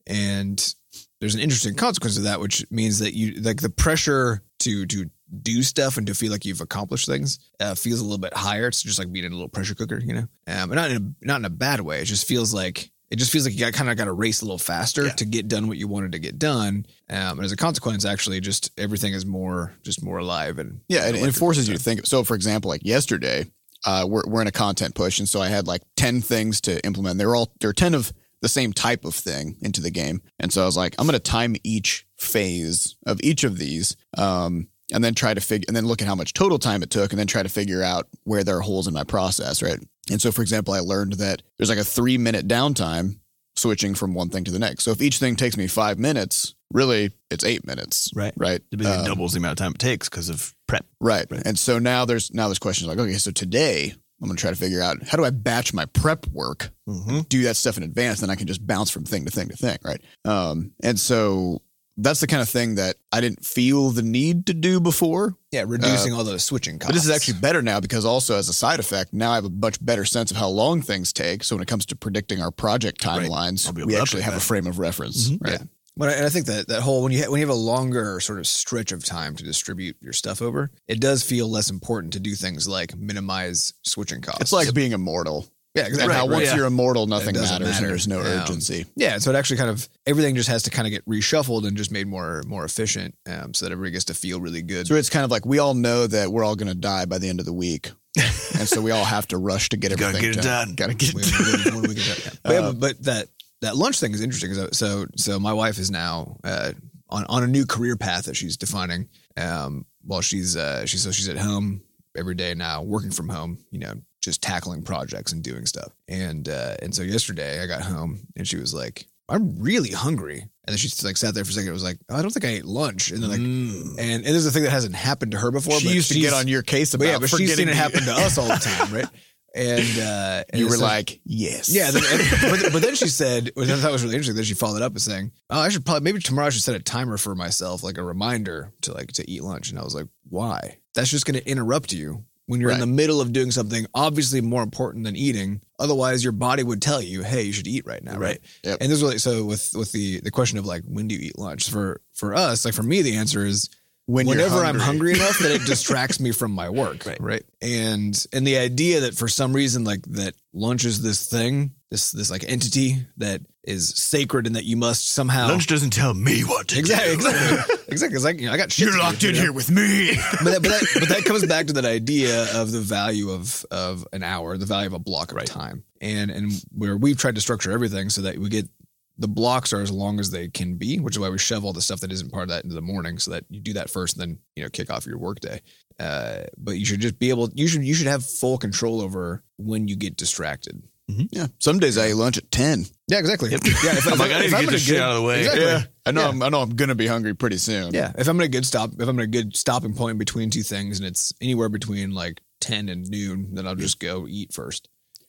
And 0.06 0.74
there's 1.20 1.34
an 1.34 1.40
interesting 1.40 1.74
consequence 1.74 2.16
of 2.18 2.24
that, 2.24 2.40
which 2.40 2.64
means 2.70 2.98
that 2.98 3.14
you 3.14 3.40
like 3.40 3.60
the 3.60 3.70
pressure 3.70 4.42
to 4.60 4.86
to 4.86 5.08
do 5.42 5.62
stuff 5.62 5.96
and 5.96 6.06
to 6.06 6.14
feel 6.14 6.30
like 6.30 6.44
you've 6.44 6.60
accomplished 6.60 7.06
things 7.06 7.38
uh, 7.58 7.74
feels 7.74 7.98
a 8.00 8.04
little 8.04 8.18
bit 8.18 8.34
higher. 8.34 8.68
It's 8.68 8.82
just 8.82 8.98
like 8.98 9.10
being 9.10 9.24
in 9.24 9.32
a 9.32 9.34
little 9.34 9.48
pressure 9.48 9.74
cooker, 9.74 9.98
you 9.98 10.12
know, 10.12 10.26
um, 10.46 10.70
and 10.70 10.74
not 10.74 10.90
in 10.90 10.96
a, 11.22 11.26
not 11.26 11.40
in 11.40 11.44
a 11.44 11.50
bad 11.50 11.80
way. 11.80 12.00
It 12.02 12.04
just 12.04 12.28
feels 12.28 12.52
like 12.52 12.90
it 13.14 13.18
just 13.18 13.30
feels 13.30 13.44
like 13.44 13.54
you 13.54 13.60
got 13.60 13.72
kind 13.72 13.88
of 13.88 13.96
got 13.96 14.04
to 14.06 14.12
race 14.12 14.42
a 14.42 14.44
little 14.44 14.58
faster 14.58 15.04
Yeah. 15.06 15.12
to 15.12 15.24
get 15.24 15.46
done 15.46 15.68
what 15.68 15.78
you 15.78 15.86
wanted 15.86 16.12
to 16.12 16.18
get 16.18 16.36
done. 16.36 16.84
Um, 17.08 17.38
and 17.38 17.44
as 17.44 17.52
a 17.52 17.56
consequence, 17.56 18.04
actually, 18.04 18.40
just 18.40 18.72
everything 18.76 19.14
is 19.14 19.24
more 19.24 19.72
just 19.84 20.02
more 20.02 20.18
alive 20.18 20.58
and 20.58 20.80
Yeah, 20.88 21.06
and 21.06 21.16
it 21.16 21.34
forces 21.34 21.68
you 21.68 21.74
to 21.74 21.80
think. 21.80 22.06
So, 22.06 22.24
for 22.24 22.34
example, 22.34 22.68
like 22.70 22.84
yesterday, 22.84 23.46
uh, 23.86 24.04
we're 24.08 24.26
we're 24.26 24.40
in 24.42 24.48
a 24.48 24.52
content 24.52 24.94
push, 24.96 25.18
and 25.20 25.28
so 25.28 25.40
I 25.40 25.48
had 25.48 25.66
like 25.68 25.82
ten 25.96 26.20
things 26.22 26.60
to 26.62 26.84
implement. 26.84 27.18
They're 27.18 27.36
all 27.36 27.52
there 27.60 27.70
are 27.70 27.74
ten 27.74 27.94
of 27.94 28.12
the 28.42 28.48
same 28.48 28.72
type 28.72 29.04
of 29.04 29.14
thing 29.14 29.56
into 29.62 29.80
the 29.80 29.90
game, 29.90 30.20
and 30.40 30.52
so 30.52 30.62
I 30.62 30.66
was 30.66 30.76
like, 30.76 30.94
I'm 30.98 31.06
going 31.06 31.12
to 31.14 31.18
time 31.20 31.54
each 31.62 32.06
phase 32.18 32.96
of 33.06 33.20
each 33.22 33.44
of 33.44 33.58
these, 33.58 33.96
um, 34.18 34.68
and 34.92 35.02
then 35.02 35.14
try 35.14 35.34
to 35.34 35.40
figure, 35.40 35.64
and 35.68 35.76
then 35.76 35.86
look 35.86 36.02
at 36.02 36.08
how 36.08 36.14
much 36.14 36.32
total 36.32 36.58
time 36.58 36.82
it 36.82 36.90
took, 36.90 37.12
and 37.12 37.18
then 37.18 37.26
try 37.26 37.42
to 37.42 37.48
figure 37.48 37.82
out 37.82 38.08
where 38.24 38.44
there 38.44 38.58
are 38.58 38.62
holes 38.62 38.86
in 38.86 38.94
my 38.94 39.04
process, 39.04 39.62
right? 39.62 39.78
And 40.10 40.20
so, 40.20 40.30
for 40.30 40.42
example, 40.42 40.74
I 40.74 40.80
learned 40.80 41.14
that 41.14 41.42
there's 41.58 41.70
like 41.70 41.78
a 41.78 41.84
three 41.84 42.18
minute 42.18 42.46
downtime 42.46 43.18
switching 43.56 43.94
from 43.94 44.14
one 44.14 44.30
thing 44.30 44.44
to 44.44 44.50
the 44.50 44.58
next. 44.58 44.84
So 44.84 44.90
if 44.90 45.00
each 45.00 45.18
thing 45.18 45.36
takes 45.36 45.56
me 45.56 45.66
five 45.66 45.98
minutes, 45.98 46.54
really 46.72 47.12
it's 47.30 47.44
eight 47.44 47.66
minutes, 47.66 48.10
Right. 48.14 48.34
Right. 48.36 48.60
it 48.72 48.84
Um, 48.84 49.04
doubles 49.04 49.32
the 49.32 49.38
amount 49.38 49.52
of 49.52 49.64
time 49.64 49.72
it 49.72 49.78
takes 49.78 50.08
because 50.08 50.28
of 50.28 50.54
prep 50.66 50.86
Right. 51.00 51.26
Right. 51.30 51.42
And 51.46 51.58
so 51.58 51.78
now 51.78 52.04
there's 52.04 52.32
now 52.34 52.48
there's 52.48 52.58
questions 52.58 52.88
like, 52.88 52.98
okay, 52.98 53.14
so 53.14 53.30
today 53.30 53.94
I'm 54.20 54.28
gonna 54.28 54.36
try 54.36 54.50
to 54.50 54.56
figure 54.56 54.82
out 54.82 55.06
how 55.06 55.16
do 55.16 55.24
I 55.24 55.30
batch 55.30 55.72
my 55.72 55.86
prep 55.86 56.26
work, 56.28 56.70
mm-hmm. 56.88 57.20
do 57.28 57.42
that 57.44 57.56
stuff 57.56 57.76
in 57.76 57.82
advance, 57.82 58.20
then 58.20 58.30
I 58.30 58.36
can 58.36 58.46
just 58.46 58.66
bounce 58.66 58.90
from 58.90 59.04
thing 59.04 59.24
to 59.24 59.30
thing 59.30 59.48
to 59.48 59.56
thing, 59.56 59.78
right? 59.84 60.00
Um, 60.24 60.72
and 60.82 60.98
so 60.98 61.62
that's 61.96 62.20
the 62.20 62.26
kind 62.26 62.42
of 62.42 62.48
thing 62.48 62.74
that 62.76 62.96
I 63.12 63.20
didn't 63.20 63.44
feel 63.44 63.90
the 63.90 64.02
need 64.02 64.46
to 64.46 64.54
do 64.54 64.80
before. 64.80 65.36
yeah, 65.52 65.64
reducing 65.66 66.12
all 66.12 66.24
those 66.24 66.44
switching 66.44 66.78
costs. 66.78 66.88
But 66.90 66.94
this 66.94 67.04
is 67.04 67.10
actually 67.10 67.38
better 67.40 67.62
now 67.62 67.78
because 67.80 68.04
also 68.04 68.36
as 68.36 68.48
a 68.48 68.52
side 68.52 68.80
effect, 68.80 69.12
now 69.12 69.30
I 69.32 69.36
have 69.36 69.44
a 69.44 69.50
much 69.50 69.84
better 69.84 70.04
sense 70.04 70.30
of 70.30 70.36
how 70.36 70.48
long 70.48 70.82
things 70.82 71.12
take. 71.12 71.44
So 71.44 71.54
when 71.54 71.62
it 71.62 71.68
comes 71.68 71.86
to 71.86 71.96
predicting 71.96 72.42
our 72.42 72.50
project 72.50 73.00
timelines, 73.00 73.68
able 73.68 73.86
we 73.86 73.96
actually 73.96 74.22
have 74.22 74.34
a 74.34 74.40
frame 74.40 74.66
of 74.66 74.78
reference, 74.78 75.28
Mhm. 75.30 75.38
right? 75.44 75.52
Yeah. 75.60 75.66
But 75.96 76.08
I, 76.08 76.12
and 76.14 76.26
I 76.26 76.28
think 76.28 76.46
that 76.46 76.66
that 76.66 76.82
whole 76.82 77.04
when 77.04 77.12
you 77.12 77.22
ha- 77.22 77.30
when 77.30 77.40
you 77.40 77.46
have 77.46 77.54
a 77.54 77.58
longer 77.58 78.18
sort 78.18 78.40
of 78.40 78.48
stretch 78.48 78.90
of 78.90 79.04
time 79.04 79.36
to 79.36 79.44
distribute 79.44 79.96
your 80.00 80.12
stuff 80.12 80.42
over, 80.42 80.72
it 80.88 80.98
does 80.98 81.22
feel 81.22 81.48
less 81.48 81.70
important 81.70 82.12
to 82.14 82.18
do 82.20 82.34
things 82.34 82.66
like 82.66 82.96
minimize 82.96 83.72
switching 83.84 84.20
costs. 84.20 84.40
It's 84.40 84.52
like 84.52 84.74
being 84.74 84.90
immortal. 84.90 85.46
Yeah, 85.74 85.86
exactly. 85.86 86.14
how 86.14 86.22
right, 86.26 86.30
once 86.34 86.46
yeah. 86.46 86.56
you're 86.56 86.66
immortal, 86.66 87.06
nothing 87.06 87.34
matters 87.34 87.50
matter. 87.50 87.64
and 87.66 87.86
there's 87.86 88.06
no 88.08 88.20
Um, 88.20 88.26
urgency. 88.26 88.86
Yeah, 88.96 89.18
so 89.18 89.30
it 89.30 89.36
actually 89.36 89.56
kind 89.56 89.70
of 89.70 89.88
everything 90.06 90.34
just 90.36 90.48
has 90.48 90.62
to 90.64 90.70
kind 90.70 90.86
of 90.86 90.92
get 90.92 91.04
reshuffled 91.06 91.66
and 91.66 91.76
just 91.76 91.90
made 91.90 92.06
more 92.06 92.42
more 92.46 92.64
efficient, 92.64 93.14
um, 93.26 93.54
so 93.54 93.64
that 93.66 93.72
everybody 93.72 93.92
gets 93.92 94.04
to 94.06 94.14
feel 94.14 94.40
really 94.40 94.62
good. 94.62 94.86
So 94.86 94.94
it's 94.94 95.10
kind 95.10 95.24
of 95.24 95.30
like 95.30 95.44
we 95.44 95.58
all 95.58 95.74
know 95.74 96.06
that 96.06 96.30
we're 96.30 96.44
all 96.44 96.56
going 96.56 96.68
to 96.68 96.74
die 96.74 97.06
by 97.06 97.18
the 97.18 97.28
end 97.28 97.40
of 97.40 97.46
the 97.46 97.52
week, 97.52 97.90
and 98.58 98.68
so 98.68 98.80
we 98.80 98.90
all 98.92 99.04
have 99.04 99.26
to 99.28 99.38
rush 99.38 99.68
to 99.70 99.76
get 99.76 99.90
Gotta 99.90 100.04
everything 100.16 100.30
get 100.32 100.38
it 100.38 100.42
done. 100.42 100.74
Got 100.74 100.88
to 100.90 100.94
get 100.94 101.14
it 101.14 101.64
done. 101.64 101.72
we- 101.74 101.80
we- 101.80 101.88
we 101.88 101.94
can 101.94 102.04
do. 102.04 102.30
But, 102.42 102.52
yeah, 102.52 102.60
but, 102.60 102.80
but 102.80 103.02
that 103.04 103.28
that 103.62 103.76
lunch 103.76 103.98
thing 103.98 104.12
is 104.12 104.20
interesting. 104.20 104.54
So 104.54 104.68
so, 104.72 105.06
so 105.16 105.38
my 105.40 105.52
wife 105.52 105.78
is 105.78 105.90
now 105.90 106.36
uh, 106.44 106.72
on 107.08 107.24
on 107.26 107.42
a 107.42 107.46
new 107.48 107.66
career 107.66 107.96
path 107.96 108.24
that 108.26 108.36
she's 108.36 108.56
defining, 108.56 109.08
Um, 109.36 109.86
while 110.04 110.20
she's 110.20 110.56
uh, 110.56 110.86
she's 110.86 111.02
so 111.02 111.10
she's 111.10 111.28
at 111.28 111.36
home 111.38 111.82
every 112.16 112.34
day 112.34 112.54
now, 112.54 112.82
working 112.82 113.10
from 113.10 113.28
home. 113.28 113.58
You 113.70 113.80
know, 113.80 113.94
just 114.24 114.42
tackling 114.42 114.82
projects 114.82 115.32
and 115.32 115.42
doing 115.42 115.66
stuff. 115.66 115.92
And 116.08 116.48
uh, 116.48 116.76
and 116.82 116.94
so 116.94 117.02
yesterday 117.02 117.62
I 117.62 117.66
got 117.66 117.82
home 117.82 118.26
and 118.36 118.46
she 118.48 118.56
was 118.56 118.72
like, 118.74 119.06
"I'm 119.28 119.58
really 119.60 119.90
hungry." 119.90 120.40
And 120.66 120.72
then 120.72 120.78
she 120.78 120.88
like 121.06 121.16
sat 121.18 121.34
there 121.34 121.44
for 121.44 121.50
a 121.50 121.52
second. 121.52 121.68
It 121.68 121.72
was 121.72 121.84
like, 121.84 121.98
oh, 122.08 122.16
"I 122.16 122.22
don't 122.22 122.30
think 122.30 122.44
I 122.46 122.48
ate 122.56 122.64
lunch." 122.64 123.10
And 123.10 123.22
then 123.22 123.30
like, 123.30 123.40
Mm. 123.40 123.90
and, 123.98 123.98
and 123.98 124.24
this 124.24 124.36
is 124.36 124.46
a 124.46 124.50
thing 124.50 124.62
that 124.62 124.70
hasn't 124.70 124.94
happened 124.94 125.32
to 125.32 125.38
her 125.38 125.50
before. 125.50 125.78
she 125.78 125.88
but 125.88 125.94
used 125.94 126.10
to 126.12 126.18
get 126.18 126.32
on 126.32 126.48
your 126.48 126.62
case 126.62 126.94
about 126.94 127.04
but 127.04 127.10
yeah, 127.10 127.18
but 127.18 127.28
she's 127.28 127.38
forgetting 127.50 127.56
seen 127.66 127.68
it 127.68 127.74
happen 127.76 128.02
to 128.04 128.12
us 128.12 128.38
all 128.38 128.46
the 128.48 128.56
time, 128.56 128.92
right? 128.94 129.06
And 129.56 129.98
uh, 130.00 130.42
and 130.50 130.58
You 130.60 130.66
were 130.68 130.74
so- 130.78 130.82
like, 130.84 131.20
yes. 131.24 131.68
yeah, 131.72 131.92
then, 131.92 132.02
and- 132.10 132.40
but, 132.62 132.72
but 132.72 132.82
then 132.82 132.96
she 132.96 133.06
said, 133.06 133.52
which 133.54 133.68
I 133.70 133.76
thought 133.76 133.92
was 133.92 134.02
really 134.02 134.16
interesting. 134.16 134.34
Then 134.34 134.44
she 134.44 134.54
followed 134.54 134.82
up 134.82 134.94
with 134.94 135.02
saying, 135.02 135.30
"Oh, 135.48 135.60
I 135.60 135.68
should 135.68 135.86
probably 135.86 136.02
maybe 136.02 136.18
tomorrow 136.18 136.48
I 136.48 136.50
should 136.50 136.62
set 136.64 136.74
a 136.74 136.80
timer 136.80 137.16
for 137.18 137.36
myself, 137.36 137.84
like 137.84 137.96
a 137.96 138.02
reminder 138.02 138.72
to 138.80 138.92
like 138.92 139.12
to 139.12 139.30
eat 139.30 139.44
lunch." 139.44 139.70
And 139.70 139.78
I 139.78 139.84
was 139.84 139.94
like, 139.94 140.08
"Why? 140.28 140.78
That's 140.94 141.08
just 141.08 141.24
going 141.24 141.38
to 141.38 141.48
interrupt 141.48 141.92
you 141.92 142.24
when 142.46 142.60
you're 142.60 142.70
in 142.70 142.80
the 142.80 142.86
middle 142.86 143.20
of 143.20 143.32
doing 143.32 143.50
something 143.50 143.86
obviously 143.94 144.40
more 144.40 144.62
important 144.62 145.04
than 145.04 145.16
eating. 145.16 145.60
Otherwise, 145.78 146.22
your 146.22 146.32
body 146.32 146.62
would 146.62 146.82
tell 146.82 147.00
you, 147.00 147.22
"Hey, 147.22 147.42
you 147.42 147.52
should 147.52 147.66
eat 147.66 147.86
right 147.86 148.02
now." 148.02 148.18
Right. 148.18 148.40
Yep. 148.64 148.78
And 148.80 148.90
this 148.90 149.02
was 149.02 149.12
like 149.12 149.20
so 149.20 149.44
with 149.44 149.70
with 149.74 149.92
the 149.92 150.20
the 150.20 150.30
question 150.30 150.58
of 150.58 150.66
like 150.66 150.82
when 150.86 151.08
do 151.08 151.14
you 151.14 151.20
eat 151.22 151.38
lunch 151.38 151.70
for 151.70 152.00
for 152.12 152.34
us? 152.34 152.64
Like 152.64 152.74
for 152.74 152.82
me, 152.82 153.02
the 153.02 153.16
answer 153.16 153.44
is 153.44 153.70
when 154.06 154.26
whenever 154.26 154.64
I'm 154.64 154.78
hungry 154.78 155.12
enough 155.14 155.38
that 155.38 155.52
it 155.52 155.66
distracts 155.66 156.20
me 156.20 156.32
from 156.32 156.52
my 156.52 156.68
work. 156.68 157.06
Right. 157.06 157.20
Right. 157.20 157.42
And 157.62 158.26
and 158.32 158.46
the 158.46 158.58
idea 158.58 159.00
that 159.00 159.14
for 159.14 159.28
some 159.28 159.52
reason 159.52 159.84
like 159.84 160.02
that 160.08 160.34
lunch 160.52 160.84
is 160.84 161.02
this 161.02 161.28
thing, 161.28 161.72
this 161.94 162.10
this 162.10 162.28
like 162.28 162.44
entity 162.48 163.06
that 163.18 163.40
is 163.62 163.90
sacred 163.90 164.46
and 164.48 164.56
that 164.56 164.64
you 164.64 164.76
must 164.76 165.08
somehow 165.10 165.46
Lunch 165.48 165.68
doesn't 165.68 165.90
tell 165.92 166.12
me 166.12 166.40
what 166.42 166.66
to 166.68 166.78
Exactly, 166.78 167.16
do. 167.16 167.28
exactly, 167.28 167.74
exactly. 167.88 168.16
It's 168.16 168.24
like 168.24 168.40
you 168.40 168.46
know, 168.48 168.52
I 168.52 168.56
got 168.56 168.72
shit 168.72 168.86
You're 168.88 168.96
do, 168.96 169.02
locked 169.02 169.22
you 169.22 169.28
in 169.28 169.36
know? 169.36 169.40
here 169.42 169.52
with 169.52 169.70
me. 169.70 170.16
but 170.42 170.50
that, 170.50 170.62
but 170.62 170.70
that 170.70 170.96
but 170.98 171.08
that 171.08 171.24
comes 171.24 171.46
back 171.46 171.68
to 171.68 171.72
that 171.74 171.84
idea 171.84 172.52
of 172.60 172.72
the 172.72 172.80
value 172.80 173.30
of 173.30 173.64
of 173.70 174.06
an 174.12 174.24
hour, 174.24 174.58
the 174.58 174.66
value 174.66 174.88
of 174.88 174.92
a 174.92 174.98
block 174.98 175.30
of 175.30 175.44
time, 175.44 175.84
and 176.00 176.30
and 176.32 176.50
where 176.76 176.96
we've 176.96 177.16
tried 177.16 177.36
to 177.36 177.40
structure 177.40 177.70
everything 177.70 178.10
so 178.10 178.22
that 178.22 178.38
we 178.38 178.48
get 178.48 178.68
the 179.16 179.28
blocks 179.28 179.72
are 179.72 179.80
as 179.80 179.92
long 179.92 180.18
as 180.18 180.32
they 180.32 180.48
can 180.48 180.74
be, 180.74 180.98
which 180.98 181.14
is 181.14 181.20
why 181.20 181.28
we 181.28 181.38
shove 181.38 181.64
all 181.64 181.72
the 181.72 181.80
stuff 181.80 182.00
that 182.00 182.10
isn't 182.10 182.32
part 182.32 182.42
of 182.42 182.48
that 182.48 182.64
into 182.64 182.74
the 182.74 182.82
morning, 182.82 183.16
so 183.18 183.30
that 183.30 183.44
you 183.48 183.60
do 183.60 183.74
that 183.74 183.88
first, 183.88 184.16
and 184.16 184.22
then 184.22 184.38
you 184.56 184.64
know 184.64 184.68
kick 184.68 184.90
off 184.90 185.06
your 185.06 185.18
workday. 185.18 185.62
Uh, 186.00 186.42
but 186.58 186.72
you 186.72 186.84
should 186.84 186.98
just 186.98 187.20
be 187.20 187.30
able. 187.30 187.48
You 187.54 187.68
should 187.68 187.84
you 187.84 187.94
should 187.94 188.08
have 188.08 188.26
full 188.26 188.58
control 188.58 189.00
over 189.00 189.44
when 189.58 189.86
you 189.86 189.94
get 189.94 190.16
distracted. 190.16 190.82
Mm-hmm. 191.10 191.24
yeah. 191.32 191.46
Some 191.58 191.78
days 191.80 191.98
I 191.98 192.08
eat 192.08 192.14
lunch 192.14 192.38
at 192.38 192.50
10. 192.50 192.86
Yeah, 193.08 193.18
exactly. 193.18 193.50
Yeah, 193.50 193.58
if, 193.62 194.06
I'm 194.12 194.18
like, 194.18 194.32
I 194.32 194.40
need 194.40 194.50
to 194.50 194.56
I'm 194.56 194.64
get 194.64 194.70
this 194.70 194.82
shit 194.82 194.94
good- 194.94 195.02
out 195.02 195.10
of 195.10 195.16
the 195.16 195.22
way. 195.22 195.40
Exactly. 195.40 195.64
Yeah. 195.64 195.82
I 196.06 196.10
know 196.12 196.20
Yeah. 196.22 196.28
I'm 196.28 196.42
I 196.42 196.48
know 196.48 196.60
I'm 196.62 196.70
gonna 196.76 196.94
be 196.94 197.06
hungry 197.06 197.34
pretty 197.34 197.58
soon. 197.58 197.92
Yeah, 197.92 198.12
if 198.16 198.26
I'm 198.28 198.38
in 198.40 198.46
a 198.46 198.48
good 198.48 198.64
stop, 198.66 198.90
if 198.98 199.06
I'm 199.08 199.18
in 199.18 199.24
a 199.24 199.26
good 199.26 199.54
stopping 199.56 199.94
point 199.94 200.18
between 200.18 200.50
two 200.50 200.62
things, 200.62 200.98
and 200.98 201.06
it's 201.06 201.32
anywhere 201.40 201.68
between 201.68 202.12
like 202.12 202.40
ten 202.60 202.88
and 202.88 203.06
noon, 203.08 203.54
then 203.54 203.66
I'll 203.66 203.74
just 203.74 204.00
go 204.00 204.26
eat 204.28 204.52
first, 204.54 204.88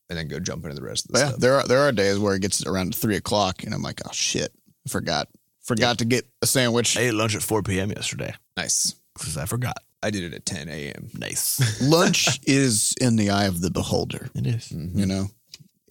and 0.09 0.17
then 0.17 0.27
go 0.29 0.39
jump 0.39 0.63
into 0.63 0.75
the 0.75 0.81
rest 0.83 1.05
of 1.05 1.11
the 1.13 1.19
yeah, 1.19 1.27
stuff. 1.29 1.39
there 1.39 1.55
are 1.55 1.63
there 1.67 1.79
are 1.79 1.91
days 1.91 2.17
where 2.19 2.35
it 2.35 2.41
gets 2.41 2.65
around 2.65 2.95
three 2.95 3.15
o'clock 3.17 3.63
and 3.63 3.73
I'm 3.73 3.81
like, 3.81 4.01
oh 4.05 4.11
shit, 4.13 4.51
I 4.85 4.89
forgot. 4.89 5.27
Forgot 5.63 5.97
to 5.99 6.05
get 6.05 6.25
a 6.41 6.45
sandwich. 6.47 6.95
I 6.95 7.01
ate 7.01 7.13
lunch 7.15 7.35
at 7.35 7.41
4 7.41 7.63
p.m. 7.63 7.89
yesterday 7.89 8.35
Nice. 8.55 8.93
because 9.15 9.35
I 9.35 9.45
forgot. 9.45 9.77
I 10.03 10.11
did 10.11 10.23
it 10.23 10.33
at 10.35 10.45
ten 10.45 10.69
a.m. 10.69 11.09
Nice. 11.17 11.81
Lunch 11.81 12.39
is 12.43 12.93
in 13.01 13.15
the 13.15 13.31
eye 13.31 13.45
of 13.45 13.61
the 13.61 13.71
beholder. 13.71 14.29
it 14.35 14.45
is. 14.45 14.67
Mm-hmm. 14.69 14.99
You 14.99 15.05
know, 15.07 15.25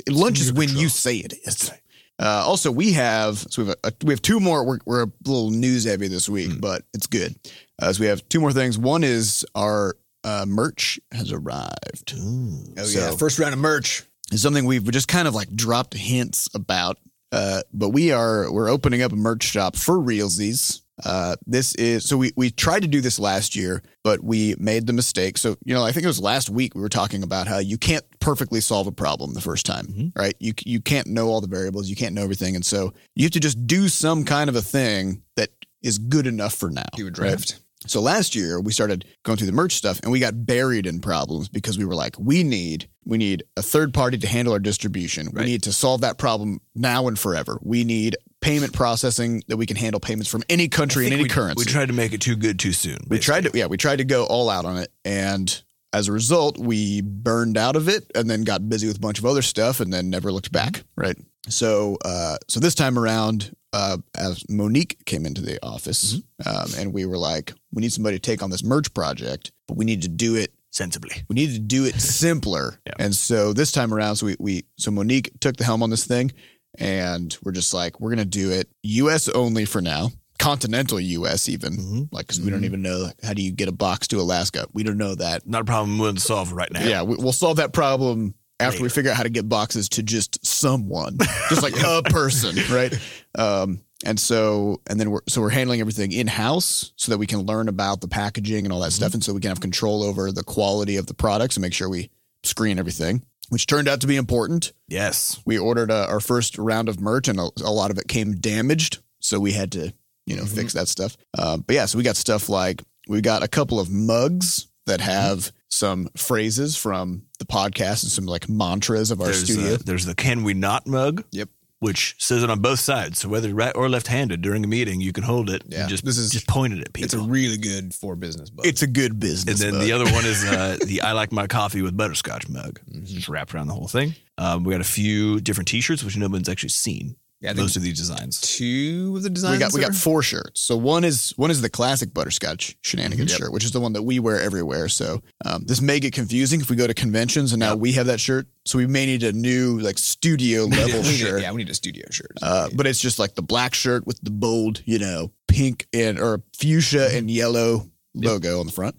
lunch 0.09 0.40
is 0.40 0.52
when 0.52 0.68
control. 0.68 0.83
you 0.83 0.88
say 0.88 1.16
it 1.16 1.33
is. 1.44 1.70
Uh, 2.18 2.44
also, 2.46 2.70
we 2.70 2.92
have 2.92 3.38
so 3.38 3.62
we 3.62 3.68
have 3.68 3.76
a, 3.85 3.92
we 4.04 4.12
have 4.12 4.22
two 4.22 4.38
more. 4.38 4.64
We're, 4.64 4.78
we're 4.87 5.02
a 5.04 5.12
little 5.26 5.50
news 5.50 5.85
heavy 5.85 6.07
this 6.09 6.28
week, 6.28 6.61
but 6.61 6.83
it's 6.94 7.07
good. 7.09 7.35
Uh, 7.83 7.92
so 7.92 8.00
we 8.00 8.07
have 8.07 8.28
two 8.28 8.40
more 8.40 8.52
things. 8.52 8.78
One 8.78 9.02
is 9.02 9.44
our 9.57 9.96
uh, 10.22 10.44
merch 10.46 11.00
has 11.12 11.33
arrived. 11.33 12.14
Ooh. 12.16 12.74
Oh 12.78 12.85
So- 12.85 12.98
yeah, 13.00 13.11
first 13.16 13.38
round 13.40 13.52
of 13.52 13.59
merch. 13.61 14.04
is 14.30 14.40
something 14.42 14.64
we've 14.64 14.88
just 14.90 15.09
kind 15.09 15.26
of 15.26 15.35
like 15.35 15.50
dropped 15.54 15.94
hints 15.94 16.48
about. 16.54 16.98
Uh, 17.33 17.62
but 17.72 17.88
we 17.88 18.12
are 18.12 18.50
we're 18.52 18.68
opening 18.70 19.02
up 19.02 19.11
a 19.11 19.16
merch 19.16 19.42
shop 19.42 19.74
for 19.74 19.96
realsies. 19.96 20.83
Uh, 21.04 21.35
this 21.46 21.74
is 21.74 22.04
so 22.04 22.16
we 22.16 22.33
we 22.37 22.50
tried 22.50 22.83
to 22.83 22.88
do 22.88 23.00
this 23.00 23.18
last 23.18 23.57
year, 23.57 23.83
but 24.04 24.22
we 24.22 24.54
made 24.59 24.87
the 24.87 24.92
mistake. 24.92 25.37
So 25.38 25.57
you 25.64 25.74
know, 25.74 25.83
I 25.85 25.90
think 25.90 26.04
it 26.04 26.09
was 26.09 26.20
last 26.20 26.50
week 26.50 26.74
we 26.74 26.80
were 26.80 26.88
talking 26.88 27.22
about 27.24 27.48
how 27.48 27.59
you 27.59 27.76
can't 27.78 28.04
perfectly 28.20 28.61
solve 28.61 28.87
a 28.87 28.92
problem 28.92 29.35
the 29.35 29.40
first 29.40 29.66
time, 29.66 29.87
Mhm. 29.88 30.12
right? 30.16 30.35
You 30.38 30.52
you 30.64 30.80
can't 30.80 31.09
know 31.09 31.28
all 31.28 31.40
the 31.40 31.48
variables, 31.48 31.88
you 31.88 31.96
can't 31.96 32.14
know 32.14 32.22
everything, 32.22 32.54
and 32.54 32.64
so 32.64 32.92
you 33.16 33.24
have 33.24 33.33
to 33.33 33.40
just 33.40 33.66
do 33.66 33.88
some 33.88 34.24
kind 34.24 34.48
of 34.48 34.54
a 34.54 34.62
thing 34.62 35.22
that 35.37 35.50
is 35.83 35.98
good 35.98 36.26
enough 36.28 36.54
for 36.54 36.70
now. 36.70 36.85
Do 36.94 37.02
a 37.02 37.07
right? 37.07 37.14
draft. 37.14 37.61
So 37.87 38.00
last 38.00 38.35
year 38.35 38.61
we 38.61 38.72
started 38.72 39.04
going 39.24 39.37
through 39.37 39.48
the 39.48 39.52
merch 39.52 39.74
stuff 39.74 40.00
and 40.02 40.11
we 40.11 40.18
got 40.18 40.46
buried 40.46 40.87
in 40.87 41.00
problems 41.00 41.50
because 41.50 41.76
we 41.76 41.85
were 41.85 41.94
like, 41.94 42.16
we 42.18 42.42
need 42.42 42.88
we 43.04 43.18
need 43.18 43.42
a 43.59 43.62
third 43.62 43.92
party 43.92 44.16
to 44.16 44.26
handle 44.26 44.54
our 44.54 44.59
distribution. 44.59 45.26
Right. 45.26 45.44
We 45.44 45.50
need 45.50 45.62
to 45.64 45.72
solve 45.72 46.00
that 46.00 46.16
problem 46.16 46.61
now 46.74 47.09
and 47.09 47.18
forever. 47.18 47.59
We 47.61 47.85
need 47.85 48.16
payment 48.44 48.74
processing 48.74 49.42
that 49.48 49.57
we 49.57 49.64
can 49.64 49.76
handle 49.76 49.98
payments 49.98 50.30
from 50.30 50.44
any 50.50 50.68
country 50.68 51.04
I 51.04 51.07
and 51.07 51.14
any 51.14 51.22
we, 51.22 51.28
currency. 51.30 51.64
We 51.64 51.64
tried 51.64 51.87
to 51.87 51.94
make 51.94 52.12
it 52.12 52.20
too 52.20 52.37
good 52.37 52.59
too 52.59 52.72
soon. 52.72 52.98
We 53.09 53.18
tried 53.18 53.44
to 53.44 53.50
yeah, 53.54 53.66
we 53.66 53.78
tried 53.78 53.96
to 53.96 54.04
go 54.04 54.26
all 54.26 54.50
out 54.50 54.66
on 54.66 54.76
it 54.76 54.92
and 55.04 55.62
as 55.94 56.09
a 56.09 56.12
result, 56.12 56.59
we 56.59 57.02
burned 57.02 57.57
out 57.57 57.76
of 57.76 57.88
it 57.88 58.11
and 58.16 58.28
then 58.28 58.42
got 58.42 58.68
busy 58.68 58.88
with 58.88 58.96
a 58.96 59.00
bunch 59.00 59.20
of 59.20 59.24
other 59.24 59.42
stuff 59.42 59.78
and 59.80 59.92
then 59.92 60.11
never 60.11 60.30
looked 60.30 60.52
back. 60.52 60.85
Right. 60.94 61.16
So 61.48 61.96
uh 62.04 62.37
so 62.48 62.61
this 62.61 62.74
time 62.74 62.98
around, 62.98 63.57
uh 63.72 63.96
as 64.14 64.44
Monique 64.50 64.98
came 65.07 65.24
into 65.24 65.40
the 65.40 65.59
office, 65.64 66.20
um, 66.44 66.66
and 66.76 66.92
we 66.92 67.07
were 67.07 67.18
like, 67.18 67.54
we 67.72 67.80
need 67.80 67.94
somebody 67.94 68.18
to 68.18 68.20
take 68.20 68.42
on 68.42 68.50
this 68.50 68.62
merch 68.62 68.92
project, 68.92 69.52
but 69.66 69.78
we 69.78 69.87
need 69.87 70.02
to 70.02 70.09
do 70.09 70.35
it 70.35 70.52
sensibly. 70.70 71.22
we 71.28 71.35
need 71.35 71.52
to 71.52 71.61
do 71.61 71.85
it 71.85 71.94
simpler. 72.00 72.80
Yeah. 72.85 72.94
And 72.98 73.14
so 73.14 73.52
this 73.52 73.72
time 73.72 73.94
around, 73.94 74.16
so 74.16 74.26
we, 74.26 74.37
we 74.38 74.64
so 74.76 74.90
Monique 74.90 75.30
took 75.40 75.57
the 75.57 75.64
helm 75.64 75.83
on 75.83 75.90
this 75.90 76.04
thing, 76.04 76.33
and 76.78 77.37
we're 77.42 77.52
just 77.52 77.72
like, 77.74 78.00
we're 78.00 78.10
gonna 78.10 78.24
do 78.24 78.50
it 78.50 78.68
U.S. 78.82 79.28
only 79.28 79.64
for 79.64 79.80
now, 79.80 80.10
continental 80.38 80.98
U.S. 81.00 81.48
even, 81.48 81.76
Mhm. 81.76 82.08
like 82.10 82.26
because 82.26 82.40
we 82.40 82.50
don't 82.50 82.64
even 82.64 82.82
know 82.82 82.98
like, 82.98 83.22
how 83.22 83.32
do 83.34 83.42
you 83.42 83.52
get 83.52 83.68
a 83.68 83.72
box 83.72 84.08
to 84.08 84.20
Alaska. 84.20 84.66
We 84.72 84.82
don't 84.82 84.98
know 84.98 85.14
that. 85.14 85.46
Not 85.46 85.62
a 85.62 85.64
problem 85.64 85.98
we'll 85.98 86.16
solve 86.16 86.52
right 86.52 86.70
now. 86.72 86.82
Yeah, 86.84 87.02
we, 87.02 87.16
we'll 87.16 87.32
solve 87.32 87.56
that 87.58 87.72
problem 87.72 88.34
after 88.60 88.82
we 88.82 88.88
figure 88.88 89.10
out 89.10 89.16
how 89.16 89.22
to 89.24 89.30
get 89.30 89.48
boxes 89.48 89.88
to 89.90 90.02
just 90.02 90.44
someone, 90.46 91.18
just 91.48 91.62
like 91.62 91.74
a 91.84 92.02
person, 92.04 92.56
right? 92.72 92.92
Um, 93.37 93.80
and 94.06 94.18
so, 94.20 94.80
and 94.88 94.98
then 95.00 95.10
we're 95.10 95.20
so 95.28 95.40
we're 95.40 95.50
handling 95.50 95.80
everything 95.80 96.12
in 96.12 96.26
house 96.26 96.92
so 96.96 97.10
that 97.12 97.18
we 97.18 97.26
can 97.26 97.40
learn 97.40 97.68
about 97.68 98.00
the 98.00 98.08
packaging 98.08 98.64
and 98.66 98.72
all 98.72 98.80
that 98.80 98.92
stuff, 98.92 99.14
and 99.14 99.24
so 99.24 99.32
we 99.32 99.40
can 99.40 99.48
have 99.48 99.60
control 99.60 100.02
over 100.02 100.30
the 100.30 100.42
quality 100.44 100.96
of 100.96 101.06
the 101.06 101.14
products 101.14 101.56
and 101.56 101.62
make 101.62 101.72
sure 101.72 101.88
we 101.88 102.10
screen 102.42 102.78
everything, 102.78 103.22
which 103.50 103.66
turned 103.66 103.88
out 103.88 104.00
to 104.00 104.07
be 104.07 104.16
important. 104.16 104.72
Yes. 104.88 105.40
We 105.44 105.59
ordered 105.59 105.90
uh, 105.90 106.07
our 106.09 106.20
first 106.20 106.59
round 106.59 106.88
of 106.88 107.00
merch, 107.00 107.28
and 107.28 107.38
a, 107.38 107.50
a 107.64 107.70
lot 107.70 107.90
of 107.90 107.98
it 107.98 108.09
came 108.09 108.35
damaged, 108.37 108.98
so 109.20 109.38
we 109.40 109.52
had 109.52 109.72
to, 109.72 109.92
you 110.26 110.37
know, 110.37 110.44
Mhm. 110.44 110.54
fix 110.54 110.72
that 110.72 110.88
stuff. 110.88 111.16
Um, 111.38 111.64
but 111.66 111.74
yeah, 111.76 111.87
so 111.87 111.98
we 111.98 112.04
got 112.04 112.16
stuff 112.16 112.48
like 112.48 112.83
we 113.09 113.20
got 113.20 113.42
a 113.42 113.48
couple 113.48 113.78
of 113.80 113.90
mugs 113.90 114.66
that 114.87 115.00
have 115.00 115.52
some 115.70 116.09
phrases 116.16 116.76
from 116.76 117.22
the 117.38 117.44
podcast 117.44 118.02
and 118.04 118.12
some 118.12 118.26
like 118.26 118.48
mantras 118.48 119.11
of 119.11 119.20
our 119.20 119.26
There's, 119.26 119.44
studio. 119.44 119.74
uh, 119.74 119.78
there's 119.85 120.04
the 120.07 120.14
can 120.14 120.44
we 120.44 120.54
not 120.54 120.87
mug. 120.87 121.24
Yep. 121.33 121.48
Which 121.85 122.14
says 122.18 122.42
it 122.42 122.49
on 122.51 122.61
both 122.61 122.81
sides. 122.81 123.20
So 123.20 123.29
whether 123.29 123.53
right 123.55 123.75
or 123.77 123.88
left 123.88 124.07
handed 124.07 124.40
during 124.42 124.64
a 124.64 124.66
meeting, 124.66 125.01
you 125.03 125.12
can 125.12 125.23
hold 125.25 125.51
it 125.51 125.62
Yeah. 125.68 125.81
and 125.83 125.88
just 125.90 126.05
This 126.05 126.16
is- 126.18 126.31
just 126.31 126.47
point 126.47 126.73
it 126.73 126.81
at 126.81 126.92
people. 126.92 127.05
It's 127.05 127.14
a 127.14 127.18
really 127.20 127.59
good 127.59 127.92
for 127.94 128.16
business 128.16 128.49
book. 128.51 128.64
it's 128.66 128.83
a 128.83 128.87
good 128.87 129.20
business. 129.20 129.61
and 129.61 129.75
then 129.75 129.81
the 129.85 129.92
other 129.92 130.07
one 130.12 130.25
is 130.25 130.42
uh, 130.44 130.79
the 130.87 131.03
I 131.03 131.12
like 131.12 131.31
my 131.33 131.47
coffee 131.47 131.83
with 131.83 131.97
butterscotch 131.97 132.49
mug. 132.49 132.81
It's 132.92 133.12
just 133.12 133.29
wrapped 133.29 133.55
around 133.55 133.66
the 133.68 133.75
whole 133.75 133.88
thing. 133.88 134.14
Um, 134.38 134.64
we 134.64 134.73
got 134.73 134.81
a 134.81 134.85
few 134.85 135.40
different 135.40 135.68
T-shirts, 135.68 136.03
which 136.03 136.16
no 136.16 136.27
one's 136.29 136.49
actually 136.49 136.70
seen. 136.70 137.16
Yeah, 137.44 137.52
Most 137.52 137.76
of 137.76 137.83
these 137.83 137.98
designs. 137.98 138.40
two 138.40 139.14
of 139.16 139.22
the 139.22 139.30
designs. 139.30 139.52
we 139.52 139.59
got 139.59 139.72
we 139.74 139.80
got 139.80 139.94
four 139.94 140.22
shirts. 140.22 140.61
So 140.62 140.76
one 140.76 141.04
is 141.04 141.33
one 141.37 141.50
is 141.50 141.61
the 141.61 141.68
classic 141.70 142.12
butterscotch 142.14 142.76
shenanigans 142.83 143.30
Yep. 143.33 143.38
shirt, 143.40 143.52
which 143.52 143.64
is 143.64 143.70
the 143.72 143.80
one 143.80 143.92
that 143.92 144.02
we 144.02 144.18
wear 144.18 144.40
everywhere. 144.40 144.88
So 144.88 145.22
um, 145.44 145.64
this 145.66 145.80
may 145.80 146.00
get 146.00 146.12
confusing 146.14 146.61
if 146.61 146.70
we 146.70 146.76
go 146.76 146.87
to 146.87 146.94
conventions 146.94 147.52
and 147.52 147.61
now 147.61 147.76
we 147.76 147.92
have 147.92 148.07
that 148.07 148.20
shirt. 148.20 148.46
So 148.64 148.78
we 148.78 148.87
may 148.87 149.07
need 149.07 149.22
a 149.22 149.33
new 149.33 149.78
like 149.80 149.98
studio 149.98 150.64
level 150.80 151.02
need- 151.02 151.16
shirt. 151.16 151.42
Yeah, 151.42 151.52
we 151.52 151.59
need 151.59 151.70
a 151.70 151.74
studio 151.74 152.07
shirt. 152.11 152.33
Uh, 152.42 152.68
but 152.74 152.87
it's 152.87 153.00
just 153.00 153.18
like 153.18 153.35
the 153.35 153.42
black 153.42 153.74
shirt 153.74 154.07
with 154.07 154.18
the 154.22 154.30
bold, 154.30 154.83
you 154.87 154.98
know, 154.98 155.30
pink 155.48 155.87
and 155.92 156.18
or 156.18 156.42
fuchsia 156.59 157.14
and 157.14 157.30
yellow 157.30 157.90
logo 158.14 158.61
on 158.61 158.66
the 158.66 158.72
front. 158.72 158.97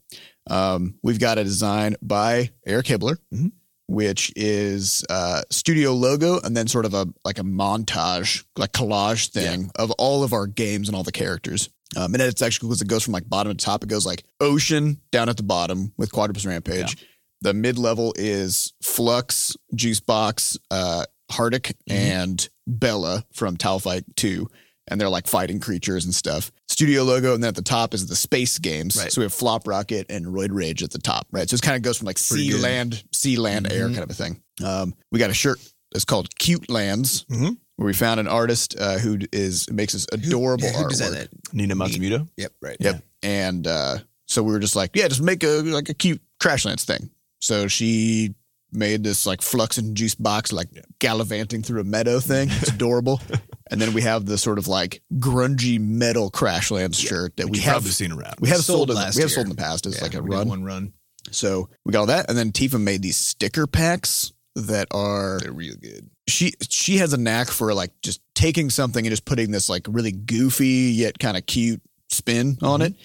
Um, 0.47 0.95
we've 1.01 1.19
got 1.19 1.37
a 1.39 1.43
design 1.43 1.95
by 2.01 2.51
Eric 2.67 2.85
Hibbler, 2.85 3.17
Mhm. 3.33 3.51
Which 3.87 4.33
is 4.35 5.03
uh, 5.09 5.43
studio 5.51 5.93
logo 5.93 6.39
and 6.39 6.57
then 6.57 6.67
sort 6.67 6.85
of 6.85 6.93
a 6.95 7.07
like 7.23 7.37
a 7.37 7.43
montage, 7.43 8.43
like 8.57 8.71
collage 8.71 9.29
thing 9.29 9.69
of 9.75 9.91
all 9.91 10.23
of 10.23 10.33
our 10.33 10.47
games 10.47 10.87
and 10.89 10.95
all 10.95 11.03
the 11.03 11.11
characters. 11.11 11.69
Um, 11.95 12.13
and 12.13 12.21
it's 12.23 12.41
actually 12.41 12.67
because 12.69 12.81
it 12.81 12.87
goes 12.87 13.03
from 13.03 13.13
like 13.13 13.29
bottom 13.29 13.55
to 13.55 13.63
top. 13.63 13.83
It 13.83 13.89
goes 13.89 14.05
like 14.05 14.23
ocean 14.39 14.99
down 15.11 15.29
at 15.29 15.37
the 15.37 15.43
bottom 15.43 15.93
with 15.97 16.11
Quadropus 16.11 16.47
Rampage. 16.47 16.97
The 17.41 17.53
mid 17.53 17.77
level 17.77 18.13
is 18.17 18.73
Flux, 18.81 19.55
Juicebox, 19.75 20.57
uh, 20.71 21.05
Hardic, 21.31 21.75
and 21.87 22.49
Bella 22.65 23.23
from 23.33 23.55
Towelfight 23.55 24.03
2. 24.15 24.49
And 24.87 24.99
they're 24.99 25.09
like 25.09 25.27
fighting 25.27 25.59
creatures 25.59 26.05
and 26.05 26.13
stuff. 26.13 26.51
Studio 26.67 27.03
logo, 27.03 27.33
and 27.33 27.43
then 27.43 27.49
at 27.49 27.55
the 27.55 27.61
top 27.61 27.93
is 27.93 28.07
the 28.07 28.15
space 28.15 28.59
games. 28.59 28.95
Right. 28.97 29.11
So 29.11 29.21
we 29.21 29.25
have 29.25 29.33
Flop 29.33 29.67
Rocket 29.67 30.05
and 30.09 30.25
Roid 30.25 30.49
Rage 30.51 30.83
at 30.83 30.91
the 30.91 30.99
top, 30.99 31.27
right? 31.31 31.49
So 31.49 31.55
it 31.55 31.61
kind 31.61 31.75
of 31.75 31.81
goes 31.81 31.97
from 31.97 32.05
like 32.07 32.17
Pretty 32.17 32.45
sea, 32.45 32.51
good. 32.51 32.61
land, 32.61 33.03
sea, 33.11 33.37
land, 33.37 33.71
air 33.71 33.87
Mhm. 33.87 33.93
kind 33.93 34.03
of 34.03 34.09
a 34.09 34.13
thing. 34.13 34.41
Um, 34.63 34.93
we 35.11 35.19
got 35.19 35.29
a 35.29 35.33
shirt 35.33 35.59
that's 35.91 36.05
called 36.05 36.35
Cute 36.37 36.69
Lands, 36.69 37.25
Mhm. 37.31 37.57
where 37.77 37.85
we 37.87 37.93
found 37.93 38.19
an 38.19 38.27
artist 38.27 38.75
uh, 38.79 38.97
who 38.99 39.19
is 39.31 39.69
makes 39.71 39.93
this 39.93 40.05
adorable 40.11 40.65
yeah, 40.65 40.73
who 40.73 40.83
artwork. 40.85 41.27
Nina 41.53 41.75
Matsumoto. 41.75 42.27
Yep, 42.37 42.51
right. 42.61 42.77
Yep. 42.79 43.03
And 43.23 43.65
uh, 43.67 43.97
so 44.27 44.43
we 44.43 44.51
were 44.51 44.59
just 44.59 44.75
like, 44.75 44.91
yeah, 44.93 45.07
just 45.07 45.21
make 45.21 45.43
a 45.43 45.61
like 45.61 45.89
a 45.89 45.93
cute 45.93 46.21
Crashlands 46.41 46.83
thing. 46.83 47.09
So 47.41 47.67
she 47.67 48.35
made 48.75 49.03
this 49.03 49.25
like 49.25 49.41
flux 49.41 49.77
and 49.77 49.95
juice 49.95 50.15
box, 50.15 50.51
like 50.51 50.67
gallivanting 50.99 51.63
through 51.63 51.81
a 51.81 51.83
meadow 51.83 52.19
thing. 52.19 52.49
It's 52.51 52.69
adorable. 52.73 53.21
and 53.71 53.81
then 53.81 53.93
we 53.93 54.01
have 54.01 54.25
the 54.25 54.37
sort 54.37 54.57
of 54.57 54.67
like 54.67 55.01
grungy 55.15 55.79
metal 55.79 56.29
Crashlands 56.31 56.95
shirt 56.95 57.37
that 57.37 57.49
we 57.49 57.57
You've 57.57 57.67
probably 57.67 57.89
seen 57.91 58.11
around. 58.11 58.35
We 58.39 58.49
have 58.49 58.59
Sold 58.59 58.89
sold, 58.89 58.91
in, 58.91 58.95
we 59.15 59.21
have 59.21 59.31
sold 59.31 59.45
in 59.47 59.49
the 59.49 59.55
past 59.55 59.85
It's 59.85 59.97
Yeah, 59.97 60.03
like 60.03 60.13
a 60.15 60.21
run. 60.21 60.47
One 60.47 60.63
run. 60.63 60.93
So 61.31 61.69
we 61.85 61.91
got 61.91 62.01
all 62.01 62.05
that, 62.07 62.29
and 62.29 62.37
then 62.37 62.51
Tifa 62.51 62.79
made 62.79 63.01
these 63.01 63.17
sticker 63.17 63.65
packs 63.65 64.31
that 64.55 64.87
are 64.91 65.39
They're 65.41 65.51
real 65.51 65.75
good. 65.75 66.09
she 66.27 66.53
she 66.69 66.97
has 66.97 67.13
a 67.13 67.17
knack 67.17 67.47
for 67.49 67.73
like 67.73 67.91
just 68.01 68.21
taking 68.35 68.69
something 68.69 69.05
and 69.05 69.11
just 69.11 69.25
putting 69.25 69.51
this 69.51 69.67
like 69.69 69.85
really 69.89 70.11
goofy 70.11 70.91
yet 70.93 71.17
kind 71.19 71.35
of 71.35 71.45
cute 71.45 71.81
spin 72.09 72.57
on 72.61 72.79
Mm-hmm. 72.79 72.93
it. 72.93 72.95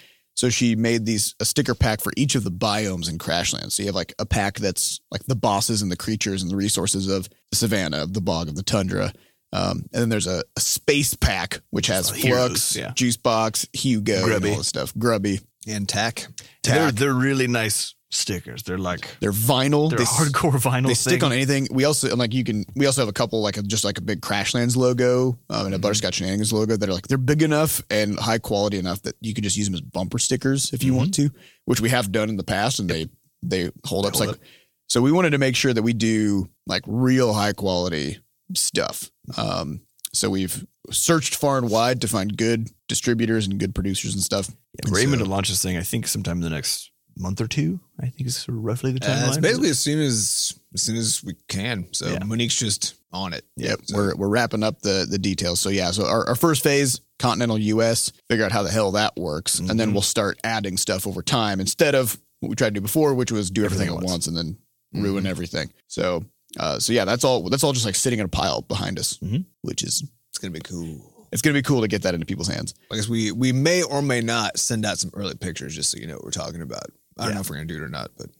So 0.40 0.48
she 0.48 0.74
made 0.74 1.04
these 1.04 1.34
a 1.38 1.44
sticker 1.44 1.74
pack 1.74 2.00
for 2.00 2.14
each 2.16 2.34
of 2.34 2.44
the 2.44 2.50
biomes 2.50 3.10
in 3.10 3.18
Crashlands. 3.18 3.72
So 3.72 3.82
you 3.82 3.88
have 3.88 3.94
like 3.94 4.14
a 4.18 4.24
pack 4.24 4.54
that's 4.54 4.98
like 5.10 5.22
the 5.26 5.34
bosses 5.34 5.82
and 5.82 5.92
the 5.92 5.98
creatures 5.98 6.40
and 6.40 6.50
the 6.50 6.56
resources 6.56 7.08
of 7.08 7.28
the 7.50 7.56
savannah, 7.56 8.04
of 8.04 8.14
the 8.14 8.22
bog, 8.22 8.48
of 8.48 8.56
the 8.56 8.62
tundra. 8.62 9.12
Um, 9.52 9.84
and 9.92 10.00
then 10.00 10.08
there's 10.08 10.26
a, 10.26 10.42
a 10.56 10.60
space 10.60 11.12
pack 11.12 11.60
which 11.68 11.88
has 11.88 12.10
the 12.10 12.16
heroes, 12.16 12.72
Flux, 12.72 12.76
yeah. 12.76 12.92
Juice 12.94 13.18
Box, 13.18 13.68
Hugo, 13.74 14.24
Grubby. 14.24 14.46
and 14.46 14.52
all 14.52 14.58
this 14.60 14.68
stuff. 14.68 14.94
Grubby. 14.96 15.40
And 15.68 15.86
tack. 15.86 16.26
They're 16.62 16.90
they're 16.90 17.12
really 17.12 17.46
nice 17.46 17.94
stickers. 18.10 18.62
They're 18.62 18.78
like 18.78 19.16
They're 19.20 19.32
vinyl. 19.32 19.88
they're 19.88 19.98
they, 19.98 20.04
hardcore 20.04 20.52
vinyl. 20.60 20.88
They 20.88 20.94
stick 20.94 21.22
on 21.22 21.32
anything. 21.32 21.68
We 21.70 21.84
also 21.84 22.08
and 22.10 22.18
like 22.18 22.34
you 22.34 22.44
can. 22.44 22.64
We 22.74 22.86
also 22.86 23.00
have 23.02 23.08
a 23.08 23.12
couple 23.12 23.40
like 23.42 23.56
a, 23.56 23.62
just 23.62 23.84
like 23.84 23.98
a 23.98 24.02
big 24.02 24.20
Crashlands 24.20 24.76
logo 24.76 25.38
um, 25.48 25.66
and 25.66 25.74
a 25.74 25.78
Mm-hmm. 25.78 25.82
Butterscotch 25.82 26.14
Shenanigans 26.14 26.52
logo 26.52 26.76
that 26.76 26.88
are 26.88 26.92
like 26.92 27.08
they're 27.08 27.18
big 27.18 27.42
enough 27.42 27.82
and 27.90 28.18
high 28.18 28.38
quality 28.38 28.78
enough 28.78 29.02
that 29.02 29.14
you 29.20 29.34
can 29.34 29.44
just 29.44 29.56
use 29.56 29.66
them 29.66 29.74
as 29.74 29.80
bumper 29.80 30.18
stickers 30.18 30.72
if 30.72 30.82
you 30.84 30.94
want 30.94 31.14
to, 31.14 31.30
which 31.64 31.80
we 31.80 31.88
have 31.90 32.10
done 32.12 32.28
in 32.28 32.36
the 32.36 32.44
past 32.44 32.78
and 32.80 32.88
they 32.90 33.08
they 33.42 33.70
hold 33.86 34.06
up. 34.06 34.12
Mm-hmm. 34.12 34.24
hold 34.24 34.36
like 34.36 34.40
so 34.88 35.00
we 35.00 35.12
wanted 35.12 35.30
to 35.30 35.38
make 35.38 35.54
sure 35.54 35.72
that 35.72 35.82
we 35.82 35.92
do 35.92 36.48
like 36.66 36.82
real 36.86 37.32
high 37.32 37.52
quality 37.52 38.18
stuff. 38.54 39.10
Um, 39.36 39.82
so 40.12 40.28
we've 40.28 40.66
searched 40.90 41.36
far 41.36 41.56
and 41.58 41.70
wide 41.70 42.00
to 42.00 42.08
find 42.08 42.36
good 42.36 42.68
distributors 42.88 43.46
and 43.46 43.60
good 43.60 43.72
producers 43.74 44.14
and 44.14 44.22
stuff. 44.22 44.48
Yeah, 44.48 44.88
And 44.88 44.98
aiming 44.98 45.20
so- 45.20 45.24
to 45.26 45.30
launch 45.30 45.48
this 45.48 45.62
thing. 45.62 45.76
I 45.76 45.82
think 45.82 46.08
sometime 46.08 46.38
in 46.38 46.42
the 46.42 46.50
next 46.50 46.90
month 47.16 47.40
or 47.40 47.46
two. 47.46 47.80
I 48.00 48.06
think 48.08 48.26
is 48.28 48.36
sort 48.36 48.56
of 48.58 48.64
roughly 48.64 48.92
the 48.92 49.04
Uh, 49.04 49.08
timeline. 49.08 49.28
it's 49.28 49.38
basically 49.38 49.70
as 49.70 49.78
soon 49.78 50.00
as 50.00 50.52
as 50.74 50.82
soon 50.82 50.96
as 50.96 51.22
we 51.24 51.34
can. 51.48 51.86
So 51.92 52.08
Yeah. 52.10 52.24
Monique's 52.24 52.56
just 52.56 52.94
on 53.12 53.32
it. 53.32 53.44
Yep, 53.56 53.80
So- 53.84 53.96
we're 53.96 54.14
we're 54.16 54.28
wrapping 54.28 54.62
up 54.62 54.82
the 54.82 55.06
the 55.08 55.18
details. 55.18 55.60
So 55.60 55.68
yeah, 55.68 55.90
so 55.90 56.06
our, 56.06 56.26
our 56.28 56.36
first 56.36 56.62
phase, 56.62 57.00
continental 57.18 57.58
US, 57.58 58.12
figure 58.28 58.44
out 58.44 58.52
how 58.52 58.62
the 58.62 58.70
hell 58.70 58.92
that 58.92 59.16
works, 59.16 59.58
and 59.58 59.78
then 59.78 59.90
Mhm. 59.90 59.92
we'll 59.94 60.02
start 60.02 60.38
adding 60.44 60.76
stuff 60.76 61.06
over 61.06 61.22
time 61.22 61.60
instead 61.60 61.94
of 61.94 62.18
what 62.40 62.48
we 62.48 62.54
tried 62.56 62.70
to 62.70 62.74
do 62.74 62.80
before, 62.80 63.14
which 63.14 63.30
was 63.32 63.50
do 63.50 63.64
everything, 63.64 63.88
Everything 63.88 64.06
at 64.08 64.10
once 64.10 64.26
and 64.26 64.36
then 64.36 64.56
ruin 64.94 65.24
Mhm. 65.24 65.28
everything. 65.28 65.70
So 65.88 66.24
uh, 66.58 66.78
so 66.80 66.92
yeah, 66.92 67.04
that's 67.04 67.22
all. 67.22 67.48
That's 67.48 67.62
all 67.62 67.72
just 67.72 67.86
like 67.86 67.94
sitting 67.94 68.18
in 68.18 68.24
a 68.24 68.28
pile 68.28 68.62
behind 68.62 68.98
us, 68.98 69.18
Mhm. 69.22 69.44
which 69.62 69.82
is 69.84 70.02
it's 70.30 70.38
gonna 70.38 70.50
be 70.52 70.60
cool. 70.60 71.28
it's 71.32 71.42
gonna 71.42 71.54
be 71.54 71.62
cool 71.62 71.80
to 71.80 71.86
get 71.86 72.02
that 72.02 72.12
into 72.14 72.26
people's 72.26 72.48
hands. 72.48 72.74
I 72.90 72.96
guess 72.96 73.06
we 73.08 73.30
we 73.32 73.52
may 73.52 73.82
or 73.84 74.02
may 74.02 74.20
not 74.20 74.58
send 74.58 74.84
out 74.84 74.98
some 74.98 75.10
early 75.14 75.34
pictures 75.34 75.74
just 75.76 75.90
so 75.92 75.98
you 75.98 76.06
know 76.08 76.14
what 76.14 76.24
we're 76.24 76.30
talking 76.32 76.60
about. 76.62 76.90
I 77.20 77.24
don't 77.24 77.30
Yeah. 77.30 77.34
know 77.36 77.40
if 77.42 77.50
we're 77.50 77.56
gonna 77.56 77.66
do 77.66 77.76
it 77.76 77.82
or 77.82 77.88
not, 77.88 78.10
but 78.16 78.30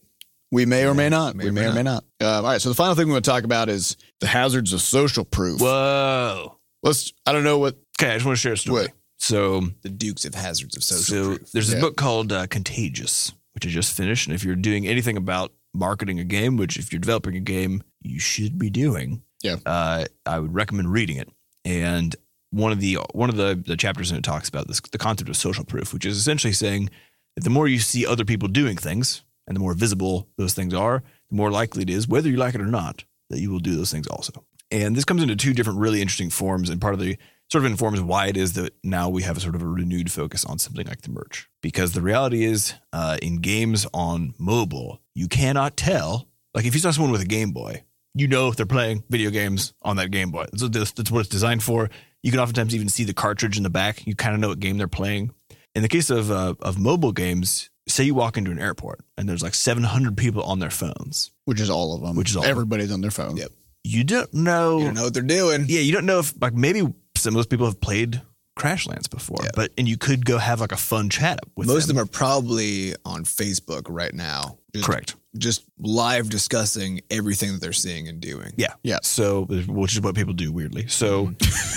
We 0.51 0.65
may 0.65 0.83
or 0.85 0.93
may 0.93 1.07
not. 1.07 1.35
May 1.35 1.45
we 1.45 1.49
or 1.49 1.53
may 1.53 1.61
may 1.61 1.67
or 1.67 1.73
may 1.73 1.83
not. 1.83 2.03
Uh, 2.21 2.27
all 2.37 2.43
right. 2.43 2.61
So 2.61 2.67
the 2.69 2.75
final 2.75 2.93
thing 2.95 3.07
we 3.07 3.13
want 3.13 3.23
to 3.23 3.31
talk 3.31 3.43
about 3.45 3.69
is 3.69 3.95
the 4.19 4.27
hazards 4.27 4.73
of 4.73 4.81
social 4.81 5.23
proof. 5.23 5.61
Whoa. 5.61 6.57
Let's. 6.83 7.13
I 7.25 7.31
don't 7.31 7.43
know 7.45 7.57
what. 7.59 7.77
Okay, 7.99 8.11
I 8.11 8.13
just 8.15 8.25
want 8.25 8.35
to 8.37 8.41
share 8.41 8.53
a 8.53 8.57
story. 8.57 8.81
What? 8.83 8.91
So, 9.19 9.69
the 9.83 9.89
Dukes 9.89 10.25
of 10.25 10.33
Hazards 10.33 10.75
of 10.75 10.83
Social 10.83 11.03
so 11.15 11.35
Proof. 11.37 11.51
there's 11.51 11.67
this 11.67 11.75
Yeah. 11.75 11.81
book 11.81 11.95
called 11.95 12.31
uh, 12.33 12.47
Contagious, 12.47 13.31
which 13.53 13.67
I 13.67 13.69
just 13.69 13.95
finished. 13.95 14.25
And 14.27 14.33
if 14.33 14.43
you're 14.43 14.55
doing 14.55 14.87
anything 14.87 15.15
about 15.15 15.53
marketing 15.75 16.19
a 16.19 16.23
game, 16.23 16.57
which 16.57 16.77
if 16.77 16.91
you're 16.91 16.99
developing 16.99 17.35
a 17.35 17.39
game, 17.39 17.83
you 18.01 18.19
should 18.19 18.57
be 18.57 18.71
doing, 18.71 19.21
Yeah. 19.43 19.57
uh, 19.65 20.05
I 20.25 20.39
would 20.39 20.53
recommend 20.55 20.91
reading 20.91 21.17
it. 21.17 21.29
And 21.63 22.15
one 22.49 22.71
of 22.71 22.79
the 22.79 22.95
one 23.13 23.29
of 23.29 23.35
the, 23.37 23.61
the 23.63 23.77
chapters 23.77 24.09
in 24.11 24.17
it 24.17 24.23
talks 24.23 24.49
about 24.49 24.67
this 24.67 24.81
the 24.91 24.97
concept 24.97 25.29
of 25.29 25.37
social 25.37 25.63
proof, 25.63 25.93
which 25.93 26.05
is 26.05 26.17
essentially 26.17 26.51
saying 26.51 26.89
the 27.35 27.49
more 27.49 27.67
you 27.67 27.79
see 27.79 28.05
other 28.05 28.25
people 28.25 28.47
doing 28.47 28.77
things 28.77 29.23
and 29.47 29.55
the 29.55 29.59
more 29.59 29.73
visible 29.73 30.27
those 30.37 30.53
things 30.53 30.73
are, 30.73 31.03
the 31.29 31.35
more 31.35 31.51
likely 31.51 31.83
it 31.83 31.89
is, 31.89 32.07
whether 32.07 32.29
you 32.29 32.37
like 32.37 32.55
it 32.55 32.61
or 32.61 32.67
not, 32.67 33.03
that 33.29 33.39
you 33.39 33.49
will 33.49 33.59
do 33.59 33.75
those 33.75 33.91
things 33.91 34.07
also. 34.07 34.45
And 34.69 34.95
this 34.95 35.05
comes 35.05 35.21
into 35.21 35.35
two 35.35 35.53
different 35.53 35.79
really 35.79 36.01
interesting 36.01 36.29
forms, 36.29 36.69
and 36.69 36.79
part 36.79 36.93
of 36.93 36.99
the 36.99 37.17
sort 37.51 37.65
of 37.65 37.71
informs 37.71 37.99
why 37.99 38.27
it 38.27 38.37
is 38.37 38.53
that 38.53 38.73
now 38.83 39.09
we 39.09 39.23
have 39.23 39.35
a 39.35 39.41
sort 39.41 39.55
of 39.55 39.61
a 39.61 39.67
renewed 39.67 40.11
focus 40.11 40.45
on 40.45 40.57
something 40.57 40.87
like 40.87 41.01
the 41.01 41.11
merch. 41.11 41.49
Because 41.61 41.91
the 41.91 42.01
reality 42.01 42.45
is, 42.45 42.73
uh, 42.93 43.17
in 43.21 43.41
games 43.41 43.85
on 43.93 44.33
mobile, 44.37 45.01
you 45.13 45.27
cannot 45.27 45.75
tell. 45.75 46.29
Like 46.53 46.65
if 46.65 46.73
you 46.73 46.79
saw 46.79 46.91
someone 46.91 47.11
with 47.11 47.21
a 47.21 47.25
Game 47.25 47.51
Boy, 47.51 47.83
you 48.13 48.27
know 48.27 48.47
if 48.47 48.55
they're 48.55 48.65
playing 48.65 49.03
video 49.09 49.29
games 49.29 49.73
on 49.81 49.97
that 49.97 50.11
Game 50.11 50.31
Boy. 50.31 50.45
That's 50.53 50.91
that's 50.91 51.11
what 51.11 51.21
it's 51.21 51.29
designed 51.29 51.63
for. 51.63 51.89
You 52.23 52.31
can 52.31 52.39
oftentimes 52.39 52.75
even 52.75 52.87
see 52.87 53.03
the 53.03 53.13
cartridge 53.13 53.57
in 53.57 53.63
the 53.63 53.69
back. 53.69 54.05
You 54.05 54.15
kind 54.15 54.33
of 54.33 54.39
know 54.39 54.49
what 54.49 54.59
game 54.59 54.77
they're 54.77 54.87
playing. 54.87 55.33
In 55.75 55.81
the 55.83 55.87
case 55.89 56.09
of 56.09 56.29
uh, 56.31 56.55
of 56.61 56.77
mobile 56.77 57.11
games, 57.13 57.69
say 57.87 58.03
you 58.03 58.13
walk 58.15 58.37
into 58.37 58.51
an 58.51 58.59
airport 58.59 58.99
and 59.17 59.27
there's 59.29 59.41
like 59.43 59.53
700 59.53 60.17
people 60.17 60.43
on 60.43 60.59
their 60.59 60.69
phones. 60.69 61.31
Which 61.45 61.59
is 61.61 61.69
all 61.69 61.95
of 61.95 62.01
them. 62.01 62.15
Which 62.15 62.29
is 62.29 62.35
all 62.35 62.43
of 62.43 62.47
them. 62.47 62.51
everybody's 62.51 62.91
on 62.91 63.01
their 63.01 63.11
phone. 63.11 63.37
Yep. 63.37 63.51
You 63.83 64.03
don't 64.03 64.33
know. 64.33 64.77
you 64.79 64.85
don't 64.85 64.93
know 64.95 65.03
what 65.05 65.13
they're 65.13 65.23
doing. 65.23 65.65
Yeah, 65.67 65.79
you 65.79 65.91
don't 65.93 66.05
know 66.05 66.19
if 66.19 66.33
like 66.41 66.53
maybe 66.53 66.83
some 67.15 67.33
most 67.33 67.49
people 67.49 67.65
have 67.65 67.79
played 67.81 68.21
Crashlands 68.59 69.09
before, 69.09 69.37
Yeah. 69.43 69.49
but 69.55 69.71
and 69.77 69.87
you 69.87 69.97
could 69.97 70.25
go 70.25 70.37
have 70.37 70.59
like 70.59 70.71
a 70.73 70.77
fun 70.77 71.09
chat 71.09 71.39
with 71.55 71.67
Most 71.67 71.87
them. 71.87 71.97
of 71.97 71.97
them 71.97 72.03
are 72.03 72.05
probably 72.11 72.93
on 73.05 73.23
Facebook 73.23 73.83
right 73.87 74.13
now. 74.13 74.57
Just, 74.73 74.85
correct. 74.85 75.15
Just 75.37 75.63
live 75.79 76.29
discussing 76.29 77.01
everything 77.09 77.53
that 77.53 77.61
they're 77.61 77.73
seeing 77.73 78.07
and 78.07 78.19
doing. 78.19 78.51
Yeah, 78.57 78.73
Yeah. 78.83 78.99
So, 79.03 79.45
which 79.45 79.93
is 79.93 80.01
what 80.01 80.15
people 80.15 80.33
do 80.33 80.51
weirdly. 80.51 80.87
So, 80.87 81.33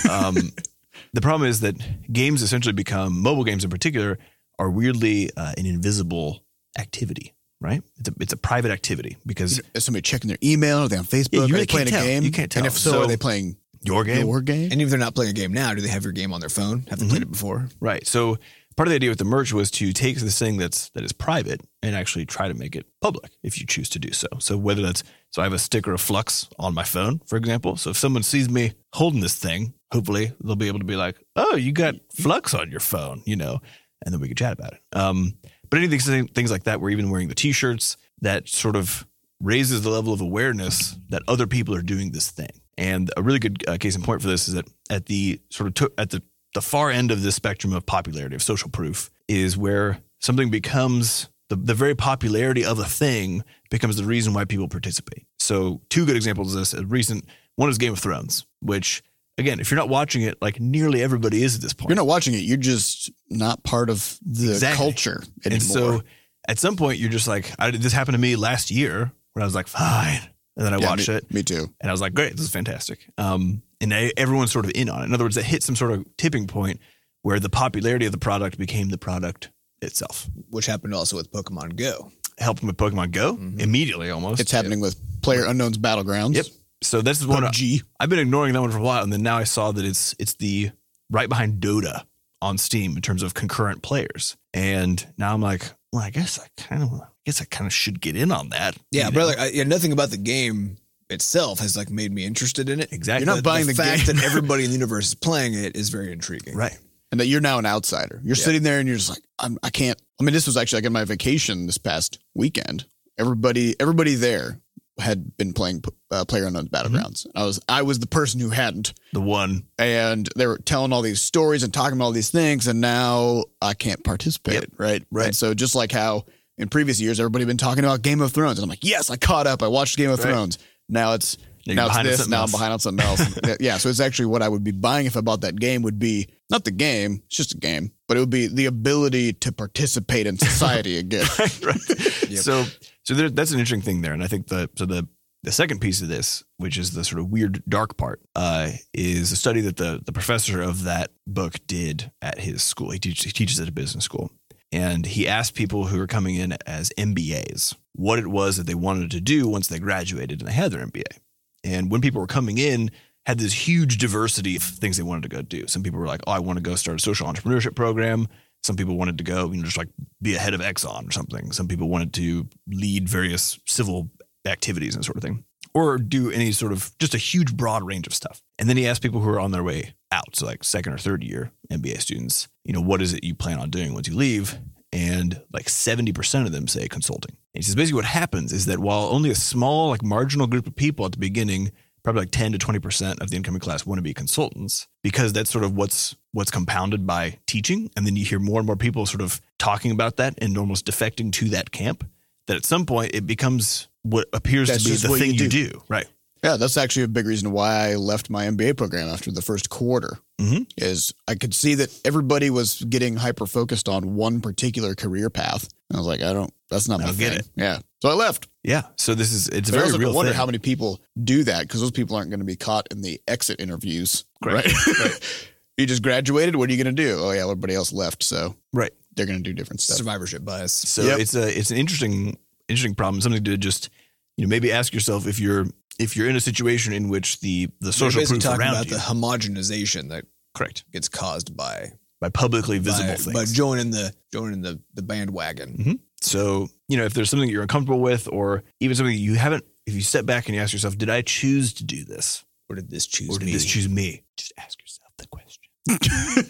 um, 0.09 0.35
the 1.15 1.21
problem 1.21 1.49
is 1.49 1.61
that 1.61 1.75
games 2.11 2.41
essentially 2.41 2.73
become 2.73 3.19
mobile 3.21 3.43
games 3.43 3.63
in 3.63 3.69
particular 3.69 4.17
are 4.59 4.69
weirdly 4.69 5.29
uh, 5.35 5.53
an 5.57 5.65
invisible 5.65 6.43
activity. 6.77 7.33
Right? 7.61 7.81
It's 7.97 8.09
a 8.09 8.13
it's 8.19 8.33
a 8.33 8.37
private 8.37 8.69
activity 8.71 9.17
because 9.25 9.61
Is 9.73 9.83
somebody 9.85 10.01
checking 10.03 10.27
their 10.27 10.37
email? 10.43 10.79
Are 10.79 10.87
they 10.89 10.97
on 10.97 11.05
Facebook? 11.05 11.29
Yeah, 11.31 11.45
you 11.45 11.55
are 11.55 11.57
they 11.57 11.65
playing 11.65 11.87
a 11.87 11.91
game? 11.91 12.23
You 12.23 12.31
can't 12.31 12.53
And 12.55 12.63
tell. 12.63 12.65
if 12.65 12.73
so, 12.73 12.91
So- 12.91 13.01
are 13.03 13.07
they 13.07 13.17
playing 13.17 13.55
your 13.81 14.03
game, 14.03 14.27
your 14.27 14.41
game? 14.41 14.71
And 14.71 14.81
if 14.81 14.89
they're 14.89 14.99
not 14.99 15.15
playing 15.15 15.31
a 15.31 15.33
game 15.33 15.53
now, 15.53 15.73
do 15.73 15.81
they 15.81 15.87
have 15.87 16.03
your 16.03 16.11
game 16.11 16.33
on 16.33 16.41
their 16.41 16.49
phone? 16.49 16.85
Have 16.89 16.99
they 16.99 17.07
played 17.07 17.21
it 17.21 17.31
before? 17.31 17.69
Right. 17.79 18.05
So 18.05 18.37
part 18.75 18.87
of 18.87 18.91
the 18.91 18.95
idea 18.95 19.09
with 19.09 19.19
the 19.19 19.25
merch 19.25 19.53
was 19.53 19.71
to 19.71 19.93
take 19.93 20.17
this 20.17 20.37
thing 20.37 20.57
that's 20.57 20.89
that 20.91 21.03
is 21.03 21.13
private 21.13 21.61
and 21.81 21.95
actually 21.95 22.25
try 22.25 22.47
to 22.47 22.53
make 22.53 22.75
it 22.75 22.85
public 23.01 23.31
if 23.43 23.59
you 23.59 23.65
choose 23.65 23.89
to 23.89 23.99
do 23.99 24.11
so. 24.11 24.27
So 24.39 24.57
whether 24.57 24.81
that's 24.81 25.03
so 25.31 25.41
I 25.41 25.45
have 25.45 25.53
a 25.53 25.59
sticker 25.59 25.93
of 25.93 26.01
Flux 26.01 26.47
on 26.57 26.73
my 26.73 26.83
phone, 26.83 27.21
for 27.27 27.37
example. 27.37 27.75
So 27.77 27.89
if 27.89 27.97
someone 27.97 28.23
sees 28.23 28.49
me 28.49 28.73
holding 28.93 29.21
this 29.21 29.35
thing, 29.35 29.73
hopefully 29.91 30.31
they'll 30.43 30.55
be 30.55 30.67
able 30.67 30.79
to 30.79 30.85
be 30.85 30.95
like, 30.95 31.17
"Oh, 31.35 31.55
you 31.55 31.71
got 31.71 31.95
Flux 32.13 32.53
on 32.53 32.71
your 32.71 32.79
phone," 32.79 33.21
you 33.25 33.35
know, 33.35 33.59
and 34.03 34.13
then 34.13 34.21
we 34.21 34.27
can 34.27 34.37
chat 34.37 34.53
about 34.53 34.73
it. 34.73 34.81
Um, 34.93 35.37
but 35.69 35.79
anything 35.79 36.27
things 36.27 36.51
like 36.51 36.63
that, 36.63 36.79
we're 36.79 36.91
even 36.91 37.09
wearing 37.09 37.27
the 37.27 37.35
T-shirts 37.35 37.97
that 38.21 38.47
sort 38.47 38.75
of 38.75 39.05
raises 39.41 39.81
the 39.81 39.89
level 39.89 40.13
of 40.13 40.21
awareness 40.21 40.97
that 41.09 41.21
other 41.27 41.47
people 41.47 41.75
are 41.75 41.81
doing 41.81 42.11
this 42.11 42.31
thing. 42.31 42.61
And 42.77 43.11
a 43.15 43.23
really 43.23 43.39
good 43.39 43.63
uh, 43.67 43.77
case 43.77 43.95
in 43.95 44.01
point 44.01 44.21
for 44.21 44.27
this 44.27 44.47
is 44.47 44.53
that 44.55 44.67
at 44.89 45.05
the 45.05 45.41
sort 45.49 45.67
of 45.67 45.73
to, 45.75 45.91
at 45.97 46.09
the 46.09 46.21
the 46.55 46.61
far 46.61 46.89
end 46.89 47.11
of 47.11 47.21
the 47.21 47.31
spectrum 47.31 47.71
of 47.73 47.85
popularity 47.85 48.35
of 48.35 48.41
social 48.41 48.69
proof 48.71 49.11
is 49.27 49.55
where 49.55 49.99
something 50.19 50.49
becomes 50.49 51.29
the, 51.49 51.55
the 51.55 51.75
very 51.75 51.93
popularity 51.93 52.65
of 52.65 52.79
a 52.79 52.85
thing 52.85 53.43
becomes 53.69 53.97
the 53.97 54.03
reason 54.03 54.33
why 54.33 54.45
people 54.45 54.67
participate. 54.67 55.27
So 55.37 55.81
two 55.89 56.05
good 56.07 56.15
examples 56.15 56.55
of 56.55 56.61
this. 56.61 56.73
A 56.73 56.83
recent 56.85 57.25
one 57.55 57.69
is 57.69 57.77
Game 57.77 57.93
of 57.93 57.99
Thrones, 57.99 58.47
which 58.61 59.03
again, 59.37 59.59
if 59.59 59.69
you're 59.69 59.77
not 59.77 59.89
watching 59.89 60.23
it, 60.23 60.41
like 60.41 60.59
nearly 60.59 61.03
everybody 61.03 61.43
is 61.43 61.55
at 61.55 61.61
this 61.61 61.73
point. 61.73 61.89
You're 61.89 61.97
not 61.97 62.07
watching 62.07 62.33
it. 62.33 62.37
You're 62.39 62.57
just 62.57 63.11
not 63.29 63.63
part 63.63 63.89
of 63.91 64.17
the 64.25 64.51
Exactly. 64.53 64.77
culture 64.77 65.21
anymore. 65.45 65.53
and 65.53 65.61
so 65.61 66.01
at 66.47 66.57
some 66.57 66.75
point 66.77 66.97
you're 66.99 67.09
just 67.11 67.27
like, 67.27 67.51
I, 67.59 67.69
this 67.71 67.93
happened 67.93 68.15
to 68.15 68.19
me 68.21 68.35
last 68.35 68.71
year 68.71 69.11
when 69.33 69.43
I 69.43 69.45
was 69.45 69.53
like, 69.55 69.67
fine. 69.67 70.21
And 70.57 70.65
then 70.65 70.73
I 70.73 70.77
Yeah, 70.77 70.89
watched 70.89 71.09
me, 71.09 71.15
it 71.15 71.33
Me 71.33 71.43
too. 71.43 71.69
and 71.81 71.89
I 71.89 71.91
was 71.91 72.01
like, 72.01 72.13
great, 72.13 72.31
this 72.33 72.41
is 72.45 72.49
fantastic. 72.51 73.07
Um, 73.17 73.61
and 73.81 73.93
I, 73.93 74.11
everyone's 74.15 74.51
sort 74.51 74.65
of 74.65 74.71
in 74.73 74.89
on 74.89 75.01
it. 75.01 75.05
In 75.05 75.13
other 75.13 75.25
words, 75.25 75.35
it 75.37 75.45
hit 75.45 75.63
some 75.63 75.75
sort 75.75 75.91
of 75.91 76.05
tipping 76.17 76.47
point 76.47 76.79
where 77.23 77.39
the 77.39 77.49
popularity 77.49 78.05
of 78.05 78.11
the 78.11 78.17
product 78.17 78.57
became 78.57 78.89
the 78.89 78.97
product 78.97 79.49
itself. 79.81 80.29
Which 80.49 80.65
happened 80.65 80.93
also 80.95 81.17
with 81.17 81.31
Pokemon 81.31 81.75
Go. 81.75 82.11
Helped 82.37 82.63
with 82.63 82.77
Pokemon 82.77 83.11
Go 83.11 83.35
Mhm. 83.35 83.59
immediately 83.59 84.09
almost. 84.09 84.39
It's 84.41 84.51
happening 84.51 84.79
with 84.79 84.95
Player 85.21 85.45
Unknown's 85.45 85.77
Battlegrounds. 85.77 86.35
Yep. 86.35 86.45
so 86.83 87.01
this 87.01 87.19
is 87.19 87.25
one 87.27 87.43
I-. 87.43 87.79
I've 87.99 88.09
been 88.09 88.19
ignoring 88.19 88.53
that 88.53 88.61
one 88.61 88.71
for 88.71 88.77
a 88.77 88.81
while, 88.81 89.01
and 89.03 89.11
then 89.11 89.23
now 89.23 89.37
I 89.37 89.43
saw 89.45 89.71
that 89.71 89.83
it's 89.85 90.13
it's 90.19 90.33
the 90.35 90.71
right 91.09 91.27
behind 91.29 91.61
Dota 91.61 92.03
on 92.41 92.57
Steam 92.57 92.95
in 92.95 93.01
terms 93.01 93.23
of 93.23 93.33
concurrent 93.33 93.81
players. 93.81 94.35
And 94.53 95.05
now 95.17 95.33
I'm 95.33 95.41
like, 95.41 95.71
well, 95.91 96.03
I 96.03 96.09
guess 96.11 96.37
I 96.39 96.47
kind 96.61 96.83
of, 96.83 97.01
guess 97.25 97.41
I 97.41 97.45
kind 97.45 97.67
of 97.67 97.73
should 97.73 97.99
get 98.01 98.15
in 98.15 98.31
on 98.31 98.49
that. 98.49 98.77
Yeah, 98.91 99.07
You 99.07 99.11
but 99.11 99.19
know? 99.21 99.25
like, 99.27 99.39
I, 99.39 99.47
yeah, 99.47 99.63
nothing 99.63 99.91
about 99.91 100.09
the 100.11 100.17
game 100.17 100.77
itself 101.09 101.59
has 101.59 101.75
like 101.77 101.89
made 101.89 102.11
me 102.11 102.25
interested 102.25 102.69
in 102.69 102.79
it. 102.79 102.91
Exactly. 102.91 103.25
You're 103.25 103.35
not 103.35 103.43
buying 103.43 103.67
the 103.67 103.73
fact 103.73 104.05
game. 104.07 104.15
that 104.15 104.23
everybody 104.25 104.63
in 104.65 104.69
the 104.71 104.75
universe 104.75 105.07
is 105.09 105.15
playing 105.15 105.53
it 105.53 105.75
is 105.75 105.89
very 105.89 106.11
intriguing. 106.11 106.55
right. 106.55 106.77
and 107.11 107.19
that 107.19 107.27
you're 107.27 107.41
now 107.41 107.59
an 107.59 107.65
outsider. 107.65 108.19
You're 108.23 108.35
sitting 108.35 108.63
there 108.63 108.79
and 108.79 108.87
you're 108.87 108.97
just 108.97 109.09
like, 109.09 109.23
I'm, 109.39 109.57
I 109.63 109.69
can't. 109.69 109.99
I 110.19 110.23
mean, 110.23 110.33
this 110.33 110.47
was 110.47 110.57
actually 110.57 110.77
like 110.77 110.85
in 110.87 110.93
my 110.93 111.03
vacation 111.05 111.65
this 111.67 111.77
past 111.77 112.19
weekend. 112.33 112.85
Everybody, 113.19 113.75
everybody 113.79 114.15
there 114.15 114.59
had 114.99 115.35
been 115.37 115.53
playing 115.53 115.83
uh, 116.09 116.23
Player 116.25 116.45
Unknown's 116.47 116.69
Battlegrounds. 116.69 117.27
I 117.35 117.43
was, 117.43 117.59
I 117.67 117.81
was 117.81 117.99
the 117.99 118.07
person 118.07 118.39
who 118.39 118.49
hadn't, 118.49 118.93
The 119.13 119.19
one. 119.21 119.65
and 119.77 120.27
they 120.37 120.47
were 120.47 120.57
telling 120.57 120.91
all 120.93 121.01
these 121.01 121.21
stories 121.21 121.63
and 121.63 121.73
talking 121.73 121.97
about 121.97 122.05
all 122.05 122.11
these 122.13 122.29
things, 122.31 122.65
and 122.67 122.79
now 122.81 123.43
I 123.61 123.73
can't 123.73 124.03
participate. 124.03 124.53
Yep. 124.55 124.65
Right, 124.77 125.03
Right. 125.11 125.27
And 125.27 125.35
so 125.35 125.53
just 125.53 125.75
like 125.75 125.91
how 125.91 126.25
in 126.57 126.69
previous 126.69 126.99
years 127.01 127.19
everybody 127.19 127.45
been 127.45 127.57
talking 127.57 127.83
about 127.83 128.01
Game 128.01 128.21
of 128.21 128.31
Thrones, 128.31 128.59
and 128.59 128.63
I'm 128.63 128.69
like, 128.69 128.83
yes, 128.83 129.09
I 129.09 129.17
caught 129.17 129.47
up. 129.47 129.61
I 129.63 129.67
watched 129.67 129.97
Game 129.97 130.09
of 130.09 130.19
Right. 130.19 130.29
Thrones. 130.31 130.57
Now 130.89 131.13
it's 131.13 131.37
Now 131.67 131.73
you're 131.73 131.75
now 131.75 131.99
it's 132.01 132.17
this. 132.19 132.27
Now 132.27 132.41
else. 132.41 132.53
I'm 132.53 132.57
behind 132.59 132.73
on 132.73 132.79
something 132.79 133.05
else. 133.05 133.39
Yeah, 133.59 133.77
so 133.77 133.89
it's 133.89 133.99
actually 133.99 134.27
what 134.27 134.41
I 134.41 134.49
would 134.49 134.63
be 134.63 134.71
buying 134.71 135.05
if 135.07 135.17
I 135.17 135.21
bought 135.21 135.41
that 135.41 135.59
game 135.59 135.81
would 135.81 135.99
be 135.99 136.27
not 136.49 136.63
the 136.63 136.71
game, 136.71 137.23
it's 137.25 137.37
just 137.37 137.53
a 137.55 137.57
game, 137.57 137.91
but 138.07 138.17
it 138.17 138.19
would 138.19 138.29
be 138.29 138.47
the 138.47 138.67
ability 138.67 139.33
to 139.33 139.51
participate 139.51 140.27
in 140.27 140.37
society 140.37 140.97
again. 140.99 141.25
right. 141.39 141.79
So, 142.35 142.65
so 143.03 143.13
there, 143.13 143.29
that's 143.29 143.51
an 143.51 143.59
interesting 143.59 143.81
thing 143.81 144.01
there, 144.01 144.11
and 144.11 144.21
I 144.21 144.27
think 144.27 144.47
the 144.47 144.69
so 144.75 144.85
the 144.85 145.07
the 145.43 145.51
second 145.51 145.79
piece 145.79 146.01
of 146.01 146.07
this, 146.09 146.43
which 146.57 146.77
is 146.77 146.91
the 146.91 147.03
sort 147.03 147.19
of 147.21 147.29
weird 147.29 147.63
dark 147.69 147.97
part, 147.97 148.19
uh, 148.35 148.71
is 148.93 149.31
a 149.31 149.35
study 149.35 149.61
that 149.61 149.77
the 149.77 150.01
the 150.05 150.11
professor 150.11 150.61
of 150.61 150.83
that 150.83 151.11
book 151.25 151.55
did 151.67 152.11
at 152.21 152.39
his 152.39 152.61
school. 152.63 152.89
He, 152.91 152.99
teach, 152.99 153.23
he 153.23 153.31
teaches 153.31 153.59
at 153.59 153.67
a 153.69 153.71
business 153.71 154.03
school, 154.03 154.31
and 154.75 155.05
he 155.05 155.25
asked 155.25 155.55
people 155.55 155.85
who 155.85 155.97
were 155.97 156.05
coming 156.05 156.35
in 156.35 156.51
as 156.65 156.91
MBAs 156.97 157.73
what 157.93 158.19
it 158.19 158.27
was 158.27 158.57
that 158.57 158.67
they 158.67 158.75
wanted 158.75 159.09
to 159.11 159.21
do 159.21 159.47
once 159.47 159.69
they 159.69 159.79
graduated 159.79 160.41
and 160.41 160.49
they 160.49 160.53
had 160.53 160.69
their 160.69 160.85
MBA. 160.85 161.17
And 161.63 161.89
when 161.89 162.01
people 162.01 162.19
were 162.19 162.27
coming 162.27 162.57
in, 162.57 162.91
had 163.25 163.39
this 163.39 163.67
huge 163.67 163.97
diversity 163.97 164.57
of 164.57 164.61
things 164.61 164.97
they 164.97 165.03
wanted 165.03 165.23
to 165.23 165.29
go 165.29 165.41
do. 165.41 165.65
Some 165.67 165.81
people 165.81 165.97
were 165.97 166.05
like, 166.05 166.21
"Oh, 166.27 166.33
I 166.33 166.39
want 166.39 166.57
to 166.57 166.61
go 166.61 166.75
start 166.75 166.99
a 166.99 167.01
social 167.01 167.25
entrepreneurship 167.25 167.73
program." 167.73 168.27
Some 168.63 168.75
people 168.75 168.97
wanted 168.97 169.17
to 169.19 169.23
go, 169.23 169.49
you 169.49 169.57
know, 169.57 169.63
just 169.63 169.77
like 169.77 169.87
be 170.21 170.35
a 170.35 170.39
head 170.39 170.53
of 170.53 170.59
Exxon 170.59 171.07
or 171.07 171.11
something. 171.11 171.53
Some 171.53 171.67
people 171.69 171.87
wanted 171.87 172.13
to 172.15 172.47
lead 172.67 173.07
various 173.07 173.57
civil 173.65 174.09
activities 174.45 174.93
and 174.93 175.05
sort 175.05 175.17
of 175.17 175.23
thing, 175.23 175.45
or 175.73 175.97
do 175.97 176.29
any 176.31 176.51
sort 176.51 176.73
of 176.73 176.91
just 176.99 177.15
a 177.15 177.19
huge 177.19 177.55
broad 177.55 177.83
range 177.83 178.07
of 178.07 178.13
stuff. 178.13 178.41
And 178.59 178.67
then 178.67 178.75
he 178.75 178.85
asked 178.85 179.01
people 179.01 179.21
who 179.21 179.29
were 179.29 179.39
on 179.39 179.51
their 179.51 179.63
way 179.63 179.95
out, 180.11 180.35
so 180.35 180.45
like 180.45 180.65
second 180.65 180.93
or 180.93 180.97
third 180.97 181.23
year 181.23 181.51
MBA 181.71 182.01
students, 182.01 182.49
you 182.65 182.73
know, 182.73 182.81
what 182.81 183.01
is 183.01 183.13
it 183.13 183.23
you 183.23 183.35
plan 183.35 183.59
on 183.59 183.69
doing 183.69 183.93
once 183.93 184.07
you 184.07 184.15
leave? 184.15 184.57
And 184.91 185.41
like 185.53 185.65
70% 185.65 186.45
of 186.45 186.51
them 186.51 186.67
say 186.67 186.87
consulting. 186.87 187.31
And 187.53 187.59
he 187.59 187.61
says 187.61 187.75
basically 187.75 187.97
what 187.97 188.05
happens 188.05 188.51
is 188.51 188.65
that 188.65 188.79
while 188.79 189.09
only 189.09 189.29
a 189.29 189.35
small, 189.35 189.89
like 189.89 190.03
marginal 190.03 190.47
group 190.47 190.67
of 190.67 190.75
people 190.75 191.05
at 191.05 191.13
the 191.13 191.17
beginning 191.17 191.71
probably 192.05 192.21
like 192.21 192.31
10 192.31 192.51
to 192.53 192.57
20% 192.59 193.19
of 193.19 193.31
the 193.31 193.35
incoming 193.35 193.59
class 193.59 193.85
want 193.85 193.97
to 193.97 194.03
be 194.03 194.13
consultants 194.13 194.87
because 195.03 195.33
that's 195.33 195.49
sort 195.49 195.65
of 195.65 195.75
what's 195.75 196.15
what's 196.33 196.51
compounded 196.51 197.05
by 197.07 197.37
teaching 197.47 197.89
and 197.97 198.05
then 198.05 198.15
you 198.15 198.23
hear 198.23 198.39
more 198.39 198.59
and 198.59 198.67
more 198.67 198.75
people 198.75 199.05
sort 199.07 199.21
of 199.21 199.41
talking 199.57 199.91
about 199.91 200.17
that 200.17 200.35
and 200.37 200.55
almost 200.57 200.85
defecting 200.85 201.31
to 201.31 201.49
that 201.49 201.71
camp 201.71 202.07
that 202.45 202.55
at 202.55 202.63
some 202.63 202.85
point 202.85 203.11
it 203.15 203.25
becomes 203.25 203.87
what 204.03 204.27
appears 204.33 204.69
That's 204.69 204.83
to 204.83 204.89
be 204.91 204.95
the 204.95 205.17
thing 205.17 205.33
you 205.33 205.45
you 205.45 205.49
do. 205.49 205.69
do. 205.69 205.83
right 205.89 206.05
Yeah, 206.43 206.57
that's 206.57 206.77
actually 206.77 207.03
a 207.03 207.07
big 207.07 207.25
reason 207.25 207.51
why 207.51 207.89
I 207.89 207.95
left 207.95 208.29
my 208.29 208.45
MBA 208.45 208.77
program 208.77 209.07
after 209.09 209.31
the 209.31 209.41
first 209.41 209.69
quarter. 209.69 210.19
Mhm. 210.39 210.67
Is 210.77 211.13
I 211.27 211.35
could 211.35 211.53
see 211.55 211.75
that 211.75 211.89
everybody 212.05 212.49
was 212.49 212.81
getting 212.83 213.15
hyper 213.15 213.45
focused 213.47 213.87
on 213.89 214.15
one 214.15 214.41
particular 214.41 214.93
career 214.93 215.29
path. 215.29 215.67
And 215.89 215.97
I 215.97 215.99
was 215.99 216.07
like, 216.07 216.21
I 216.21 216.33
don't. 216.33 216.53
That's 216.69 216.87
not 216.87 216.99
I 216.99 217.03
my 217.03 217.09
don't 217.09 217.19
get 217.19 217.29
thing. 217.31 217.39
it. 217.39 217.47
Yeah, 217.55 217.79
so 218.01 218.09
I 218.09 218.13
left. 218.13 218.47
yeah 218.63 218.83
so 218.97 219.13
this 219.15 219.31
is 219.31 219.47
it's 219.49 219.69
a 219.69 219.71
But 219.71 219.77
I 219.77 219.81
very 219.81 219.91
also 219.91 219.99
real 219.99 220.09
I 220.11 220.13
wonder 220.13 220.31
thing 220.31 220.37
how 220.37 220.45
many 220.47 220.57
people 220.57 220.99
do 221.23 221.43
that 221.45 221.61
because 221.61 221.79
those 221.79 221.91
people 221.91 222.15
aren't 222.15 222.31
going 222.31 222.39
to 222.39 222.45
be 222.45 222.55
caught 222.55 222.87
in 222.91 223.01
the 223.01 223.21
exit 223.27 223.59
interviews, 223.61 224.25
Correct. 224.43 224.67
right? 224.99 225.19
you 225.77 225.85
just 225.85 226.01
graduated. 226.03 226.55
What 226.55 226.69
are 226.69 226.73
you 226.73 226.83
going 226.83 226.93
to 226.95 227.01
do? 227.03 227.17
Oh 227.19 227.31
yeah, 227.31 227.43
everybody 227.43 227.75
else 227.75 227.93
left, 227.93 228.23
so 228.23 228.55
right 228.73 228.91
they're 229.15 229.25
going 229.27 229.39
to 229.39 229.43
do 229.43 229.53
different 229.53 229.79
stuff. 229.81 229.97
Survivorship 229.97 230.43
bias. 230.43 230.73
So 230.73 231.03
Yep. 231.03 231.19
it's 231.19 231.33
a 231.35 231.57
it's 231.57 231.71
an 231.71 231.77
interesting 231.77 232.37
interesting 232.67 232.93
problem. 232.95 233.21
Something 233.21 233.43
to 233.43 233.57
just 233.57 233.89
you 234.37 234.45
know 234.45 234.49
maybe 234.49 234.71
ask 234.71 234.93
yourself 234.93 235.27
if 235.27 235.39
you're 235.39 235.67
if 235.99 236.15
you're 236.17 236.29
in 236.29 236.35
a 236.35 236.41
situation 236.41 236.93
in 236.93 237.09
which 237.09 237.39
the 237.39 237.67
the 237.79 237.87
We're 237.87 237.91
social 237.91 238.21
basically 238.21 238.37
proof 238.39 238.43
talking 238.43 238.61
around 238.61 238.73
about 238.73 238.85
you 238.87 238.91
the 238.93 238.97
homogenization 238.99 240.09
that 240.09 240.25
correct 240.53 240.85
gets 240.91 241.09
caused 241.09 241.55
by 241.55 241.91
by 242.21 242.29
publicly 242.29 242.79
visible 242.79 243.09
by, 243.09 243.15
things. 243.15 243.33
by 243.33 243.45
joining 243.45 243.91
the 243.91 244.13
joining 244.33 244.61
the 244.61 244.79
the 244.93 245.01
bandwagon. 245.01 245.77
Mhm. 245.77 245.99
So 246.21 246.67
you 246.87 246.97
know 246.97 247.05
if 247.05 247.13
there's 247.13 247.29
something 247.29 247.47
that 247.47 247.53
you're 247.53 247.61
uncomfortable 247.61 247.99
with, 248.01 248.27
or 248.31 248.63
even 248.79 248.95
something 248.95 249.17
you 249.17 249.35
haven't, 249.35 249.63
if 249.85 249.93
you 249.93 250.01
step 250.01 250.25
back 250.25 250.47
and 250.47 250.55
you 250.55 250.61
ask 250.61 250.73
yourself, 250.73 250.97
did 250.97 251.09
I 251.09 251.21
choose 251.21 251.73
to 251.75 251.83
do 251.83 252.03
this, 252.05 252.43
Or 252.69 252.75
did 252.75 252.89
this 252.89 253.05
choose 253.05 253.29
or 253.29 253.39
did 253.39 253.45
me? 253.45 253.51
this 253.53 253.65
choose 253.65 253.87
me? 253.89 254.23
Just 254.37 254.53
ask 254.57 254.79
yourself 254.81 255.09
the 255.17 255.27
question. 255.27 255.61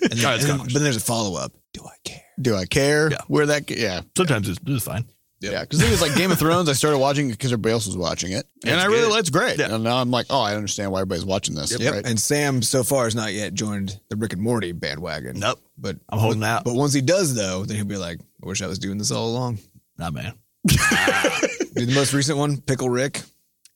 And 0.02 0.12
then, 0.20 0.24
right, 0.26 0.40
then- 0.42 0.58
but 0.60 0.74
then 0.74 0.84
there's 0.84 0.96
a 0.96 1.00
follow 1.02 1.38
up. 1.40 1.52
Do 1.74 1.82
I 1.86 1.96
care? 2.04 2.22
Do 2.42 2.56
I 2.56 2.66
care? 2.66 3.12
Yeah. 3.12 3.18
Where 3.28 3.46
that? 3.48 3.70
Yeah, 3.70 4.02
Sometimes 4.18 4.48
it's, 4.50 4.60
it's 4.66 4.84
fine. 4.86 5.06
Yep. 5.46 5.54
Yeah, 5.54 5.62
because 5.62 5.80
the 5.80 5.86
thing 5.86 5.94
is, 5.94 6.02
like 6.02 6.16
Game 6.16 6.32
of 6.32 6.38
Thrones, 6.40 6.68
I 6.70 6.74
started 6.74 6.98
watching 7.00 7.30
it 7.30 7.34
because 7.34 7.52
everybody 7.52 7.74
else 7.74 7.86
was 7.88 7.98
watching 7.98 8.32
it, 8.34 8.46
and 8.64 8.74
It's 8.76 8.84
I 8.84 8.88
really, 8.88 9.10
good. 9.10 9.20
it's 9.20 9.30
great. 9.30 9.58
Yeah. 9.60 9.74
And 9.76 9.84
now 9.84 9.98
I'm 9.98 10.12
like, 10.12 10.26
oh, 10.30 10.42
I 10.42 10.56
understand 10.56 10.92
why 10.92 11.00
everybody's 11.00 11.26
watching 11.26 11.56
this. 11.56 11.78
Yep. 11.80 11.94
Right? 11.94 12.06
And 12.06 12.20
Sam 12.20 12.62
so 12.62 12.84
far 12.84 13.06
has 13.06 13.16
not 13.16 13.34
yet 13.34 13.54
joined 13.54 14.00
the 14.10 14.16
Rick 14.16 14.34
and 14.34 14.42
Morty 14.42 14.72
bandwagon. 14.72 15.40
Nope, 15.40 15.60
But 15.78 15.98
I'm 16.10 16.20
holding 16.20 16.44
out. 16.44 16.64
But 16.64 16.76
once 16.76 16.94
he 16.94 17.02
does, 17.02 17.36
though, 17.36 17.64
then 17.66 17.78
he'll 17.78 17.86
be 17.86 17.98
like, 17.98 18.20
"I 18.44 18.48
wish 18.48 18.62
I 18.62 18.68
was 18.68 18.80
doing 18.80 18.98
this 18.98 19.12
all 19.12 19.30
along." 19.30 19.60
Nah, 19.98 20.12
man. 20.12 20.34
Dude, 20.68 21.90
the 21.90 21.94
most 21.96 22.14
recent 22.14 22.38
one, 22.38 22.58
Pickle 22.62 22.90
Rick. 22.90 23.22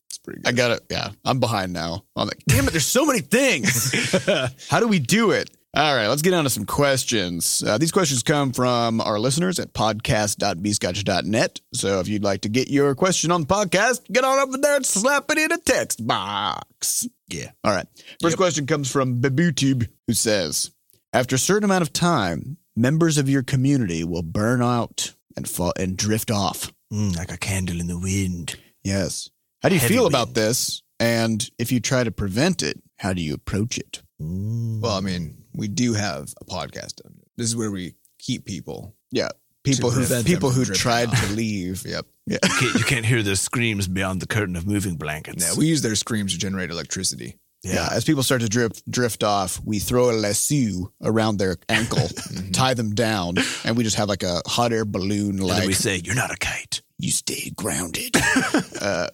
It's 0.07 0.17
pretty 0.17 0.41
good. 0.41 0.49
I 0.49 0.51
got 0.53 0.71
it. 0.71 0.81
Yeah, 0.89 1.09
I'm 1.25 1.39
behind 1.39 1.71
now. 1.73 2.03
I'm 2.15 2.27
like, 2.27 2.41
damn 2.47 2.67
it, 2.67 2.71
there's 2.71 2.85
so 2.85 3.05
many 3.05 3.19
things. 3.19 3.93
How 4.69 4.79
do 4.79 4.87
we 4.87 4.99
do 4.99 5.31
it? 5.31 5.49
All 5.75 5.95
right, 5.95 6.07
let's 6.07 6.23
get 6.23 6.33
on 6.33 6.45
to 6.45 6.49
some 6.49 6.65
questions. 6.65 7.63
Uh, 7.65 7.77
these 7.77 7.91
questions 7.91 8.23
come 8.23 8.51
from 8.53 8.99
our 9.01 9.19
listeners 9.19 9.59
at 9.59 9.71
podcast.bscotch.net. 9.73 11.61
So 11.73 11.99
if 11.99 12.07
you'd 12.07 12.23
like 12.23 12.41
to 12.41 12.49
get 12.49 12.69
your 12.69 12.95
question 12.95 13.31
on 13.31 13.41
the 13.41 13.47
podcast, 13.47 14.11
get 14.11 14.23
on 14.23 14.39
over 14.39 14.57
there 14.57 14.77
and 14.77 14.85
slap 14.85 15.29
it 15.29 15.37
in 15.37 15.51
a 15.51 15.57
text 15.59 16.05
box. 16.07 17.07
Yeah. 17.27 17.51
All 17.63 17.71
right. 17.71 17.85
First 18.19 18.33
Yep. 18.33 18.37
question 18.37 18.65
comes 18.65 18.91
from 18.91 19.21
Babutube, 19.21 19.87
who 20.07 20.13
says, 20.13 20.71
After 21.13 21.35
a 21.35 21.39
certain 21.39 21.65
amount 21.65 21.83
of 21.83 21.93
time, 21.93 22.57
members 22.75 23.19
of 23.19 23.29
your 23.29 23.43
community 23.43 24.03
will 24.03 24.23
burn 24.23 24.63
out 24.63 25.13
and 25.37 25.47
fall 25.47 25.73
and 25.77 25.95
drift 25.95 26.31
off. 26.31 26.71
Mm, 26.91 27.15
like 27.15 27.31
a 27.31 27.37
candle 27.37 27.79
in 27.79 27.85
the 27.87 27.99
wind. 27.99 28.55
Yes. 28.83 29.29
How 29.61 29.69
do 29.69 29.75
you 29.75 29.81
Heavy 29.81 29.93
feel 29.93 30.03
wind. 30.05 30.15
about 30.15 30.33
this? 30.33 30.81
And 30.99 31.47
if 31.59 31.71
you 31.71 31.79
try 31.79 32.03
to 32.03 32.11
prevent 32.11 32.63
it, 32.63 32.81
how 32.97 33.13
do 33.13 33.21
you 33.21 33.35
approach 33.35 33.77
it? 33.77 34.01
Mm. 34.21 34.81
Well, 34.81 34.95
I 34.95 35.01
mean, 35.01 35.43
we 35.53 35.67
do 35.67 35.93
have 35.93 36.33
a 36.41 36.45
podcast. 36.45 37.01
This 37.37 37.47
is 37.47 37.55
where 37.55 37.71
we 37.71 37.95
keep 38.17 38.45
people. 38.45 38.95
Yeah. 39.11 39.29
People 39.63 39.91
who 39.91 40.23
people 40.23 40.49
who 40.49 40.65
tried 40.65 41.09
off. 41.09 41.27
to 41.27 41.33
leave. 41.33 41.85
Yep. 41.85 42.05
Yeah. 42.25 42.37
you, 42.43 42.49
can't, 42.49 42.75
you 42.75 42.83
can't 42.85 43.05
hear 43.05 43.21
the 43.21 43.35
screams 43.35 43.87
beyond 43.87 44.21
the 44.21 44.27
curtain 44.27 44.55
of 44.55 44.65
moving 44.65 44.95
blankets. 44.95 45.45
Yeah, 45.45 45.57
we 45.57 45.67
use 45.67 45.81
their 45.81 45.95
screams 45.95 46.33
to 46.33 46.39
generate 46.39 46.69
electricity. 46.71 47.37
Yeah. 47.61 47.89
As 47.91 48.05
people 48.05 48.23
start 48.23 48.41
to 48.41 48.47
drift 48.47 48.89
drift 48.89 49.21
off, 49.21 49.59
we 49.65 49.79
throw 49.79 50.11
a 50.11 50.13
lasso 50.13 50.93
around 51.03 51.37
their 51.37 51.57
ankle, 51.67 52.07
tie 52.53 52.73
them 52.73 52.95
down, 52.95 53.35
and 53.65 53.75
we 53.75 53.83
just 53.83 53.97
have 53.97 54.07
like 54.07 54.23
a 54.23 54.41
hot 54.47 54.71
air 54.71 54.85
balloon 54.85 55.37
like 55.37 55.67
we 55.67 55.73
say, 55.73 55.97
"You're 55.97 56.15
not 56.15 56.31
a 56.31 56.37
kite." 56.37 56.81
you 56.99 57.11
stay 57.11 57.49
grounded. 57.55 58.15
uh, 58.81 59.07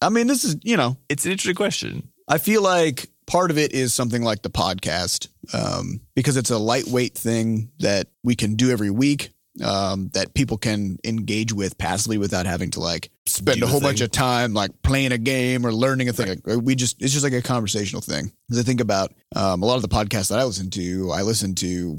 I 0.00 0.08
mean, 0.10 0.26
this 0.26 0.44
is, 0.44 0.56
you 0.62 0.76
know, 0.76 0.96
It's 1.08 1.24
an 1.24 1.32
interesting 1.32 1.56
question. 1.56 2.10
I 2.28 2.38
feel 2.38 2.62
like 2.62 3.08
part 3.26 3.50
of 3.50 3.58
it 3.58 3.72
is 3.72 3.92
something 3.94 4.22
like 4.22 4.42
the 4.42 4.50
podcast 4.50 5.28
um, 5.52 6.00
because 6.14 6.36
it's 6.36 6.50
a 6.50 6.58
lightweight 6.58 7.14
thing 7.16 7.70
that 7.80 8.08
we 8.22 8.34
can 8.34 8.54
do 8.54 8.70
every 8.70 8.90
week 8.90 9.30
um, 9.64 10.10
that 10.12 10.34
people 10.34 10.58
can 10.58 10.98
engage 11.04 11.52
with 11.52 11.78
passively 11.78 12.18
without 12.18 12.44
having 12.46 12.70
to 12.72 12.80
like 12.80 13.10
spend 13.26 13.62
a 13.62 13.66
whole 13.66 13.80
bunch 13.80 14.00
of 14.02 14.10
time 14.10 14.52
like 14.52 14.70
playing 14.82 15.12
a 15.12 15.18
game 15.18 15.64
or 15.66 15.72
learning 15.72 16.08
a 16.08 16.12
thing. 16.12 16.40
Like, 16.44 16.60
we 16.62 16.74
just 16.74 17.02
it's 17.02 17.12
just 17.12 17.24
like 17.24 17.32
a 17.32 17.40
conversational 17.42 18.02
thing. 18.02 18.30
Because 18.48 18.60
I 18.60 18.64
think 18.64 18.80
about 18.80 19.14
um, 19.34 19.62
a 19.62 19.66
lot 19.66 19.76
of 19.76 19.82
the 19.82 19.88
podcasts 19.88 20.28
that 20.28 20.38
I 20.38 20.44
listen 20.44 20.70
to, 20.70 21.10
I 21.12 21.22
listen 21.22 21.54
to 21.56 21.96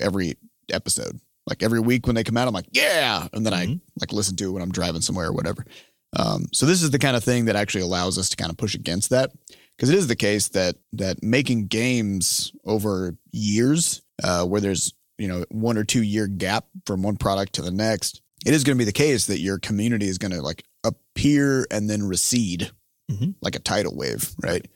every 0.00 0.34
episode. 0.70 1.18
Like 1.46 1.62
every 1.62 1.80
week 1.80 2.06
when 2.06 2.14
they 2.14 2.24
come 2.24 2.36
out, 2.36 2.46
I'm 2.46 2.52
like, 2.52 2.68
yeah, 2.72 3.26
and 3.32 3.44
then 3.46 3.54
I 3.54 3.66
Mhm. 3.66 3.80
like 3.98 4.12
listen 4.12 4.36
to 4.36 4.44
it 4.48 4.52
when 4.52 4.62
I'm 4.62 4.70
driving 4.70 5.00
somewhere 5.00 5.28
or 5.28 5.32
whatever. 5.32 5.64
Um, 6.14 6.46
so 6.52 6.66
this 6.66 6.82
is 6.82 6.90
the 6.90 6.98
kind 6.98 7.16
of 7.16 7.24
thing 7.24 7.46
that 7.46 7.56
actually 7.56 7.80
allows 7.82 8.18
us 8.18 8.28
to 8.30 8.36
kind 8.36 8.50
of 8.50 8.58
push 8.58 8.74
against 8.74 9.08
that 9.10 9.30
because 9.78 9.88
it 9.90 9.96
is 9.96 10.08
the 10.08 10.16
case 10.16 10.48
that 10.48 10.76
that 10.94 11.22
making 11.22 11.68
games 11.68 12.52
over 12.64 13.16
years, 13.32 14.02
uh, 14.22 14.44
where 14.44 14.60
there's 14.60 14.92
you 15.18 15.28
know 15.28 15.44
one 15.50 15.78
or 15.78 15.84
two 15.84 16.02
year 16.02 16.26
gap 16.26 16.66
from 16.84 17.02
one 17.02 17.16
product 17.16 17.54
to 17.54 17.62
the 17.62 17.70
next, 17.70 18.20
it 18.44 18.52
is 18.54 18.64
going 18.64 18.76
to 18.76 18.80
be 18.80 18.84
the 18.84 18.92
case 18.92 19.26
that 19.26 19.40
your 19.40 19.58
community 19.58 20.08
is 20.08 20.18
going 20.18 20.32
to 20.32 20.42
like 20.42 20.64
appear 20.84 21.66
and 21.70 21.88
then 21.88 22.02
recede 22.04 22.70
Mhm. 23.10 23.34
like 23.40 23.56
a 23.56 23.60
tidal 23.60 23.96
wave, 23.96 24.34
right? 24.42 24.66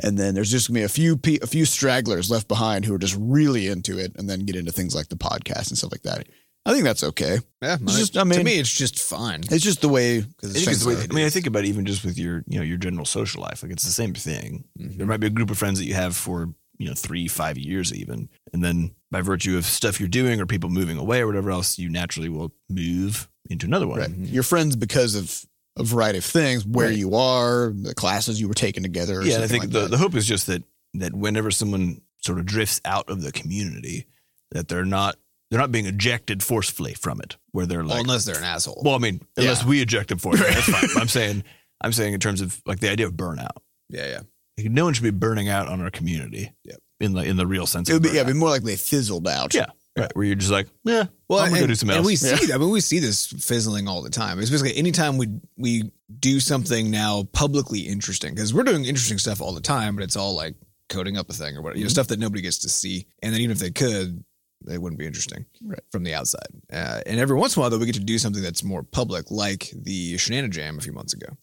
and 0.00 0.16
then 0.16 0.32
there's 0.32 0.50
just 0.52 0.68
gonna 0.68 0.78
be 0.78 0.84
a 0.84 0.88
few 0.88 1.16
pe- 1.16 1.40
a 1.42 1.46
few 1.48 1.64
stragglers 1.64 2.30
left 2.30 2.46
behind 2.46 2.84
who 2.84 2.94
are 2.94 2.98
just 2.98 3.16
really 3.18 3.66
into 3.66 3.98
it, 3.98 4.12
and 4.16 4.30
then 4.30 4.44
get 4.46 4.54
into 4.54 4.70
things 4.70 4.94
like 4.94 5.08
the 5.08 5.16
podcast 5.16 5.70
and 5.70 5.76
stuff 5.78 5.90
like 5.90 6.02
that. 6.02 6.28
I 6.66 6.72
think 6.72 6.84
that's 6.84 7.02
okay. 7.02 7.38
Yeah, 7.62 7.78
It's 7.80 7.96
just- 7.96 8.16
I 8.18 8.24
mean- 8.24 8.38
to 8.40 8.44
me, 8.44 8.58
it's 8.58 8.72
just 8.72 8.98
fine. 8.98 9.42
It's 9.50 9.64
just 9.64 9.80
the 9.80 9.88
way. 9.88 10.18
I, 10.18 10.22
think 10.46 10.66
it's 10.68 10.82
the 10.84 10.88
way- 10.90 11.06
I 11.10 11.14
mean, 11.14 11.24
I 11.24 11.30
think 11.30 11.46
about 11.46 11.64
it 11.64 11.68
even 11.68 11.86
just 11.86 12.04
with 12.04 12.18
your, 12.18 12.44
you 12.46 12.58
know, 12.58 12.64
your 12.64 12.76
general 12.76 13.06
social 13.06 13.40
life. 13.42 13.62
Like 13.62 13.72
it's 13.72 13.84
the 13.84 13.90
same 13.90 14.12
thing. 14.14 14.64
Mm-hmm. 14.78 14.98
There 14.98 15.06
might 15.06 15.20
be 15.20 15.26
a 15.28 15.30
group 15.30 15.50
of 15.50 15.56
friends 15.58 15.78
that 15.78 15.86
you 15.86 15.94
have 15.94 16.14
for, 16.14 16.52
you 16.76 16.88
know, 16.88 16.94
three, 16.94 17.26
five 17.26 17.56
years 17.56 17.94
even. 17.94 18.28
And 18.52 18.62
then 18.62 18.94
by 19.10 19.22
virtue 19.22 19.56
of 19.56 19.64
stuff 19.64 19.98
you're 19.98 20.08
doing 20.10 20.40
or 20.40 20.46
people 20.46 20.68
moving 20.68 20.98
away 20.98 21.20
or 21.20 21.26
whatever 21.26 21.50
else, 21.50 21.78
you 21.78 21.88
naturally 21.88 22.28
will 22.28 22.52
move 22.68 23.28
into 23.48 23.66
another 23.66 23.86
one. 23.86 24.00
Right. 24.00 24.10
Your 24.10 24.42
friends 24.42 24.76
because 24.76 25.14
of 25.14 25.44
a 25.78 25.84
variety 25.84 26.18
of 26.18 26.24
things, 26.24 26.66
where 26.66 26.88
Right. 26.88 26.98
you 26.98 27.14
are, 27.14 27.72
the 27.74 27.94
classes 27.94 28.40
you 28.40 28.48
were 28.48 28.52
taking 28.54 28.82
together. 28.82 29.20
Or 29.20 29.24
Yeah. 29.24 29.42
I 29.42 29.46
think 29.46 29.64
like 29.64 29.70
the, 29.72 29.80
that. 29.82 29.90
the 29.92 29.96
hope 29.98 30.14
is 30.16 30.26
just 30.26 30.48
that, 30.48 30.64
that 30.94 31.14
whenever 31.14 31.50
someone 31.50 32.02
sort 32.18 32.38
of 32.38 32.44
drifts 32.46 32.80
out 32.84 33.08
of 33.08 33.22
the 33.22 33.32
community, 33.32 34.06
that 34.50 34.68
they're 34.68 34.84
not, 34.84 35.16
they're 35.50 35.60
not 35.60 35.72
being 35.72 35.86
ejected 35.86 36.42
forcefully 36.42 36.94
from 36.94 37.20
it 37.20 37.36
where 37.52 37.66
they're 37.66 37.78
Well, 37.80 37.88
like, 37.88 38.00
unless 38.02 38.24
they're 38.24 38.36
an 38.38 38.44
asshole. 38.44 38.82
well, 38.84 38.94
I 38.94 38.98
mean, 38.98 39.20
unless 39.36 39.62
Yeah. 39.62 39.68
we 39.68 39.80
eject 39.80 40.08
them 40.10 40.18
for 40.18 40.34
it, 40.34 40.38
that's 40.40 40.66
fine. 40.68 40.84
I'm 41.00 41.08
saying, 41.08 41.44
I'm 41.80 41.92
saying 41.92 42.14
in 42.14 42.20
terms 42.20 42.40
of 42.40 42.60
like 42.66 42.80
the 42.80 42.90
idea 42.90 43.06
of 43.06 43.12
burnout. 43.14 43.56
yeah, 43.88 44.06
yeah. 44.06 44.20
Like, 44.58 44.70
no 44.72 44.84
one 44.84 44.92
should 44.94 45.04
be 45.04 45.10
burning 45.10 45.48
out 45.48 45.68
on 45.68 45.80
our 45.80 45.90
community. 45.90 46.52
Yep. 46.64 46.76
In 47.00 47.12
the 47.14 47.22
in 47.22 47.36
the 47.36 47.46
real 47.46 47.64
sense 47.66 47.88
it 47.88 47.92
of 47.92 47.96
would 48.02 48.02
be 48.10 48.16
yeah, 48.16 48.22
it'd 48.22 48.34
be 48.34 48.38
more 48.38 48.48
like 48.50 48.62
they 48.64 48.74
fizzled 48.76 49.28
out. 49.28 49.54
Yeah. 49.54 49.66
Right. 49.96 50.10
Where 50.16 50.26
you're 50.26 50.34
just 50.36 50.50
like, 50.52 50.66
yeah, 50.84 51.06
Well, 51.28 51.38
I'm 51.40 51.48
gonna 51.50 51.60
and, 51.62 51.68
do 51.68 51.74
some 51.76 51.90
and 51.90 51.98
else. 51.98 52.06
we 52.06 52.14
see, 52.16 52.52
I 52.52 52.56
mean, 52.58 52.70
we 52.70 52.80
see 52.80 52.98
this 53.00 53.26
fizzling 53.26 53.86
all 53.88 54.02
the 54.02 54.10
time. 54.10 54.38
It's 54.40 54.50
basically 54.50 54.76
anytime 54.76 55.16
we 55.16 55.28
we 55.56 55.90
do 56.20 56.40
something 56.40 56.90
now 56.90 57.22
publicly 57.32 57.80
interesting 57.80 58.34
because 58.34 58.52
we're 58.54 58.62
doing 58.64 58.84
interesting 58.84 59.18
stuff 59.18 59.40
all 59.40 59.52
the 59.54 59.60
time, 59.60 59.94
but 59.96 60.02
it's 60.04 60.16
all 60.16 60.34
like 60.34 60.54
coding 60.88 61.16
up 61.16 61.28
a 61.30 61.32
thing 61.32 61.56
or 61.56 61.62
whatever, 61.62 61.74
Mm-hmm. 61.74 61.78
you 61.78 61.84
know, 61.84 61.88
stuff 61.90 62.08
that 62.08 62.18
nobody 62.18 62.42
gets 62.42 62.58
to 62.60 62.68
see. 62.68 63.06
And 63.22 63.32
then 63.32 63.40
even 63.40 63.52
if 63.52 63.58
they 63.60 63.70
could, 63.70 64.24
they 64.64 64.78
wouldn't 64.78 64.98
be 64.98 65.06
interesting 65.06 65.46
Right. 65.62 65.80
from 65.92 66.02
the 66.04 66.14
outside. 66.14 66.48
Uh, 66.72 67.00
and 67.06 67.18
every 67.20 67.36
once 67.36 67.56
in 67.56 67.60
a 67.60 67.62
while, 67.62 67.70
though, 67.70 67.78
we 67.78 67.86
get 67.86 67.94
to 67.94 68.00
do 68.00 68.18
something 68.18 68.42
that's 68.42 68.62
more 68.64 68.82
public, 68.82 69.30
like 69.30 69.70
the 69.74 70.14
Shenana 70.16 70.50
Jam 70.50 70.78
a 70.78 70.80
few 70.82 70.92
months 70.92 71.12
ago. 71.14 71.36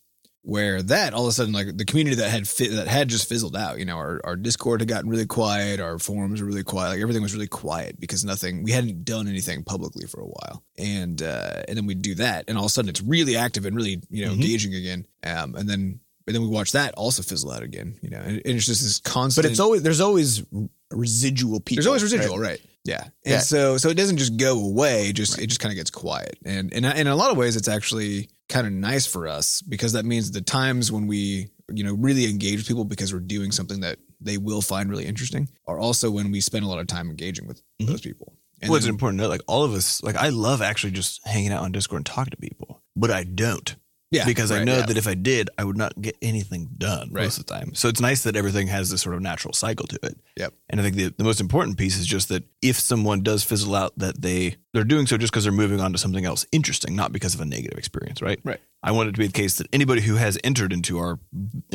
Where 0.48 0.84
that 0.84 1.16
all 1.16 1.24
of 1.24 1.30
a 1.30 1.32
sudden, 1.32 1.54
like 1.54 1.76
the 1.76 1.86
community 1.86 2.18
that 2.18 2.30
had 2.30 2.48
fi- 2.48 2.68
that 2.68 2.88
had 2.88 3.08
just 3.08 3.28
fizzled 3.28 3.56
out, 3.56 3.80
you 3.80 3.86
know, 3.86 3.96
our, 3.98 4.22
our 4.24 4.36
Discord 4.36 4.80
had 4.82 4.88
gotten 4.88 5.10
really 5.10 5.26
quiet, 5.26 5.80
our 5.80 5.98
forums 5.98 6.40
were 6.40 6.46
really 6.48 6.62
quiet, 6.64 6.90
like 6.92 7.02
everything 7.02 7.24
was 7.24 7.34
really 7.34 7.48
quiet 7.48 8.00
because 8.00 8.24
nothing, 8.24 8.62
we 8.62 8.72
hadn't 8.72 9.04
done 9.06 9.28
anything 9.28 9.64
publicly 9.64 10.06
for 10.06 10.22
a 10.22 10.28
while, 10.28 10.64
and 10.78 11.24
uh, 11.24 11.64
and 11.68 11.76
then 11.76 11.88
we 11.88 11.96
do 11.96 12.14
that, 12.14 12.46
and 12.48 12.60
all 12.60 12.66
of 12.66 12.70
a 12.70 12.72
sudden 12.72 12.90
it's 12.90 13.02
really 13.02 13.36
active 13.36 13.66
and 13.66 13.76
really 13.76 14.00
you 14.12 14.24
know 14.24 14.34
Mhm. 14.34 14.36
engaging 14.36 14.76
again, 14.76 15.08
um, 15.24 15.56
and 15.56 15.68
then 15.68 16.00
and 16.28 16.36
then 16.36 16.44
we 16.44 16.48
watch 16.48 16.74
that 16.74 16.94
also 16.94 17.24
fizzle 17.24 17.50
out 17.52 17.64
again, 17.64 17.98
you 18.04 18.12
know, 18.12 18.20
and, 18.20 18.36
and 18.46 18.56
it's 18.56 18.68
just 18.68 18.84
this 18.84 19.00
constant. 19.00 19.46
But 19.46 19.50
it's 19.50 19.60
always 19.60 19.82
there's 19.82 20.00
always 20.02 20.44
residual 20.92 21.60
people. 21.60 21.78
There's 21.82 21.88
always 21.88 22.04
residual, 22.04 22.38
right? 22.38 22.50
right? 22.50 22.62
Yeah. 22.86 23.02
And 23.04 23.12
Yeah. 23.34 23.40
so 23.40 23.78
so 23.78 23.90
it 23.90 23.96
doesn't 23.96 24.18
just 24.18 24.38
go 24.38 24.58
away, 24.64 25.12
just 25.12 25.38
it 25.40 25.48
just 25.48 25.60
kind 25.60 25.72
of 25.74 25.76
gets 25.76 25.90
quiet. 25.90 26.38
And 26.46 26.72
and 26.74 26.86
in 26.86 27.08
a 27.08 27.16
lot 27.16 27.32
of 27.32 27.38
ways 27.38 27.56
it's 27.56 27.68
actually 27.68 28.30
kind 28.48 28.66
of 28.68 28.72
nice 28.74 29.06
for 29.08 29.28
us 29.28 29.62
because 29.64 29.94
that 29.94 30.06
means 30.06 30.32
the 30.32 30.42
times 30.42 30.92
when 30.92 31.08
we, 31.08 31.50
you 31.74 31.84
know, 31.84 31.94
really 31.96 32.30
engage 32.30 32.58
with 32.58 32.68
people 32.68 32.86
because 32.86 33.12
we're 33.12 33.20
doing 33.20 33.52
something 33.52 33.80
that 33.82 33.98
they 34.22 34.38
will 34.38 34.62
find 34.62 34.90
really 34.90 35.06
interesting 35.06 35.50
are 35.68 35.80
also 35.80 36.10
when 36.12 36.32
we 36.32 36.40
spend 36.40 36.64
a 36.64 36.68
lot 36.68 36.80
of 36.80 36.88
time 36.88 37.10
engaging 37.10 37.48
with 37.48 37.62
Mhm. 37.82 37.88
those 37.88 38.02
people. 38.02 38.38
And 38.62 38.70
What's 38.72 38.86
then- 38.86 38.94
important 38.94 39.18
note, 39.18 39.30
like 39.30 39.42
all 39.48 39.64
of 39.64 39.74
us, 39.74 40.02
like 40.04 40.16
I 40.16 40.30
love 40.30 40.62
actually 40.62 40.92
just 40.92 41.20
hanging 41.26 41.52
out 41.52 41.64
on 41.64 41.72
Discord 41.72 42.00
and 42.00 42.06
talking 42.06 42.32
to 42.32 42.38
people, 42.38 42.82
but 42.96 43.10
I 43.12 43.24
don't 43.24 43.76
yeah, 44.12 44.26
because 44.26 44.52
I 44.52 44.64
know 44.64 44.78
yeah. 44.78 44.86
that 44.86 44.98
if 44.98 45.08
I 45.08 45.14
did, 45.16 45.50
I 45.58 45.64
would 45.64 45.78
not 45.78 46.00
get 46.00 46.16
anything 46.22 46.70
done 46.78 47.10
Right. 47.12 47.24
most 47.24 47.38
of 47.40 47.46
the 47.46 47.54
time. 47.54 47.74
So 47.74 47.88
it's 47.88 48.00
nice 48.00 48.24
that 48.24 48.36
everything 48.36 48.68
has 48.68 48.90
this 48.90 49.02
sort 49.02 49.16
of 49.16 49.22
natural 49.22 49.54
cycle 49.54 49.88
to 49.88 50.00
it. 50.04 50.18
Yep. 50.38 50.54
And 50.70 50.80
I 50.80 50.84
think 50.84 50.96
the, 50.96 51.14
the 51.18 51.24
most 51.24 51.42
important 51.42 51.78
piece 51.78 51.98
is 51.98 52.06
just 52.06 52.30
that 52.30 52.44
if 52.62 52.80
someone 52.80 53.24
does 53.24 53.44
fizzle 53.44 53.76
out, 53.76 53.98
that 53.98 54.22
they 54.22 54.58
they're 54.74 54.84
doing 54.84 55.08
so 55.08 55.18
just 55.18 55.34
because 55.34 55.44
they're 55.44 55.54
moving 55.54 55.80
on 55.80 55.92
to 55.92 55.98
something 55.98 56.26
else 56.26 56.46
interesting, 56.52 56.96
not 56.96 57.12
because 57.12 57.34
of 57.34 57.42
a 57.42 57.46
negative 57.46 57.78
experience, 57.78 58.22
right? 58.22 58.40
Right. 58.44 58.60
I 58.84 58.92
want 58.92 59.10
it 59.10 59.14
to 59.14 59.18
be 59.18 59.28
the 59.28 59.34
case 59.34 59.58
that 59.58 59.68
anybody 59.74 60.02
who 60.02 60.16
has 60.16 60.38
entered 60.44 60.72
into 60.72 60.98
our 61.00 61.20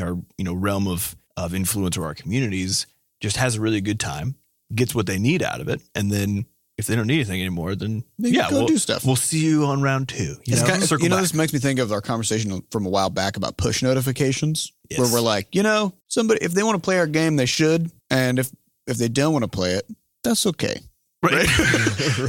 our 0.01 0.17
you 0.39 0.45
know 0.45 0.55
realm 0.55 0.87
of 0.87 1.17
of 1.37 1.55
influence 1.55 1.97
or 1.97 2.05
our 2.05 2.15
communities 2.15 2.87
just 3.21 3.37
has 3.37 3.57
a 3.57 3.61
really 3.61 3.81
good 3.81 3.99
time, 4.01 4.37
gets 4.75 4.95
what 4.95 5.07
they 5.07 5.19
need 5.19 5.43
out 5.43 5.61
of 5.61 5.69
it, 5.69 5.81
and 5.95 6.11
then 6.11 6.47
if 6.81 6.87
they 6.87 6.97
don't 6.97 7.07
need 7.07 7.15
anything 7.17 7.41
anymore, 7.41 7.75
then 7.77 8.03
They 8.19 8.31
yeah, 8.31 8.51
go 8.51 8.59
we'll 8.59 8.67
do 8.67 8.79
stuff. 8.79 9.05
We'll 9.05 9.15
see 9.17 9.39
you 9.39 9.65
on 9.67 9.81
round 9.83 10.09
two. 10.09 10.25
You 10.25 10.39
It's 10.49 10.63
know, 10.63 10.67
kind 10.69 10.83
of- 10.83 10.89
circle 10.89 11.05
you 11.05 11.11
know, 11.11 11.17
back. 11.17 11.23
this 11.23 11.35
makes 11.35 11.53
me 11.53 11.59
think 11.61 11.79
of 11.79 11.93
our 11.93 12.01
conversation 12.01 12.63
from 12.73 12.87
a 12.87 12.89
while 12.91 13.11
back 13.11 13.37
about 13.37 13.57
push 13.57 13.83
notifications, 13.83 14.73
where 14.97 15.01
Yes. 15.07 15.13
we're 15.13 15.21
like, 15.21 15.55
you 15.55 15.63
know, 15.63 15.95
somebody 16.09 16.45
if 16.45 16.53
they 16.53 16.63
want 16.63 16.77
to 16.77 16.81
play 16.85 16.99
our 16.99 17.07
game, 17.07 17.37
they 17.37 17.47
should, 17.47 17.91
and 18.11 18.39
if 18.39 18.51
if 18.87 18.97
they 18.97 19.09
don't 19.09 19.33
want 19.33 19.45
to 19.45 19.49
play 19.49 19.73
it, 19.75 19.87
that's 20.25 20.45
okay, 20.47 20.81
right. 21.23 21.47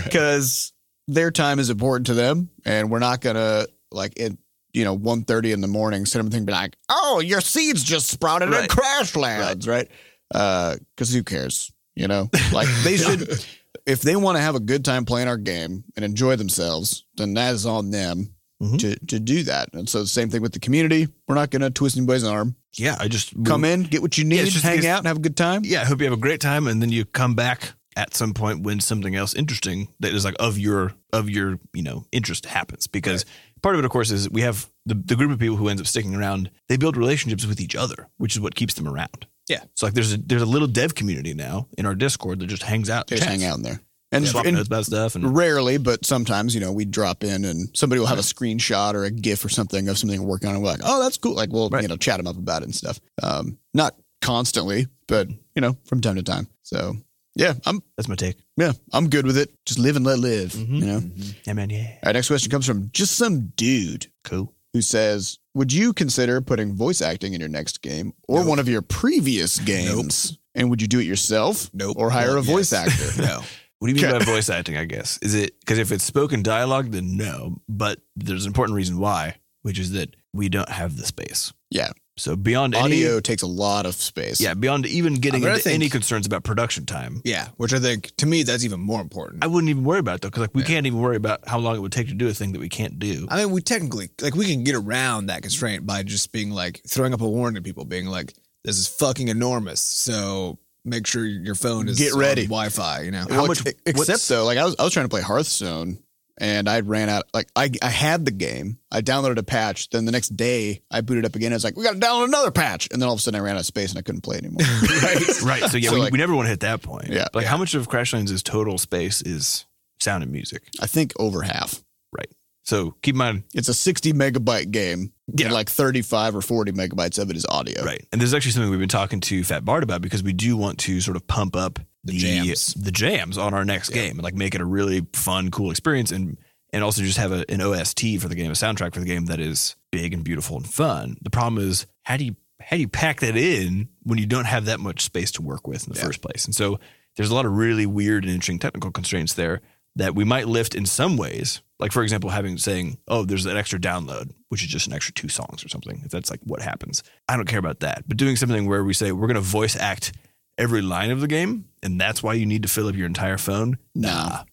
because 0.04 0.74
their 1.08 1.32
time 1.32 1.60
is 1.60 1.70
important 1.70 2.06
to 2.08 2.14
them, 2.14 2.50
and 2.66 2.90
we're 2.92 3.00
not 3.00 3.22
gonna 3.22 3.66
like 3.92 4.14
it. 4.18 4.38
You 4.74 4.86
know, 4.86 4.98
1.30 4.98 5.52
in 5.52 5.60
the 5.60 5.68
morning, 5.68 6.06
send 6.06 6.22
them 6.22 6.28
a 6.28 6.32
thing, 6.32 6.46
be 6.46 6.54
like, 6.54 6.78
"Oh, 6.88 7.20
your 7.20 7.42
seeds 7.42 7.84
just 7.84 8.08
sprouted 8.08 8.48
in 8.48 8.54
Right. 8.54 8.70
Crashlands, 8.70 9.68
right?" 9.68 9.90
Because 10.30 11.14
uh, 11.14 11.18
who 11.18 11.24
cares? 11.24 11.74
You 11.96 12.08
know, 12.08 12.30
like 12.54 12.70
they 12.84 12.96
should. 13.04 13.46
If 13.86 14.02
they 14.02 14.16
want 14.16 14.38
to 14.38 14.42
have 14.42 14.56
a 14.56 14.60
good 14.60 14.84
time 14.86 15.06
playing 15.06 15.28
our 15.28 15.38
game 15.38 15.84
and 15.96 16.06
enjoy 16.06 16.36
themselves, 16.36 17.06
then 17.18 17.34
that 17.36 17.54
is 17.54 17.66
on 17.66 17.92
them 17.92 18.34
Mhm. 18.62 18.80
to 18.80 18.96
to 19.08 19.20
do 19.20 19.44
that. 19.44 19.70
And 19.74 19.90
so, 19.90 20.02
the 20.02 20.08
same 20.08 20.30
thing 20.30 20.42
with 20.42 20.54
the 20.54 20.60
community. 20.60 21.08
We're 21.28 21.36
not 21.36 21.50
going 21.50 21.64
to 21.64 21.70
twist 21.72 21.98
anybody's 21.98 22.24
arm. 22.24 22.56
yeah, 22.78 22.96
I 23.00 23.08
just 23.08 23.34
Come 23.44 23.66
in, 23.66 23.84
get 23.84 24.02
what 24.02 24.18
you 24.18 24.24
need, 24.24 24.42
it's 24.42 24.52
just 24.54 24.64
hang 24.64 24.86
out, 24.86 25.00
and 25.00 25.08
have 25.08 25.18
a 25.18 25.22
good 25.22 25.36
time. 25.36 25.62
yeah, 25.66 25.82
I 25.82 25.86
hope 25.86 26.00
you 26.00 26.06
have 26.06 26.14
a 26.14 26.22
great 26.22 26.40
time, 26.42 26.68
and 26.68 26.82
then 26.82 26.90
you 26.92 27.04
come 27.06 27.34
back 27.36 27.74
at 27.98 28.16
some 28.16 28.34
point 28.34 28.62
when 28.64 28.80
something 28.80 29.16
else 29.16 29.34
interesting 29.34 29.90
that 30.00 30.14
is 30.14 30.24
like 30.24 30.36
of 30.40 30.58
your 30.60 30.94
of 31.12 31.30
your 31.30 31.60
you 31.74 31.82
know 31.84 32.06
interest 32.12 32.46
happens. 32.46 32.86
Because 32.88 33.26
part 33.64 33.76
of 33.76 33.80
it, 33.80 33.86
of 33.86 33.92
course, 33.92 34.12
is 34.12 34.30
we 34.30 34.42
have 34.42 34.70
the 34.86 34.94
the 34.94 35.16
group 35.16 35.32
of 35.32 35.40
people 35.40 35.58
who 35.58 35.68
ends 35.68 35.82
up 35.82 35.88
sticking 35.88 36.16
around. 36.16 36.52
They 36.70 36.78
build 36.78 36.96
relationships 36.98 37.46
with 37.48 37.60
each 37.60 37.76
other, 37.76 38.08
which 38.18 38.36
is 38.36 38.40
what 38.42 38.54
keeps 38.56 38.76
them 38.76 38.88
around. 38.88 39.26
Yeah. 39.52 39.64
So 39.76 39.86
like, 39.86 39.94
there's 39.94 40.14
a 40.14 40.18
there's 40.18 40.42
a 40.42 40.46
little 40.46 40.68
dev 40.68 40.96
community 40.96 41.34
now 41.34 41.68
in 41.78 41.86
our 41.86 41.94
Discord 41.96 42.40
that 42.40 42.48
just 42.48 42.64
hangs 42.64 42.90
out, 42.90 43.08
They 43.08 43.18
just 43.18 43.28
hang 43.28 43.44
out 43.44 43.58
in 43.58 43.64
there. 43.64 43.82
And, 44.14 44.28
swap 44.28 44.46
and 44.46 44.56
notes 44.58 44.68
about 44.68 44.86
stuff, 44.86 45.16
and 45.16 45.36
rarely, 45.38 45.78
but 45.78 46.06
sometimes, 46.06 46.54
you 46.54 46.60
know, 46.60 46.72
we 46.74 46.84
drop 46.84 47.24
in 47.24 47.46
and 47.46 47.70
somebody 47.74 48.00
will 48.00 48.08
have 48.08 48.18
a 48.20 48.22
screenshot 48.22 48.94
or 48.94 49.06
a 49.06 49.12
GIF 49.12 49.44
or 49.46 49.50
something 49.50 49.88
of 49.88 49.98
something 49.98 50.22
we're 50.22 50.28
working 50.28 50.50
on. 50.50 50.56
And 50.56 50.64
we're 50.64 50.70
like, 50.72 50.82
oh, 50.84 51.02
that's 51.02 51.18
cool. 51.18 51.34
Like, 51.34 51.50
we'll, 51.50 51.70
Right. 51.70 51.82
you 51.82 51.88
know, 51.88 51.96
chat 51.96 52.18
them 52.18 52.28
up 52.28 52.36
about 52.38 52.62
it 52.62 52.66
and 52.66 52.76
stuff. 52.76 53.00
Um, 53.24 53.58
not 53.74 53.96
constantly, 54.22 54.88
but, 55.08 55.30
you 55.56 55.62
know, 55.62 55.78
from 55.86 56.02
time 56.02 56.16
to 56.18 56.24
time. 56.24 56.48
So, 56.62 56.96
yeah, 57.36 57.54
I'm, 57.66 57.82
that's 57.96 58.10
my 58.10 58.16
take. 58.16 58.36
yeah, 58.58 58.74
I'm 58.92 59.10
good 59.10 59.26
with 59.26 59.38
it. 59.38 59.50
Just 59.66 59.80
live 59.80 59.96
and 59.96 60.06
let 60.06 60.20
live, 60.20 60.52
Mhm. 60.54 60.80
you 60.80 60.86
know? 60.86 61.00
Mhm. 61.00 61.36
Yeah, 61.48 61.54
man. 61.54 61.70
Yeah. 61.70 61.78
All 61.88 61.98
right, 62.08 62.14
next 62.16 62.28
question 62.28 62.52
comes 62.52 62.66
from 62.66 62.90
just 62.92 63.16
some 63.16 63.54
dude 63.56 64.08
Cool. 64.26 64.54
Who 64.74 64.82
says, 64.82 65.40
"Would 65.54 65.74
you 65.74 65.94
consider 65.94 66.42
putting 66.42 66.74
voice 66.74 67.02
acting 67.02 67.34
in 67.34 67.40
your 67.40 67.50
next 67.50 67.82
game 67.82 68.14
or 68.28 68.40
Nope. 68.40 68.48
one 68.48 68.60
of 68.60 68.68
your 68.70 68.82
previous 68.82 69.60
games? 69.60 70.38
And 70.54 70.70
would 70.70 70.82
you 70.82 70.88
do 70.88 71.00
it 71.00 71.06
yourself? 71.06 71.70
Nope. 71.74 71.96
Or 71.98 72.10
hire 72.10 72.36
a 72.38 72.42
voice 72.42 72.72
yes. 72.72 73.02
actor? 73.02 73.22
no. 73.26 73.42
What 73.80 73.88
do 73.88 73.94
you 73.96 74.02
mean 74.02 74.20
by 74.20 74.24
voice 74.24 74.50
acting? 74.50 74.78
I 74.78 74.86
guess 74.86 75.18
is 75.22 75.34
it 75.34 75.60
because 75.60 75.80
if 75.80 75.92
it's 75.92 76.04
spoken 76.04 76.44
dialogue, 76.44 76.92
then 76.92 77.18
no. 77.18 77.62
But 77.68 78.00
there's 78.16 78.46
an 78.46 78.50
important 78.50 78.76
reason 78.76 79.00
why, 79.00 79.38
which 79.64 79.80
is 79.80 79.92
that 79.94 80.16
we 80.34 80.50
don't 80.50 80.70
have 80.70 80.98
the 80.98 81.06
space. 81.06 81.52
Yeah. 81.70 81.92
So 82.22 82.36
beyond 82.36 82.76
Audio 82.76 83.14
any, 83.14 83.22
takes 83.22 83.42
a 83.42 83.48
lot 83.48 83.86
of 83.86 83.96
space. 83.96 84.40
yeah, 84.40 84.54
beyond 84.54 84.86
even 84.86 85.16
getting 85.16 85.42
I 85.42 85.46
mean, 85.46 85.50
I 85.50 85.54
into 85.56 85.64
think- 85.64 85.74
any 85.76 85.90
concerns 85.90 86.26
about 86.28 86.44
production 86.44 86.86
time, 86.86 87.22
Yeah, 87.26 87.48
which 87.58 87.74
I 87.74 87.80
think 87.80 88.16
to 88.18 88.26
me 88.28 88.44
that's 88.44 88.64
even 88.64 88.80
more 88.80 89.02
important. 89.02 89.44
I 89.44 89.48
wouldn't 89.48 89.70
even 89.70 89.84
worry 89.84 90.00
about 90.00 90.16
it 90.16 90.22
though, 90.22 90.30
because 90.30 90.42
like 90.42 90.54
we 90.56 90.62
Yeah. 90.62 90.68
can't 90.68 90.86
even 90.86 91.00
worry 91.00 91.16
about 91.16 91.48
how 91.48 91.58
long 91.60 91.76
it 91.76 91.80
would 91.80 91.92
take 91.92 92.08
to 92.10 92.14
do 92.14 92.28
a 92.28 92.34
thing 92.34 92.52
that 92.52 92.60
we 92.60 92.70
can't 92.70 93.00
do. 93.00 93.28
I 93.30 93.38
mean, 93.44 93.52
we 93.52 93.62
technically 93.62 94.10
like 94.22 94.36
we 94.36 94.46
can 94.46 94.64
get 94.64 94.76
around 94.76 95.26
that 95.28 95.42
constraint 95.42 95.86
by 95.88 96.04
just 96.04 96.32
being 96.32 96.52
like 96.52 96.82
throwing 96.88 97.14
up 97.14 97.22
a 97.22 97.28
warning 97.28 97.56
to 97.56 97.62
people, 97.62 97.86
being 97.86 98.06
like, 98.06 98.34
"This 98.64 98.78
is 98.78 98.88
fucking 98.88 99.28
enormous." 99.28 99.82
So 99.82 100.60
make 100.86 101.08
sure 101.08 101.26
your 101.26 101.56
phone 101.56 101.88
is 101.88 101.98
Get 101.98 102.14
ready. 102.14 102.44
Wi-Fi. 102.44 103.02
You 103.02 103.12
know, 103.12 103.26
How 103.30 103.38
Well, 103.44 103.48
much- 103.48 103.64
Except 103.86 104.28
though, 104.30 104.46
like 104.46 104.58
I 104.60 104.66
was, 104.66 104.76
I 104.80 104.84
was 104.84 104.94
trying 104.94 105.06
to 105.06 105.10
play 105.10 105.22
Hearthstone, 105.22 105.98
and 106.40 106.68
I 106.70 106.80
ran 106.82 107.10
out. 107.10 107.26
Like 107.34 107.50
I, 107.56 107.70
I 107.82 107.90
had 107.90 108.26
the 108.26 108.32
game. 108.32 108.78
I 108.92 109.02
downloaded 109.02 109.38
a 109.38 109.44
patch. 109.44 109.90
Then 109.90 110.06
the 110.06 110.12
next 110.12 110.30
day, 110.36 110.82
I 110.92 111.02
booted 111.02 111.26
up 111.26 111.36
again. 111.36 111.52
I 111.52 111.56
was 111.56 111.64
like, 111.64 111.76
we 111.78 111.84
got 111.84 111.94
to 111.94 112.00
download 112.00 112.26
another 112.26 112.52
patch. 112.52 112.88
And 112.92 113.02
then 113.02 113.08
all 113.08 113.14
of 113.14 113.20
a 113.20 113.22
sudden, 113.22 113.40
I 113.40 113.44
ran 113.44 113.56
out 113.56 113.62
of 113.62 113.66
space 113.66 113.92
and 113.92 114.00
I 114.00 114.02
couldn't 114.02 114.22
play 114.22 114.38
anymore. 114.38 114.60
right? 115.04 115.42
right. 115.44 115.64
So 115.72 115.78
yeah, 115.78 115.90
So, 115.90 115.96
we, 115.96 116.02
like- 116.02 116.12
we 116.12 116.18
never 116.18 116.36
want 116.36 116.46
to 116.48 116.50
hit 116.50 116.62
that 116.62 116.82
point. 116.82 117.08
Yeah. 117.10 117.28
Like 117.34 117.46
how 117.46 117.58
much 117.58 117.74
of 117.74 117.88
Crashlands' 117.90 118.44
total 118.44 118.78
space 118.78 119.22
is 119.22 119.66
sound 120.00 120.24
and 120.24 120.32
music? 120.32 120.64
I 120.82 120.88
think 120.88 121.14
over 121.20 121.42
half. 121.44 121.84
Right. 122.16 122.30
So 122.64 122.96
keep 123.02 123.16
in 123.16 123.20
mind, 123.20 123.44
It's 123.54 123.70
a 123.70 123.74
60 123.74 124.14
megabyte 124.14 124.72
game. 124.72 125.14
Yeah. 125.34 125.46
And 125.48 125.54
like 125.54 125.70
35 125.70 126.36
or 126.36 126.42
40 126.42 126.74
megabytes 126.74 127.18
of 127.20 127.30
it 127.30 127.36
is 127.38 127.46
audio. 127.48 127.84
Right. 127.84 128.06
And 128.12 128.20
there's 128.20 128.34
actually 128.34 128.52
something 128.52 128.70
we've 128.70 128.80
been 128.80 128.90
talking 128.90 129.20
to 129.22 129.44
Fat 129.44 129.64
Bard 129.66 129.84
about 129.84 130.02
because 130.02 130.22
we 130.24 130.34
do 130.34 130.58
want 130.58 130.78
to 130.80 131.00
sort 131.02 131.16
of 131.18 131.26
pump 131.28 131.56
up 131.56 131.80
The 132.04 132.14
the 132.14 132.20
jams. 132.20 132.74
the 132.74 132.92
jams 132.92 133.38
on 133.38 133.54
our 133.54 133.64
next 133.66 133.90
game 133.90 134.12
and 134.18 134.24
like 134.24 134.34
make 134.36 134.56
it 134.56 134.62
a 134.62 134.66
really 134.66 135.06
fun, 135.14 135.52
cool 135.52 135.70
experience 135.72 136.12
and 136.12 136.38
and 136.74 136.84
also 136.84 137.02
just 137.02 137.18
have 137.18 137.32
a, 137.34 137.44
an 137.52 137.62
OST 137.62 138.20
for 138.20 138.28
the 138.30 138.36
game, 138.36 138.50
a 138.50 138.54
soundtrack 138.54 138.94
for 138.94 139.02
the 139.02 139.06
game 139.06 139.26
that 139.26 139.40
is 139.40 139.76
big 139.92 140.14
and 140.14 140.24
beautiful 140.24 140.56
and 140.58 140.68
fun. 140.68 141.18
The 141.22 141.30
problem 141.30 141.62
is 141.64 141.86
how 142.04 142.18
do 142.18 142.26
you 142.26 142.36
how 142.62 142.76
do 142.78 142.82
you 142.82 142.88
pack 142.88 143.20
that 143.22 143.36
in 143.36 143.90
when 144.04 144.18
you 144.20 144.26
don't 144.26 144.46
have 144.46 144.66
that 144.66 144.80
much 144.80 145.02
space 145.02 145.32
to 145.34 145.42
work 145.42 145.68
with 145.68 145.86
in 145.88 145.94
the 145.94 146.00
Yeah. 146.00 146.06
first 146.06 146.22
place? 146.22 146.46
And 146.46 146.56
so 146.56 146.80
there's 147.18 147.30
a 147.30 147.36
lot 147.36 147.46
of 147.46 147.52
really 147.52 147.86
weird 147.86 148.24
and 148.24 148.32
interesting 148.34 148.60
technical 148.60 148.92
constraints 148.92 149.34
there 149.34 149.62
that 149.98 150.16
we 150.16 150.24
might 150.24 150.48
lift 150.48 150.74
in 150.74 150.86
some 150.86 151.18
ways. 151.18 151.62
Like 151.80 151.92
for 151.92 152.04
example, 152.04 152.30
having 152.30 152.58
saying, 152.58 152.98
"Oh, 153.08 153.26
there's 153.26 153.46
an 153.48 153.58
extra 153.58 153.80
download," 153.80 154.32
which 154.50 154.62
is 154.64 154.70
just 154.70 154.88
an 154.88 154.94
extra 154.94 155.14
two 155.14 155.28
songs 155.28 155.66
or 155.66 155.68
something. 155.70 156.02
If 156.06 156.12
that's 156.12 156.30
like 156.32 156.40
what 156.46 156.62
happens, 156.62 157.04
I 157.28 157.36
don't 157.36 157.48
care 157.48 157.60
about 157.60 157.80
that. 157.82 158.04
But 158.08 158.18
doing 158.18 158.36
something 158.38 158.66
where 158.68 158.84
we 158.84 158.94
say 158.94 159.12
we're 159.12 159.28
going 159.28 159.36
to 159.36 159.42
voice 159.42 159.76
act 159.76 160.14
every 160.62 160.82
line 160.82 161.12
of 161.12 161.20
the 161.22 161.28
game, 161.28 161.66
and 161.84 162.00
that's 162.00 162.22
why 162.24 162.34
you 162.34 162.46
need 162.46 162.62
to 162.64 162.70
fill 162.70 162.88
up 162.88 162.96
your 162.96 163.08
entire 163.08 163.38
phone. 163.38 163.78
Nah, 163.96 164.44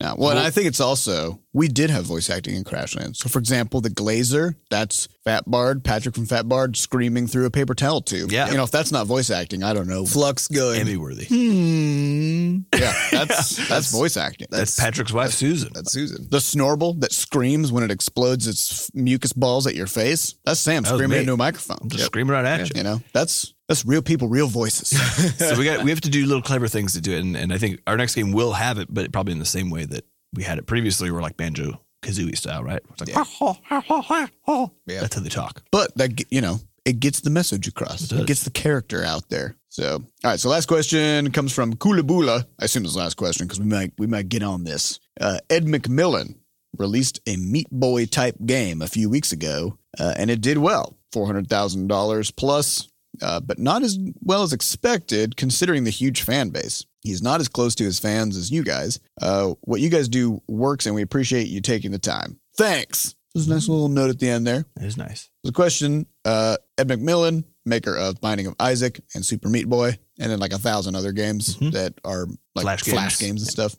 Now, 0.00 0.14
well, 0.16 0.30
and 0.30 0.38
I 0.38 0.50
think 0.50 0.66
it's 0.66 0.80
also 0.80 1.40
we 1.52 1.66
did 1.68 1.90
have 1.90 2.04
voice 2.04 2.30
acting 2.30 2.54
in 2.54 2.64
Crashland. 2.64 3.16
So, 3.16 3.28
for 3.28 3.38
example, 3.40 3.80
the 3.80 3.90
Glazer, 3.90 4.54
that's 4.70 5.08
Fat 5.24 5.42
Bard, 5.50 5.82
Patrick 5.84 6.14
from 6.14 6.24
Fat 6.26 6.48
Bard, 6.48 6.76
screaming 6.76 7.26
through 7.26 7.44
a 7.46 7.50
paper 7.50 7.74
towel 7.74 8.00
tube. 8.00 8.30
Yeah. 8.32 8.48
you 8.50 8.56
know, 8.56 8.62
if 8.62 8.70
that's 8.70 8.92
not 8.92 9.06
voice 9.08 9.30
acting, 9.30 9.62
I 9.64 9.72
don't 9.74 9.88
know. 9.88 10.06
Flux 10.06 10.46
going. 10.48 10.80
Emmy 10.80 10.96
worthy. 10.96 11.26
Hmm. 11.26 12.58
Yeah, 12.78 12.94
that's 13.10 13.68
that's 13.68 13.90
voice 13.92 14.16
acting. 14.16 14.46
That's 14.50 14.78
Patrick's 14.78 15.12
wife, 15.12 15.32
Susan. 15.32 15.70
That's 15.74 15.92
Susan. 15.92 16.26
the 16.30 16.40
snorble 16.40 16.94
that 17.00 17.12
screams 17.12 17.72
when 17.72 17.82
it 17.84 17.90
explodes 17.90 18.46
its 18.46 18.90
mucus 18.94 19.32
balls 19.32 19.66
at 19.66 19.74
your 19.74 19.86
face. 19.88 20.36
That's 20.44 20.60
Sam 20.60 20.82
That 20.84 20.92
was 20.92 20.98
screaming 20.98 21.16
me. 21.16 21.20
into 21.22 21.32
a 21.34 21.36
microphone. 21.36 21.78
I'm 21.82 21.88
just 21.90 22.06
screaming 22.06 22.32
right 22.32 22.44
at 22.44 22.60
you. 22.60 22.78
You 22.78 22.84
know, 22.84 23.02
that's 23.12 23.52
that's 23.70 23.86
real 23.86 24.02
people, 24.02 24.26
real 24.26 24.48
voices. 24.48 24.88
so 25.38 25.56
we 25.56 25.64
got 25.64 25.84
we 25.84 25.90
have 25.90 26.00
to 26.00 26.10
do 26.10 26.26
little 26.26 26.42
clever 26.42 26.66
things 26.66 26.94
to 26.94 27.00
do 27.00 27.12
it, 27.12 27.20
and, 27.20 27.36
and 27.36 27.52
I 27.52 27.58
think 27.58 27.80
our 27.86 27.96
next 27.96 28.16
game 28.16 28.32
will 28.32 28.52
have 28.52 28.78
it, 28.78 28.92
but 28.92 29.12
probably 29.12 29.32
in 29.32 29.38
the 29.38 29.44
same 29.44 29.70
way 29.70 29.84
that 29.84 30.04
we 30.34 30.42
had 30.42 30.58
it 30.58 30.66
previously. 30.66 31.08
We're 31.12 31.22
like 31.22 31.36
banjo 31.36 31.80
kazooie 32.02 32.36
style, 32.36 32.64
right? 32.64 32.82
It's 32.90 33.00
like, 33.00 33.10
Yeah. 34.86 35.00
that's 35.02 35.14
how 35.14 35.20
they 35.22 35.28
talk. 35.28 35.62
but 35.70 35.94
that 35.96 36.20
you 36.32 36.40
know 36.40 36.58
it 36.84 36.98
gets 36.98 37.20
the 37.20 37.30
message 37.30 37.68
across. 37.68 38.10
It 38.10 38.20
It, 38.20 38.26
gets 38.26 38.42
the 38.42 38.50
character 38.50 39.04
out 39.04 39.28
there. 39.28 39.54
So, 39.68 39.94
all 39.94 40.02
right. 40.24 40.40
So, 40.40 40.48
last 40.48 40.66
question 40.66 41.30
comes 41.30 41.52
from 41.52 41.74
Kulabula. 41.74 42.46
I 42.58 42.64
assume 42.64 42.84
it's 42.84 42.94
the 42.94 42.98
last 42.98 43.16
question 43.16 43.46
because 43.46 43.60
we 43.60 43.66
might 43.66 43.92
we 43.98 44.08
might 44.08 44.28
get 44.28 44.42
on 44.42 44.64
this. 44.64 44.98
Uh, 45.20 45.38
Ed 45.48 45.66
McMillen 45.66 46.34
released 46.76 47.20
a 47.28 47.36
Meat 47.36 47.68
Boy 47.70 48.06
type 48.06 48.34
game 48.44 48.82
a 48.82 48.88
few 48.88 49.08
weeks 49.08 49.30
ago, 49.30 49.78
uh, 49.96 50.14
and 50.16 50.28
it 50.28 50.40
did 50.40 50.58
well, 50.58 50.96
four 51.12 51.26
hundred 51.26 51.48
thousand 51.48 51.86
dollars 51.86 52.32
plus. 52.32 52.88
Uh, 53.22 53.40
but 53.40 53.58
not 53.58 53.82
as 53.82 53.98
well 54.22 54.42
as 54.42 54.52
expected, 54.52 55.36
considering 55.36 55.84
the 55.84 55.90
huge 55.90 56.22
fan 56.22 56.50
base. 56.50 56.84
He's 57.02 57.22
not 57.22 57.40
as 57.40 57.48
close 57.48 57.74
to 57.76 57.84
his 57.84 57.98
fans 57.98 58.36
as 58.36 58.50
you 58.50 58.62
guys. 58.62 59.00
Uh, 59.20 59.54
what 59.62 59.80
you 59.80 59.88
guys 59.90 60.08
do 60.08 60.40
works, 60.48 60.86
and 60.86 60.94
we 60.94 61.02
appreciate 61.02 61.48
you 61.48 61.60
taking 61.60 61.90
the 61.90 61.98
time. 61.98 62.38
Thanks. 62.56 63.14
There's 63.34 63.46
a 63.46 63.50
nice 63.50 63.68
little 63.68 63.88
note 63.88 64.10
at 64.10 64.18
the 64.18 64.28
end 64.28 64.46
there. 64.46 64.64
It 64.80 64.84
is 64.86 64.96
nice. 64.96 65.30
The 65.44 65.52
question 65.52 66.06
uh, 66.24 66.56
Ed 66.78 66.88
McMillen, 66.88 67.44
maker 67.64 67.96
of 67.96 68.20
Binding 68.20 68.46
of 68.48 68.54
Isaac 68.58 69.00
and 69.14 69.24
Super 69.24 69.48
Meat 69.48 69.68
Boy, 69.68 69.98
and 70.18 70.30
then 70.30 70.38
like 70.40 70.52
a 70.52 70.58
thousand 70.58 70.94
other 70.96 71.12
games 71.12 71.56
Mhm. 71.56 71.72
that 71.72 71.94
are 72.04 72.26
like 72.54 72.64
Flash 72.64 72.82
flash, 72.82 73.18
games. 73.18 73.30
games. 73.30 73.42
and 73.42 73.50
stuff. 73.50 73.76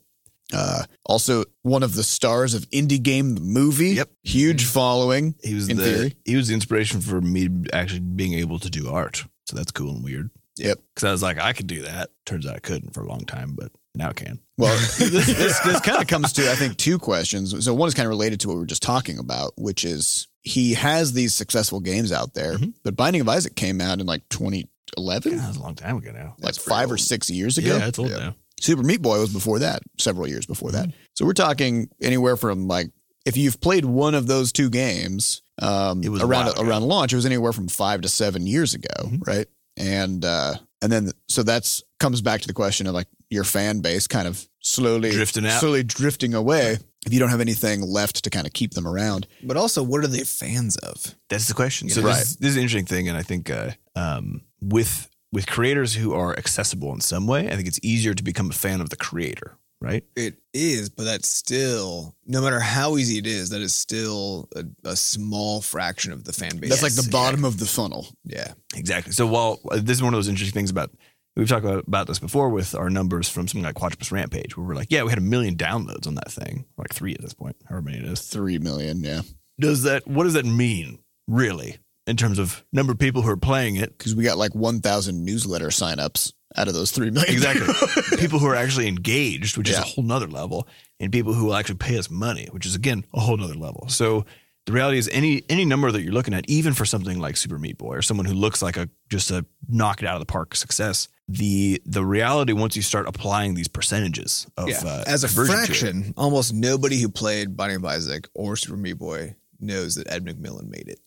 Uh, 0.53 0.83
also, 1.05 1.43
one 1.63 1.83
of 1.83 1.95
the 1.95 2.03
stars 2.03 2.53
of 2.53 2.69
Indie 2.71 3.01
Game 3.01 3.35
the 3.35 3.41
movie. 3.41 3.91
Yep. 3.91 4.09
Huge 4.23 4.65
following. 4.65 5.35
He 5.43 5.53
was 5.53 5.69
In 5.69 5.77
the 5.77 5.83
theory. 5.83 6.15
he 6.25 6.35
was 6.35 6.47
the 6.49 6.53
inspiration 6.53 7.01
for 7.01 7.21
me 7.21 7.49
actually 7.73 7.99
being 8.01 8.33
able 8.33 8.59
to 8.59 8.69
do 8.69 8.89
art. 8.89 9.23
So 9.47 9.55
that's 9.55 9.71
cool 9.71 9.95
and 9.95 10.03
weird. 10.03 10.29
Yep. 10.57 10.79
Because 10.93 11.07
I 11.07 11.11
was 11.11 11.23
like, 11.23 11.39
I 11.39 11.53
could 11.53 11.67
do 11.67 11.83
that. 11.83 12.09
Turns 12.25 12.45
out 12.45 12.55
I 12.55 12.59
couldn't 12.59 12.93
for 12.93 13.01
a 13.01 13.07
long 13.07 13.21
time, 13.25 13.55
but 13.55 13.71
now 13.95 14.09
I 14.09 14.13
can. 14.13 14.39
Well, 14.57 14.75
this, 14.97 15.25
this, 15.27 15.59
this 15.61 15.79
kind 15.81 16.01
of 16.01 16.07
comes 16.07 16.33
to, 16.33 16.51
I 16.51 16.55
think, 16.55 16.77
two 16.77 16.99
questions. 16.99 17.63
So, 17.65 17.73
one 17.73 17.87
is 17.87 17.93
kind 17.93 18.05
of 18.05 18.11
related 18.11 18.39
to 18.41 18.47
what 18.49 18.55
we 18.55 18.59
were 18.59 18.65
just 18.65 18.83
talking 18.83 19.17
about, 19.17 19.53
which 19.57 19.83
is 19.85 20.27
he 20.43 20.73
has 20.73 21.13
these 21.13 21.33
successful 21.33 21.79
games 21.79 22.11
out 22.11 22.33
there, 22.33 22.57
Mhm. 22.57 22.73
but 22.83 22.95
Binding 22.95 23.21
of 23.21 23.29
Isaac 23.29 23.55
came 23.55 23.79
out 23.79 23.99
in 23.99 24.05
like 24.07 24.27
2011, 24.29 25.31
God, 25.33 25.41
that 25.41 25.47
was 25.47 25.57
a 25.57 25.61
long 25.61 25.75
time 25.75 25.97
ago 25.97 26.11
now. 26.11 26.35
like 26.39 26.55
five 26.55 26.91
or 26.91 26.97
six 26.97 27.29
years 27.29 27.57
ago. 27.57 27.77
Yeah, 27.77 27.87
it's 27.87 27.99
old 27.99 28.09
Yeah. 28.11 28.17
now. 28.17 28.35
Super 28.61 28.83
Meat 28.83 29.01
Boy 29.01 29.19
was 29.19 29.33
before 29.33 29.59
that, 29.59 29.81
several 29.97 30.27
years 30.27 30.45
before 30.45 30.71
that. 30.71 30.87
Mm-hmm. 30.87 30.97
So 31.15 31.25
we're 31.25 31.33
talking 31.33 31.89
anywhere 32.01 32.37
from 32.37 32.67
like 32.67 32.91
if 33.25 33.37
you've 33.37 33.59
played 33.61 33.85
one 33.85 34.15
of 34.15 34.27
those 34.27 34.51
two 34.51 34.69
games 34.69 35.41
um, 35.61 36.01
It 36.03 36.09
was 36.09 36.21
around 36.23 36.57
around 36.57 36.83
launch, 36.83 37.13
it 37.13 37.17
was 37.17 37.25
anywhere 37.25 37.53
from 37.53 37.67
five 37.67 38.01
to 38.01 38.09
seven 38.09 38.47
years 38.47 38.73
ago, 38.73 38.87
Mhm. 39.05 39.27
right? 39.27 39.47
And 39.77 40.25
uh, 40.25 40.55
and 40.81 40.91
then 40.91 41.11
so 41.27 41.43
that's 41.43 41.83
comes 41.99 42.21
back 42.21 42.41
to 42.41 42.47
the 42.47 42.53
question 42.53 42.87
of 42.87 42.93
like 42.95 43.07
your 43.29 43.43
fan 43.43 43.81
base 43.81 44.07
kind 44.07 44.27
of 44.27 44.47
slowly 44.61 45.11
Drifting 45.11 45.45
out. 45.45 45.59
slowly 45.59 45.83
drifting 45.83 46.33
away. 46.33 46.77
If 47.05 47.13
you 47.13 47.19
don't 47.19 47.29
have 47.29 47.41
anything 47.41 47.81
left 47.81 48.23
to 48.23 48.29
kind 48.29 48.45
of 48.45 48.53
keep 48.53 48.73
them 48.73 48.87
around, 48.87 49.25
But 49.43 49.57
also, 49.57 49.81
what 49.81 50.03
are 50.03 50.07
they 50.07 50.23
fans 50.23 50.77
of? 50.77 51.15
That's 51.29 51.47
the 51.47 51.53
question. 51.55 51.89
So 51.89 52.01
Right. 52.01 52.15
this, 52.17 52.29
is- 52.31 52.35
this 52.37 52.49
is 52.51 52.55
an 52.57 52.61
interesting 52.63 52.85
thing, 52.85 53.07
and 53.09 53.17
I 53.17 53.23
think 53.23 53.49
uh, 53.49 53.71
um, 53.95 54.41
with 54.61 55.09
with 55.31 55.47
creators 55.47 55.95
who 55.95 56.13
are 56.13 56.37
accessible 56.37 56.93
in 56.93 57.01
some 57.01 57.27
way, 57.27 57.47
I 57.47 57.55
think 57.55 57.67
it's 57.67 57.79
easier 57.83 58.13
to 58.13 58.23
become 58.23 58.49
a 58.49 58.53
fan 58.53 58.81
of 58.81 58.89
the 58.89 58.97
creator, 58.97 59.57
right? 59.79 60.03
It 60.15 60.35
is, 60.53 60.89
but 60.89 61.03
that's 61.03 61.29
still, 61.29 62.15
no 62.25 62.41
matter 62.41 62.59
how 62.59 62.97
easy 62.97 63.17
it 63.17 63.25
is, 63.27 63.49
that 63.51 63.61
is 63.61 63.73
still 63.73 64.49
a, 64.55 64.65
a 64.83 64.95
small 64.95 65.61
fraction 65.61 66.11
of 66.11 66.23
the 66.25 66.33
fan 66.33 66.57
base. 66.57 66.69
that's 66.69 66.83
like 66.83 66.95
the 66.95 67.09
bottom 67.11 67.45
of 67.45 67.59
the 67.59 67.65
funnel. 67.65 68.07
Yeah. 68.25 68.53
Exactly. 68.75 69.13
So 69.13 69.25
while 69.25 69.59
uh, 69.71 69.77
this 69.77 69.97
is 69.97 70.03
one 70.03 70.13
of 70.13 70.17
those 70.17 70.27
interesting 70.27 70.59
things 70.59 70.69
about 70.69 70.91
we've 71.35 71.47
talked 71.47 71.65
about, 71.65 71.87
about 71.87 72.07
this 72.07 72.19
before 72.19 72.49
with 72.49 72.75
our 72.75 72.89
numbers 72.89 73.29
from 73.29 73.47
something 73.47 73.63
like 73.63 73.75
Quadropus 73.75 74.11
Rampage, 74.11 74.57
where 74.57 74.65
we're 74.65 74.75
like, 74.75 74.91
yeah, 74.91 75.03
we 75.03 75.09
had 75.09 75.17
a 75.17 75.21
million 75.21 75.55
downloads 75.55 76.07
on 76.07 76.15
that 76.15 76.31
thing, 76.31 76.65
like 76.77 76.93
three 76.93 77.13
at 77.13 77.21
this 77.21 77.33
point, 77.33 77.55
however 77.69 77.85
many 77.85 77.99
it 77.99 78.05
is. 78.05 78.21
Three 78.21 78.59
million, 78.59 79.01
yeah, 79.03 79.21
Does 79.59 79.83
that? 79.83 80.07
What 80.07 80.23
does 80.25 80.33
that 80.33 80.45
mean, 80.45 80.99
really, 81.27 81.77
in 82.11 82.17
terms 82.17 82.37
of 82.37 82.63
number 82.71 82.91
of 82.91 82.99
people 82.99 83.23
who 83.23 83.29
are 83.29 83.37
playing 83.37 83.77
it? 83.77 83.97
because 83.97 84.13
we 84.13 84.23
got 84.23 84.37
like 84.37 84.53
one 84.53 84.81
thousand 84.81 85.25
newsletter 85.25 85.69
signups 85.69 86.33
out 86.55 86.67
of 86.67 86.73
those 86.73 86.91
three 86.91 87.09
million. 87.09 87.33
Exactly. 87.33 88.17
people 88.17 88.37
who 88.37 88.47
are 88.47 88.55
actually 88.55 88.87
engaged, 88.87 89.57
which 89.57 89.69
is 89.69 89.77
a 89.77 89.81
whole 89.81 90.03
nother 90.03 90.27
level, 90.27 90.67
and 90.99 91.11
people 91.11 91.33
who 91.33 91.45
will 91.45 91.55
actually 91.55 91.75
pay 91.75 91.97
us 91.97 92.09
money, 92.09 92.47
which 92.51 92.65
is 92.65 92.75
again 92.75 93.05
a 93.13 93.19
whole 93.19 93.37
nother 93.37 93.55
level. 93.55 93.87
So 93.89 94.25
the 94.65 94.73
reality 94.73 94.97
is 94.97 95.09
any 95.11 95.43
any 95.49 95.65
number 95.65 95.91
that 95.91 96.01
you're 96.01 96.13
looking 96.13 96.33
at, 96.33 96.47
even 96.49 96.73
for 96.73 96.85
something 96.85 97.19
like 97.19 97.37
Super 97.37 97.57
Meat 97.57 97.77
Boy 97.77 97.95
or 97.95 98.01
someone 98.01 98.25
who 98.25 98.33
looks 98.33 98.61
like 98.61 98.77
a 98.77 98.89
just 99.09 99.31
a 99.31 99.45
knock 99.67 100.03
it 100.03 100.07
out 100.07 100.15
of 100.15 100.21
the 100.21 100.31
park 100.31 100.55
success, 100.55 101.07
the 101.27 101.81
the 101.85 102.05
reality 102.05 102.53
once 102.53 102.75
you 102.75 102.81
start 102.81 103.07
applying 103.07 103.53
these 103.53 103.67
percentages 103.67 104.45
of 104.57 104.69
yeah. 104.69 104.81
uh, 104.85 105.03
As 105.07 105.23
a 105.23 105.27
fraction, 105.27 106.13
almost 106.17 106.53
nobody 106.53 106.99
who 106.99 107.09
played 107.09 107.55
Binding 107.55 107.77
of 107.77 107.85
Isaac 107.85 108.27
or 108.33 108.55
Super 108.55 108.77
Meat 108.77 108.93
Boy 108.97 109.35
knows 109.59 109.95
that 109.95 110.11
Ed 110.11 110.25
McMillen 110.25 110.69
made 110.69 110.89
it 110.89 110.99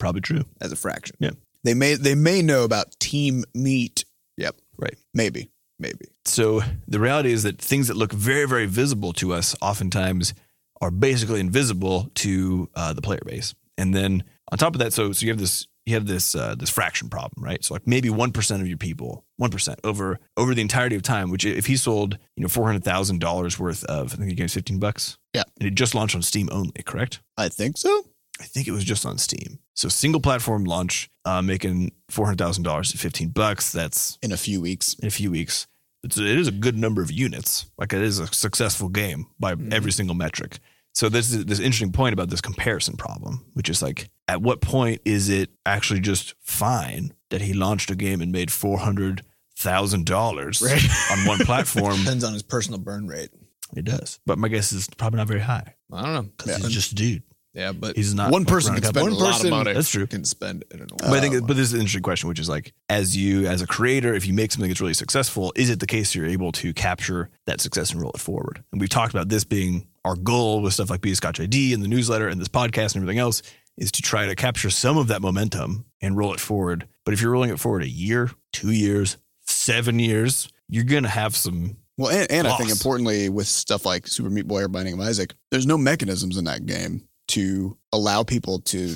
probably 0.00 0.20
true. 0.22 0.44
as 0.60 0.72
a 0.72 0.76
fraction. 0.76 1.16
Yeah. 1.20 1.30
They 1.62 1.74
may 1.74 1.94
they 1.94 2.14
may 2.16 2.42
know 2.42 2.64
about 2.64 2.98
Team 2.98 3.44
Meat, 3.54 4.04
Yep. 4.38 4.56
Right. 4.78 4.96
maybe. 5.14 5.50
Maybe. 5.78 6.06
So 6.26 6.60
the 6.88 6.98
reality 7.00 7.32
is 7.32 7.42
that 7.44 7.58
things 7.58 7.88
that 7.88 7.96
look 7.96 8.12
very, 8.12 8.46
very 8.46 8.66
visible 8.66 9.12
to 9.14 9.32
us 9.32 9.56
oftentimes 9.62 10.34
are 10.82 10.90
basically 10.90 11.40
invisible 11.40 12.10
to 12.16 12.68
uh, 12.74 12.92
the 12.92 13.00
player 13.02 13.22
base. 13.24 13.54
And 13.78 13.94
then 13.94 14.24
on 14.52 14.58
top 14.58 14.74
of 14.74 14.80
that, 14.80 14.92
so 14.92 15.12
so 15.12 15.24
you 15.24 15.30
have 15.32 15.38
this 15.40 15.66
you 15.86 15.94
have 15.94 16.06
this 16.06 16.34
uh, 16.34 16.54
this 16.54 16.68
fraction 16.68 17.08
problem, 17.08 17.42
right? 17.42 17.64
So 17.64 17.72
like 17.74 17.86
maybe 17.86 18.10
one 18.10 18.30
percent 18.32 18.60
of 18.60 18.68
your 18.68 18.76
people, 18.76 19.24
one 19.36 19.50
percent 19.50 19.80
over 19.84 20.18
over 20.36 20.54
the 20.54 20.60
entirety 20.60 20.96
of 20.96 21.02
time. 21.02 21.30
Which 21.30 21.46
if 21.46 21.64
he 21.66 21.76
sold 21.78 22.18
you 22.36 22.42
know 22.42 22.48
four 22.48 22.66
hundred 22.66 22.84
thousand 22.84 23.20
dollars 23.20 23.58
worth 23.58 23.82
of, 23.84 24.12
I 24.12 24.16
think 24.16 24.28
he 24.28 24.34
gave 24.34 24.52
fifteen 24.52 24.78
bucks. 24.78 25.16
Yeah. 25.34 25.44
and 25.58 25.66
it 25.66 25.74
just 25.74 25.94
launched 25.94 26.14
on 26.14 26.20
Steam 26.22 26.48
only, 26.52 26.82
correct? 26.84 27.20
I 27.38 27.48
think 27.48 27.78
so. 27.78 28.04
I 28.40 28.44
think 28.44 28.66
it 28.66 28.72
was 28.72 28.84
just 28.84 29.04
on 29.06 29.18
Steam. 29.18 29.58
So 29.74 29.88
single 29.88 30.20
platform 30.20 30.64
launch, 30.64 31.10
uh, 31.24 31.42
making 31.42 31.92
four 32.08 32.24
hundred 32.26 32.38
thousand 32.38 32.62
dollars 32.64 32.92
at 32.94 33.00
fifteen 33.00 33.28
bucks. 33.28 33.72
That's 33.72 34.18
In 34.22 34.32
a 34.32 34.36
few 34.36 34.60
weeks. 34.60 34.94
in 34.94 35.06
a 35.06 35.10
few 35.10 35.30
weeks. 35.30 35.66
It's, 36.02 36.16
it 36.16 36.38
is 36.38 36.48
a 36.48 36.52
good 36.52 36.78
number 36.78 37.02
of 37.02 37.10
units. 37.12 37.66
Like 37.78 37.92
it 37.92 38.00
is 38.00 38.18
a 38.18 38.26
successful 38.28 38.88
game 38.88 39.26
by 39.38 39.54
Mhm. 39.54 39.72
every 39.72 39.92
single 39.92 40.14
metric. 40.16 40.58
So 40.94 41.08
this 41.08 41.30
is 41.32 41.44
this 41.44 41.58
interesting 41.60 41.92
point 41.92 42.14
about 42.14 42.30
this 42.30 42.40
comparison 42.40 42.96
problem, 42.96 43.44
which 43.52 43.68
is 43.68 43.80
like, 43.82 44.08
at 44.26 44.42
what 44.42 44.60
point 44.60 45.02
is 45.04 45.28
it 45.28 45.50
actually 45.66 46.00
just 46.00 46.34
fine 46.40 47.12
that 47.28 47.42
he 47.42 47.52
launched 47.52 47.90
a 47.90 47.94
game 47.94 48.20
and 48.22 48.32
made 48.32 48.50
four 48.50 48.78
hundred 48.78 49.22
thousand 49.56 50.06
dollars 50.06 50.62
Right. 50.62 50.82
on 51.12 51.26
one 51.26 51.38
platform? 51.46 51.96
Depends 51.98 52.24
on 52.24 52.32
his 52.32 52.42
personal 52.42 52.80
burn 52.80 53.06
rate. 53.06 53.30
it 53.76 53.84
does, 53.84 54.18
but 54.26 54.38
my 54.38 54.48
guess 54.48 54.72
is 54.72 54.88
probably 54.96 55.18
not 55.18 55.28
very 55.28 55.40
high 55.40 55.74
I 55.92 56.02
don't 56.02 56.12
know. 56.14 56.22
because 56.22 56.48
Yeah. 56.60 56.66
he's 56.66 56.74
just 56.74 56.92
a 56.92 56.94
dude. 56.96 57.22
Yeah, 57.52 57.72
but 57.72 57.96
He's 57.96 58.14
not 58.14 58.30
One 58.30 58.44
person 58.44 58.74
can 58.74 58.84
spend 58.84 59.02
one 59.02 59.14
lot 59.14 59.30
of 59.30 59.32
person 59.32 59.50
money. 59.50 59.72
That's 59.72 59.90
true. 59.90 60.06
can 60.06 60.24
spend 60.24 60.62
it 60.70 60.72
in 60.72 60.82
a 60.82 60.86
But 60.86 61.10
I 61.10 61.20
think, 61.20 61.46
but 61.46 61.56
this 61.56 61.66
is 61.66 61.72
an 61.72 61.80
interesting 61.80 62.02
question, 62.02 62.28
which 62.28 62.38
is 62.38 62.48
like, 62.48 62.72
as 62.88 63.16
you, 63.16 63.46
as 63.46 63.60
a 63.60 63.66
creator, 63.66 64.14
if 64.14 64.26
you 64.26 64.34
make 64.34 64.52
something 64.52 64.70
that's 64.70 64.80
really 64.80 64.94
successful, 64.94 65.52
is 65.56 65.68
it 65.68 65.80
the 65.80 65.86
case 65.86 66.14
you're 66.14 66.26
able 66.26 66.52
to 66.52 66.72
capture 66.72 67.28
that 67.46 67.60
success 67.60 67.90
and 67.90 68.00
roll 68.00 68.12
it 68.12 68.20
forward? 68.20 68.62
And 68.70 68.80
we've 68.80 68.90
talked 68.90 69.12
about 69.12 69.28
this 69.28 69.42
being 69.42 69.88
our 70.04 70.14
goal 70.14 70.62
with 70.62 70.74
stuff 70.74 70.90
like 70.90 71.00
Be 71.00 71.10
a 71.10 71.16
Scotch 71.16 71.40
ID 71.40 71.74
and 71.74 71.82
the 71.82 71.88
newsletter 71.88 72.28
and 72.28 72.40
this 72.40 72.48
podcast 72.48 72.94
and 72.94 73.02
everything 73.02 73.18
else 73.18 73.42
is 73.76 73.90
to 73.92 74.02
try 74.02 74.26
to 74.26 74.34
capture 74.34 74.70
some 74.70 74.96
of 74.96 75.08
that 75.08 75.20
momentum 75.20 75.86
and 76.00 76.16
roll 76.16 76.32
it 76.32 76.40
forward. 76.40 76.86
But 77.04 77.14
if 77.14 77.20
you're 77.20 77.32
rolling 77.32 77.50
it 77.50 77.58
forward 77.58 77.82
a 77.82 77.88
year, 77.88 78.30
two 78.52 78.70
years, 78.70 79.16
seven 79.40 79.98
years, 79.98 80.48
you're 80.68 80.84
going 80.84 81.02
to 81.02 81.08
have 81.08 81.34
some. 81.34 81.76
Well, 81.96 82.10
and, 82.10 82.30
and 82.30 82.46
I 82.46 82.56
think 82.56 82.70
importantly 82.70 83.28
with 83.28 83.46
stuff 83.46 83.84
like 83.84 84.06
Super 84.06 84.30
Meat 84.30 84.46
Boy 84.46 84.62
or 84.62 84.68
Binding 84.68 84.94
of 84.94 85.00
Isaac, 85.00 85.34
there's 85.50 85.66
no 85.66 85.76
mechanisms 85.76 86.36
in 86.36 86.44
that 86.44 86.64
game 86.64 87.08
to 87.30 87.76
allow 87.92 88.22
people 88.22 88.60
to 88.60 88.94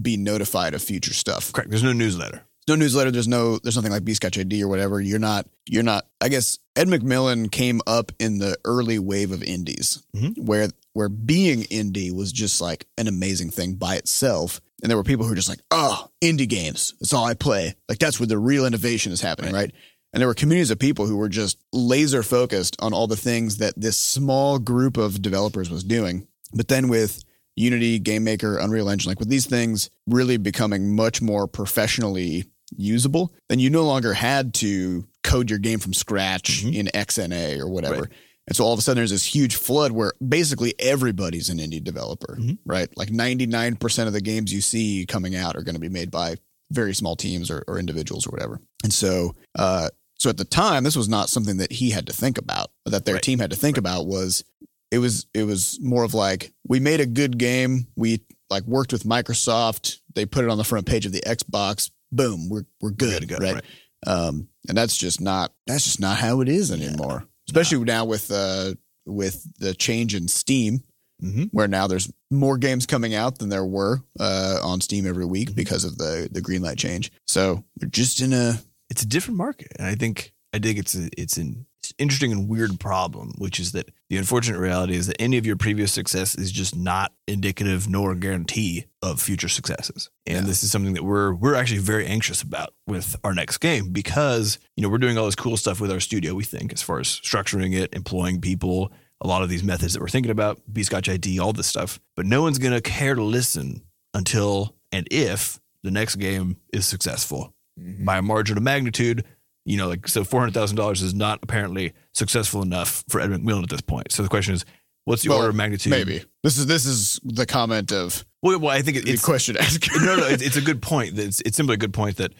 be 0.00 0.16
notified 0.16 0.74
of 0.74 0.82
future 0.82 1.14
stuff. 1.14 1.52
Correct. 1.52 1.70
There's 1.70 1.82
no 1.82 1.92
newsletter. 1.92 2.42
no 2.68 2.74
newsletter. 2.74 3.10
There's 3.10 3.28
no 3.28 3.58
there's 3.58 3.76
nothing 3.76 3.92
like 3.92 4.04
B 4.04 4.14
Scotch 4.14 4.38
ID 4.38 4.62
or 4.62 4.68
whatever. 4.68 5.00
You're 5.00 5.18
not 5.18 5.46
you're 5.66 5.82
not. 5.82 6.06
I 6.20 6.28
guess 6.28 6.58
Ed 6.74 6.88
McMillen 6.88 7.50
came 7.50 7.80
up 7.86 8.12
in 8.18 8.38
the 8.38 8.56
early 8.64 8.98
wave 8.98 9.30
of 9.32 9.42
indies 9.42 10.02
Mhm. 10.14 10.38
where 10.44 10.68
where 10.92 11.08
being 11.08 11.62
indie 11.64 12.12
was 12.12 12.32
just 12.32 12.60
like 12.60 12.86
an 12.98 13.06
amazing 13.08 13.50
thing 13.50 13.74
by 13.74 13.96
itself. 13.96 14.60
And 14.82 14.90
there 14.90 14.96
were 14.98 15.04
people 15.04 15.24
who 15.24 15.30
were 15.30 15.36
just 15.36 15.48
like, 15.48 15.60
oh, 15.70 16.08
indie 16.22 16.48
games. 16.48 16.92
That's 17.00 17.12
all 17.14 17.24
I 17.24 17.34
play. 17.34 17.74
Like 17.88 17.98
that's 17.98 18.18
where 18.20 18.26
the 18.26 18.38
real 18.38 18.66
innovation 18.66 19.12
is 19.12 19.20
happening, 19.22 19.54
right? 19.54 19.70
And 20.12 20.20
there 20.20 20.28
were 20.28 20.34
communities 20.34 20.70
of 20.70 20.78
people 20.78 21.06
who 21.06 21.16
were 21.16 21.28
just 21.28 21.58
laser 21.72 22.22
focused 22.22 22.76
on 22.80 22.92
all 22.94 23.06
the 23.06 23.16
things 23.16 23.58
that 23.58 23.74
this 23.76 23.96
small 23.98 24.58
group 24.58 24.96
of 24.96 25.20
developers 25.22 25.70
was 25.70 25.84
doing. 25.84 26.26
But 26.54 26.68
then 26.68 26.88
with 26.88 27.22
Unity, 27.56 27.98
GameMaker, 27.98 28.62
Unreal 28.62 28.88
Engine, 28.90 29.10
like 29.10 29.18
with 29.18 29.28
these 29.30 29.46
things 29.46 29.90
really 30.06 30.36
becoming 30.36 30.94
much 30.94 31.20
more 31.22 31.46
professionally 31.48 32.44
usable, 32.76 33.32
then 33.48 33.58
you 33.58 33.70
no 33.70 33.84
longer 33.84 34.12
had 34.12 34.52
to 34.54 35.06
code 35.22 35.48
your 35.50 35.58
game 35.58 35.78
from 35.78 35.94
scratch 35.94 36.64
in 36.64 36.86
XNA 36.86 37.58
or 37.58 37.68
whatever. 37.68 38.02
Right. 38.02 38.10
And 38.48 38.54
so 38.56 38.64
all 38.64 38.72
of 38.72 38.78
a 38.78 38.82
sudden 38.82 38.98
there's 38.98 39.10
this 39.10 39.24
huge 39.34 39.56
flood 39.56 39.92
where 39.92 40.12
basically 40.26 40.74
everybody's 40.78 41.48
an 41.48 41.58
indie 41.58 41.82
developer, 41.82 42.38
right? 42.64 42.88
Like 42.96 43.08
99% 43.08 44.06
of 44.06 44.12
the 44.12 44.20
games 44.20 44.52
you 44.52 44.60
see 44.60 45.04
coming 45.06 45.34
out 45.34 45.56
are 45.56 45.62
going 45.62 45.74
to 45.74 45.80
be 45.80 45.88
made 45.88 46.10
by 46.12 46.36
very 46.70 46.94
small 46.94 47.16
teams 47.16 47.50
or, 47.50 47.64
or 47.66 47.78
individuals 47.78 48.26
or 48.26 48.30
whatever. 48.30 48.60
And 48.84 48.92
so, 48.92 49.34
uh, 49.58 49.88
so 50.18 50.30
at 50.30 50.36
the 50.36 50.44
time, 50.44 50.84
this 50.84 50.96
was 50.96 51.08
not 51.08 51.28
something 51.28 51.56
that 51.58 51.72
he 51.72 51.90
had 51.90 52.06
to 52.06 52.12
think 52.12 52.38
about, 52.38 52.70
that 52.86 53.04
their 53.04 53.14
Right. 53.16 53.22
team 53.22 53.38
had 53.38 53.50
to 53.50 53.56
think 53.56 53.76
about 53.76 54.06
was 54.06 54.44
it 54.90 54.98
was 54.98 55.26
it 55.34 55.44
was 55.44 55.78
more 55.80 56.04
of 56.04 56.14
like 56.14 56.52
we 56.68 56.80
made 56.80 57.00
a 57.00 57.06
good 57.06 57.38
game, 57.38 57.86
we 57.96 58.20
like 58.50 58.64
worked 58.64 58.92
with 58.92 59.04
Microsoft, 59.04 59.98
they 60.14 60.26
put 60.26 60.44
it 60.44 60.50
on 60.50 60.58
the 60.58 60.64
front 60.64 60.86
page 60.86 61.06
of 61.06 61.12
the 61.12 61.20
Xbox, 61.22 61.90
boom, 62.12 62.48
we're 62.48 62.64
we're 62.80 62.90
good, 62.90 63.20
to 63.22 63.26
go, 63.26 63.36
right? 63.36 63.54
right. 63.54 63.64
Um, 64.06 64.48
and 64.68 64.76
that's 64.76 64.96
just 64.96 65.20
not 65.20 65.52
that's 65.66 65.84
just 65.84 66.00
not 66.00 66.18
how 66.18 66.40
it 66.40 66.48
is 66.48 66.70
anymore. 66.70 67.24
Especially 67.48 67.78
now 67.84 68.04
with 68.04 68.30
uh 68.30 68.74
with 69.04 69.46
the 69.58 69.74
change 69.74 70.14
in 70.14 70.28
Steam, 70.28 70.82
Mhm. 71.22 71.48
where 71.52 71.66
now 71.68 71.86
there's 71.86 72.12
more 72.30 72.58
games 72.58 72.84
coming 72.84 73.14
out 73.14 73.38
than 73.38 73.48
there 73.48 73.64
were 73.64 74.02
uh, 74.20 74.58
on 74.62 74.80
Steam 74.82 75.06
every 75.06 75.24
week 75.24 75.48
Mm-hmm. 75.48 75.56
because 75.56 75.84
of 75.84 75.96
the 75.96 76.28
the 76.30 76.40
green 76.42 76.60
light 76.62 76.76
change. 76.78 77.10
So 77.26 77.64
we're 77.80 77.88
just 77.88 78.20
in 78.20 78.32
a 78.32 78.60
it's 78.90 79.02
a 79.02 79.06
different 79.06 79.38
market, 79.38 79.68
and 79.78 79.86
I 79.88 79.94
think 79.94 80.34
I 80.52 80.58
think 80.58 80.78
it's 80.78 80.94
a, 80.94 81.08
it's 81.18 81.36
an 81.38 81.66
interesting 81.98 82.32
and 82.32 82.48
weird 82.48 82.78
problem, 82.80 83.32
which 83.38 83.58
is 83.58 83.72
that 83.72 83.90
the 84.08 84.16
unfortunate 84.16 84.58
reality 84.58 84.94
is 84.94 85.06
that 85.06 85.20
any 85.20 85.36
of 85.38 85.46
your 85.46 85.56
previous 85.56 85.92
success 85.92 86.34
is 86.34 86.52
just 86.52 86.76
not 86.76 87.12
indicative 87.26 87.88
nor 87.88 88.12
a 88.12 88.16
guarantee 88.16 88.86
of 89.02 89.20
future 89.20 89.48
successes. 89.48 90.10
And 90.26 90.46
this 90.46 90.62
is 90.62 90.70
something 90.70 90.94
that 90.94 91.04
we're 91.04 91.34
we're 91.34 91.54
actually 91.54 91.80
very 91.80 92.06
anxious 92.06 92.42
about 92.42 92.74
with 92.86 93.16
our 93.24 93.34
next 93.34 93.58
game 93.58 93.90
because 93.90 94.58
you 94.76 94.82
know 94.82 94.88
we're 94.88 94.98
doing 94.98 95.18
all 95.18 95.26
this 95.26 95.34
cool 95.34 95.56
stuff 95.56 95.80
with 95.80 95.90
our 95.90 96.00
studio. 96.00 96.34
We 96.34 96.44
think 96.44 96.72
as 96.72 96.82
far 96.82 97.00
as 97.00 97.08
structuring 97.08 97.74
it, 97.74 97.94
employing 97.94 98.40
people, 98.40 98.92
a 99.20 99.26
lot 99.26 99.42
of 99.42 99.48
these 99.48 99.64
methods 99.64 99.94
that 99.94 100.00
we're 100.00 100.08
thinking 100.08 100.32
about, 100.32 100.60
B 100.72 100.82
Scotch 100.82 101.08
ID, 101.08 101.38
all 101.38 101.52
this 101.52 101.66
stuff. 101.66 102.00
But 102.14 102.26
no 102.26 102.42
one's 102.42 102.58
gonna 102.58 102.80
care 102.80 103.14
to 103.14 103.22
listen 103.22 103.82
until 104.14 104.74
and 104.92 105.06
if 105.10 105.60
the 105.82 105.90
next 105.90 106.16
game 106.16 106.56
is 106.72 106.86
successful 106.86 107.54
mm-hmm. 107.78 108.04
by 108.04 108.18
a 108.18 108.22
margin 108.22 108.56
of 108.56 108.62
magnitude. 108.62 109.24
You 109.66 109.76
know, 109.76 109.88
like 109.88 110.08
so, 110.08 110.24
four 110.24 110.40
hundred 110.40 110.54
thousand 110.54 110.76
dollars 110.76 111.02
is 111.02 111.12
not 111.12 111.40
apparently 111.42 111.92
successful 112.14 112.62
enough 112.62 113.04
for 113.08 113.20
Ed 113.20 113.30
McMillen 113.30 113.64
at 113.64 113.68
this 113.68 113.80
point. 113.80 114.12
So 114.12 114.22
the 114.22 114.28
question 114.28 114.54
is, 114.54 114.64
what's 115.04 115.22
the 115.22 115.30
well, 115.30 115.38
order 115.38 115.50
of 115.50 115.56
magnitude? 115.56 115.90
maybe 115.90 116.22
this 116.42 116.56
is 116.56 116.66
this 116.66 116.86
is 116.86 117.18
the 117.24 117.46
comment 117.46 117.92
of 117.92 118.24
Well, 118.42 118.58
well 118.60 118.70
I 118.70 118.82
think 118.82 118.98
it, 118.98 119.04
the 119.04 119.12
it's 119.12 119.24
question 119.24 119.56
ask. 119.56 119.86
no, 119.96 120.16
no, 120.16 120.26
it's, 120.26 120.42
it's 120.46 120.56
a 120.56 120.62
good 120.62 120.80
point. 120.80 121.18
It's, 121.18 121.40
it's 121.40 121.56
simply 121.56 121.74
a 121.74 121.78
good 121.78 121.92
point 121.92 122.18
that 122.18 122.32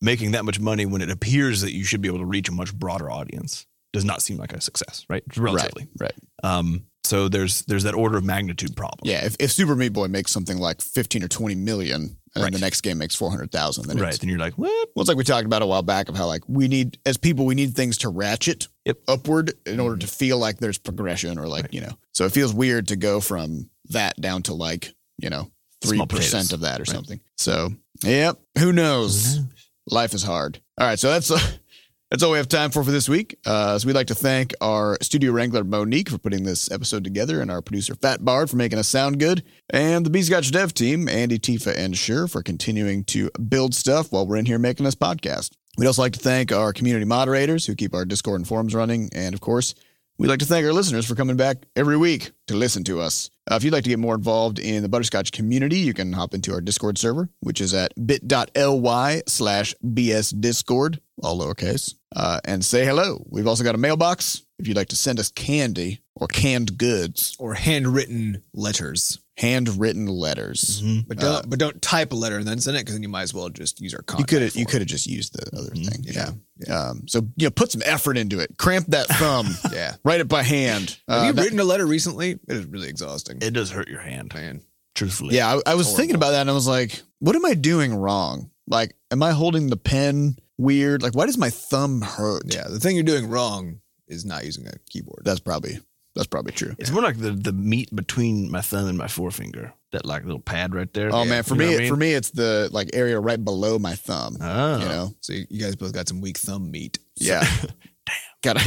making 0.00 0.32
that 0.32 0.44
much 0.44 0.60
money 0.60 0.86
when 0.86 1.00
it 1.00 1.10
appears 1.10 1.60
that 1.60 1.72
you 1.72 1.84
should 1.84 2.00
be 2.00 2.08
able 2.08 2.18
to 2.18 2.26
reach 2.26 2.48
a 2.48 2.52
much 2.52 2.74
broader 2.74 3.10
audience 3.10 3.66
does 3.92 4.04
not 4.04 4.20
seem 4.20 4.36
like 4.36 4.52
a 4.52 4.60
success, 4.60 5.06
right? 5.08 5.22
Relatively. 5.36 5.88
right, 6.00 6.12
right. 6.42 6.58
Um, 6.58 6.86
so 7.04 7.28
there's 7.28 7.62
there's 7.62 7.84
that 7.84 7.94
order 7.94 8.16
of 8.16 8.24
magnitude 8.24 8.76
problem. 8.76 9.08
Yeah, 9.08 9.24
if, 9.24 9.36
if 9.38 9.52
Super 9.52 9.76
Meat 9.76 9.92
Boy 9.92 10.08
makes 10.08 10.32
something 10.32 10.58
like 10.58 10.82
fifteen 10.82 11.22
or 11.22 11.28
twenty 11.28 11.54
million, 11.54 12.16
and 12.36 12.44
then 12.44 12.52
Right. 12.52 12.52
the 12.52 12.58
next 12.60 12.82
game 12.82 12.98
makes 12.98 13.14
four 13.14 13.30
hundred 13.30 13.50
thousand, 13.50 13.88
then 13.88 13.96
Right. 13.98 14.18
Then 14.18 14.28
you're 14.28 14.38
like, 14.38 14.54
what? 14.54 14.70
Well, 14.94 15.02
it's 15.02 15.08
like 15.08 15.16
we 15.16 15.24
talked 15.24 15.46
about 15.46 15.62
a 15.62 15.66
while 15.66 15.82
back 15.82 16.08
of 16.08 16.16
how 16.16 16.26
like 16.26 16.42
we 16.46 16.68
need 16.68 16.98
as 17.06 17.16
people 17.16 17.46
we 17.46 17.54
need 17.54 17.74
things 17.74 17.98
to 17.98 18.08
ratchet 18.08 18.68
Yep. 18.84 18.98
upward 19.08 19.52
in 19.66 19.80
order 19.80 19.96
mm-hmm. 19.96 20.00
to 20.00 20.06
feel 20.06 20.38
like 20.38 20.58
there's 20.58 20.78
progression 20.78 21.38
or 21.38 21.48
like 21.48 21.72
you 21.72 21.80
know. 21.80 21.98
So 22.12 22.24
it 22.26 22.32
feels 22.32 22.52
weird 22.54 22.88
to 22.88 22.96
go 22.96 23.20
from 23.20 23.70
that 23.88 24.20
down 24.20 24.42
to 24.44 24.54
like 24.54 24.94
you 25.18 25.30
know 25.30 25.50
3% 25.82 26.52
of 26.52 26.60
that 26.60 26.78
or 26.78 26.82
Right. 26.82 26.88
something. 26.88 27.20
So 27.36 27.70
yep, 28.04 28.38
who 28.58 28.72
knows? 28.72 29.40
Life 29.88 30.14
is 30.14 30.22
hard. 30.22 30.60
All 30.78 30.86
right, 30.86 30.98
so 30.98 31.10
that's 31.10 31.30
that's 32.10 32.22
all 32.22 32.30
we 32.30 32.38
have 32.38 32.48
time 32.48 32.70
for 32.70 32.84
for 32.84 32.90
this 32.90 33.08
week. 33.08 33.36
Uh, 33.44 33.78
so 33.78 33.86
we'd 33.86 33.94
like 33.94 34.06
to 34.06 34.14
thank 34.14 34.54
our 34.60 34.96
studio 35.02 35.32
wrangler 35.32 35.64
Monique 35.64 36.08
for 36.08 36.18
putting 36.18 36.44
this 36.44 36.70
episode 36.70 37.04
together, 37.04 37.40
and 37.40 37.50
our 37.50 37.60
producer 37.60 37.94
Fat 37.94 38.24
Bard 38.24 38.48
for 38.48 38.56
making 38.56 38.78
us 38.78 38.88
sound 38.88 39.18
good, 39.18 39.42
and 39.70 40.06
the 40.06 40.10
B 40.10 40.22
Dev 40.22 40.72
team 40.74 41.08
Andy, 41.08 41.38
Tifa, 41.38 41.76
and 41.76 41.96
Sure 41.96 42.28
for 42.28 42.42
continuing 42.42 43.04
to 43.04 43.30
build 43.48 43.74
stuff 43.74 44.12
while 44.12 44.26
we're 44.26 44.36
in 44.36 44.46
here 44.46 44.58
making 44.58 44.84
this 44.84 44.94
podcast. 44.94 45.52
We'd 45.76 45.86
also 45.86 46.02
like 46.02 46.12
to 46.12 46.20
thank 46.20 46.52
our 46.52 46.72
community 46.72 47.04
moderators 47.04 47.66
who 47.66 47.74
keep 47.74 47.94
our 47.94 48.04
Discord 48.04 48.40
and 48.40 48.48
forums 48.48 48.74
running, 48.74 49.10
and 49.12 49.34
of 49.34 49.40
course. 49.40 49.74
We'd 50.18 50.28
like 50.28 50.38
to 50.38 50.46
thank 50.46 50.64
our 50.64 50.72
listeners 50.72 51.06
for 51.06 51.14
coming 51.14 51.36
back 51.36 51.58
every 51.76 51.98
week 51.98 52.30
to 52.46 52.56
listen 52.56 52.84
to 52.84 53.00
us. 53.00 53.28
Uh, 53.50 53.56
if 53.56 53.64
you'd 53.64 53.72
like 53.74 53.84
to 53.84 53.90
get 53.90 53.98
more 53.98 54.14
involved 54.14 54.58
in 54.58 54.82
the 54.82 54.88
Butterscotch 54.88 55.30
community, 55.30 55.76
you 55.76 55.92
can 55.92 56.14
hop 56.14 56.32
into 56.32 56.54
our 56.54 56.62
Discord 56.62 56.96
server, 56.96 57.28
which 57.40 57.60
is 57.60 57.74
at 57.74 57.92
bit.ly 58.06 59.22
slash 59.28 59.74
bsdiscord, 59.84 61.00
all 61.22 61.38
lowercase, 61.38 61.94
uh, 62.14 62.40
and 62.46 62.64
say 62.64 62.86
hello. 62.86 63.26
We've 63.28 63.46
also 63.46 63.62
got 63.62 63.74
a 63.74 63.78
mailbox 63.78 64.42
if 64.58 64.66
you'd 64.66 64.76
like 64.78 64.88
to 64.88 64.96
send 64.96 65.20
us 65.20 65.30
candy 65.30 66.00
or 66.14 66.28
canned 66.28 66.78
goods, 66.78 67.36
or 67.38 67.52
handwritten 67.52 68.42
letters. 68.54 69.18
Handwritten 69.36 70.06
letters. 70.06 70.82
But 71.06 71.18
don't 71.18 71.48
but 71.50 71.58
don't 71.58 71.80
type 71.82 72.12
a 72.12 72.16
letter 72.16 72.38
and 72.38 72.46
then 72.46 72.58
send 72.58 72.76
it 72.76 72.80
because 72.80 72.94
then 72.94 73.02
you 73.02 73.08
might 73.08 73.22
as 73.22 73.34
well 73.34 73.48
just 73.48 73.80
use 73.80 73.94
our 73.94 74.02
You 74.18 74.24
could 74.24 74.42
have 74.42 74.56
you 74.56 74.66
could 74.66 74.80
have 74.80 74.88
just 74.88 75.06
used 75.06 75.34
the 75.34 75.56
other 75.58 75.70
thing. 75.70 76.02
Yeah. 76.02 76.30
Yeah. 76.66 76.88
Um, 76.88 77.06
so 77.06 77.20
you 77.36 77.46
know, 77.46 77.50
put 77.50 77.70
some 77.72 77.82
effort 77.84 78.16
into 78.16 78.40
it. 78.40 78.56
Cramp 78.58 78.86
that 78.88 79.06
thumb. 79.08 79.46
Yeah. 79.72 79.96
Write 80.04 80.20
it 80.20 80.28
by 80.28 80.42
hand. 80.42 80.98
Have 81.08 81.22
Uh, 81.22 81.26
you 81.26 81.32
that- 81.34 81.42
written 81.42 81.60
a 81.60 81.64
letter 81.64 81.86
recently? 81.86 82.30
It 82.32 82.40
is 82.56 82.64
really 82.66 82.88
exhausting. 82.88 83.38
It 83.42 83.50
does 83.52 83.70
hurt 83.70 83.88
your 83.88 84.00
hand, 84.00 84.32
man. 84.34 84.62
truthfully. 84.94 85.36
Yeah, 85.36 85.56
I, 85.66 85.72
I 85.72 85.74
was 85.74 85.94
thinking 85.94 86.14
about 86.16 86.30
that 86.30 86.40
and 86.40 86.50
I 86.50 86.54
was 86.54 86.66
like, 86.66 87.02
what 87.18 87.36
am 87.36 87.44
I 87.44 87.52
doing 87.54 87.94
wrong? 87.94 88.50
Like, 88.66 88.94
am 89.10 89.22
I 89.22 89.32
holding 89.32 89.68
the 89.68 89.76
pen 89.76 90.36
weird? 90.56 91.02
Like, 91.02 91.14
why 91.14 91.26
does 91.26 91.36
my 91.36 91.50
thumb 91.50 92.00
hurt? 92.00 92.44
Yeah. 92.46 92.64
The 92.68 92.80
thing 92.80 92.96
you're 92.96 93.04
doing 93.04 93.28
wrong 93.28 93.80
is 94.08 94.24
not 94.24 94.44
using 94.46 94.66
a 94.66 94.72
keyboard. 94.88 95.22
That's 95.24 95.40
probably 95.40 95.78
that's 96.16 96.26
probably 96.26 96.52
true. 96.52 96.74
It's 96.78 96.90
more 96.90 97.02
like 97.02 97.18
the 97.18 97.30
the 97.30 97.52
meat 97.52 97.94
between 97.94 98.50
my 98.50 98.60
thumb 98.62 98.88
and 98.88 98.98
my 98.98 99.06
forefinger. 99.08 99.72
That 99.92 100.04
like 100.04 100.24
little 100.24 100.40
pad 100.40 100.74
right 100.74 100.92
there. 100.92 101.10
Oh 101.14 101.24
man, 101.24 101.42
for 101.44 101.54
You 101.54 101.60
know 101.60 101.66
me, 101.68 101.74
I 101.74 101.78
mean? 101.78 101.88
for 101.88 101.96
me, 101.96 102.12
it's 102.12 102.30
the 102.30 102.68
like 102.72 102.90
area 102.92 103.20
right 103.20 103.42
below 103.42 103.78
my 103.78 103.94
thumb. 103.94 104.36
Oh. 104.40 104.78
You 104.78 104.84
know, 104.86 105.14
So 105.20 105.32
you 105.32 105.60
guys 105.60 105.76
both 105.76 105.92
got 105.92 106.08
some 106.08 106.20
weak 106.20 106.38
thumb 106.38 106.70
meat. 106.70 106.98
yeah. 107.16 107.44
Damn. 107.44 107.70
Gotta 108.42 108.60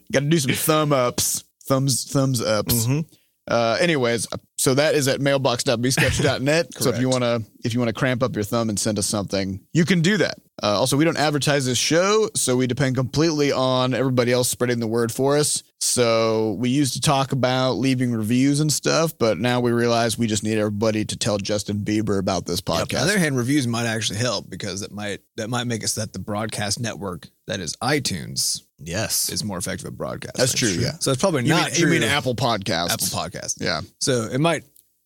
gotta 0.12 0.26
do 0.26 0.38
some 0.38 0.52
thumb 0.52 0.92
ups, 0.92 1.44
thumbs 1.68 2.04
thumbs 2.10 2.40
ups. 2.42 2.86
Mhm. 2.86 3.06
Uh, 3.48 3.76
anyways, 3.80 4.26
so 4.56 4.74
that 4.74 4.96
is 4.96 5.06
at 5.06 5.20
mailbox.bscotch.net. 5.20 6.74
so 6.74 6.90
if 6.90 6.98
you 6.98 7.08
want 7.08 7.22
to, 7.22 7.40
if 7.64 7.74
you 7.74 7.78
want 7.80 7.88
to 7.88 7.92
cramp 7.94 8.22
up 8.22 8.34
your 8.34 8.42
thumb 8.42 8.68
and 8.68 8.78
send 8.80 8.98
us 8.98 9.06
something, 9.06 9.60
you 9.72 9.84
can 9.84 10.00
do 10.00 10.16
that. 10.16 10.38
Uh, 10.62 10.78
also, 10.78 10.96
we 10.96 11.04
don't 11.04 11.16
advertise 11.18 11.64
this 11.66 11.78
show, 11.78 12.28
so 12.34 12.56
we 12.56 12.66
depend 12.66 12.96
completely 12.96 13.52
on 13.52 13.94
everybody 13.94 14.32
else 14.32 14.48
spreading 14.48 14.80
the 14.80 14.86
word 14.88 15.12
for 15.12 15.36
us. 15.36 15.62
So 15.78 16.52
we 16.58 16.70
used 16.70 16.94
to 16.94 17.00
talk 17.00 17.32
about 17.32 17.72
leaving 17.74 18.12
reviews 18.12 18.60
and 18.60 18.72
stuff, 18.72 19.16
but 19.18 19.38
now 19.38 19.60
we 19.60 19.72
realize 19.72 20.16
we 20.18 20.26
just 20.26 20.42
need 20.42 20.58
everybody 20.58 21.04
to 21.04 21.16
tell 21.16 21.36
Justin 21.38 21.78
Bieber 21.80 22.18
about 22.18 22.46
this 22.46 22.60
podcast. 22.60 23.00
On 23.00 23.06
the 23.06 23.12
other 23.12 23.18
hand, 23.18 23.36
reviews 23.36 23.66
might 23.66 23.86
actually 23.86 24.18
help 24.18 24.48
because 24.48 24.80
that 24.80 24.90
might 24.92 25.20
that 25.36 25.50
might 25.50 25.64
make 25.66 25.84
us 25.84 25.94
that 25.94 26.12
the 26.12 26.18
broadcast 26.18 26.80
network 26.80 27.28
that 27.46 27.60
is 27.60 27.76
iTunes 27.82 28.62
Yes. 28.78 29.30
is 29.30 29.44
more 29.44 29.58
effective 29.58 29.86
at 29.86 29.96
broadcasting. 29.96 30.38
That's 30.40 30.54
true, 30.54 30.68
yeah. 30.70 30.92
So 31.00 31.12
it's 31.12 31.20
probably 31.20 31.42
you, 31.44 31.50
not 31.50 31.72
mean, 31.72 31.80
you 31.80 31.86
mean 31.88 32.02
Apple 32.02 32.34
Podcasts? 32.34 32.90
Apple 32.90 33.06
Podcast. 33.08 33.56
Yeah, 33.60 33.82
So 34.00 34.24
it 34.24 34.38
might 34.40 34.64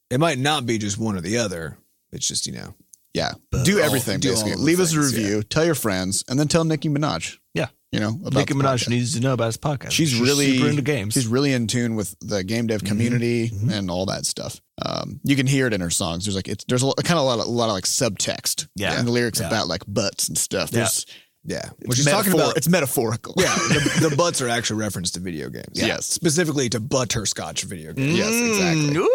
it 0.08 0.18
might 0.18 0.38
not 0.38 0.66
be 0.66 0.78
just 0.78 0.98
one 0.98 1.16
or 1.16 1.20
the 1.20 1.38
other. 1.38 1.76
It's 2.12 2.26
just 2.26 2.46
you 2.46 2.52
know 2.52 2.74
yeah. 3.12 3.32
do 3.64 3.78
all- 3.78 3.84
everything 3.84 4.20
do 4.20 4.30
basically. 4.30 4.54
Leave 4.54 4.78
us 4.80 4.92
a 4.92 4.96
things, 4.96 5.16
review, 5.16 5.42
tell 5.42 5.64
your 5.64 5.74
friends, 5.74 6.24
and 6.28 6.38
then 6.38 6.46
tell 6.48 6.64
Nicki 6.64 6.88
Minaj. 6.88 7.38
Yeah. 7.54 7.68
You 7.92 7.98
know, 7.98 8.10
about 8.24 8.34
Nicki 8.34 8.54
Minaj 8.54 8.84
podcast. 8.84 8.88
needs 8.88 9.14
to 9.14 9.20
know 9.20 9.32
about 9.32 9.46
his 9.46 9.56
podcast. 9.56 9.90
she's, 9.90 10.18
really 10.20 10.56
super 10.58 10.68
into 10.70 10.82
games. 10.82 11.14
She's 11.14 11.26
really 11.26 11.52
in 11.52 11.66
tune 11.66 11.96
with 11.96 12.14
the 12.20 12.44
game 12.44 12.68
dev 12.68 12.84
community 12.84 13.50
and 13.68 13.90
all 13.90 14.06
that 14.06 14.24
stuff. 14.26 14.60
Um, 14.80 15.18
you 15.24 15.34
can 15.34 15.48
hear 15.48 15.66
it 15.66 15.72
in 15.72 15.80
her 15.80 15.90
songs. 15.90 16.24
There's 16.24 16.36
like 16.36 16.46
it's 16.46 16.64
there's 16.66 16.84
a 16.84 16.92
kind 17.02 17.18
of 17.18 17.24
a 17.24 17.26
lot 17.26 17.40
of, 17.40 17.46
a 17.46 17.50
lot 17.50 17.66
of 17.66 17.72
like 17.72 17.84
subtext. 17.84 18.68
Yeah. 18.76 18.96
and 18.96 19.08
the 19.08 19.12
lyrics 19.12 19.40
Yeah. 19.40 19.48
about 19.48 19.66
like 19.66 19.82
butts 19.88 20.28
and 20.28 20.38
stuff. 20.38 20.70
Yeah. 20.72 20.78
There's, 20.78 21.06
yeah. 21.44 21.70
it's 21.80 21.88
What 21.88 21.96
she's 21.96 22.06
talking 22.06 22.30
metaphor- 22.30 22.40
about 22.50 22.56
it's 22.58 22.68
metaphorical. 22.68 23.34
Yeah, 23.36 23.54
the, 23.56 24.08
the 24.10 24.16
butts 24.16 24.40
are 24.40 24.48
actually 24.48 24.78
referenced 24.80 25.14
to 25.14 25.20
video 25.20 25.48
games. 25.48 25.72
Yes. 25.72 26.06
specifically 26.06 26.68
to 26.68 26.78
butterscotch 26.78 27.64
video 27.64 27.92
games. 27.92 28.16
Yes, 28.16 28.28
exactly. 28.32 28.94
Mm, 28.94 28.96
Ooh. 28.98 29.08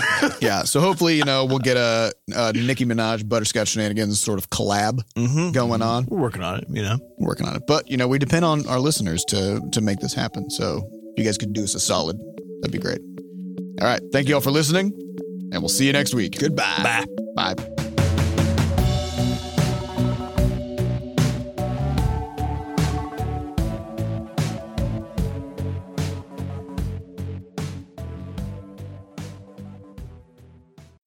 yeah. 0.40 0.62
So 0.64 0.80
hopefully, 0.80 1.16
you 1.16 1.24
know, 1.24 1.44
we'll 1.44 1.58
get 1.58 1.76
a, 1.76 2.12
a 2.34 2.52
Nicki 2.52 2.84
Minaj 2.84 3.24
Butterscotch 3.28 3.68
Shenanigans 3.68 4.20
sort 4.20 4.38
of 4.38 4.50
collab 4.50 5.00
Mm-hmm. 5.16 5.52
going 5.52 5.82
on. 5.82 6.06
We're 6.08 6.20
working 6.20 6.42
on 6.42 6.58
it, 6.58 6.64
you 6.70 6.82
know. 6.82 6.98
working 7.18 7.46
on 7.46 7.56
it. 7.56 7.62
But 7.66 7.90
you 7.90 7.96
know, 7.96 8.08
we 8.08 8.18
depend 8.18 8.44
on 8.44 8.66
our 8.66 8.78
listeners 8.80 9.24
to 9.26 9.60
to 9.72 9.80
make 9.80 9.98
this 10.00 10.14
happen. 10.14 10.50
So 10.50 10.78
if 11.14 11.18
you 11.18 11.24
guys 11.24 11.38
could 11.38 11.52
do 11.52 11.64
us 11.64 11.74
a 11.74 11.80
solid, 11.80 12.18
that'd 12.60 12.72
be 12.72 12.78
great. 12.78 13.00
All 13.80 13.86
right. 13.88 14.00
Thank 14.12 14.28
you 14.28 14.34
all 14.34 14.40
for 14.40 14.50
listening, 14.50 14.92
and 15.52 15.60
we'll 15.62 15.68
see 15.68 15.86
you 15.86 15.92
next 15.92 16.14
week. 16.14 16.38
Goodbye. 16.38 17.04
Bye. 17.36 17.54
Bye. 17.54 17.71